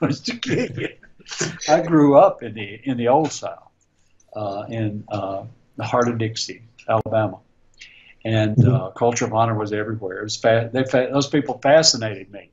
I 1.68 1.82
grew 1.82 2.18
up 2.18 2.42
in 2.42 2.54
the 2.54 2.80
in 2.84 2.96
the 2.96 3.08
old 3.08 3.32
South, 3.32 3.70
uh, 4.34 4.64
in 4.68 5.04
uh, 5.08 5.44
the 5.76 5.84
heart 5.84 6.08
of 6.08 6.18
Dixie, 6.18 6.62
Alabama, 6.88 7.38
and 8.24 8.56
mm-hmm. 8.56 8.74
uh, 8.74 8.90
culture 8.90 9.24
of 9.24 9.34
honor 9.34 9.54
was 9.54 9.72
everywhere. 9.72 10.18
It 10.18 10.24
was 10.24 10.36
fa- 10.36 10.70
they 10.72 10.84
fa- 10.84 11.08
those 11.12 11.28
people 11.28 11.58
fascinated 11.62 12.30
me, 12.30 12.50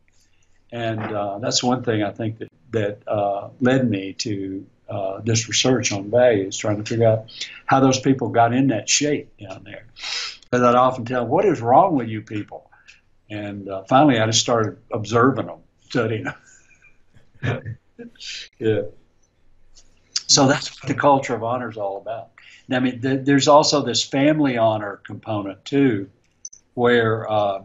and 0.71 0.99
uh, 0.99 1.39
that's 1.39 1.63
one 1.63 1.83
thing 1.83 2.03
I 2.03 2.11
think 2.11 2.39
that 2.39 2.49
that 2.71 3.07
uh, 3.07 3.49
led 3.59 3.89
me 3.89 4.13
to 4.13 4.65
uh, 4.89 5.21
this 5.21 5.47
research 5.47 5.91
on 5.91 6.09
values, 6.09 6.57
trying 6.57 6.77
to 6.77 6.89
figure 6.89 7.07
out 7.07 7.25
how 7.65 7.79
those 7.79 7.99
people 7.99 8.29
got 8.29 8.53
in 8.53 8.67
that 8.67 8.89
shape 8.89 9.35
down 9.37 9.63
there. 9.63 9.85
Because 10.43 10.63
I'd 10.63 10.75
often 10.75 11.05
tell 11.05 11.23
them, 11.23 11.29
"What 11.29 11.45
is 11.45 11.61
wrong 11.61 11.95
with 11.95 12.07
you 12.07 12.21
people?" 12.21 12.69
And 13.29 13.67
uh, 13.69 13.83
finally, 13.83 14.19
I 14.19 14.25
just 14.25 14.41
started 14.41 14.77
observing 14.91 15.47
them, 15.47 15.59
studying 15.89 16.25
them. 16.25 16.35
yeah. 18.59 18.81
So 20.27 20.47
that's 20.47 20.69
what 20.69 20.87
the 20.87 20.99
culture 20.99 21.35
of 21.35 21.43
honor 21.43 21.69
is 21.69 21.77
all 21.77 21.97
about. 21.97 22.29
I 22.71 22.79
mean, 22.79 23.01
th- 23.01 23.25
there's 23.25 23.47
also 23.47 23.81
this 23.81 24.03
family 24.03 24.57
honor 24.57 25.01
component 25.05 25.63
too, 25.65 26.09
where 26.73 27.29
uh, 27.29 27.63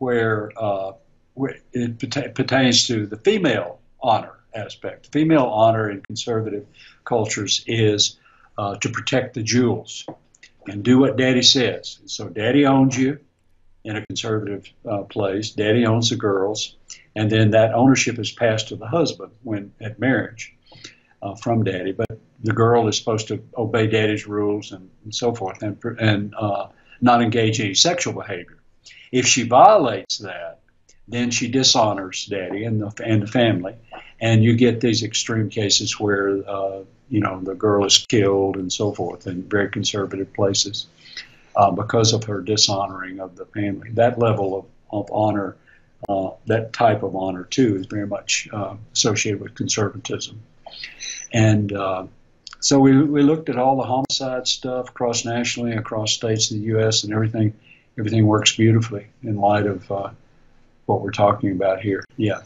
where, 0.00 0.50
uh, 0.56 0.92
where 1.34 1.56
it 1.72 1.98
pertains 2.34 2.86
to 2.86 3.06
the 3.06 3.16
female 3.18 3.80
honor 4.02 4.40
aspect. 4.54 5.12
Female 5.12 5.44
honor 5.44 5.90
in 5.90 6.00
conservative 6.02 6.66
cultures 7.04 7.62
is 7.66 8.18
uh, 8.58 8.76
to 8.76 8.88
protect 8.88 9.34
the 9.34 9.42
jewels 9.42 10.06
and 10.66 10.82
do 10.82 10.98
what 10.98 11.16
Daddy 11.16 11.42
says. 11.42 12.00
So 12.06 12.28
Daddy 12.28 12.66
owns 12.66 12.96
you 12.96 13.18
in 13.84 13.96
a 13.96 14.06
conservative 14.06 14.68
uh, 14.88 15.02
place. 15.02 15.50
Daddy 15.50 15.86
owns 15.86 16.10
the 16.10 16.16
girls, 16.16 16.76
and 17.16 17.30
then 17.30 17.52
that 17.52 17.74
ownership 17.74 18.18
is 18.18 18.30
passed 18.30 18.68
to 18.68 18.76
the 18.76 18.86
husband 18.86 19.32
when 19.42 19.72
at 19.80 19.98
marriage 19.98 20.54
uh, 21.22 21.34
from 21.34 21.64
Daddy. 21.64 21.92
But 21.92 22.18
the 22.42 22.52
girl 22.52 22.88
is 22.88 22.96
supposed 22.96 23.28
to 23.28 23.42
obey 23.56 23.86
Daddy's 23.86 24.26
rules 24.26 24.72
and, 24.72 24.90
and 25.04 25.14
so 25.14 25.34
forth, 25.34 25.62
and 25.62 25.78
and 25.98 26.34
uh, 26.34 26.68
not 27.00 27.22
engage 27.22 27.60
in 27.60 27.66
any 27.66 27.74
sexual 27.74 28.12
behavior. 28.12 28.58
If 29.12 29.26
she 29.26 29.42
violates 29.42 30.18
that, 30.18 30.60
then 31.08 31.30
she 31.30 31.48
dishonors 31.48 32.26
Daddy 32.26 32.64
and 32.64 32.80
the 32.80 32.92
and 33.04 33.22
the 33.22 33.26
family, 33.26 33.74
and 34.20 34.44
you 34.44 34.54
get 34.54 34.80
these 34.80 35.02
extreme 35.02 35.48
cases 35.48 35.98
where 35.98 36.48
uh, 36.48 36.80
you 37.08 37.20
know 37.20 37.40
the 37.40 37.54
girl 37.54 37.84
is 37.84 37.98
killed 38.08 38.56
and 38.56 38.72
so 38.72 38.92
forth 38.92 39.26
in 39.26 39.42
very 39.42 39.70
conservative 39.70 40.32
places 40.34 40.86
uh, 41.56 41.70
because 41.70 42.12
of 42.12 42.24
her 42.24 42.40
dishonoring 42.40 43.20
of 43.20 43.36
the 43.36 43.46
family. 43.46 43.90
That 43.90 44.18
level 44.18 44.58
of, 44.58 44.64
of 44.90 45.10
honor, 45.12 45.56
uh, 46.08 46.30
that 46.46 46.72
type 46.72 47.02
of 47.02 47.16
honor 47.16 47.44
too, 47.44 47.76
is 47.76 47.86
very 47.86 48.06
much 48.06 48.48
uh, 48.52 48.76
associated 48.92 49.40
with 49.40 49.54
conservatism. 49.54 50.40
And 51.32 51.72
uh, 51.72 52.06
so 52.60 52.78
we, 52.78 53.02
we 53.02 53.22
looked 53.22 53.48
at 53.48 53.56
all 53.56 53.76
the 53.76 53.84
homicide 53.84 54.46
stuff 54.46 54.90
across 54.90 55.24
nationally, 55.24 55.72
across 55.72 56.12
states 56.12 56.50
in 56.50 56.60
the 56.60 56.66
U.S. 56.66 57.04
and 57.04 57.12
everything. 57.12 57.54
Everything 57.98 58.26
works 58.26 58.56
beautifully 58.56 59.06
in 59.22 59.36
light 59.36 59.66
of 59.66 59.90
uh, 59.90 60.10
what 60.86 61.00
we're 61.02 61.10
talking 61.10 61.52
about 61.52 61.80
here. 61.80 62.04
Yeah. 62.16 62.40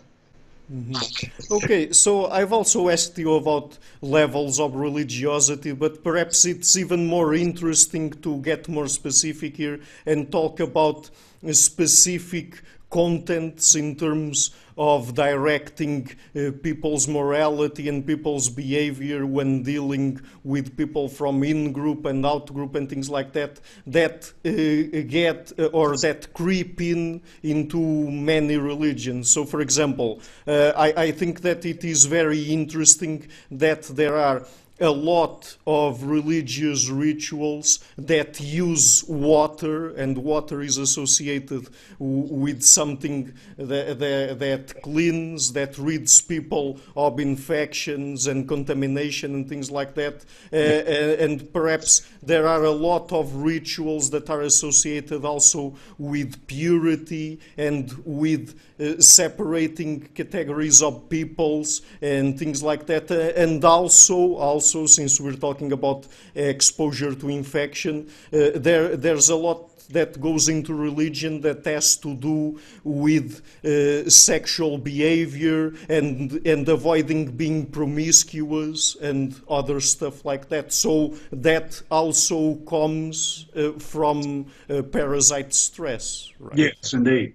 Mm-hmm. 0.72 1.52
Okay, 1.52 1.92
so 1.92 2.26
I've 2.26 2.52
also 2.52 2.88
asked 2.88 3.18
you 3.18 3.34
about 3.34 3.76
levels 4.00 4.58
of 4.58 4.74
religiosity, 4.74 5.72
but 5.72 6.02
perhaps 6.02 6.46
it's 6.46 6.76
even 6.76 7.06
more 7.06 7.34
interesting 7.34 8.10
to 8.22 8.38
get 8.38 8.66
more 8.68 8.88
specific 8.88 9.56
here 9.56 9.80
and 10.06 10.32
talk 10.32 10.60
about 10.60 11.10
specific 11.52 12.62
contents 12.94 13.74
in 13.74 13.96
terms 13.96 14.54
of 14.78 15.14
directing 15.14 16.08
uh, 16.36 16.52
people's 16.62 17.08
morality 17.08 17.88
and 17.88 18.06
people's 18.06 18.48
behavior 18.48 19.26
when 19.26 19.64
dealing 19.64 20.20
with 20.44 20.76
people 20.76 21.08
from 21.08 21.42
in 21.42 21.72
group 21.72 22.06
and 22.06 22.24
out 22.24 22.46
group 22.54 22.76
and 22.76 22.88
things 22.88 23.10
like 23.10 23.32
that 23.32 23.60
that 23.84 24.32
uh, 24.44 25.02
get 25.08 25.52
uh, 25.58 25.64
or 25.78 25.96
that 25.96 26.32
creep 26.34 26.80
in 26.80 27.20
into 27.42 27.80
many 27.80 28.56
religions. 28.56 29.28
So, 29.28 29.44
for 29.44 29.60
example, 29.60 30.20
uh, 30.46 30.72
I, 30.76 31.06
I 31.06 31.10
think 31.10 31.40
that 31.40 31.64
it 31.64 31.82
is 31.82 32.04
very 32.04 32.42
interesting 32.42 33.26
that 33.50 33.82
there 33.82 34.16
are 34.16 34.46
a 34.80 34.90
lot 34.90 35.56
of 35.68 36.02
religious 36.02 36.88
rituals 36.88 37.78
that 37.96 38.40
use 38.40 39.04
water, 39.04 39.90
and 39.90 40.18
water 40.18 40.62
is 40.62 40.78
associated 40.78 41.68
with 42.00 42.60
something 42.60 43.32
that, 43.56 44.00
that, 44.00 44.38
that, 44.40 44.82
cleans, 44.82 45.52
that 45.52 45.78
rids 45.78 46.20
people 46.20 46.80
of 46.96 47.20
infections 47.20 48.26
and 48.26 48.48
contamination 48.48 49.34
and 49.34 49.48
things 49.48 49.70
like 49.70 49.94
that. 49.94 50.24
Uh, 50.52 50.56
and 50.56 51.52
perhaps 51.52 52.08
there 52.20 52.48
are 52.48 52.64
a 52.64 52.70
lot 52.70 53.12
of 53.12 53.32
rituals 53.36 54.10
that 54.10 54.28
are 54.28 54.40
associated 54.40 55.24
also 55.24 55.76
with 55.98 56.44
purity 56.48 57.38
and 57.56 57.92
with 58.04 58.58
uh, 58.80 59.00
separating 59.00 60.00
categories 60.14 60.82
of 60.82 61.08
peoples 61.08 61.82
and 62.02 62.36
things 62.36 62.60
like 62.60 62.86
that. 62.86 63.08
Uh, 63.08 63.40
and 63.40 63.64
also, 63.64 64.34
also 64.34 64.63
since 64.86 65.20
we're 65.20 65.36
talking 65.36 65.72
about 65.72 66.06
exposure 66.34 67.14
to 67.14 67.28
infection, 67.28 68.08
uh, 68.32 68.50
there 68.54 68.96
there's 68.96 69.28
a 69.28 69.36
lot 69.36 69.70
that 69.90 70.20
goes 70.20 70.48
into 70.48 70.74
religion 70.74 71.40
that 71.42 71.64
has 71.64 71.96
to 71.96 72.14
do 72.14 72.58
with 72.84 73.42
uh, 73.64 74.08
sexual 74.08 74.78
behavior 74.78 75.72
and 75.88 76.46
and 76.46 76.68
avoiding 76.68 77.30
being 77.36 77.66
promiscuous 77.66 78.96
and 78.96 79.40
other 79.48 79.80
stuff 79.80 80.24
like 80.24 80.48
that. 80.48 80.72
So 80.72 81.14
that 81.30 81.82
also 81.90 82.56
comes 82.66 83.46
uh, 83.56 83.72
from 83.72 84.46
uh, 84.70 84.82
parasite 84.82 85.52
stress. 85.54 86.30
Right? 86.38 86.58
Yes, 86.58 86.92
indeed. 86.92 87.34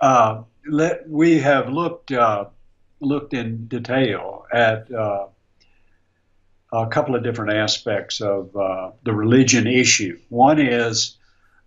Uh, 0.00 0.42
let, 0.68 1.08
we 1.08 1.38
have 1.38 1.68
looked 1.70 2.12
uh, 2.12 2.46
looked 3.00 3.34
in 3.34 3.66
detail 3.66 4.46
at 4.52 4.92
uh, 4.92 5.26
a 6.72 6.86
couple 6.86 7.14
of 7.14 7.22
different 7.22 7.52
aspects 7.52 8.20
of 8.20 8.54
uh, 8.56 8.90
the 9.04 9.12
religion 9.12 9.66
issue. 9.66 10.18
One 10.28 10.58
is 10.58 11.16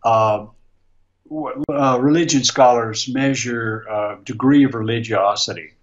uh, 0.04 0.48
uh, 1.70 1.98
religion 2.02 2.44
scholars 2.44 3.08
measure 3.08 3.86
uh, 3.90 4.16
degree 4.24 4.64
of 4.64 4.74
religiosity, 4.74 5.74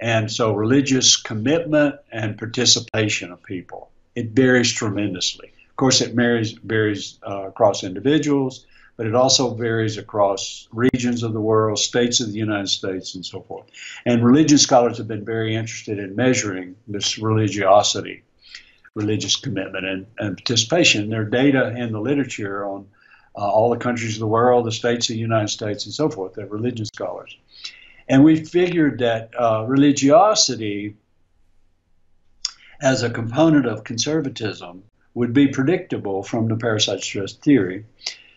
and 0.00 0.30
so 0.30 0.52
religious 0.52 1.16
commitment 1.16 1.96
and 2.12 2.38
participation 2.38 3.32
of 3.32 3.42
people. 3.42 3.90
It 4.14 4.30
varies 4.30 4.72
tremendously. 4.72 5.52
Of 5.70 5.76
course, 5.76 6.00
it 6.00 6.14
varies, 6.14 6.52
varies 6.52 7.18
across 7.22 7.82
individuals 7.82 8.64
but 8.96 9.06
it 9.06 9.14
also 9.14 9.54
varies 9.54 9.96
across 9.96 10.68
regions 10.72 11.22
of 11.22 11.32
the 11.32 11.40
world, 11.40 11.78
states 11.78 12.20
of 12.20 12.32
the 12.32 12.38
United 12.38 12.68
States, 12.68 13.14
and 13.14 13.26
so 13.26 13.40
forth. 13.42 13.66
And 14.06 14.24
religion 14.24 14.58
scholars 14.58 14.98
have 14.98 15.08
been 15.08 15.24
very 15.24 15.54
interested 15.54 15.98
in 15.98 16.14
measuring 16.14 16.76
this 16.86 17.18
religiosity, 17.18 18.22
religious 18.94 19.36
commitment, 19.36 19.86
and, 19.86 20.06
and 20.18 20.36
participation. 20.36 21.10
There 21.10 21.22
are 21.22 21.24
data 21.24 21.74
in 21.76 21.92
the 21.92 22.00
literature 22.00 22.64
on 22.64 22.86
uh, 23.36 23.50
all 23.50 23.70
the 23.70 23.78
countries 23.78 24.14
of 24.14 24.20
the 24.20 24.28
world, 24.28 24.64
the 24.64 24.72
states 24.72 25.10
of 25.10 25.14
the 25.14 25.20
United 25.20 25.48
States, 25.48 25.86
and 25.86 25.94
so 25.94 26.08
forth. 26.08 26.34
They're 26.34 26.46
religion 26.46 26.86
scholars. 26.86 27.36
And 28.08 28.22
we 28.22 28.44
figured 28.44 29.00
that 29.00 29.30
uh, 29.36 29.64
religiosity 29.66 30.96
as 32.80 33.02
a 33.02 33.10
component 33.10 33.66
of 33.66 33.82
conservatism 33.82 34.84
would 35.14 35.32
be 35.32 35.48
predictable 35.48 36.22
from 36.22 36.48
the 36.48 36.56
parasite 36.56 37.00
stress 37.00 37.32
theory 37.32 37.84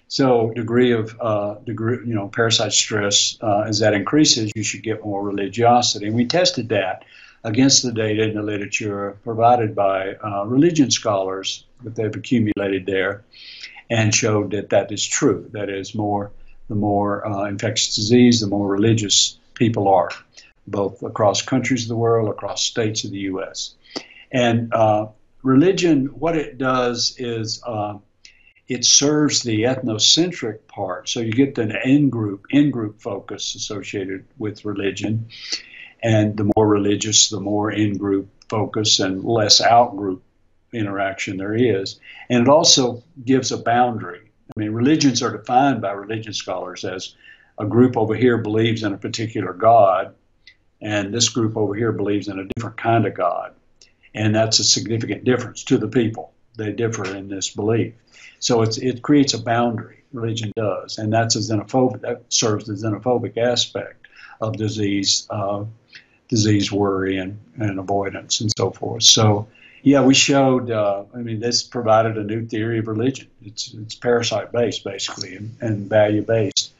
so 0.07 0.51
degree 0.51 0.91
of 0.91 1.17
uh, 1.19 1.55
degree, 1.65 1.97
you 2.05 2.15
know, 2.15 2.29
parasite 2.29 2.73
stress 2.73 3.37
uh, 3.41 3.61
as 3.61 3.79
that 3.79 3.93
increases, 3.93 4.51
you 4.55 4.63
should 4.63 4.83
get 4.83 5.03
more 5.03 5.21
religiosity. 5.21 6.07
And 6.07 6.15
we 6.15 6.25
tested 6.25 6.69
that 6.69 7.03
against 7.43 7.83
the 7.83 7.91
data 7.91 8.23
in 8.23 8.35
the 8.35 8.41
literature 8.41 9.17
provided 9.23 9.75
by 9.75 10.15
uh, 10.15 10.45
religion 10.45 10.91
scholars 10.91 11.65
that 11.83 11.95
they've 11.95 12.15
accumulated 12.15 12.85
there, 12.85 13.23
and 13.89 14.13
showed 14.13 14.51
that 14.51 14.69
that 14.69 14.91
is 14.91 15.05
true. 15.05 15.49
That 15.51 15.69
is, 15.69 15.93
more 15.93 16.31
the 16.67 16.75
more 16.75 17.25
uh, 17.25 17.45
infectious 17.45 17.95
disease, 17.95 18.41
the 18.41 18.47
more 18.47 18.67
religious 18.67 19.37
people 19.53 19.87
are, 19.87 20.09
both 20.67 21.01
across 21.03 21.41
countries 21.41 21.83
of 21.83 21.89
the 21.89 21.95
world, 21.95 22.29
across 22.29 22.63
states 22.63 23.03
of 23.03 23.11
the 23.11 23.19
U.S. 23.19 23.75
And 24.31 24.73
uh, 24.73 25.07
religion, 25.43 26.07
what 26.07 26.35
it 26.35 26.57
does 26.57 27.15
is 27.17 27.61
uh, 27.65 27.97
it 28.67 28.83
serves 28.83 29.43
the 29.43 29.63
ethnocentric 29.63 30.67
part. 30.67 31.07
So 31.07 31.21
you 31.21 31.31
get 31.31 31.55
the 31.55 31.79
in 31.87 32.09
group 32.09 32.45
in 32.49 32.71
group 32.71 33.01
focus 33.01 33.55
associated 33.55 34.25
with 34.37 34.65
religion, 34.65 35.29
and 36.03 36.35
the 36.35 36.51
more 36.55 36.67
religious, 36.67 37.29
the 37.29 37.39
more 37.39 37.71
in 37.71 37.97
group 37.97 38.29
focus 38.49 38.99
and 38.99 39.23
less 39.23 39.61
out 39.61 39.95
group 39.95 40.23
interaction 40.73 41.37
there 41.37 41.55
is. 41.55 41.99
And 42.29 42.43
it 42.43 42.49
also 42.49 43.03
gives 43.23 43.51
a 43.51 43.57
boundary. 43.57 44.21
I 44.55 44.59
mean, 44.59 44.71
religions 44.71 45.21
are 45.21 45.35
defined 45.35 45.81
by 45.81 45.91
religion 45.91 46.33
scholars 46.33 46.83
as 46.83 47.15
a 47.57 47.65
group 47.65 47.97
over 47.97 48.15
here 48.15 48.37
believes 48.37 48.83
in 48.83 48.93
a 48.93 48.97
particular 48.97 49.53
God, 49.53 50.13
and 50.81 51.13
this 51.13 51.29
group 51.29 51.57
over 51.57 51.73
here 51.73 51.91
believes 51.91 52.27
in 52.27 52.39
a 52.39 52.45
different 52.55 52.77
kind 52.77 53.05
of 53.05 53.13
God. 53.13 53.53
And 54.13 54.35
that's 54.35 54.59
a 54.59 54.63
significant 54.63 55.23
difference 55.23 55.63
to 55.65 55.77
the 55.77 55.87
people. 55.87 56.33
They 56.57 56.71
differ 56.73 57.15
in 57.15 57.29
this 57.29 57.49
belief. 57.49 57.93
So 58.39 58.61
it's, 58.61 58.77
it 58.77 59.01
creates 59.01 59.33
a 59.33 59.41
boundary, 59.41 60.03
religion 60.11 60.51
does, 60.55 60.97
and 60.97 61.11
that's 61.11 61.35
a 61.35 61.39
xenophobic, 61.39 62.01
that 62.01 62.21
serves 62.29 62.65
the 62.65 62.73
xenophobic 62.73 63.37
aspect 63.37 64.07
of 64.41 64.57
disease 64.57 65.27
uh, 65.29 65.63
disease 66.27 66.71
worry 66.71 67.17
and, 67.17 67.39
and 67.57 67.79
avoidance 67.79 68.41
and 68.41 68.51
so 68.57 68.69
forth. 68.71 69.03
So, 69.03 69.47
yeah, 69.83 70.03
we 70.03 70.13
showed. 70.13 70.69
Uh, 70.69 71.03
I 71.15 71.19
mean, 71.19 71.39
this 71.39 71.63
provided 71.63 72.17
a 72.17 72.23
new 72.23 72.45
theory 72.45 72.79
of 72.79 72.87
religion. 72.87 73.27
It's 73.43 73.73
it's 73.73 73.95
parasite 73.95 74.51
based 74.51 74.83
basically 74.83 75.35
and, 75.35 75.55
and 75.61 75.89
value 75.89 76.21
based, 76.21 76.73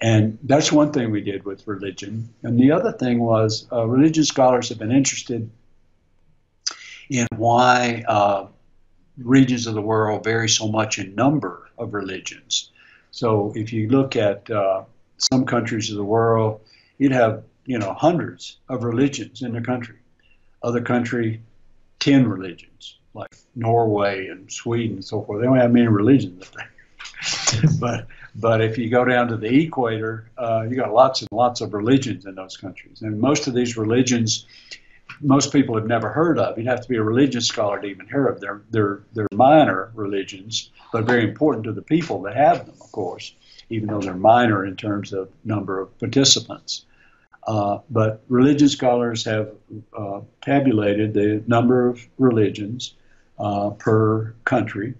and 0.00 0.38
that's 0.44 0.70
one 0.70 0.92
thing 0.92 1.10
we 1.10 1.22
did 1.22 1.44
with 1.44 1.66
religion. 1.66 2.28
And 2.42 2.58
the 2.58 2.70
other 2.70 2.92
thing 2.92 3.18
was 3.18 3.66
uh, 3.72 3.86
religion 3.86 4.24
scholars 4.24 4.68
have 4.68 4.78
been 4.78 4.92
interested 4.92 5.50
in 7.10 7.26
why 7.36 8.04
uh, 8.06 8.46
regions 9.18 9.66
of 9.66 9.74
the 9.74 9.82
world 9.82 10.24
vary 10.24 10.48
so 10.48 10.68
much 10.68 10.98
in 10.98 11.14
number 11.14 11.68
of 11.78 11.94
religions. 11.94 12.70
So 13.10 13.52
if 13.54 13.72
you 13.72 13.88
look 13.88 14.16
at 14.16 14.50
uh, 14.50 14.84
some 15.18 15.44
countries 15.44 15.90
of 15.90 15.96
the 15.96 16.04
world, 16.04 16.60
you'd 16.98 17.12
have 17.12 17.44
you 17.64 17.78
know 17.78 17.92
hundreds 17.92 18.58
of 18.68 18.84
religions 18.84 19.42
in 19.42 19.52
the 19.52 19.60
country. 19.60 19.96
Other 20.62 20.80
country, 20.80 21.42
ten 21.98 22.28
religions, 22.28 22.98
like 23.14 23.34
Norway 23.54 24.28
and 24.28 24.50
Sweden 24.50 24.96
and 24.96 25.04
so 25.04 25.22
forth. 25.22 25.40
They 25.40 25.46
don't 25.46 25.58
have 25.58 25.72
many 25.72 25.88
religions 25.88 26.50
but 27.80 28.06
but 28.34 28.60
if 28.60 28.78
you 28.78 28.88
go 28.88 29.04
down 29.04 29.28
to 29.28 29.36
the 29.36 29.64
equator, 29.64 30.30
uh, 30.38 30.66
you 30.68 30.76
got 30.76 30.92
lots 30.92 31.20
and 31.20 31.28
lots 31.32 31.60
of 31.60 31.74
religions 31.74 32.24
in 32.24 32.34
those 32.34 32.56
countries, 32.56 33.02
and 33.02 33.20
most 33.20 33.46
of 33.46 33.54
these 33.54 33.76
religions 33.76 34.46
most 35.22 35.52
people 35.52 35.76
have 35.76 35.86
never 35.86 36.10
heard 36.10 36.38
of. 36.38 36.58
You'd 36.58 36.66
have 36.66 36.82
to 36.82 36.88
be 36.88 36.96
a 36.96 37.02
religious 37.02 37.46
scholar 37.46 37.80
to 37.80 37.86
even 37.86 38.06
hear 38.08 38.26
of. 38.26 38.40
They're, 38.40 38.62
they're, 38.70 39.02
they're 39.12 39.28
minor 39.32 39.90
religions, 39.94 40.70
but 40.92 41.04
very 41.04 41.24
important 41.24 41.64
to 41.64 41.72
the 41.72 41.82
people 41.82 42.22
that 42.22 42.36
have 42.36 42.66
them, 42.66 42.74
of 42.80 42.92
course, 42.92 43.34
even 43.70 43.88
though 43.88 44.00
they're 44.00 44.14
minor 44.14 44.64
in 44.66 44.76
terms 44.76 45.12
of 45.12 45.30
number 45.44 45.80
of 45.80 45.96
participants. 45.98 46.84
Uh, 47.46 47.78
but 47.90 48.22
religion 48.28 48.68
scholars 48.68 49.24
have 49.24 49.50
uh, 49.96 50.20
tabulated 50.42 51.14
the 51.14 51.42
number 51.46 51.88
of 51.88 52.06
religions 52.18 52.94
uh, 53.38 53.70
per 53.70 54.34
country, 54.44 54.94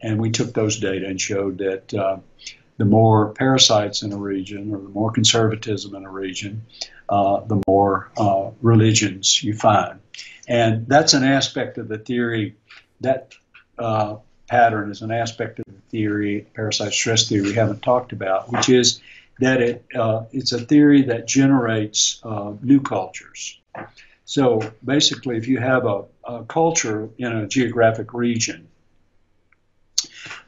and 0.00 0.20
we 0.20 0.30
took 0.30 0.54
those 0.54 0.78
data 0.80 1.06
and 1.06 1.20
showed 1.20 1.58
that 1.58 1.94
uh, 1.94 2.18
the 2.78 2.84
more 2.84 3.34
parasites 3.34 4.02
in 4.02 4.12
a 4.12 4.16
region 4.16 4.74
or 4.74 4.78
the 4.78 4.88
more 4.88 5.12
conservatism 5.12 5.94
in 5.94 6.04
a 6.04 6.10
region, 6.10 6.64
uh, 7.08 7.40
the 7.40 7.60
more 7.68 8.10
uh, 8.16 8.50
religions 8.62 9.42
you 9.42 9.52
find. 9.52 10.00
And 10.48 10.86
that's 10.86 11.12
an 11.12 11.24
aspect 11.24 11.76
of 11.78 11.88
the 11.88 11.98
theory, 11.98 12.56
that 13.00 13.34
uh, 13.78 14.16
pattern 14.48 14.90
is 14.90 15.02
an 15.02 15.10
aspect 15.10 15.58
of 15.58 15.64
the 15.66 15.80
theory, 15.90 16.46
parasite 16.54 16.92
stress 16.92 17.28
theory 17.28 17.42
we 17.42 17.54
haven't 17.54 17.82
talked 17.82 18.12
about, 18.12 18.50
which 18.50 18.68
is 18.68 19.00
that 19.40 19.60
it, 19.60 19.84
uh, 19.94 20.24
it's 20.32 20.52
a 20.52 20.58
theory 20.58 21.02
that 21.02 21.26
generates 21.26 22.20
uh, 22.24 22.52
new 22.62 22.80
cultures. 22.80 23.60
So 24.24 24.60
basically, 24.84 25.36
if 25.36 25.48
you 25.48 25.58
have 25.58 25.86
a, 25.86 26.04
a 26.24 26.44
culture 26.44 27.08
in 27.18 27.32
a 27.32 27.46
geographic 27.46 28.12
region, 28.14 28.68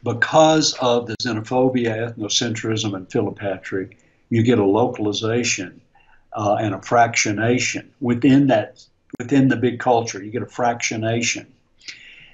because 0.02 0.74
of 0.74 1.06
the 1.06 1.16
xenophobia, 1.22 2.14
ethnocentrism, 2.14 2.94
and 2.94 3.08
philopatry, 3.08 3.94
you 4.28 4.42
get 4.42 4.58
a 4.58 4.64
localization 4.64 5.80
uh, 6.32 6.56
and 6.60 6.74
a 6.74 6.78
fractionation 6.78 7.86
within 8.00 8.46
that 8.48 8.84
within 9.18 9.48
the 9.48 9.56
big 9.56 9.80
culture. 9.80 10.22
You 10.22 10.30
get 10.30 10.42
a 10.42 10.46
fractionation, 10.46 11.46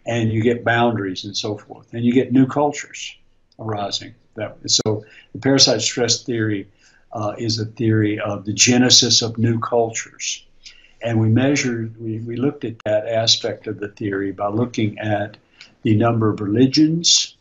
and 0.04 0.30
you 0.30 0.42
get 0.42 0.64
boundaries 0.64 1.24
and 1.24 1.36
so 1.36 1.56
forth, 1.56 1.92
and 1.92 2.04
you 2.04 2.12
get 2.12 2.32
new 2.32 2.46
cultures 2.46 3.16
arising. 3.58 4.14
That 4.34 4.58
so 4.66 5.04
the 5.32 5.40
parasite 5.40 5.80
stress 5.80 6.22
theory 6.22 6.68
uh, 7.12 7.34
is 7.38 7.58
a 7.58 7.64
theory 7.64 8.20
of 8.20 8.44
the 8.44 8.52
genesis 8.52 9.22
of 9.22 9.38
new 9.38 9.58
cultures, 9.58 10.44
and 11.02 11.18
we 11.18 11.28
measured 11.28 11.98
we, 11.98 12.18
we 12.18 12.36
looked 12.36 12.64
at 12.64 12.78
that 12.84 13.08
aspect 13.08 13.66
of 13.66 13.80
the 13.80 13.88
theory 13.88 14.32
by 14.32 14.48
looking 14.48 14.98
at 14.98 15.38
the 15.86 15.94
number 15.94 16.28
of 16.28 16.40
religions 16.40 17.36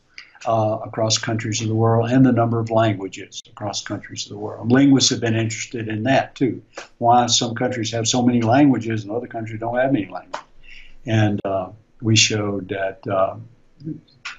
uh, 0.47 0.77
across 0.84 1.17
countries 1.17 1.61
of 1.61 1.67
the 1.67 1.73
world 1.73 2.11
and 2.11 2.23
the 2.23 2.31
number 2.31 2.59
of 2.59 2.69
languages 2.69 3.41
across 3.49 3.81
countries 3.81 4.26
of 4.26 4.30
the 4.30 4.38
world. 4.38 4.72
Linguists 4.72 5.09
have 5.09 5.19
been 5.19 5.35
interested 5.35 5.88
in 5.88 6.03
that 6.03 6.35
too. 6.35 6.61
Why 6.99 7.26
some 7.26 7.55
countries 7.55 7.91
have 7.91 8.07
so 8.07 8.22
many 8.22 8.43
languages 8.43 9.01
and 9.01 9.11
other 9.11 9.26
countries 9.26 9.59
don't 9.59 9.76
have 9.76 9.89
any 9.89 10.05
language. 10.05 10.43
And 11.07 11.41
uh, 11.43 11.69
we 12.03 12.15
showed 12.15 12.69
that 12.69 12.99
uh, 13.07 13.38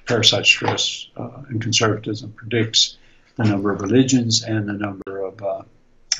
parasite 0.05 0.45
stress 0.45 1.09
uh, 1.17 1.43
and 1.49 1.61
conservatism 1.61 2.31
predicts 2.31 2.97
the 3.35 3.43
number 3.43 3.73
of 3.73 3.81
religions 3.81 4.41
and 4.41 4.69
the 4.69 4.73
number 4.87 5.19
of 5.19 5.41
uh, 5.41 5.63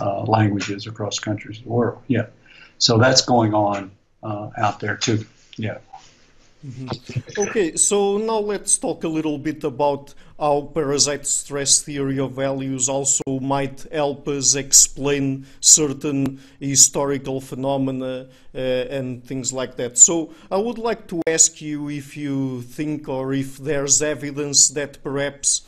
uh, 0.02 0.24
languages 0.24 0.88
across 0.88 1.20
countries 1.20 1.60
of 1.60 1.64
the 1.64 1.70
world. 1.70 2.02
Yeah. 2.10 2.26
So 2.80 2.98
that's 2.98 3.22
going 3.22 3.54
on 3.54 3.92
out 4.58 4.82
there 4.82 4.98
too. 4.98 5.26
Yeah. 5.56 5.78
Mm-hmm. 6.66 7.42
Okay, 7.42 7.76
so 7.76 8.18
now 8.18 8.40
let's 8.40 8.78
talk 8.78 9.04
a 9.04 9.08
little 9.08 9.38
bit 9.38 9.64
about 9.64 10.14
how 10.40 10.72
parasite 10.74 11.26
stress 11.26 11.82
theory 11.82 12.20
of 12.20 12.32
values 12.32 12.90
also 12.90 13.40
might 13.40 13.86
help 13.92 14.28
us 14.28 14.56
explain 14.56 15.46
certain 15.60 16.40
historical 16.60 17.42
phenomena 17.42 18.28
uh, 18.56 18.58
and 18.58 19.24
things 19.24 19.54
like 19.54 19.76
that. 19.76 19.98
So 19.98 20.34
I 20.52 20.58
would 20.58 20.78
like 20.78 21.08
to 21.08 21.22
ask 21.28 21.62
you 21.62 21.90
if 21.90 22.18
you 22.18 22.64
think 22.64 23.08
or 23.08 23.34
if 23.34 23.58
there's 23.58 24.02
evidence 24.02 24.70
that 24.70 25.02
perhaps 25.04 25.62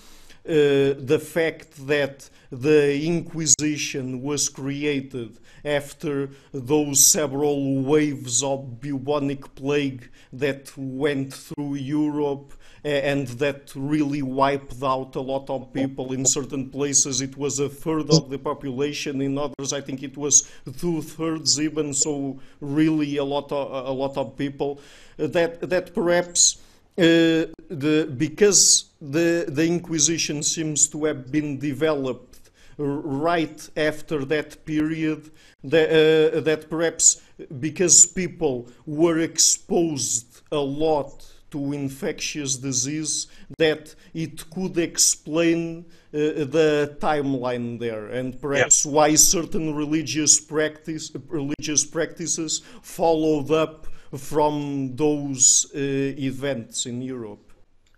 the 0.50 1.20
fact 1.20 1.88
that 1.88 2.30
the 2.52 3.06
Inquisition 3.06 4.22
was 4.22 4.50
created 4.50 5.38
after 5.64 6.30
those 6.52 7.06
several 7.06 7.82
waves 7.82 8.42
of 8.42 8.80
bubonic 8.80 9.54
plague 9.56 10.10
that 10.34 10.72
went 10.76 11.34
through 11.34 11.76
Europe 11.76 12.54
and 12.84 13.28
that 13.28 13.74
really 13.76 14.22
wiped 14.22 14.82
out 14.82 15.16
a 15.16 15.22
lot 15.22 15.50
of 15.50 15.74
people. 15.74 16.14
In 16.14 16.26
certain 16.26 16.70
places, 16.70 17.22
it 17.22 17.38
was 17.38 17.60
a 17.60 17.68
third 17.68 18.10
of 18.10 18.30
the 18.30 18.40
population. 18.40 19.22
In 19.22 19.38
others, 19.38 19.74
I 19.74 19.82
think 19.82 20.02
it 20.02 20.18
was 20.18 20.50
two 20.78 21.02
thirds 21.02 21.60
even. 21.60 21.94
So 21.94 22.40
really, 22.62 23.18
a 23.18 23.24
lot 23.24 23.52
of 23.52 23.88
a 23.88 23.92
lot 23.92 24.18
of 24.18 24.38
people. 24.38 24.80
That 25.18 25.70
that 25.70 25.94
perhaps 25.94 26.56
uh, 26.56 26.62
the 26.96 28.14
because 28.18 28.86
the 29.02 29.46
the 29.48 29.66
Inquisition 29.66 30.44
seems 30.44 30.88
to 30.90 31.06
have 31.06 31.32
been 31.32 31.60
developed 31.60 32.40
right 32.80 33.70
after 33.76 34.24
that 34.26 34.66
period 34.66 35.30
that, 35.64 35.90
uh, 35.90 36.40
that 36.40 36.70
perhaps 36.70 37.22
because 37.60 38.06
people 38.06 38.68
were 38.86 39.20
exposed 39.20 40.42
a 40.52 40.58
lot 40.58 41.26
to 41.52 41.74
infectious 41.74 42.56
disease 42.58 43.28
that 43.58 43.96
it 44.14 44.50
could 44.50 44.78
explain 44.78 45.86
uh, 46.14 46.18
the 46.46 46.96
timeline 47.00 47.80
there 47.80 48.08
and 48.08 48.40
perhaps 48.40 48.86
yeah. 48.86 48.92
why 48.92 49.16
certain 49.16 49.76
religious 49.76 50.40
practice 50.40 51.12
religious 51.28 51.86
practices 51.86 52.62
followed 52.82 53.52
up 53.52 53.88
from 54.18 54.96
those 54.96 55.72
uh, 55.76 55.80
events 55.80 56.86
in 56.86 57.02
Europe. 57.02 57.52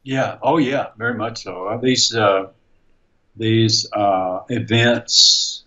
Yeah. 0.04 0.38
Oh, 0.42 0.58
yeah. 0.58 0.88
Very 0.98 1.16
much 1.16 1.44
so. 1.44 1.68
Uh, 1.68 1.78
these 1.78 2.14
uh, 2.16 2.48
these 3.36 3.88
events 4.50 5.64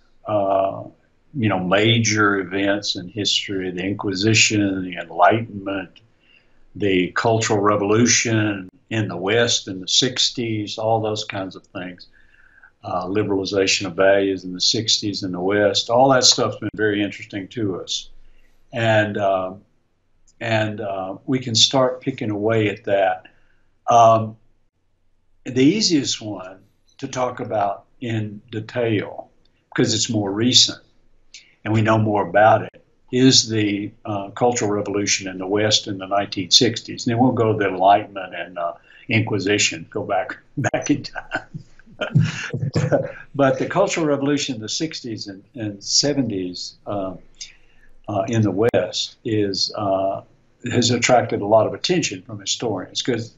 you 1.36 1.48
know, 1.48 1.58
major 1.58 2.38
events 2.38 2.96
in 2.96 3.08
history, 3.08 3.70
the 3.70 3.82
Inquisition, 3.82 4.84
the 4.84 4.96
Enlightenment, 4.96 6.00
the 6.76 7.10
Cultural 7.12 7.60
Revolution 7.60 8.68
in 8.90 9.08
the 9.08 9.16
West 9.16 9.66
in 9.66 9.80
the 9.80 9.86
60s, 9.86 10.78
all 10.78 11.00
those 11.00 11.24
kinds 11.24 11.56
of 11.56 11.64
things. 11.66 12.06
Uh, 12.84 13.06
liberalization 13.06 13.86
of 13.86 13.94
values 13.94 14.44
in 14.44 14.52
the 14.52 14.58
60s 14.58 15.24
in 15.24 15.32
the 15.32 15.40
West, 15.40 15.88
all 15.88 16.10
that 16.10 16.22
stuff's 16.22 16.58
been 16.58 16.68
very 16.74 17.02
interesting 17.02 17.48
to 17.48 17.80
us. 17.80 18.10
And, 18.72 19.16
and 20.40 20.80
uh, 20.80 21.16
we 21.26 21.38
can 21.38 21.54
start 21.54 22.00
picking 22.00 22.30
away 22.30 22.68
at 22.68 22.84
that. 22.84 23.26
Um, 23.90 24.36
the 25.44 25.62
easiest 25.62 26.20
one 26.20 26.60
to 26.98 27.08
talk 27.08 27.40
about 27.40 27.84
in 28.00 28.40
detail, 28.50 29.30
because 29.74 29.94
it's 29.94 30.10
more 30.10 30.32
recent, 30.32 30.78
and 31.64 31.72
we 31.72 31.82
know 31.82 31.98
more 31.98 32.26
about 32.26 32.62
it, 32.62 32.84
is 33.12 33.48
the 33.48 33.92
uh, 34.04 34.30
Cultural 34.30 34.70
Revolution 34.70 35.28
in 35.28 35.38
the 35.38 35.46
West 35.46 35.86
in 35.86 35.98
the 35.98 36.06
1960s. 36.06 36.88
And 36.88 37.00
then 37.06 37.18
we'll 37.18 37.32
go 37.32 37.52
to 37.52 37.58
the 37.58 37.68
Enlightenment 37.68 38.34
and 38.34 38.58
uh, 38.58 38.74
Inquisition, 39.08 39.86
go 39.90 40.02
back 40.02 40.36
back 40.56 40.90
in 40.90 41.02
time. 41.04 41.64
but 43.34 43.58
the 43.58 43.66
Cultural 43.70 44.06
Revolution 44.06 44.56
in 44.56 44.60
the 44.60 44.66
60s 44.66 45.28
and, 45.28 45.44
and 45.54 45.78
70s 45.78 46.74
uh, 48.08 48.24
in 48.28 48.42
the 48.42 48.50
West 48.50 49.16
is 49.24 49.72
uh, 49.76 50.22
has 50.70 50.90
attracted 50.90 51.40
a 51.40 51.46
lot 51.46 51.66
of 51.66 51.74
attention 51.74 52.22
from 52.22 52.40
historians 52.40 53.02
because 53.02 53.34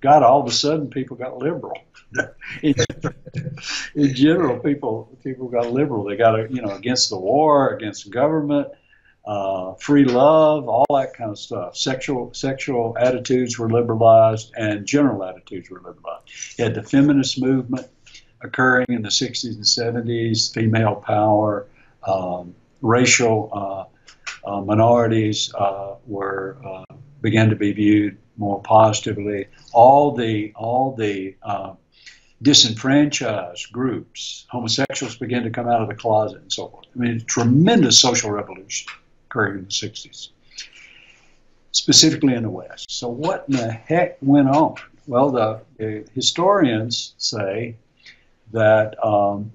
God, 0.00 0.22
all 0.22 0.40
of 0.40 0.46
a 0.46 0.52
sudden 0.52 0.88
people 0.88 1.16
got 1.16 1.38
liberal. 1.38 1.78
in, 2.62 2.74
general, 4.14 4.58
people 4.58 5.16
people 5.22 5.48
got 5.48 5.70
liberal. 5.72 6.04
They 6.04 6.16
got 6.16 6.50
you 6.50 6.62
know 6.62 6.74
against 6.74 7.10
the 7.10 7.18
war, 7.18 7.70
against 7.74 8.10
government. 8.10 8.68
uh, 9.24 9.74
free 9.74 10.04
love, 10.04 10.68
all 10.68 10.86
that 10.90 11.14
kind 11.14 11.30
of 11.30 11.38
stuff. 11.38 11.76
Sexual 11.76 12.32
sexual 12.34 12.96
attitudes 12.98 13.58
were 13.58 13.70
liberalized, 13.70 14.52
and 14.56 14.86
general 14.86 15.24
attitudes 15.24 15.70
were 15.70 15.80
liberalized. 15.80 16.58
You 16.58 16.64
had 16.64 16.74
the 16.74 16.82
feminist 16.82 17.40
movement 17.40 17.86
occurring 18.42 18.86
in 18.88 19.02
the 19.02 19.08
60s 19.10 19.54
and 19.54 20.06
70s, 20.06 20.52
female 20.52 20.96
power, 20.96 21.66
um, 22.06 22.54
racial 22.80 23.50
uh, 23.52 23.89
minorities 24.46 25.52
uh, 25.54 25.94
were 26.06 26.58
uh, 26.64 26.84
began 27.20 27.50
to 27.50 27.56
be 27.56 27.72
viewed 27.72 28.16
more 28.36 28.60
positively. 28.62 29.46
All 29.72 30.12
the 30.12 30.52
all 30.56 30.94
the 30.94 31.36
uh, 31.42 31.74
disenfranchised 32.42 33.70
groups, 33.72 34.46
homosexuals 34.50 35.16
began 35.16 35.42
to 35.42 35.50
come 35.50 35.68
out 35.68 35.82
of 35.82 35.88
the 35.88 35.94
closet 35.94 36.40
and 36.40 36.52
so 36.52 36.68
forth. 36.68 36.86
I 36.94 36.98
mean, 36.98 37.20
tremendous 37.26 38.00
social 38.00 38.30
revolution 38.30 38.90
occurring 39.26 39.58
in 39.58 39.64
the 39.64 39.70
60s, 39.70 40.30
specifically 41.72 42.34
in 42.34 42.42
the 42.42 42.50
West. 42.50 42.90
So, 42.90 43.08
what 43.08 43.44
in 43.48 43.56
the 43.56 43.70
heck 43.70 44.16
went 44.22 44.48
on? 44.48 44.76
Well, 45.06 45.30
the, 45.30 45.60
the 45.76 46.06
historians 46.14 47.14
say 47.18 47.76
that 48.52 49.02
um, 49.04 49.52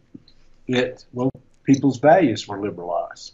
it, 0.67 1.05
well, 1.11 1.31
people's 1.63 1.99
values 1.99 2.47
were 2.47 2.61
liberalized. 2.61 3.33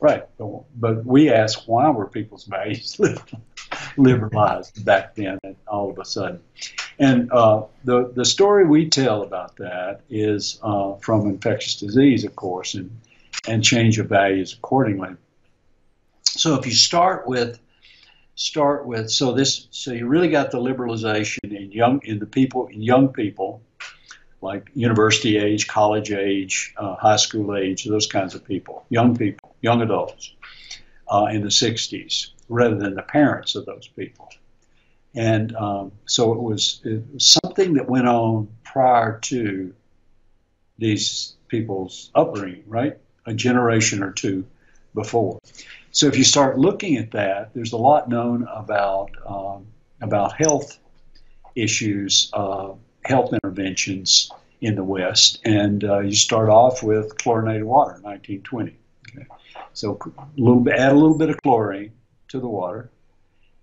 Right, 0.00 0.24
but 0.38 1.06
we 1.06 1.30
ask 1.30 1.62
why 1.66 1.88
were 1.90 2.06
people's 2.06 2.44
values 2.44 3.00
liberalized 3.96 4.84
back 4.84 5.14
then 5.14 5.38
and 5.42 5.56
all 5.66 5.90
of 5.90 5.98
a 5.98 6.04
sudden? 6.04 6.40
And 6.98 7.32
uh, 7.32 7.64
the, 7.84 8.12
the 8.14 8.24
story 8.24 8.66
we 8.66 8.88
tell 8.88 9.22
about 9.22 9.56
that 9.56 10.02
is 10.10 10.58
uh, 10.62 10.94
from 10.96 11.26
infectious 11.26 11.76
disease, 11.76 12.24
of 12.24 12.36
course, 12.36 12.74
and, 12.74 12.90
and 13.48 13.64
change 13.64 13.98
of 13.98 14.08
values 14.08 14.52
accordingly. 14.52 15.16
So 16.24 16.54
if 16.58 16.66
you 16.66 16.72
start 16.72 17.26
with 17.26 17.60
start 18.36 18.84
with 18.84 19.08
so 19.10 19.32
this 19.32 19.68
so 19.70 19.92
you 19.92 20.08
really 20.08 20.28
got 20.28 20.50
the 20.50 20.58
liberalization 20.58 21.56
in 21.56 21.70
young 21.70 22.00
in 22.04 22.18
the 22.18 22.26
people 22.26 22.66
in 22.66 22.82
young 22.82 23.08
people 23.08 23.62
like 24.44 24.70
university 24.74 25.38
age 25.38 25.66
college 25.66 26.12
age 26.12 26.74
uh, 26.76 26.94
high 26.94 27.16
school 27.16 27.56
age 27.56 27.84
those 27.84 28.06
kinds 28.06 28.34
of 28.34 28.44
people 28.44 28.84
young 28.90 29.16
people 29.16 29.56
young 29.60 29.82
adults 29.82 30.34
uh, 31.08 31.26
in 31.30 31.42
the 31.42 31.48
60s 31.48 32.30
rather 32.48 32.76
than 32.76 32.94
the 32.94 33.02
parents 33.02 33.54
of 33.54 33.66
those 33.66 33.88
people. 33.88 34.28
And 35.14 35.54
um, 35.56 35.92
so 36.06 36.32
it 36.32 36.40
was, 36.40 36.80
it 36.84 37.02
was 37.12 37.38
something 37.42 37.74
that 37.74 37.88
went 37.88 38.08
on 38.08 38.48
prior 38.64 39.18
to 39.20 39.74
these 40.78 41.34
people's 41.48 42.10
upbringing 42.14 42.64
right? 42.66 42.98
A 43.26 43.32
generation 43.32 44.02
or 44.02 44.12
two 44.12 44.44
before. 44.94 45.38
So 45.92 46.06
if 46.06 46.18
you 46.18 46.24
start 46.24 46.58
looking 46.58 46.96
at 46.96 47.12
that, 47.12 47.54
there's 47.54 47.72
a 47.72 47.76
lot 47.76 48.08
known 48.08 48.46
about 48.52 49.10
um, 49.24 49.66
about 50.00 50.36
health 50.36 50.78
issues, 51.54 52.30
uh, 52.32 52.72
health 53.04 53.32
interventions 53.32 54.30
in 54.60 54.76
the 54.76 54.84
West, 54.84 55.40
and 55.44 55.84
uh, 55.84 56.00
you 56.00 56.14
start 56.14 56.48
off 56.48 56.82
with 56.82 57.18
chlorinated 57.18 57.64
water, 57.64 57.92
1920. 58.02 58.76
Okay? 59.10 59.26
So 59.72 59.98
a 60.16 60.26
little 60.36 60.64
add 60.70 60.92
a 60.92 60.94
little 60.94 61.18
bit 61.18 61.30
of 61.30 61.42
chlorine 61.42 61.92
to 62.28 62.40
the 62.40 62.48
water, 62.48 62.90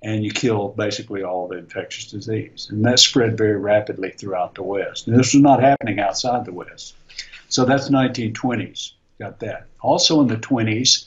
and 0.03 0.23
you 0.23 0.31
kill 0.31 0.69
basically 0.69 1.23
all 1.23 1.47
the 1.47 1.57
infectious 1.57 2.11
disease. 2.11 2.67
And 2.69 2.85
that 2.85 2.99
spread 2.99 3.37
very 3.37 3.57
rapidly 3.57 4.11
throughout 4.11 4.55
the 4.55 4.63
West. 4.63 5.07
And 5.07 5.17
this 5.17 5.33
was 5.33 5.41
not 5.41 5.61
happening 5.61 5.99
outside 5.99 6.45
the 6.45 6.53
West. 6.53 6.95
So 7.49 7.65
that's 7.65 7.89
1920s. 7.89 8.93
Got 9.19 9.39
that. 9.39 9.67
Also 9.81 10.21
in 10.21 10.27
the 10.27 10.37
20s, 10.37 11.05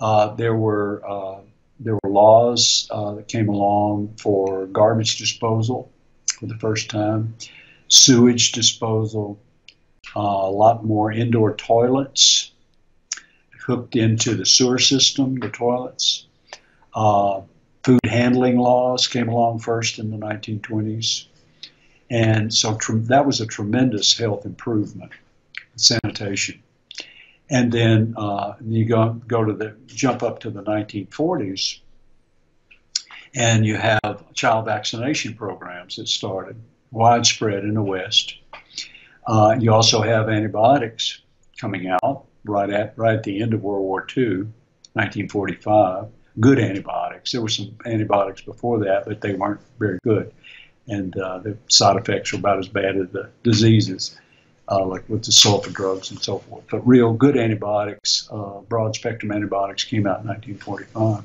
uh, 0.00 0.34
there 0.34 0.54
were 0.54 1.02
uh, 1.06 1.40
there 1.80 1.94
were 1.94 2.10
laws 2.10 2.86
uh, 2.90 3.14
that 3.14 3.28
came 3.28 3.48
along 3.48 4.14
for 4.18 4.66
garbage 4.66 5.18
disposal 5.18 5.92
for 6.34 6.46
the 6.46 6.58
first 6.58 6.90
time, 6.90 7.34
sewage 7.88 8.52
disposal, 8.52 9.38
uh, 10.16 10.20
a 10.20 10.50
lot 10.50 10.84
more 10.84 11.10
indoor 11.10 11.54
toilets 11.54 12.52
hooked 13.66 13.96
into 13.96 14.34
the 14.34 14.44
sewer 14.44 14.78
system, 14.78 15.36
the 15.36 15.48
toilets. 15.48 16.26
Uh, 16.94 17.40
food 17.82 18.00
handling 18.04 18.58
laws 18.58 19.08
came 19.08 19.28
along 19.28 19.58
first 19.58 19.98
in 19.98 20.10
the 20.10 20.18
1920s. 20.18 21.26
And 22.10 22.52
so 22.52 22.78
that 22.90 23.26
was 23.26 23.40
a 23.40 23.46
tremendous 23.46 24.16
health 24.16 24.44
improvement, 24.44 25.12
sanitation. 25.76 26.62
And 27.50 27.72
then 27.72 28.14
uh, 28.16 28.54
you 28.64 28.84
go, 28.84 29.20
go 29.26 29.44
to 29.44 29.52
the 29.52 29.74
jump 29.86 30.22
up 30.22 30.40
to 30.40 30.50
the 30.50 30.62
1940s, 30.62 31.80
and 33.34 33.66
you 33.66 33.76
have 33.76 34.32
child 34.34 34.66
vaccination 34.66 35.34
programs 35.34 35.96
that 35.96 36.08
started 36.08 36.56
widespread 36.90 37.64
in 37.64 37.74
the 37.74 37.82
West. 37.82 38.36
Uh, 39.26 39.56
you 39.58 39.72
also 39.72 40.02
have 40.02 40.28
antibiotics 40.28 41.20
coming 41.58 41.88
out 41.88 42.26
right 42.44 42.70
at 42.70 42.96
right 42.96 43.16
at 43.16 43.22
the 43.22 43.42
end 43.42 43.54
of 43.54 43.62
World 43.62 43.82
War 43.82 44.06
II, 44.16 44.46
1945. 44.92 46.08
Good 46.40 46.58
antibiotics. 46.58 47.32
There 47.32 47.40
were 47.40 47.48
some 47.48 47.76
antibiotics 47.86 48.42
before 48.42 48.80
that, 48.80 49.04
but 49.06 49.20
they 49.20 49.34
weren't 49.34 49.60
very 49.78 49.98
good, 50.02 50.32
and 50.88 51.16
uh, 51.16 51.38
the 51.38 51.56
side 51.68 51.96
effects 51.96 52.32
were 52.32 52.38
about 52.38 52.58
as 52.58 52.68
bad 52.68 52.96
as 52.96 53.08
the 53.10 53.30
diseases 53.42 54.16
uh, 54.68 54.84
like 54.84 55.08
with 55.08 55.24
the 55.24 55.30
sulfa 55.30 55.72
drugs 55.72 56.10
and 56.10 56.22
so 56.22 56.38
forth. 56.38 56.64
But 56.70 56.86
real 56.86 57.12
good 57.12 57.36
antibiotics, 57.36 58.28
uh, 58.30 58.60
broad 58.68 58.94
spectrum 58.94 59.32
antibiotics, 59.32 59.84
came 59.84 60.06
out 60.06 60.20
in 60.20 60.28
1945. 60.28 61.24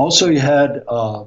Also, 0.00 0.30
you 0.30 0.40
had 0.40 0.82
uh, 0.88 1.24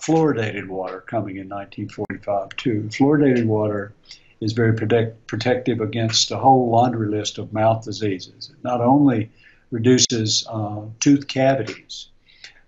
fluoridated 0.00 0.66
water 0.66 1.00
coming 1.02 1.36
in 1.36 1.48
1945 1.48 2.48
too. 2.56 2.82
Fluoridated 2.90 3.46
water 3.46 3.92
is 4.40 4.52
very 4.52 4.74
protect, 4.74 5.24
protective 5.28 5.80
against 5.80 6.32
a 6.32 6.36
whole 6.36 6.70
laundry 6.70 7.08
list 7.08 7.38
of 7.38 7.52
mouth 7.52 7.84
diseases. 7.84 8.50
It 8.52 8.64
not 8.64 8.80
only 8.80 9.30
reduces 9.70 10.44
uh, 10.50 10.86
tooth 10.98 11.28
cavities, 11.28 12.08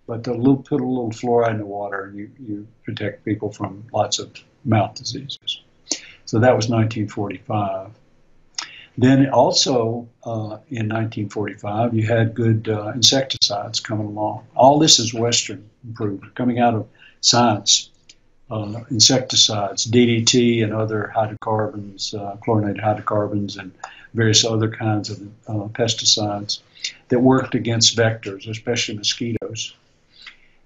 but 0.07 0.23
to 0.23 0.31
put 0.31 0.81
a 0.81 0.87
little 0.87 1.11
fluoride 1.11 1.51
in 1.51 1.59
the 1.59 1.67
water, 1.67 2.05
and 2.05 2.17
you, 2.17 2.31
you 2.39 2.69
protect 2.85 3.25
people 3.25 3.51
from 3.51 3.85
lots 3.93 4.21
of 4.21 4.31
mouth 4.65 4.95
diseases. 4.95 5.63
So 6.25 6.39
that 6.39 6.55
was 6.55 6.69
1945. 6.69 7.91
Then 8.99 9.31
also 9.31 10.09
uh, 10.25 10.59
in 10.69 10.89
1945, 10.89 11.95
you 11.95 12.07
had 12.07 12.35
good 12.35 12.69
uh, 12.69 12.93
insecticides 12.95 13.81
coming 13.81 14.07
along. 14.07 14.47
All 14.55 14.79
this 14.79 14.99
is 14.99 15.15
Western 15.15 15.69
improvement 15.85 16.35
coming 16.35 16.59
out 16.59 16.75
of 16.75 16.89
science. 17.21 17.89
Uh, 18.51 18.85
insecticides, 18.91 19.87
DDT 19.91 20.63
and 20.63 20.75
other 20.75 21.07
hydrocarbons, 21.07 22.13
uh, 22.13 22.37
chlorinated 22.43 22.83
hydrocarbons, 22.83 23.57
and 23.57 23.73
various 24.13 24.45
other 24.45 24.69
kinds 24.71 25.09
of 25.09 25.23
uh, 25.49 25.69
pesticides 25.69 26.61
that 27.09 27.19
worked 27.19 27.55
against 27.55 27.97
vectors, 27.97 28.47
especially 28.47 28.97
mosquitoes. 28.97 29.75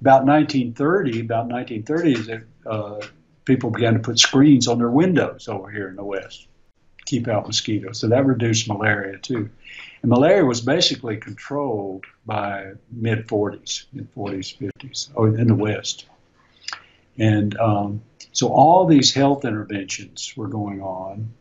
About 0.01 0.25
1930, 0.25 1.21
about 1.21 1.47
1930, 1.47 2.45
uh, 2.67 3.07
people 3.45 3.71
began 3.71 3.95
to 3.95 4.01
put 4.01 4.19
screens 4.19 4.67
on 4.67 4.79
their 4.79 4.91
windows 4.91 5.47
over 5.47 5.71
here 5.71 5.89
in 5.89 5.97
the 5.97 6.05
West, 6.05 6.47
keep 7.07 7.29
out 7.29 7.47
mosquitoes. 7.47 8.01
So 8.01 8.09
that 8.09 8.27
reduced 8.27 8.69
malaria 8.69 9.19
too. 9.19 9.49
And 10.03 10.11
malaria 10.11 10.45
was 10.45 10.61
basically 10.61 11.17
controlled 11.17 12.05
by 12.27 12.73
mid 12.91 13.27
40s, 13.27 13.87
mid 13.93 14.13
40s, 14.15 14.71
50s, 14.79 15.11
or 15.15 15.29
in 15.29 15.47
the 15.47 15.55
West. 15.55 16.07
And 17.19 17.57
um, 17.59 18.03
so 18.33 18.49
all 18.49 18.87
these 18.87 19.15
health 19.15 19.45
interventions 19.45 20.35
were 20.37 20.49
going 20.49 20.83
on 20.83 21.33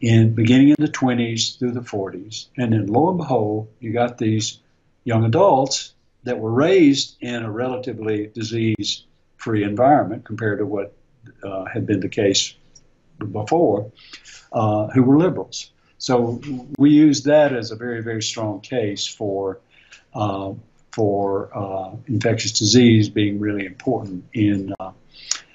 in 0.00 0.34
beginning 0.34 0.70
in 0.70 0.76
the 0.78 0.88
20s 0.88 1.58
through 1.58 1.72
the 1.72 1.80
40s. 1.80 2.46
And 2.56 2.72
then 2.72 2.86
lo 2.86 3.10
and 3.10 3.18
behold, 3.18 3.68
you 3.80 3.92
got 3.92 4.16
these 4.16 4.58
young 5.04 5.24
adults 5.24 5.94
that 6.22 6.38
were 6.38 6.50
raised 6.50 7.16
in 7.20 7.42
a 7.42 7.50
relatively 7.50 8.28
disease 8.28 9.04
free 9.36 9.64
environment 9.64 10.24
compared 10.24 10.58
to 10.58 10.66
what 10.66 10.94
uh, 11.42 11.64
had 11.64 11.86
been 11.86 12.00
the 12.00 12.08
case 12.08 12.54
before, 13.26 13.90
uh, 14.52 14.88
who 14.88 15.02
were 15.02 15.18
liberals. 15.18 15.70
So 15.98 16.40
we 16.78 16.90
use 16.90 17.24
that 17.24 17.52
as 17.52 17.70
a 17.70 17.76
very, 17.76 18.02
very 18.02 18.22
strong 18.22 18.60
case 18.60 19.06
for 19.06 19.60
uh, 20.14 20.54
for 20.92 21.50
uh, 21.56 21.94
infectious 22.08 22.50
disease 22.52 23.08
being 23.08 23.38
really 23.38 23.64
important 23.64 24.24
in 24.32 24.74
uh, 24.80 24.90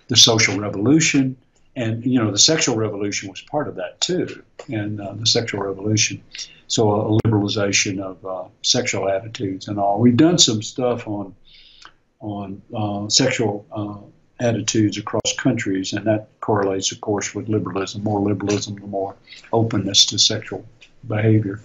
the 0.07 0.15
social 0.15 0.57
revolution. 0.57 1.35
And 1.75 2.05
you 2.05 2.23
know 2.23 2.31
the 2.31 2.37
sexual 2.37 2.77
revolution 2.77 3.29
was 3.29 3.41
part 3.41 3.67
of 3.67 3.75
that 3.75 3.99
too, 3.99 4.43
and 4.69 5.01
uh, 5.01 5.13
the 5.13 5.25
sexual 5.25 5.61
revolution. 5.61 6.23
So 6.67 6.91
a 6.93 7.19
liberalization 7.21 7.99
of 7.99 8.51
sexual 8.61 9.09
attitudes 9.09 9.67
and 9.67 9.77
all. 9.77 9.99
We've 9.99 10.15
done 10.15 10.37
some 10.37 10.61
stuff 10.61 11.07
on 11.07 11.35
on 12.21 13.09
sexual 13.09 13.65
attitudes 14.39 14.97
across 14.97 15.33
countries, 15.37 15.91
and 15.91 16.05
that 16.05 16.29
correlates, 16.45 16.91
of 16.91 17.01
course, 17.01 17.33
with 17.33 17.49
liberalism. 17.49 18.03
More 18.03 18.21
liberalism, 18.21 18.75
the 18.75 18.85
more 18.85 19.15
openness 19.51 20.05
to 20.05 20.19
sexual 20.19 20.63
behavior. 21.07 21.59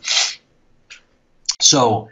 So, 1.61 2.09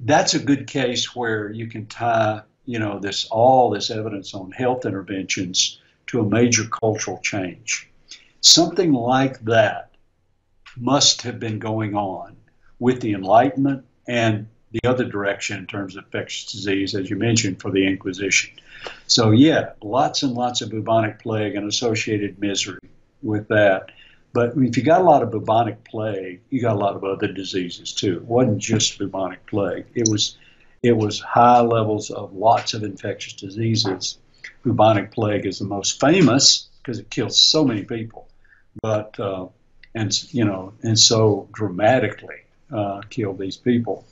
that's 0.00 0.34
a 0.34 0.38
good 0.38 0.66
case 0.66 1.16
where 1.16 1.50
you 1.50 1.66
can 1.66 1.86
tie, 1.86 2.42
you 2.66 2.78
know, 2.78 2.98
this 2.98 3.26
all 3.30 3.70
this 3.70 3.90
evidence 3.90 4.34
on 4.34 4.50
health 4.50 4.84
interventions 4.84 5.80
to 6.08 6.20
a 6.20 6.28
major 6.28 6.64
cultural 6.64 7.18
change. 7.22 7.88
Something 8.42 8.92
like 8.92 9.40
that 9.44 9.90
must 10.76 11.22
have 11.22 11.40
been 11.40 11.58
going 11.58 11.94
on 11.94 12.36
with 12.78 13.00
the 13.00 13.14
Enlightenment 13.14 13.86
and 14.06 14.46
the 14.74 14.88
other 14.88 15.04
direction 15.04 15.56
in 15.58 15.66
terms 15.66 15.96
of 15.96 16.04
infectious 16.04 16.50
disease, 16.50 16.96
as 16.96 17.08
you 17.08 17.16
mentioned, 17.16 17.60
for 17.60 17.70
the 17.70 17.86
Inquisition. 17.86 18.50
So, 19.06 19.30
yeah, 19.30 19.70
lots 19.80 20.24
and 20.24 20.34
lots 20.34 20.62
of 20.62 20.70
bubonic 20.70 21.20
plague 21.20 21.54
and 21.54 21.68
associated 21.68 22.40
misery 22.40 22.80
with 23.22 23.46
that. 23.48 23.92
But 24.32 24.54
if 24.56 24.76
you 24.76 24.82
got 24.82 25.00
a 25.00 25.04
lot 25.04 25.22
of 25.22 25.30
bubonic 25.30 25.84
plague, 25.84 26.40
you 26.50 26.60
got 26.60 26.74
a 26.74 26.78
lot 26.78 26.96
of 26.96 27.04
other 27.04 27.28
diseases 27.28 27.92
too. 27.92 28.16
It 28.16 28.24
wasn't 28.24 28.58
just 28.58 28.98
bubonic 28.98 29.46
plague. 29.46 29.86
It 29.94 30.08
was 30.08 30.36
it 30.82 30.96
was 30.96 31.20
high 31.20 31.60
levels 31.60 32.10
of 32.10 32.34
lots 32.34 32.74
of 32.74 32.82
infectious 32.82 33.34
diseases. 33.34 34.18
Bubonic 34.64 35.12
plague 35.12 35.46
is 35.46 35.60
the 35.60 35.64
most 35.66 36.00
famous 36.00 36.68
because 36.82 36.98
it 36.98 37.08
kills 37.10 37.40
so 37.40 37.64
many 37.64 37.84
people, 37.84 38.28
but 38.82 39.18
uh, 39.20 39.46
and 39.94 40.34
you 40.34 40.44
know 40.44 40.72
and 40.82 40.98
so 40.98 41.48
dramatically 41.52 42.42
uh, 42.72 43.02
killed 43.08 43.38
these 43.38 43.56
people. 43.56 44.04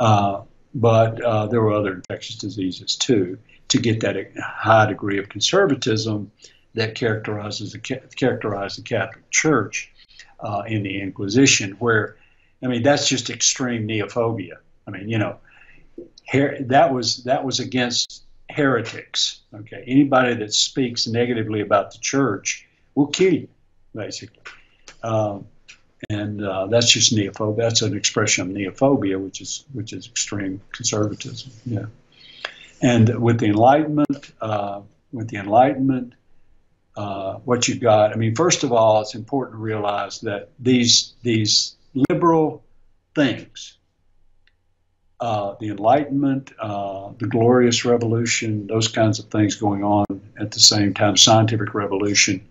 Uh, 0.00 0.42
but 0.74 1.20
uh, 1.20 1.46
there 1.46 1.60
were 1.60 1.72
other 1.72 1.94
infectious 1.94 2.36
diseases 2.36 2.96
too. 2.96 3.38
To 3.68 3.78
get 3.78 4.00
that 4.00 4.16
high 4.36 4.86
degree 4.86 5.18
of 5.20 5.28
conservatism, 5.28 6.32
that 6.74 6.96
characterizes 6.96 7.72
the, 7.72 7.78
characterized 7.78 8.78
the 8.78 8.82
Catholic 8.82 9.30
Church 9.30 9.92
uh, 10.40 10.62
in 10.66 10.82
the 10.82 11.00
Inquisition, 11.00 11.76
where, 11.78 12.16
I 12.64 12.66
mean, 12.66 12.82
that's 12.82 13.08
just 13.08 13.30
extreme 13.30 13.86
neophobia. 13.86 14.56
I 14.88 14.90
mean, 14.90 15.08
you 15.08 15.18
know, 15.18 15.36
her- 16.32 16.56
that 16.62 16.92
was 16.92 17.22
that 17.24 17.44
was 17.44 17.60
against 17.60 18.24
heretics. 18.48 19.40
Okay, 19.54 19.84
anybody 19.86 20.34
that 20.34 20.52
speaks 20.52 21.06
negatively 21.06 21.60
about 21.60 21.92
the 21.92 21.98
church 21.98 22.66
will 22.96 23.06
kill 23.06 23.34
you, 23.34 23.48
basically. 23.94 24.42
Um, 25.02 25.46
and 26.08 26.42
uh, 26.42 26.66
that's 26.66 26.90
just 26.90 27.14
neophobia. 27.14 27.56
That's 27.56 27.82
an 27.82 27.96
expression 27.96 28.48
of 28.48 28.56
neophobia, 28.56 29.20
which 29.20 29.40
is 29.40 29.64
which 29.72 29.92
is 29.92 30.06
extreme 30.06 30.60
conservatism. 30.72 31.52
Yeah, 31.66 31.86
and 32.80 33.20
with 33.20 33.40
the 33.40 33.46
Enlightenment, 33.46 34.32
uh, 34.40 34.80
with 35.12 35.28
the 35.28 35.36
Enlightenment, 35.36 36.14
uh, 36.96 37.34
what 37.44 37.68
you've 37.68 37.80
got. 37.80 38.12
I 38.12 38.16
mean, 38.16 38.34
first 38.34 38.64
of 38.64 38.72
all, 38.72 39.00
it's 39.02 39.14
important 39.14 39.56
to 39.56 39.62
realize 39.62 40.20
that 40.20 40.50
these 40.58 41.14
these 41.22 41.76
liberal 42.08 42.64
things, 43.14 43.76
uh, 45.20 45.54
the 45.60 45.68
Enlightenment, 45.68 46.52
uh, 46.58 47.10
the 47.18 47.26
Glorious 47.26 47.84
Revolution, 47.84 48.66
those 48.66 48.88
kinds 48.88 49.18
of 49.18 49.26
things 49.26 49.56
going 49.56 49.84
on 49.84 50.06
at 50.38 50.52
the 50.52 50.60
same 50.60 50.94
time, 50.94 51.16
scientific 51.16 51.74
revolution, 51.74 52.46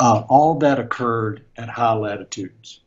uh, 0.00 0.24
all 0.28 0.54
that 0.54 0.78
occurred 0.78 1.44
at 1.56 1.68
high 1.68 1.92
latitudes. 1.92 2.80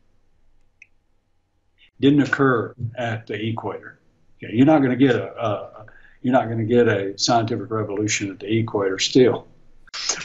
Didn't 2.00 2.22
occur 2.22 2.74
at 2.96 3.28
the 3.28 3.40
equator. 3.48 4.00
Okay, 4.36 4.52
you're 4.52 4.66
not 4.66 4.78
going 4.78 4.90
to 4.90 4.96
get 4.96 5.14
a, 5.14 5.86
you're 6.22 6.32
not 6.32 6.46
going 6.46 6.58
to 6.58 6.64
get 6.64 6.88
a 6.88 7.16
scientific 7.16 7.70
revolution 7.70 8.30
at 8.30 8.40
the 8.40 8.58
equator 8.58 8.98
still 8.98 9.46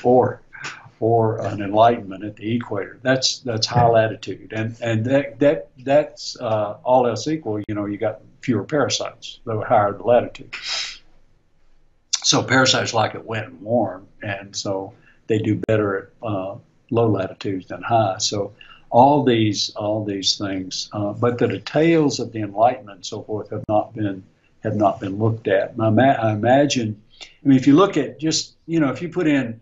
or 0.03 0.41
or 0.99 1.40
an 1.45 1.61
enlightenment 1.61 2.24
at 2.24 2.36
the 2.36 2.56
equator. 2.56 2.99
That's 3.03 3.40
that's 3.40 3.68
high 3.68 3.88
latitude, 3.88 4.52
and 4.52 4.76
and 4.82 5.06
that 5.06 5.40
that 5.40 5.70
that's 5.84 6.38
uh, 6.41 6.78
all 6.84 7.06
else 7.06 7.28
equal. 7.28 7.60
You 7.68 7.76
know, 7.76 7.86
you 7.86 7.98
got 7.98 8.20
fewer 8.41 8.64
parasites 8.64 9.40
were 9.45 9.64
higher 9.64 9.94
the 9.94 10.03
latitude. 10.03 10.56
So 12.24 12.41
parasites 12.44 12.95
like 12.95 13.14
it 13.14 13.24
wet 13.24 13.45
and 13.45 13.61
warm, 13.61 14.07
and 14.24 14.56
so 14.56 14.94
they 15.28 15.38
do 15.38 15.61
better 15.68 15.98
at 15.98 16.28
uh, 16.28 16.56
low 16.91 17.07
latitudes 17.10 17.68
than 17.68 17.82
high. 17.82 18.18
So 18.20 18.53
all 18.90 19.24
these 19.24 19.70
all 19.76 20.03
these 20.03 20.38
things, 20.38 20.90
uh, 20.94 21.14
but 21.14 21.38
the 21.38 21.48
details 21.48 22.20
of 22.20 22.32
the 22.32 22.41
Enlightenment 22.41 22.98
and 22.98 23.06
so 23.06 23.24
forth 23.24 23.52
have 23.52 23.64
not 23.68 23.94
been 23.94 24.24
have 24.64 24.76
not 24.76 24.99
been 24.99 25.18
looked 25.18 25.48
at. 25.48 25.74
I, 25.80 25.88
I 25.88 26.34
imagine. 26.34 27.02
I 27.22 27.48
mean, 27.48 27.57
if 27.57 27.68
you 27.68 27.76
look 27.76 27.98
at 27.98 28.20
just 28.20 28.56
you 28.66 28.80
know, 28.80 28.91
if 28.91 29.02
you 29.02 29.10
put 29.10 29.28
in 29.28 29.60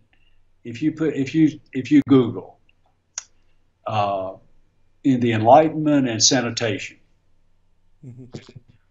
if 0.68 0.82
you 0.82 0.91
put 0.91 1.16
if 1.16 1.34
you 1.34 1.60
if 1.74 1.91
you 1.91 2.02
Google 2.08 2.60
uh, 3.86 4.34
in 5.04 5.20
the 5.20 5.32
Enlightenment 5.32 6.08
and 6.10 6.22
sanitation, 6.22 6.98
mm-hmm. 8.06 8.26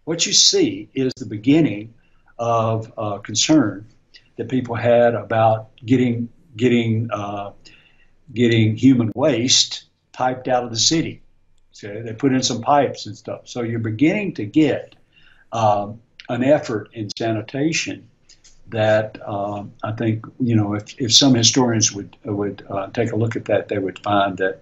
what 0.05 0.25
you 0.25 0.33
see 0.33 0.89
is 0.93 1.13
the 1.17 1.25
beginning 1.25 1.93
of 2.39 2.91
uh, 2.97 3.19
concern 3.19 3.87
that 4.37 4.49
people 4.49 4.75
had 4.75 5.13
about 5.13 5.69
getting 5.85 6.29
getting 6.55 7.09
uh, 7.11 7.51
getting 8.33 8.75
human 8.75 9.11
waste 9.15 9.85
piped 10.11 10.47
out 10.47 10.63
of 10.63 10.69
the 10.69 10.79
city. 10.79 11.21
Okay, 11.77 12.01
they 12.01 12.13
put 12.13 12.33
in 12.33 12.41
some 12.41 12.61
pipes 12.61 13.05
and 13.05 13.15
stuff. 13.15 13.41
So 13.47 13.61
you're 13.61 13.79
beginning 13.79 14.33
to 14.35 14.45
get 14.45 14.95
um, 15.51 16.01
an 16.27 16.43
effort 16.43 16.89
in 16.93 17.09
sanitation 17.17 18.09
that 18.69 19.17
um, 19.27 19.71
I 19.83 19.91
think 19.91 20.25
you 20.39 20.55
know 20.55 20.73
if, 20.73 20.99
if 20.99 21.13
some 21.13 21.35
historians 21.35 21.91
would 21.91 22.17
would 22.25 22.65
uh, 22.69 22.87
take 22.87 23.11
a 23.11 23.15
look 23.15 23.35
at 23.35 23.45
that, 23.45 23.67
they 23.67 23.77
would 23.77 23.99
find 23.99 24.37
that 24.37 24.59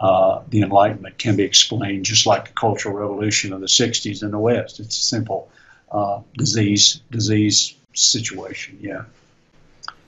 uh, 0.00 0.42
the 0.48 0.62
Enlightenment 0.62 1.18
can 1.18 1.36
be 1.36 1.44
explained 1.44 2.04
just 2.04 2.26
like 2.26 2.46
the 2.46 2.52
Cultural 2.52 2.94
Revolution 2.94 3.52
of 3.52 3.60
the 3.60 3.66
'60s 3.66 4.22
in 4.22 4.30
the 4.30 4.38
West. 4.38 4.80
It's 4.80 4.98
a 4.98 5.02
simple 5.02 5.50
uh, 5.90 6.20
disease 6.36 7.00
disease 7.10 7.74
situation. 7.94 8.78
Yeah, 8.80 9.04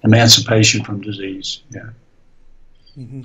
emancipation 0.02 0.84
from 0.84 1.00
disease. 1.00 1.62
Yeah. 1.70 1.90
Mm-hmm. 2.96 3.22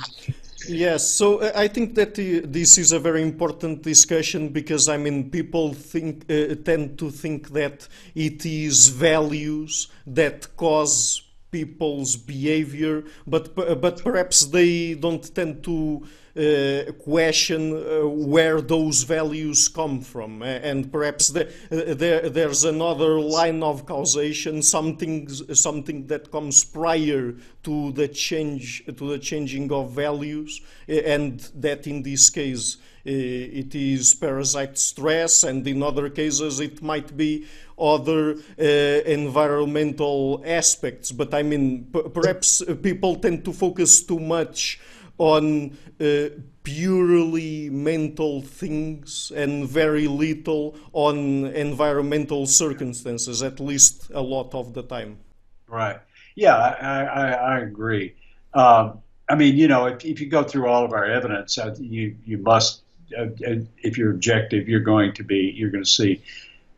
Yes, 0.68 1.10
so 1.10 1.39
uh, 1.39 1.52
I 1.56 1.68
think 1.68 1.95
that 1.95 2.18
uh, 2.19 2.45
this 2.45 2.77
is 2.77 2.91
a 2.91 2.99
very 2.99 3.22
important 3.22 3.84
discussion 3.84 4.49
because 4.49 4.89
I 4.89 4.98
mean 4.98 5.30
people 5.30 5.73
think 5.73 6.26
uh, 6.30 6.56
tend 6.64 6.98
to 6.99 7.10
think 7.11 7.49
that 7.52 7.88
it 8.15 8.45
is 8.45 8.89
values 8.89 9.88
that 10.07 10.56
cause 10.57 11.22
people's 11.52 12.15
behavior, 12.18 13.03
but 13.26 13.56
but 13.56 14.03
perhaps 14.03 14.45
they 14.48 14.94
don't 14.95 15.34
tend 15.34 15.64
to 15.64 16.02
uh, 16.03 16.07
question 16.99 17.73
uh, 17.73 18.07
where 18.07 18.61
those 18.61 19.03
values 19.03 19.68
come 19.68 20.01
from, 20.01 20.43
and 20.43 20.91
perhaps 20.91 21.30
the, 21.30 21.47
uh, 21.72 21.93
there, 21.95 22.30
there's 22.30 22.64
another 22.64 23.19
line 23.19 23.64
of 23.64 23.85
causation, 23.85 24.61
something 24.61 25.27
something 25.30 26.05
that 26.07 26.31
comes 26.31 26.64
prior 26.64 27.35
to 27.64 27.91
the 27.93 28.07
change 28.07 28.85
to 28.85 29.09
the 29.09 29.18
changing 29.18 29.72
of 29.72 29.91
values, 29.91 30.61
and 30.88 31.39
that 31.55 31.88
in 31.88 32.03
this 32.03 32.30
case 32.30 32.77
it 33.03 33.73
is 33.73 34.14
parasite 34.15 34.77
stress, 34.77 35.43
and 35.43 35.65
in 35.68 35.81
other 35.81 36.09
cases 36.09 36.59
it 36.59 36.81
might 36.81 37.15
be 37.15 37.45
other 37.80 38.35
uh, 38.59 38.64
environmental 38.64 40.43
aspects. 40.45 41.11
But 41.11 41.34
I 41.34 41.41
mean, 41.41 41.88
perhaps 42.14 42.61
people 42.81 43.15
tend 43.15 43.45
to 43.45 43.53
focus 43.53 44.03
too 44.03 44.19
much 44.19 44.80
on 45.18 45.77
uh, 45.99 46.30
purely 46.64 47.69
mental 47.69 48.41
things 48.41 49.31
and 49.35 49.68
very 49.68 50.07
little 50.07 50.76
on 50.94 51.45
environmental 51.48 52.45
circumstances, 52.45 53.41
at 53.41 53.60
least 53.60 54.11
a 54.14 54.22
lot 54.22 54.53
of 54.53 54.73
the 54.73 54.84
time. 54.84 55.18
Right. 55.68 55.98
Yeah, 56.35 56.56
I, 56.56 57.03
I, 57.03 57.31
I 57.31 57.60
agree. 57.60 58.15
Um, 58.53 58.99
I 59.30 59.35
mean, 59.35 59.57
you 59.57 59.68
know, 59.68 59.88
if, 59.88 60.06
if 60.06 60.22
you 60.22 60.27
go 60.27 60.44
through 60.44 60.68
all 60.68 60.85
of 60.85 60.94
our 60.94 61.06
evidence, 61.06 61.57
uh, 61.57 61.76
you 61.80 62.15
you 62.26 62.38
must, 62.38 62.81
uh, 63.18 63.23
uh, 63.23 63.56
if 63.77 63.98
you're 63.98 64.11
objective, 64.11 64.69
you're 64.69 64.80
going 64.80 65.14
to 65.14 65.23
be, 65.23 65.53
you're 65.56 65.72
going 65.72 65.84
to 65.84 65.89
see 65.89 66.22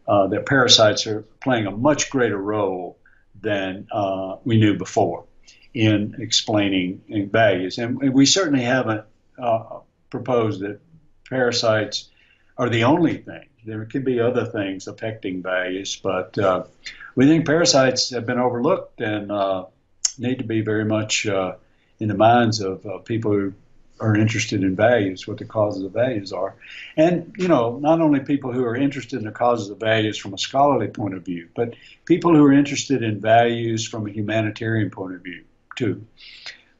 uh, 0.07 0.27
that 0.27 0.45
parasites 0.45 1.05
are 1.07 1.21
playing 1.41 1.67
a 1.67 1.71
much 1.71 2.09
greater 2.09 2.37
role 2.37 2.97
than 3.41 3.87
uh, 3.91 4.37
we 4.43 4.59
knew 4.59 4.77
before 4.77 5.25
in 5.73 6.15
explaining 6.19 7.01
values. 7.31 7.77
And, 7.77 8.13
we 8.13 8.25
certainly 8.25 8.63
haven't 8.63 9.05
uh, 9.37 9.79
proposed 10.09 10.61
that 10.61 10.79
parasites 11.29 12.09
are 12.57 12.69
the 12.69 12.83
only 12.83 13.17
thing. 13.17 13.45
There 13.65 13.85
could 13.85 14.03
be 14.03 14.19
other 14.19 14.45
things 14.45 14.87
affecting 14.87 15.43
values, 15.43 15.99
but 16.01 16.37
uh, 16.37 16.63
we 17.15 17.27
think 17.27 17.45
parasites 17.45 18.09
have 18.11 18.25
been 18.25 18.39
overlooked 18.39 19.01
and 19.01 19.31
uh, 19.31 19.65
need 20.17 20.39
to 20.39 20.43
be 20.43 20.61
very 20.61 20.85
much 20.85 21.27
uh, 21.27 21.55
in 21.99 22.07
the 22.07 22.15
minds 22.15 22.61
of 22.61 22.85
uh, 22.85 22.97
people 22.99 23.31
who 23.31 23.53
are 23.99 24.15
interested 24.15 24.63
in 24.63 24.75
values, 24.75 25.27
what 25.27 25.37
the 25.37 25.45
causes 25.45 25.83
of 25.83 25.91
values 25.91 26.31
are. 26.31 26.55
And, 26.95 27.35
you 27.37 27.49
know, 27.49 27.77
not 27.79 27.99
only 27.99 28.21
people 28.21 28.53
who 28.53 28.63
are 28.63 28.75
interested 28.75 29.19
in 29.19 29.25
the 29.25 29.31
causes 29.31 29.69
of 29.69 29.77
values 29.77 30.17
from 30.17 30.33
a 30.33 30.37
scholarly 30.37 30.87
point 30.87 31.15
of 31.15 31.25
view, 31.25 31.49
but 31.53 31.75
people 32.05 32.33
who 32.33 32.45
are 32.45 32.53
interested 32.53 33.03
in 33.03 33.19
values 33.19 33.85
from 33.85 34.07
a 34.07 34.09
humanitarian 34.09 34.89
point 34.89 35.15
of 35.15 35.21
view 35.21 35.43
too. 35.79 36.05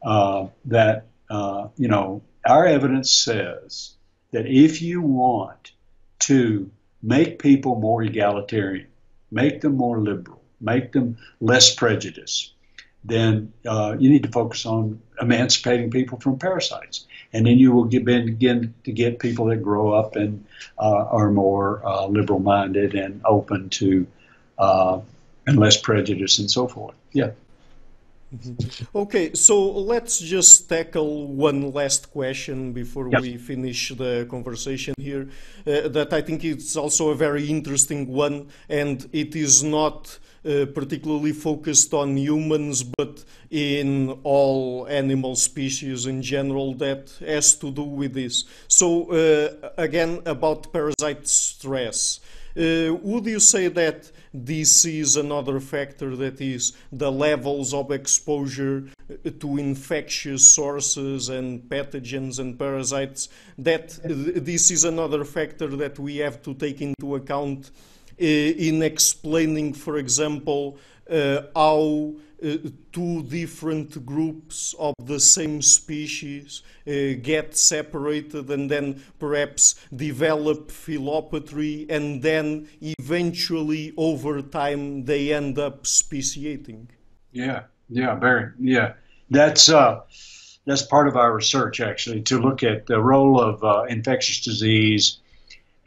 Uh, 0.04 0.48
that 0.66 1.08
uh, 1.30 1.68
you 1.78 1.88
know, 1.88 2.22
our 2.46 2.66
evidence 2.66 3.12
says 3.12 3.96
that 4.32 4.46
if 4.46 4.82
you 4.82 5.02
want 5.02 5.72
to 6.20 6.70
make 7.02 7.40
people 7.40 7.76
more 7.76 8.04
egalitarian, 8.04 8.88
make 9.32 9.62
them 9.62 9.76
more 9.76 10.00
liberal, 10.00 10.42
make 10.60 10.92
them 10.92 11.18
less 11.40 11.74
prejudiced, 11.74 12.54
then 13.04 13.54
uh, 13.66 13.96
you 13.98 14.10
need 14.10 14.24
to 14.24 14.30
focus 14.30 14.66
on 14.66 15.02
emancipating 15.22 15.90
people 15.92 16.20
from 16.20 16.38
parasites. 16.38 17.06
And 17.32 17.46
then 17.46 17.58
you 17.58 17.72
will 17.72 17.86
begin 17.86 18.74
to 18.84 18.92
get 18.92 19.20
people 19.20 19.46
that 19.46 19.64
grow 19.64 19.94
up 19.94 20.16
and 20.16 20.46
uh, 20.78 21.06
are 21.18 21.32
more 21.32 21.86
uh, 21.86 22.08
liberal 22.08 22.40
minded 22.40 22.96
and 22.96 23.22
open 23.24 23.70
to 23.70 24.08
uh, 24.58 25.00
and 25.46 25.58
less 25.58 25.78
prejudice 25.78 26.40
and 26.40 26.50
so 26.50 26.68
forth. 26.68 26.96
Yeah. 27.14 27.32
Okay, 28.96 29.34
so 29.34 29.72
let's 29.72 30.20
just 30.20 30.70
tackle 30.70 31.28
one 31.28 31.72
last 31.72 32.12
question 32.12 32.74
before 32.74 33.10
we 33.10 33.38
finish 33.38 33.90
the 33.90 34.28
conversation 34.30 34.94
here. 34.98 35.30
Uh, 35.66 35.88
that 35.90 36.14
I 36.14 36.22
think 36.22 36.44
it's 36.44 36.76
also 36.76 37.10
a 37.10 37.16
very 37.16 37.50
interesting 37.50 38.08
one, 38.08 38.48
and 38.68 39.10
it 39.14 39.36
is 39.36 39.64
not 39.64 40.20
uh, 40.46 40.66
particularly 40.74 41.34
focused 41.34 41.94
on 41.94 42.18
humans, 42.18 42.84
but 42.84 43.24
in 43.50 44.12
all 44.24 44.88
animal 44.88 45.36
species 45.36 46.06
in 46.06 46.22
general 46.22 46.74
that 46.76 47.12
has 47.20 47.56
to 47.56 47.72
do 47.72 47.84
with 47.84 48.14
this. 48.14 48.46
So, 48.68 49.12
uh, 49.12 49.70
again, 49.78 50.22
about 50.26 50.72
parasite 50.72 51.28
stress. 51.28 52.20
Uh, 52.60 52.94
would 53.02 53.26
you 53.26 53.40
say 53.40 53.70
that 53.70 54.12
this 54.34 54.84
is 54.84 55.16
another 55.16 55.60
factor 55.62 56.16
that 56.18 56.42
is 56.42 56.74
the 56.92 57.12
levels 57.12 57.74
of 57.74 57.90
exposure 57.90 58.84
to 59.40 59.58
infectious 59.58 60.48
sources 60.48 61.30
and 61.30 61.62
pathogens 61.70 62.38
and 62.40 62.60
parasites? 62.60 63.30
That 63.58 63.98
this 64.04 64.72
is 64.72 64.84
another 64.84 65.24
factor 65.24 65.68
that 65.78 65.98
we 65.98 66.18
have 66.18 66.42
to 66.44 66.54
take 66.54 66.82
into 66.82 67.16
account 67.16 67.72
Eh, 68.20 68.54
in 68.58 68.84
explaining, 68.84 69.74
for 69.74 69.98
example, 69.98 70.78
uh, 71.10 71.44
how 71.56 72.12
uh, 72.14 72.20
two 72.92 73.24
different 73.24 74.06
groups 74.06 74.74
of 74.80 74.94
the 75.04 75.20
same 75.20 75.62
species 75.62 76.64
uh, 76.88 77.14
get 77.22 77.56
separated 77.56 78.50
and 78.50 78.72
then 78.72 79.02
perhaps 79.20 79.76
develop 79.96 80.70
philopatry 80.70 81.90
and 81.90 82.22
then 82.22 82.68
eventually 82.82 83.94
over 83.98 84.42
time 84.42 85.06
they 85.06 85.34
end 85.34 85.60
up 85.60 85.86
speciating. 85.86 86.90
Yeah, 87.32 87.64
yeah, 87.90 88.16
very, 88.16 88.52
yeah. 88.60 88.94
That's 89.30 89.70
uh, 89.70 90.02
that's 90.66 90.84
part 90.84 91.08
of 91.08 91.16
our 91.16 91.34
research 91.34 91.82
actually 91.82 92.22
to 92.24 92.40
look 92.40 92.64
at 92.64 92.88
the 92.88 93.02
role 93.02 93.40
of 93.40 93.64
uh, 93.64 93.84
infectious 93.90 94.44
disease 94.44 95.20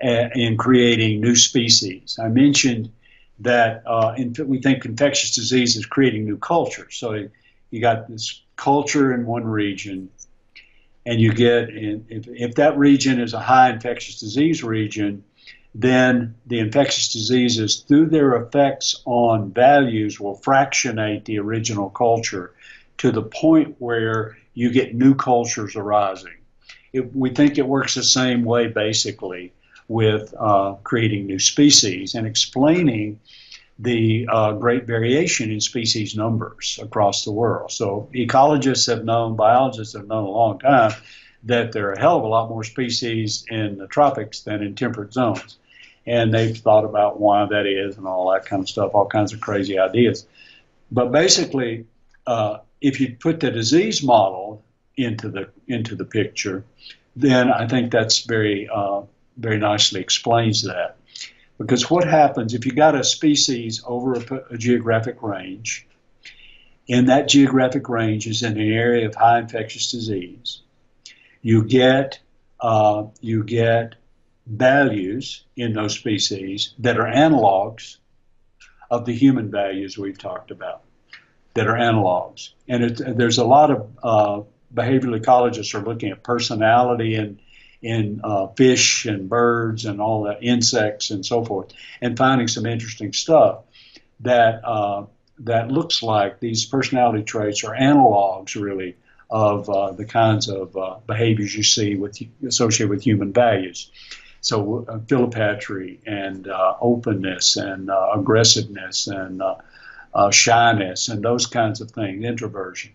in 0.01 0.57
creating 0.57 1.20
new 1.20 1.37
species. 1.37 2.19
I 2.20 2.29
mentioned 2.29 2.91
that 3.41 3.83
uh, 3.87 4.15
we 4.45 4.61
think 4.61 4.85
infectious 4.85 5.35
disease 5.35 5.77
is 5.77 5.87
creating 5.87 6.25
new 6.25 6.37
cultures. 6.37 6.97
So 6.97 7.29
you 7.71 7.81
got 7.81 8.09
this 8.09 8.43
culture 8.57 9.13
in 9.13 9.27
one 9.27 9.45
region, 9.45 10.11
and 11.05 11.21
you 11.21 11.33
get 11.33 11.71
in, 11.71 12.07
if, 12.09 12.29
if 12.29 12.55
that 12.57 12.79
region 12.79 13.21
is 13.21 13.35
a 13.35 13.41
high 13.41 13.71
infectious 13.71 14.21
disease 14.21 14.63
region, 14.63 15.25
then 15.75 16.35
the 16.47 16.59
infectious 16.59 17.13
diseases, 17.13 17.85
through 17.89 18.07
their 18.07 18.35
effects 18.35 19.03
on 19.07 19.51
values, 19.53 20.21
will 20.21 20.35
fractionate 20.35 21.25
the 21.25 21.39
original 21.39 21.89
culture 21.91 22.53
to 22.99 23.11
the 23.11 23.23
point 23.23 23.77
where 23.79 24.37
you 24.55 24.71
get 24.71 24.95
new 24.95 25.15
cultures 25.15 25.75
arising. 25.75 26.37
It, 26.93 27.17
we 27.17 27.31
think 27.31 27.57
it 27.57 27.67
works 27.67 27.95
the 27.95 28.05
same 28.05 28.45
way, 28.45 28.69
basically 28.69 29.53
with 29.89 30.35
uh, 30.39 30.75
creating 30.85 31.27
new 31.27 31.39
species 31.39 32.15
and 32.15 32.27
explaining 32.27 33.21
the 33.79 34.29
uh, 34.31 34.53
great 34.53 34.85
variation 34.85 35.51
in 35.51 35.61
species 35.61 36.15
numbers 36.15 36.79
across 36.83 37.25
the 37.25 37.33
world. 37.33 37.71
So 37.71 38.09
ecologists 38.15 38.87
have 38.87 39.05
known, 39.05 39.35
biologists 39.35 39.95
have 39.95 40.07
known 40.07 40.25
a 40.25 40.31
long 40.31 40.59
time 40.59 40.93
that 41.45 41.73
there 41.73 41.89
are 41.89 41.95
a 41.95 42.01
hell 42.01 42.19
of 42.19 42.25
a 42.25 42.29
lot 42.29 42.49
more 42.49 42.63
species 42.63 43.45
in 43.49 43.79
the 43.79 43.89
tropics 43.89 44.41
than 44.41 44.63
in 44.63 44.75
temperate 44.75 45.13
zones. 45.13 45.59
And 46.07 46.33
they've 46.33 46.57
thought 46.57 46.85
about 46.85 47.21
why 47.21 47.47
that 47.47 47.67
is 47.67 47.97
and 47.97 48.07
all 48.07 48.31
that 48.33 48.47
kind 48.47 48.63
of 48.63 48.69
stuff, 48.69 48.95
all 48.95 49.07
kinds 49.07 49.33
of 49.33 49.41
crazy 49.41 49.79
ideas. 49.79 50.27
But 50.91 51.11
basically, 51.11 51.87
uh, 52.27 52.59
if 52.81 53.01
you 53.01 53.17
put 53.19 53.41
the 53.41 53.51
disease 53.51 54.03
model 54.03 54.65
into 54.97 55.29
the 55.29 55.49
into 55.69 55.95
the 55.95 56.05
picture, 56.05 56.65
then 57.17 57.51
I 57.51 57.67
think 57.67 57.93
that's 57.93 58.25
very 58.25 58.69
uh, 58.69 59.03
very 59.37 59.59
nicely 59.59 60.01
explains 60.01 60.63
that. 60.63 60.97
Because 61.59 61.91
what 61.91 62.05
happens 62.05 62.55
if 62.55 62.67
you 62.67 62.73
got 62.73 62.95
a 62.95 63.05
species 63.05 63.83
over 63.87 64.15
a, 64.15 64.55
a 64.55 64.59
geographic 64.59 65.23
range, 65.23 65.87
and 66.89 67.09
that 67.09 67.29
geographic 67.29 67.89
range 67.89 68.27
is 68.27 68.43
in 68.43 68.53
an 68.53 68.73
area 68.73 69.07
of 69.07 69.15
high 69.15 69.39
infectious 69.39 69.93
disease, 69.93 70.63
you 71.41 71.65
get 71.65 72.21
uh, 72.61 73.05
you 73.21 73.45
get 73.45 73.95
values 74.47 75.45
in 75.57 75.73
those 75.73 75.95
species 75.95 76.75
that 76.79 76.99
are 76.99 77.07
analogs 77.07 77.99
of 78.91 79.05
the 79.05 79.15
human 79.15 79.51
values 79.51 79.97
we've 79.97 80.19
talked 80.19 80.51
about, 80.51 80.83
that 81.55 81.67
are 81.67 81.77
analogs. 81.77 82.51
And 82.69 82.85
it, 82.85 83.17
there's 83.17 83.39
a 83.39 83.45
lot 83.45 83.71
of 83.71 83.91
uh, 84.03 84.43
behavioral 84.75 85.19
ecologists 85.21 85.75
are 85.75 85.85
looking 85.85 86.11
at 86.11 86.23
personality 86.23 87.15
and 87.15 87.39
in 87.83 88.21
uh, 88.23 88.47
fish 88.49 89.07
and 89.07 89.29
birds 89.29 89.85
and 89.85 90.01
all 90.01 90.23
the 90.23 90.41
insects 90.41 91.11
and 91.11 91.27
so 91.27 91.45
forth, 91.45 91.73
and 92.01 92.17
finding 92.17 92.49
some 92.49 92.65
interesting 92.65 93.13
stuff 93.13 93.65
that 94.21 94.65
uh, 94.65 95.05
that 95.41 95.71
looks 95.71 96.03
like 96.03 96.39
these 96.39 96.65
personality 96.65 97.25
traits 97.25 97.65
are 97.65 97.75
analogs, 97.75 98.55
really, 98.61 98.97
of 99.29 99.69
uh, 99.69 99.91
the 99.93 100.05
kinds 100.05 100.49
of 100.49 100.77
uh, 100.77 100.97
behaviors 101.07 101.55
you 101.55 101.65
see 101.65 101.97
with 101.97 102.19
associated 102.47 102.91
with 102.91 103.03
human 103.03 103.33
values. 103.33 103.91
So, 104.41 104.85
uh, 104.89 104.99
philopatry 104.99 105.99
and 106.07 106.49
uh, 106.49 106.75
openness 106.81 107.57
and 107.57 107.91
aggressiveness 108.15 109.09
and 109.09 109.43
shyness 110.31 111.09
and 111.09 111.23
those 111.23 111.47
kinds 111.47 111.81
of 111.81 111.91
things, 111.91 112.25
introversion. 112.25 112.93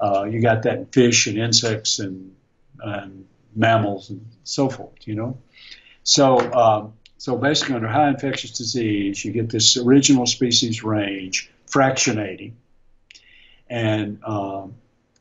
you 0.00 0.40
got 0.40 0.62
that 0.62 0.78
in 0.78 0.86
fish 0.86 1.26
and 1.26 1.38
insects 1.38 1.98
and 1.98 2.34
and 2.84 3.26
mammals 3.54 4.10
and 4.10 4.26
so 4.44 4.68
forth, 4.68 5.06
you 5.06 5.14
know. 5.14 5.38
So, 6.04 6.38
um, 6.52 6.92
so 7.18 7.36
basically, 7.36 7.76
under 7.76 7.88
high 7.88 8.08
infectious 8.08 8.50
disease, 8.50 9.24
you 9.24 9.32
get 9.32 9.50
this 9.50 9.76
original 9.76 10.26
species 10.26 10.82
range 10.82 11.50
fractionating, 11.66 12.52
and 13.68 14.22
um, 14.24 14.74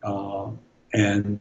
uh, 0.03 0.49
and 0.93 1.39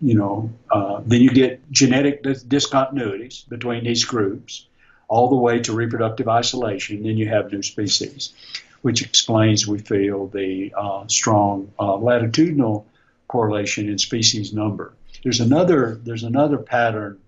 you 0.00 0.14
know, 0.14 0.52
uh, 0.70 1.00
then 1.06 1.20
you 1.20 1.30
get 1.30 1.60
genetic 1.70 2.22
discontinuities 2.22 3.48
between 3.48 3.84
these 3.84 4.04
groups, 4.04 4.66
all 5.08 5.28
the 5.28 5.36
way 5.36 5.60
to 5.60 5.72
reproductive 5.72 6.28
isolation. 6.28 7.02
Then 7.02 7.16
you 7.16 7.28
have 7.28 7.52
new 7.52 7.62
species, 7.62 8.34
which 8.82 9.02
explains, 9.02 9.66
we 9.66 9.78
feel, 9.78 10.26
the 10.26 10.74
uh, 10.76 11.06
strong 11.06 11.72
uh, 11.78 11.96
latitudinal 11.96 12.86
correlation 13.28 13.88
in 13.88 13.96
species 13.98 14.52
number. 14.52 14.92
There's 15.24 15.40
another 15.40 16.00
there's 16.04 16.22
another 16.22 16.58
pattern 16.58 17.18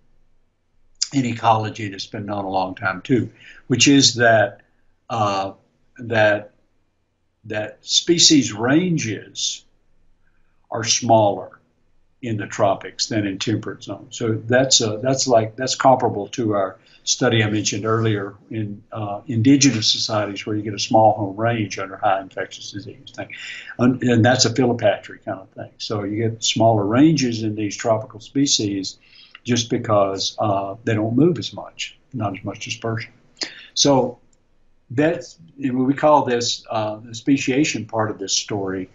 in 1.13 1.25
ecology 1.25 1.89
that's 1.89 2.07
been 2.07 2.27
known 2.27 2.45
a 2.45 2.51
long 2.51 2.75
time 2.75 3.01
too, 3.03 3.31
which 3.67 3.89
is 3.89 4.15
that 4.17 4.61
uh, 5.11 5.53
that 5.99 6.53
that 7.47 7.79
species 7.81 8.53
ranges 8.53 9.65
are 10.71 10.85
smaller 10.85 11.59
in 12.23 12.37
the 12.37 12.47
tropics 12.47 13.07
than 13.07 13.27
in 13.27 13.39
temperate 13.39 13.83
zones. 13.83 14.17
So 14.17 14.35
that's 14.35 14.81
uh, 14.81 14.97
that's 14.97 15.27
like 15.27 15.57
that's 15.57 15.75
comparable 15.75 16.29
to 16.29 16.53
our 16.53 16.77
study 17.07 17.43
I 17.43 17.49
mentioned 17.49 17.87
earlier 17.87 18.35
in 18.51 18.83
uh, 18.91 19.21
indigenous 19.29 19.91
societies 19.91 20.45
where 20.45 20.57
you 20.57 20.63
get 20.63 20.75
a 20.75 20.79
small 20.79 21.13
home 21.15 21.37
range 21.37 21.79
under 21.79 21.97
high 21.97 22.21
infectious 22.21 22.73
disease 22.73 23.13
thing, 23.15 23.29
and, 23.79 24.25
that's 24.25 24.45
a 24.45 24.51
philopatry 24.51 25.25
kind 25.25 25.39
of 25.39 25.49
thing. 25.51 25.71
So 25.79 26.03
you 26.03 26.29
get 26.29 26.43
smaller 26.43 26.85
ranges 26.85 27.45
in 27.45 27.55
these 27.55 27.77
tropical 27.77 28.19
species 28.19 28.99
just 29.45 29.71
because 29.71 30.37
uh, 30.41 30.75
they 30.83 30.95
don't 30.95 31.15
move 31.15 31.39
as 31.39 31.53
much, 31.53 31.97
not 32.13 32.37
as 32.37 32.45
much 32.45 32.65
dispersion. 32.65 33.13
So 33.75 34.19
that's 34.91 35.39
we 35.59 35.95
call 35.95 36.25
this 36.25 36.65
uh, 36.69 36.97
the 36.97 37.15
speciation 37.15 37.87
part 37.87 38.11
of 38.11 38.19
this 38.19 38.33
story 38.33 38.91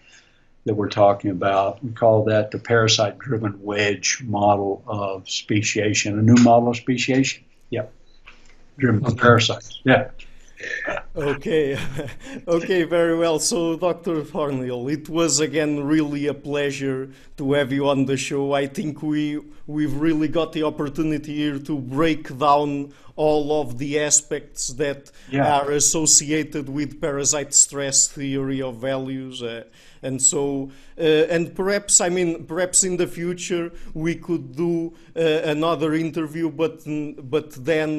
that 0.65 0.75
we're 0.75 0.89
talking 0.89 1.31
about. 1.31 1.81
We 1.81 1.91
call 1.91 2.25
that 2.25 2.51
the 2.51 2.59
parasite 2.59 3.17
driven 3.19 3.63
wedge 3.63 4.21
model 4.21 4.83
of 4.85 5.29
speciation, 5.29 6.19
a 6.19 6.21
new 6.21 6.41
model 6.43 6.69
of 6.69 6.75
speciation. 6.75 7.45
Yep. 7.69 7.93
By 8.81 9.13
parasites. 9.13 9.79
Yeah. 9.83 10.09
Okay, 11.15 11.77
okay, 12.47 12.83
very 12.83 13.17
well. 13.17 13.39
So, 13.39 13.75
Dr. 13.77 14.23
Thornhill, 14.23 14.87
it 14.87 15.09
was 15.09 15.39
again 15.39 15.83
really 15.83 16.27
a 16.27 16.33
pleasure 16.33 17.09
to 17.37 17.53
have 17.53 17.71
you 17.71 17.89
on 17.89 18.05
the 18.05 18.17
show. 18.17 18.53
I 18.53 18.67
think 18.67 19.01
we 19.01 19.41
we've 19.67 19.93
really 19.95 20.27
got 20.27 20.53
the 20.53 20.63
opportunity 20.63 21.35
here 21.35 21.59
to 21.59 21.79
break 21.79 22.37
down 22.37 22.93
all 23.21 23.61
of 23.61 23.77
the 23.77 23.99
aspects 23.99 24.63
that 24.83 25.11
Yeah. 25.29 25.57
are 25.57 25.71
associated 25.71 26.65
with 26.77 26.99
parasite 26.99 27.53
stress 27.53 28.07
theory 28.07 28.61
of 28.61 28.75
values. 28.77 29.43
Uh, 29.43 29.63
and 30.03 30.19
so, 30.19 30.71
uh, 30.97 31.35
and 31.35 31.53
perhaps, 31.55 32.01
I 32.01 32.09
mean, 32.09 32.45
perhaps 32.45 32.83
in 32.83 32.97
the 32.97 33.07
future 33.07 33.71
we 33.93 34.15
could 34.15 34.55
do 34.55 34.93
uh, 35.15 35.21
another 35.55 35.93
interview, 35.93 36.49
but 36.49 36.81
but 37.35 37.49
then 37.65 37.89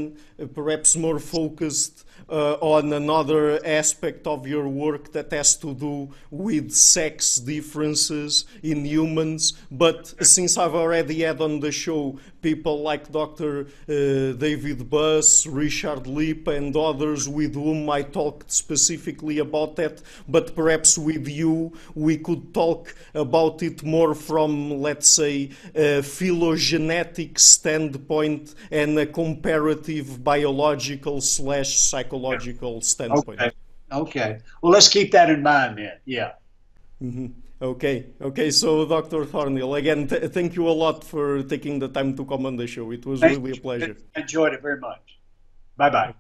uh, 0.40 0.46
perhaps 0.60 0.96
more 0.96 1.20
focused 1.20 2.01
uh, 2.28 2.54
on 2.60 2.92
another 2.92 3.64
aspect 3.64 4.26
of 4.26 4.46
your 4.46 4.68
work 4.68 5.12
that 5.12 5.32
has 5.32 5.56
to 5.56 5.74
do 5.74 6.10
with 6.30 6.72
sex 6.72 7.36
differences 7.36 8.44
in 8.62 8.84
humans. 8.84 9.54
But 9.70 10.14
since 10.24 10.56
I've 10.56 10.74
already 10.74 11.20
had 11.22 11.40
on 11.40 11.60
the 11.60 11.72
show 11.72 12.18
people 12.42 12.82
like 12.82 13.10
Dr. 13.12 13.66
Uh, 13.88 14.32
David 14.32 14.90
Buss, 14.90 15.46
Richard 15.46 16.04
Lippa, 16.04 16.56
and 16.56 16.74
others 16.76 17.28
with 17.28 17.54
whom 17.54 17.88
I 17.88 18.02
talked 18.02 18.50
specifically 18.50 19.38
about 19.38 19.76
that, 19.76 20.02
but 20.28 20.54
perhaps 20.56 20.98
with 20.98 21.28
you 21.28 21.72
we 21.94 22.18
could 22.18 22.52
talk 22.52 22.94
about 23.14 23.62
it 23.62 23.84
more 23.84 24.14
from, 24.14 24.80
let's 24.80 25.08
say, 25.08 25.50
a 25.74 26.02
phylogenetic 26.02 27.38
standpoint 27.38 28.54
and 28.70 28.98
a 28.98 29.06
comparative 29.06 30.24
biological 30.24 31.20
slash 31.20 31.78
psychological 31.78 32.11
standpoint. 32.80 33.40
Okay. 33.40 33.50
Okay. 33.92 34.38
Well, 34.62 34.72
let's 34.72 34.88
keep 34.88 35.12
that 35.12 35.28
in 35.30 35.42
mind 35.42 35.78
then. 35.78 35.98
Yeah. 36.04 36.32
Mm-hmm. 37.02 37.26
Okay, 37.62 38.06
okay. 38.20 38.50
So, 38.50 38.84
Dr. 38.84 39.24
Thornhill, 39.24 39.76
again, 39.76 40.08
th- 40.08 40.32
thank 40.32 40.56
you 40.56 40.68
a 40.68 40.74
lot 40.74 41.04
for 41.04 41.44
taking 41.44 41.78
the 41.78 41.86
time 41.86 42.16
to 42.16 42.24
come 42.24 42.44
on 42.44 42.56
the 42.56 42.66
show. 42.66 42.90
It 42.90 43.06
was 43.06 43.20
Thank 43.20 43.38
really 43.38 43.52
a 43.52 43.54
you. 43.54 43.60
pleasure. 43.60 43.96
Enjoyed 44.16 44.52
it 44.52 44.62
very 44.62 44.80
much. 44.80 45.20
Bye 45.76 45.90
bye. 45.90 46.14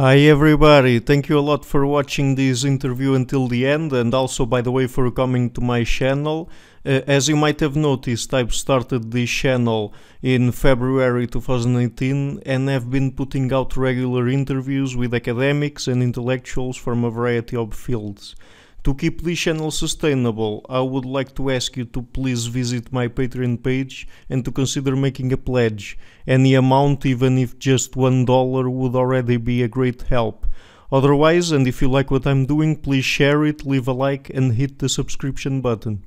Hi, 0.00 0.16
everybody. 0.20 0.98
Thank 0.98 1.28
you 1.28 1.38
a 1.38 1.44
lot 1.50 1.62
for 1.62 1.84
watching 1.84 2.34
this 2.34 2.64
interview 2.64 3.12
until 3.12 3.48
the 3.48 3.66
end, 3.66 3.92
and 3.92 4.14
also, 4.14 4.46
by 4.46 4.62
the 4.62 4.72
way, 4.72 4.86
for 4.86 5.10
coming 5.10 5.50
to 5.50 5.60
my 5.60 5.84
channel. 5.84 6.48
Uh, 6.86 7.02
as 7.06 7.28
you 7.28 7.36
might 7.36 7.60
have 7.60 7.76
noticed, 7.76 8.32
I've 8.32 8.54
started 8.54 9.12
this 9.12 9.28
channel 9.28 9.92
in 10.22 10.52
February 10.52 11.26
2018 11.26 12.40
and 12.46 12.70
have 12.70 12.90
been 12.90 13.12
putting 13.12 13.52
out 13.52 13.76
regular 13.76 14.26
interviews 14.26 14.96
with 14.96 15.12
academics 15.12 15.86
and 15.86 16.02
intellectuals 16.02 16.78
from 16.78 17.04
a 17.04 17.10
variety 17.10 17.56
of 17.56 17.74
fields. 17.74 18.34
To 18.84 18.94
keep 18.94 19.20
this 19.20 19.38
channel 19.38 19.70
sustainable, 19.70 20.64
I 20.68 20.80
would 20.80 21.04
like 21.04 21.34
to 21.34 21.50
ask 21.50 21.76
you 21.76 21.84
to 21.84 22.00
please 22.00 22.46
visit 22.46 22.90
my 22.90 23.08
Patreon 23.08 23.62
page 23.62 24.08
and 24.30 24.42
to 24.46 24.50
consider 24.50 24.96
making 24.96 25.32
a 25.32 25.36
pledge. 25.36 25.98
Any 26.26 26.54
amount, 26.54 27.04
even 27.04 27.36
if 27.36 27.58
just 27.58 27.94
one 27.94 28.24
dollar, 28.24 28.70
would 28.70 28.94
already 28.94 29.36
be 29.36 29.62
a 29.62 29.68
great 29.68 30.02
help. 30.02 30.46
Otherwise, 30.90 31.52
and 31.52 31.68
if 31.68 31.82
you 31.82 31.90
like 31.90 32.10
what 32.10 32.26
I'm 32.26 32.46
doing, 32.46 32.74
please 32.74 33.04
share 33.04 33.44
it, 33.44 33.66
leave 33.66 33.86
a 33.86 33.92
like, 33.92 34.30
and 34.30 34.54
hit 34.54 34.78
the 34.78 34.88
subscription 34.88 35.60
button. 35.60 36.02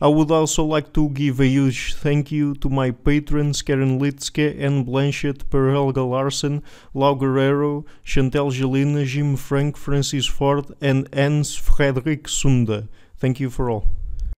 I 0.00 0.06
would 0.06 0.30
also 0.30 0.62
like 0.62 0.92
to 0.92 1.08
give 1.08 1.40
a 1.40 1.46
huge 1.46 1.94
thank 1.94 2.30
you 2.30 2.54
to 2.56 2.68
my 2.68 2.92
patrons 2.92 3.62
Karen 3.62 3.98
Litzke, 3.98 4.56
Anne 4.56 4.84
Blanchett, 4.84 5.50
Per 5.50 5.72
Helge 5.72 5.96
Larsen, 5.96 6.62
Lau 6.94 7.14
Guerrero, 7.14 7.84
Chantel 8.04 8.52
Gelina, 8.52 9.04
Jim 9.04 9.34
Frank, 9.34 9.76
Francis 9.76 10.26
Ford, 10.26 10.66
and 10.80 11.08
Hans 11.12 11.56
Frederick 11.56 12.28
Sunda. 12.28 12.88
Thank 13.16 13.40
you 13.40 13.50
for 13.50 13.70
all. 13.70 13.97